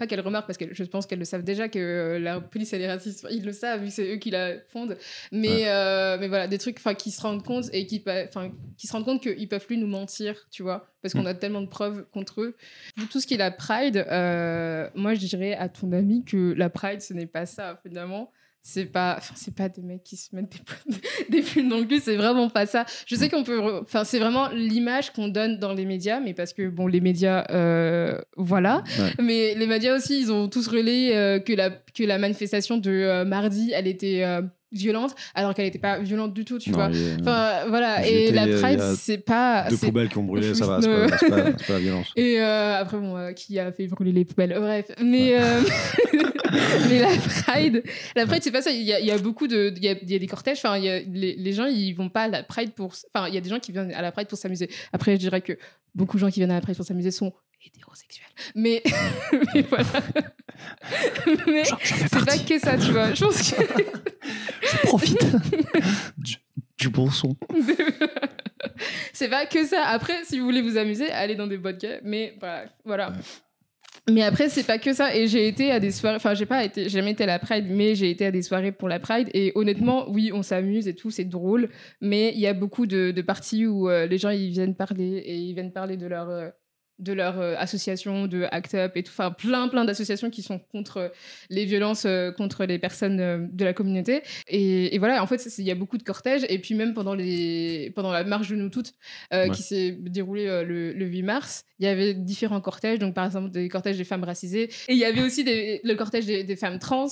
pas 0.00 0.08
qu'elles 0.08 0.20
remarquent, 0.20 0.46
parce 0.46 0.58
que 0.58 0.72
je 0.74 0.82
pense 0.84 1.06
qu'elles 1.06 1.20
le 1.20 1.24
savent 1.24 1.44
déjà, 1.44 1.68
que 1.68 1.78
euh, 1.78 2.18
la 2.18 2.40
police, 2.40 2.72
elle 2.72 2.80
est 2.80 2.90
raciste, 2.90 3.26
ils 3.30 3.44
le 3.44 3.52
savent, 3.52 3.80
vu 3.82 3.86
que 3.88 3.92
c'est 3.92 4.14
eux 4.14 4.16
qui 4.16 4.30
la 4.30 4.58
fondent, 4.68 4.96
mais, 5.30 5.68
euh, 5.68 6.16
mais 6.18 6.26
voilà, 6.26 6.48
des 6.48 6.58
trucs, 6.58 6.80
qui 6.98 7.10
se 7.12 7.20
rendent 7.20 7.44
compte 7.44 7.66
et 7.72 7.86
qui, 7.86 8.02
qui 8.76 8.86
se 8.86 8.92
rendent 8.92 9.04
compte 9.04 9.22
qu'ils 9.22 9.48
peuvent 9.48 9.66
plus 9.66 9.76
nous 9.76 9.86
mentir, 9.86 10.48
tu 10.50 10.62
vois, 10.62 10.88
parce 11.02 11.14
qu'on 11.14 11.22
Mm. 11.22 11.26
a 11.26 11.34
tellement 11.34 11.60
de 11.60 11.68
preuves 11.68 12.06
contre 12.12 12.40
eux. 12.40 12.56
Tout 13.10 13.20
ce 13.20 13.26
qui 13.26 13.34
est 13.34 13.38
la 13.38 13.50
Pride, 13.50 13.98
euh, 14.10 14.88
moi, 14.94 15.14
je 15.14 15.20
dirais 15.20 15.54
à 15.54 15.68
ton 15.68 15.92
ami 15.92 16.24
que 16.24 16.54
la 16.56 16.70
Pride, 16.70 17.02
ce 17.02 17.12
n'est 17.12 17.26
pas 17.26 17.46
ça, 17.46 17.78
finalement 17.86 18.32
c'est 18.62 18.86
pas 18.86 19.16
enfin 19.18 19.34
c'est 19.36 19.54
pas 19.54 19.68
des 19.68 19.82
mecs 19.82 20.02
qui 20.02 20.16
se 20.16 20.34
mettent 20.34 20.52
des, 20.52 20.96
des 21.30 21.42
plumes 21.42 21.68
dans 21.68 21.78
le 21.78 21.84
cul 21.84 22.00
c'est 22.00 22.16
vraiment 22.16 22.50
pas 22.50 22.66
ça. 22.66 22.84
Je 23.06 23.14
sais 23.16 23.28
qu'on 23.28 23.42
peut 23.42 23.80
enfin 23.82 24.04
c'est 24.04 24.18
vraiment 24.18 24.48
l'image 24.48 25.12
qu'on 25.12 25.28
donne 25.28 25.58
dans 25.58 25.72
les 25.72 25.86
médias 25.86 26.20
mais 26.20 26.34
parce 26.34 26.52
que 26.52 26.68
bon 26.68 26.86
les 26.86 27.00
médias 27.00 27.46
euh, 27.50 28.20
voilà. 28.36 28.84
Ouais. 28.98 29.12
mais 29.22 29.54
les 29.54 29.66
médias 29.66 29.96
aussi 29.96 30.20
ils 30.20 30.30
ont 30.32 30.48
tous 30.48 30.68
relayé 30.68 31.16
euh, 31.16 31.38
que 31.38 31.52
la 31.52 31.70
que 31.70 32.04
la 32.04 32.18
manifestation 32.18 32.76
de 32.76 32.90
euh, 32.90 33.24
mardi 33.24 33.72
elle 33.74 33.86
était 33.86 34.24
violente 34.72 35.14
alors 35.34 35.54
qu'elle 35.54 35.66
était 35.66 35.78
pas 35.78 35.98
violente 35.98 36.32
du 36.32 36.44
tout 36.44 36.58
tu 36.58 36.70
Non, 36.70 36.76
vois 36.78 36.90
enfin 37.20 37.64
voilà 37.68 38.06
et 38.06 38.30
la 38.30 38.42
a- 38.42 38.60
Pride 38.60 38.80
c'est 38.96 39.18
pas 39.18 39.66
deux 39.68 39.76
poubelles 39.76 40.08
qui 40.08 40.18
ont 40.18 40.24
brûlé, 40.24 40.54
ça 40.54 40.66
va, 40.66 40.80
c'est 41.18 41.28
pas, 41.28 41.72
la 41.72 41.78
violence. 41.78 42.12
et 42.16 42.40
euh, 42.40 42.78
après, 42.78 42.98
bon, 42.98 43.16
euh, 43.16 43.32
qui 43.32 43.58
a 43.58 43.72
fait 43.72 43.86
brûler 43.86 44.12
les 44.12 44.24
poubelles 44.24 44.54
Bref, 44.58 44.86
mais, 45.02 45.34
euh, 45.40 45.60
mais 46.88 46.98
la 46.98 47.08
Pride, 47.16 47.82
la 48.16 48.26
Pride, 48.26 48.42
c'est 48.42 48.50
pas 48.50 48.62
ça. 48.62 48.70
Il 48.70 48.82
y 48.82 48.92
a, 48.92 49.00
il 49.00 49.06
y 49.06 49.10
a 49.10 49.18
beaucoup 49.18 49.46
de. 49.46 49.72
Il 49.76 49.84
y 49.84 49.88
a, 49.88 49.92
il 50.02 50.10
y 50.10 50.14
a 50.14 50.18
des 50.18 50.26
cortèges. 50.26 50.58
Enfin, 50.58 50.76
il 50.76 50.84
y 50.84 50.88
a, 50.88 50.98
les, 51.00 51.36
les 51.36 51.52
gens, 51.52 51.66
ils 51.66 51.92
vont 51.92 52.08
pas 52.08 52.22
à 52.22 52.28
la 52.28 52.42
Pride 52.42 52.72
pour. 52.72 52.92
Enfin, 53.14 53.28
il 53.28 53.34
y 53.34 53.38
a 53.38 53.40
des 53.40 53.48
gens 53.50 53.58
qui 53.60 53.72
viennent 53.72 53.92
à 53.92 54.02
la 54.02 54.10
Pride 54.12 54.26
pour 54.28 54.38
s'amuser. 54.38 54.68
Après, 54.92 55.12
je 55.12 55.18
dirais 55.18 55.40
que 55.40 55.52
beaucoup 55.94 56.16
de 56.16 56.20
gens 56.20 56.30
qui 56.30 56.40
viennent 56.40 56.50
à 56.50 56.54
la 56.54 56.60
Pride 56.60 56.76
pour 56.76 56.84
s'amuser 56.84 57.10
sont 57.10 57.32
hétérosexuels. 57.64 58.26
Mais, 58.54 58.82
mais 59.54 59.62
voilà. 59.62 59.84
mais 61.46 61.62
c'est 61.64 62.24
pas 62.24 62.38
que 62.38 62.58
ça, 62.58 62.76
tu 62.78 62.92
vois. 62.92 63.12
Je 63.14 63.24
pense 63.24 63.52
que. 63.52 63.62
Je 64.62 64.76
profite 64.86 65.24
du, 66.18 66.34
du 66.78 66.88
bon 66.90 67.10
son. 67.10 67.34
c'est 69.12 69.28
pas 69.28 69.46
que 69.46 69.64
ça. 69.66 69.84
Après, 69.86 70.24
si 70.24 70.38
vous 70.38 70.44
voulez 70.44 70.62
vous 70.62 70.76
amuser, 70.76 71.10
allez 71.10 71.34
dans 71.34 71.46
des 71.46 71.56
boîtes 71.58 71.80
gays. 71.80 72.00
Mais 72.04 72.34
voilà. 72.38 72.64
voilà. 72.84 73.08
Ouais. 73.10 73.16
Mais 74.10 74.22
après, 74.22 74.48
c'est 74.48 74.64
pas 74.66 74.78
que 74.78 74.92
ça. 74.92 75.14
Et 75.14 75.26
j'ai 75.28 75.46
été 75.48 75.70
à 75.70 75.80
des 75.80 75.90
soirées. 75.92 76.16
Enfin, 76.16 76.34
j'ai 76.34 76.46
pas 76.46 76.64
été. 76.64 76.88
jamais 76.88 77.12
été 77.12 77.24
à 77.24 77.26
la 77.26 77.38
Pride, 77.38 77.66
mais 77.68 77.94
j'ai 77.94 78.10
été 78.10 78.26
à 78.26 78.30
des 78.30 78.42
soirées 78.42 78.72
pour 78.72 78.88
la 78.88 78.98
Pride. 78.98 79.28
Et 79.34 79.52
honnêtement, 79.54 80.08
oui, 80.10 80.30
on 80.32 80.42
s'amuse 80.42 80.88
et 80.88 80.94
tout, 80.94 81.10
c'est 81.10 81.24
drôle. 81.24 81.70
Mais 82.00 82.32
il 82.34 82.40
y 82.40 82.46
a 82.46 82.54
beaucoup 82.54 82.86
de, 82.86 83.10
de 83.10 83.22
parties 83.22 83.66
où 83.66 83.88
euh, 83.88 84.06
les 84.06 84.18
gens 84.18 84.30
ils 84.30 84.50
viennent 84.50 84.74
parler 84.74 85.18
et 85.18 85.36
ils 85.36 85.54
viennent 85.54 85.72
parler 85.72 85.96
de 85.96 86.06
leur. 86.06 86.28
euh, 86.28 86.48
de 87.00 87.12
leur 87.12 87.40
euh, 87.40 87.54
association, 87.58 88.26
de 88.26 88.44
ACT 88.50 88.74
UP 88.74 88.96
et 88.96 89.02
tout, 89.02 89.10
enfin 89.12 89.30
plein 89.30 89.68
plein 89.68 89.84
d'associations 89.84 90.30
qui 90.30 90.42
sont 90.42 90.58
contre 90.58 91.12
les 91.48 91.64
violences 91.64 92.04
euh, 92.06 92.30
contre 92.30 92.64
les 92.64 92.78
personnes 92.78 93.20
euh, 93.20 93.38
de 93.52 93.64
la 93.64 93.72
communauté. 93.72 94.22
Et, 94.48 94.94
et 94.94 94.98
voilà, 94.98 95.22
en 95.22 95.26
fait, 95.26 95.44
il 95.58 95.64
y 95.64 95.70
a 95.70 95.74
beaucoup 95.74 95.98
de 95.98 96.02
cortèges. 96.02 96.44
Et 96.48 96.58
puis 96.58 96.74
même 96.74 96.94
pendant, 96.94 97.14
les, 97.14 97.90
pendant 97.94 98.12
la 98.12 98.24
marche 98.24 98.48
de 98.48 98.56
nous 98.56 98.68
toutes, 98.68 98.92
euh, 99.32 99.40
Ouais. 99.46 99.50
qui 99.50 99.62
s'est 99.62 99.92
déroulée 99.98 100.44
le, 100.66 100.92
le 100.92 101.06
8 101.06 101.22
mars, 101.22 101.64
il 101.78 101.86
y 101.86 101.88
avait 101.88 102.12
différents 102.14 102.60
cortèges. 102.60 102.98
Donc 102.98 103.14
par 103.14 103.24
exemple, 103.26 103.50
des 103.50 103.68
cortèges 103.68 103.96
des 103.96 104.04
femmes 104.04 104.24
racisées. 104.24 104.64
Et 104.88 104.92
il 104.92 104.98
y 104.98 105.04
avait 105.04 105.22
aussi 105.22 105.44
des- 105.44 105.80
le 105.82 105.94
cortège 105.94 106.26
des, 106.26 106.44
des 106.44 106.56
femmes 106.56 106.78
trans. 106.78 107.06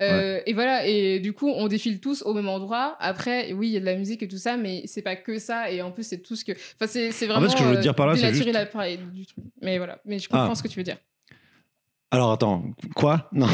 Et 0.00 0.52
voilà, 0.54 0.86
et 0.86 1.20
du 1.20 1.32
coup, 1.32 1.50
on 1.50 1.68
défile 1.68 2.00
tous 2.00 2.22
au 2.22 2.32
même 2.34 2.48
endroit. 2.48 2.96
Après, 3.00 3.52
oui, 3.52 3.68
il 3.68 3.72
y 3.72 3.76
a 3.76 3.80
de 3.80 3.84
la 3.84 3.96
musique 3.96 4.22
et 4.22 4.28
tout 4.28 4.38
ça, 4.38 4.56
mais 4.56 4.82
c'est 4.86 5.02
pas 5.02 5.16
que 5.16 5.38
ça. 5.38 5.70
Et 5.70 5.82
en 5.82 5.90
plus, 5.90 6.04
c'est 6.06 6.18
tout 6.18 6.36
ce 6.36 6.44
que... 6.44 6.52
Enfin, 6.52 6.86
c'est 6.86 7.10
c'est 7.12 7.26
En 7.26 7.34
vraiment... 7.34 7.46
fait, 7.48 7.52
ce 7.52 7.56
que 7.62 7.68
je 7.68 7.74
veux 7.74 7.80
dire 7.80 7.94
par 7.94 8.06
là, 8.06 8.16
c'est 8.16 8.32
juste- 8.32 8.46
la 8.52 8.64
du. 8.64 9.24
Mais 9.62 9.78
voilà, 9.78 9.98
mais 10.04 10.18
je 10.18 10.28
comprends 10.28 10.50
Ah. 10.50 10.54
ce 10.54 10.62
que 10.62 10.68
tu 10.68 10.78
veux 10.78 10.84
dire. 10.84 10.98
Alors 12.10 12.32
attends, 12.32 12.62
quoi? 12.94 13.28
Non. 13.32 13.46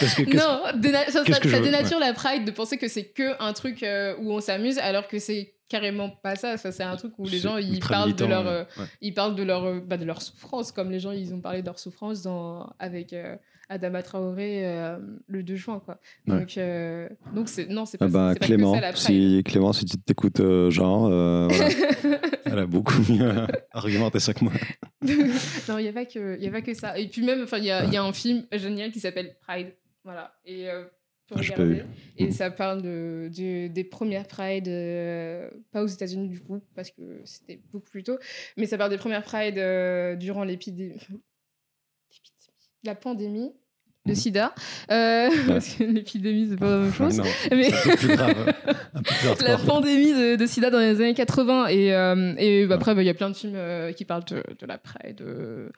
Parce 0.00 0.14
que 0.14 0.22
qu'est-ce- 0.22 0.36
Non, 0.36 0.62
déna- 0.80 1.08
ça, 1.10 1.22
que 1.24 1.62
dénature 1.62 1.98
la 2.00 2.12
Pride 2.12 2.44
de 2.44 2.50
penser 2.50 2.76
que 2.76 2.88
c'est 2.88 3.04
que 3.04 3.40
un 3.42 3.52
truc 3.52 3.82
euh, 3.82 4.16
où 4.18 4.32
on 4.32 4.40
s'amuse, 4.40 4.78
alors 4.78 5.06
que 5.06 5.18
c'est 5.18 5.54
carrément 5.68 6.10
pas 6.10 6.36
ça. 6.36 6.56
Ça, 6.56 6.72
c'est 6.72 6.82
un 6.82 6.96
truc 6.96 7.18
où 7.18 7.24
les 7.26 7.38
gens 7.38 7.56
ils 7.56 7.80
parlent 7.80 8.14
de 8.14 8.24
militant, 8.24 8.28
leur, 8.28 8.46
euh, 8.46 8.64
ouais. 8.78 8.84
ils 9.00 9.14
parlent 9.14 9.34
de 9.34 9.42
leur, 9.42 9.64
euh, 9.64 9.80
bah, 9.80 9.96
de 9.96 10.04
leur 10.04 10.22
souffrance, 10.22 10.72
comme 10.72 10.90
les 10.90 10.98
gens 11.00 11.12
ils 11.12 11.32
ont 11.34 11.40
parlé 11.40 11.60
de 11.60 11.66
leur 11.66 11.78
souffrance 11.78 12.22
dans 12.22 12.68
avec 12.78 13.12
euh, 13.12 13.36
Adama 13.68 14.02
Traoré 14.02 14.66
euh, 14.66 14.98
le 15.26 15.42
2 15.42 15.56
juin 15.56 15.80
quoi. 15.84 15.98
Ouais. 16.26 16.40
Donc 16.40 16.56
euh, 16.58 17.08
donc 17.34 17.48
c'est 17.48 17.66
non 17.66 17.84
c'est 17.86 17.98
pas, 17.98 18.06
Ah 18.06 18.08
bah, 18.08 18.30
c'est 18.34 18.38
pas 18.40 18.46
Clément, 18.46 18.72
que 18.72 18.78
ça 18.78 18.86
la 18.90 18.94
si, 18.96 19.42
Clément, 19.44 19.72
si 19.72 19.84
tu 19.84 19.96
t'écoutes 19.98 20.40
euh, 20.40 20.70
Jean, 20.70 21.10
euh, 21.10 21.48
voilà. 21.50 21.68
elle 22.44 22.58
a 22.60 22.66
beaucoup 22.66 23.00
mieux 23.12 23.32
argumenté 23.72 24.20
ça 24.20 24.34
que 24.34 24.44
moi. 24.44 24.52
non, 25.68 25.78
il 25.78 25.82
n'y 25.82 25.88
a, 25.88 25.92
pas 25.92 26.04
que- 26.06 26.38
y 26.40 26.46
a 26.46 26.50
pas 26.50 26.62
que 26.62 26.74
ça. 26.74 26.98
Et 26.98 27.08
puis 27.08 27.22
même, 27.24 27.46
il 27.58 27.64
y 27.64 27.70
a, 27.70 27.84
il 27.84 27.92
y 27.92 27.96
a 27.96 28.02
un 28.04 28.12
film 28.12 28.44
génial 28.52 28.90
qui 28.92 29.00
s'appelle 29.00 29.36
Pride. 29.46 29.72
Voilà. 30.04 30.32
Et 30.44 30.68
Ah, 30.68 30.84
regarder. 31.30 31.82
Et 32.18 32.26
Mhm. 32.26 32.30
ça 32.32 32.50
parle 32.52 32.82
de, 32.82 33.28
de- 33.36 33.66
des 33.66 33.82
premières 33.84 34.26
Pride, 34.28 34.68
euh, 34.68 35.50
pas 35.72 35.82
aux 35.82 35.86
États-Unis 35.88 36.28
du 36.28 36.38
coup, 36.40 36.60
parce 36.76 36.90
que 36.92 37.20
c'était 37.24 37.60
beaucoup 37.72 37.90
plus 37.90 38.04
tôt, 38.04 38.16
mais 38.56 38.66
ça 38.66 38.78
parle 38.78 38.90
des 38.90 38.96
premières 38.96 39.24
Pride 39.24 39.58
euh, 39.58 40.14
durant 40.14 40.44
l'épidémie. 40.44 40.94
La 42.86 42.94
pandémie 42.94 43.52
de 44.06 44.10
Mhm. 44.12 44.14
sida. 44.16 44.54
Euh, 44.92 45.28
Parce 45.48 45.74
que 45.74 45.82
l'épidémie, 45.82 46.46
c'est 46.48 46.56
pas 46.56 46.70
la 46.70 46.78
même 46.78 46.92
chose. 46.92 47.18
Non, 47.18 47.24
Mais 47.50 47.70
c'est 47.70 47.76
un 47.76 47.90
peu 47.90 47.96
plus 47.96 48.16
grave. 48.16 48.54
Un 48.94 49.02
peu 49.02 49.34
plus 49.34 49.44
la 49.48 49.58
pandémie 49.58 50.12
de, 50.12 50.36
de 50.36 50.46
sida 50.46 50.70
dans 50.70 50.78
les 50.78 51.00
années 51.00 51.14
80 51.14 51.66
et, 51.66 51.92
euh, 51.92 52.34
et 52.38 52.66
bah, 52.66 52.76
après 52.76 52.94
bah, 52.94 53.02
il 53.02 53.06
y 53.06 53.10
a 53.10 53.14
plein 53.14 53.30
de 53.30 53.34
films 53.34 53.54
euh, 53.56 53.90
qui 53.92 54.04
parlent 54.04 54.24
de, 54.26 54.44
de 54.60 54.66
la 54.66 54.78
Pride 54.78 55.20
euh, 55.22 55.70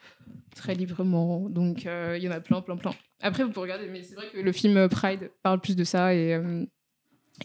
très 0.55 0.75
librement 0.75 1.49
donc 1.49 1.85
il 1.85 2.21
y 2.23 2.27
en 2.27 2.31
a 2.31 2.39
plein 2.39 2.61
plein 2.61 2.77
plein 2.77 2.91
après 3.21 3.43
vous 3.43 3.49
pouvez 3.49 3.63
regarder 3.71 3.87
mais 3.91 4.03
c'est 4.03 4.13
vrai 4.15 4.25
que 4.31 4.39
le 4.39 4.51
film 4.51 4.87
Pride 4.89 5.31
parle 5.41 5.59
plus 5.59 5.75
de 5.75 5.83
ça 5.83 6.13
et, 6.13 6.39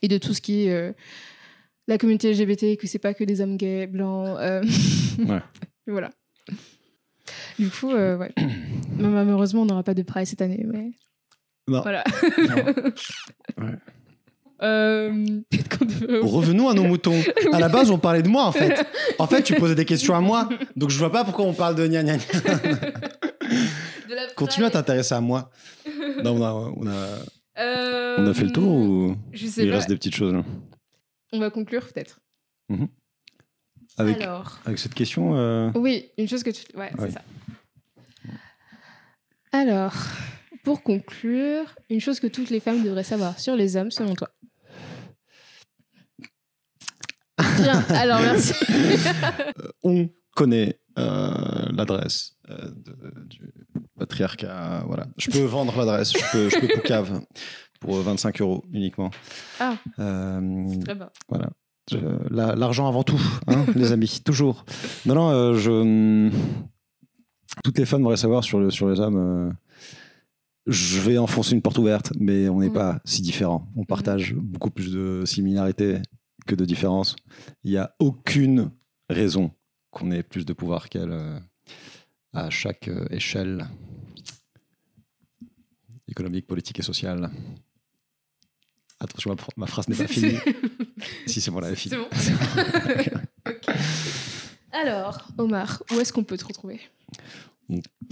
et 0.03 0.09
de 0.09 0.19
tout 0.19 0.35
ce 0.35 0.41
qui 0.43 0.67
est 0.67 0.95
la 1.89 1.97
communauté 1.97 2.31
LGBT 2.33 2.77
que 2.79 2.87
c'est 2.87 2.99
pas 2.99 3.15
que 3.15 3.25
des 3.25 3.41
hommes 3.41 3.57
gays 3.57 3.87
blancs 3.87 4.37
Ouais. 4.39 5.41
voilà 5.87 6.11
du 7.59 7.71
coup 7.71 7.93
ouais 7.93 8.35
malheureusement 8.99 9.63
on 9.63 9.67
n'aura 9.67 9.83
pas 9.83 9.95
de 9.95 10.03
Pride 10.03 10.27
cette 10.27 10.43
année 10.43 10.65
mais 10.67 10.91
Non. 11.69 11.83
voilà 11.83 12.05
Ouais. 13.59 13.75
Euh, 14.63 15.11
devrait- 15.81 16.21
Revenons 16.23 16.69
à 16.69 16.75
nos 16.75 16.85
moutons. 16.85 17.21
À 17.53 17.59
la 17.61 17.69
base, 17.69 17.91
on 17.91 17.99
parlait 17.99 18.23
de 18.23 18.29
moi, 18.29 18.45
en 18.47 18.53
fait. 18.53 18.87
En 19.19 19.27
fait, 19.27 19.43
tu 19.43 19.55
posais 19.57 19.75
des 19.75 19.85
questions 19.85 20.15
à 20.15 20.21
moi. 20.21 20.49
Donc, 20.77 20.91
je 20.91 20.99
vois 20.99 21.11
pas 21.11 21.25
pourquoi 21.25 21.45
on 21.45 21.53
parle 21.53 21.75
de 21.75 21.87
gna 21.87 22.03
gna 22.05 22.17
gna. 22.17 22.25
Continue 24.37 24.67
à 24.67 24.71
t'intéresser 24.71 25.15
à 25.15 25.21
moi. 25.21 25.51
Non, 26.23 26.37
on 26.37 26.43
a, 26.43 26.53
on 26.77 26.87
a, 26.87 27.61
Euh, 27.61 28.17
on 28.19 28.27
a 28.27 28.35
fait 28.35 28.45
le 28.45 28.53
tour 28.53 28.73
ou 28.73 29.17
Je 29.33 29.47
sais 29.47 29.65
il 29.65 29.71
pas. 29.71 29.77
reste 29.77 29.89
des 29.89 29.97
petites 29.97 30.15
choses? 30.15 30.33
Là 30.33 30.45
On 31.33 31.39
va 31.41 31.51
conclure 31.51 31.85
peut-être. 31.87 32.21
avec, 33.99 34.21
Alors, 34.23 34.59
avec 34.65 34.79
cette 34.79 34.95
question 34.95 35.37
euh, 35.37 35.71
oui, 35.75 36.11
une 36.17 36.29
chose 36.29 36.43
que 36.43 36.51
tu. 36.51 36.63
Ouais, 36.77 36.91
Oui. 36.99 37.07
c'est 37.09 37.15
ça. 37.15 37.23
Alors, 39.55 39.95
pour 40.65 40.83
conclure, 40.83 41.77
une 41.89 42.01
chose 42.01 42.19
que 42.19 42.27
toutes 42.27 42.51
les 42.51 42.59
femmes 42.59 42.83
devraient 42.83 43.05
savoir 43.05 43.39
sur 43.39 43.55
les 43.55 43.77
hommes, 43.77 43.93
selon 43.93 44.15
toi. 44.17 44.29
Bien, 47.39 47.85
alors 47.91 48.19
merci. 48.19 48.53
on 49.85 50.11
connaît 50.35 50.81
euh, 50.99 51.69
l'adresse 51.71 52.35
euh, 52.51 52.69
du 53.27 53.53
patriarcat. 53.97 54.83
Voilà. 54.89 55.07
Je 55.19 55.31
peux 55.31 55.45
vendre 55.45 55.79
l'adresse, 55.79 56.15
je 56.15 56.33
peux, 56.33 56.51
je 56.51 56.59
peux 56.59 56.67
poucave 56.75 57.21
pour 57.81 57.95
25 58.01 58.41
euros 58.41 58.65
uniquement. 58.73 59.13
Ah. 59.61 59.77
Euh, 60.01 60.81
Très 60.85 60.97
bien. 60.97 61.11
voilà. 61.29 61.51
L'argent 62.29 62.89
avant 62.89 63.05
tout, 63.05 63.21
hein, 63.47 63.67
les 63.77 63.93
amis, 63.93 64.21
toujours. 64.25 64.65
Non, 65.07 65.15
non, 65.15 65.31
euh, 65.31 65.55
je. 65.55 66.29
Toutes 67.63 67.79
les 67.79 67.87
femmes 67.87 68.01
devraient 68.03 68.17
savoir 68.17 68.43
sur, 68.45 68.59
le, 68.59 68.71
sur 68.71 68.89
les 68.89 68.99
hommes. 69.01 69.17
euh, 69.17 69.53
je 70.67 70.99
vais 71.01 71.19
enfoncer 71.19 71.53
une 71.55 71.61
porte 71.63 71.77
ouverte, 71.79 72.13
mais 72.19 72.49
on 72.49 72.61
n'est 72.61 72.69
Mhm. 72.69 72.73
pas 72.75 73.01
si 73.05 73.21
différents. 73.23 73.69
On 73.77 73.85
partage 73.85 74.33
beaucoup 74.35 74.71
plus 74.71 74.93
de 74.93 75.23
similarités 75.27 75.99
que 76.47 76.55
de 76.55 76.65
différences. 76.65 77.17
Il 77.65 77.71
n'y 77.71 77.77
a 77.77 77.95
aucune 77.99 78.71
raison 79.11 79.51
qu'on 79.91 80.11
ait 80.11 80.23
plus 80.23 80.45
de 80.47 80.53
pouvoir 80.55 80.89
qu'elle 80.89 81.13
euh, 81.13 81.39
à 82.33 82.49
chaque 82.51 82.89
euh, 82.89 83.05
échelle 83.11 83.67
économique, 86.09 86.47
politique 86.47 86.79
et 86.81 86.83
sociale. 86.83 87.31
Attention, 89.01 89.37
ma, 89.57 89.67
phrase 89.67 89.89
n'est 89.89 89.97
pas 89.97 90.07
finie. 90.07 90.37
si, 91.27 91.41
c'est 91.41 91.51
bon, 91.51 91.61
la 91.61 91.75
C'est 91.77 91.91
bon. 91.97 92.09
Alors, 94.73 95.29
Omar, 95.39 95.83
où 95.93 96.01
est-ce 96.01 96.13
qu'on 96.13 96.25
peut 96.25 96.39
te 96.39 96.45
retrouver? 96.47 96.81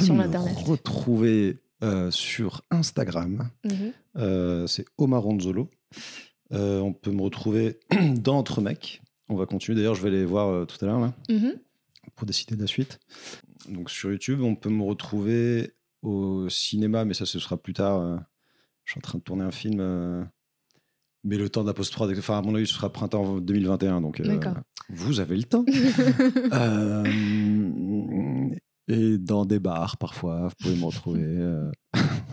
Sur 0.00 0.20
Internet. 0.20 0.56
retrouver 0.58 1.58
euh, 1.82 2.10
sur 2.10 2.62
Instagram. 2.70 3.50
Mhm. 3.64 3.92
Euh, 4.16 4.66
c'est 4.66 4.84
Omar 4.98 5.22
Ronzolo. 5.22 5.68
Euh, 6.52 6.80
on 6.80 6.92
peut 6.92 7.10
me 7.10 7.22
retrouver 7.22 7.80
dans 8.16 8.38
Entre 8.38 8.60
Mecs. 8.60 9.02
On 9.28 9.36
va 9.36 9.46
continuer. 9.46 9.76
D'ailleurs, 9.76 9.94
je 9.94 10.02
vais 10.02 10.08
aller 10.08 10.24
voir 10.24 10.66
tout 10.66 10.76
à 10.84 10.86
l'heure 10.86 11.12
mhm. 11.28 11.54
pour 12.14 12.26
décider 12.26 12.56
de 12.56 12.60
la 12.60 12.66
suite. 12.66 13.00
Donc 13.68 13.90
sur 13.90 14.10
YouTube, 14.10 14.40
on 14.42 14.54
peut 14.54 14.70
me 14.70 14.82
retrouver 14.82 15.72
au 16.02 16.48
cinéma, 16.48 17.04
mais 17.04 17.14
ça, 17.14 17.26
ce 17.26 17.38
sera 17.38 17.56
plus 17.56 17.72
tard. 17.72 18.20
je 18.84 18.92
suis 18.92 18.98
en 18.98 19.02
train 19.02 19.18
de 19.18 19.24
tourner 19.24 19.44
un 19.44 19.52
film 19.52 20.28
mais 21.24 21.36
le 21.36 21.48
temps 21.48 21.62
de 21.62 21.68
la 21.68 21.74
post-prod, 21.74 22.12
enfin, 22.18 22.38
à 22.38 22.42
mon 22.42 22.54
avis, 22.54 22.66
ce 22.66 22.74
sera 22.74 22.90
printemps 22.90 23.38
2021. 23.38 24.00
Donc, 24.00 24.20
euh, 24.20 24.40
vous 24.90 25.20
avez 25.20 25.36
le 25.36 25.44
temps. 25.44 25.64
Euh, 26.52 27.02
et 28.92 29.16
dans 29.16 29.46
des 29.46 29.58
bars, 29.58 29.96
parfois, 29.96 30.48
vous 30.48 30.54
pouvez 30.60 30.76
me 30.76 30.84
retrouver. 30.84 31.24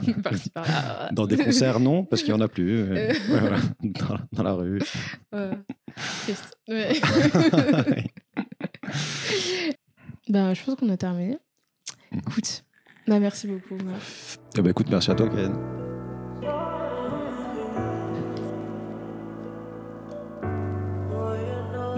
Euh, 0.08 1.08
dans 1.12 1.28
des 1.28 1.36
concerts, 1.36 1.82
non, 1.82 2.06
parce 2.06 2.24
qu'il 2.24 2.34
n'y 2.34 2.40
en 2.40 2.44
a 2.44 2.48
plus. 2.48 2.86
dans, 4.32 4.44
la 4.44 4.54
rue. 4.54 4.80
ben, 10.30 10.54
je 10.54 10.64
pense 10.64 10.76
qu'on 10.76 10.90
a 10.90 10.96
terminé. 10.96 11.38
Mm. 12.14 12.20
Écoute, 12.20 12.64
bah, 13.08 13.20
merci 13.20 13.48
beaucoup. 13.48 13.78
Eh 14.58 14.62
ben, 14.62 14.70
écoute, 14.70 14.88
merci 14.90 15.12
à 15.12 15.16
toi, 15.16 15.28
Ken. 15.28 15.89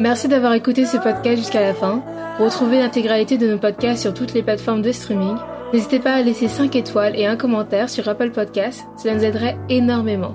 Merci 0.02 0.28
d'avoir 0.28 0.54
écouté 0.54 0.88
ce 0.88 0.98
podcast 0.98 1.38
jusqu'à 1.38 1.62
la 1.62 1.76
fin. 1.76 2.04
Retrouvez 2.40 2.80
l'intégralité 2.80 3.38
de 3.38 3.52
nos 3.52 3.60
podcasts 3.60 4.02
sur 4.02 4.16
toutes 4.16 4.34
les 4.34 4.42
plateformes 4.42 4.82
de 4.82 4.92
streaming. 4.92 5.36
N'hésitez 5.74 6.00
pas 6.00 6.14
à 6.14 6.24
laisser 6.24 6.48
5 6.48 6.76
étoiles 6.76 7.16
et 7.16 7.28
un 7.28 7.36
commentaire 7.36 7.88
sur 7.88 8.10
Apple 8.10 8.32
Podcasts, 8.32 8.84
cela 8.98 9.14
nous 9.14 9.24
aiderait 9.24 9.60
énormément. 9.70 10.34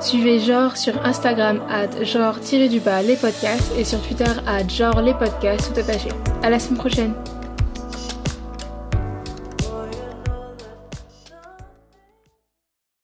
Suivez 0.00 0.38
Genre 0.38 0.76
sur 0.76 1.02
Instagram 1.06 1.62
at 1.70 2.04
genre-du-bas 2.04 3.00
les 3.00 3.16
podcasts 3.16 3.72
et 3.78 3.84
sur 3.84 4.02
Twitter 4.02 4.30
at 4.46 4.68
genre 4.68 5.00
les 5.00 5.14
podcasts 5.14 5.72
tout 5.72 5.80
attaché. 5.80 6.10
À 6.42 6.50
la 6.50 6.58
semaine 6.58 6.78
prochaine 6.78 7.14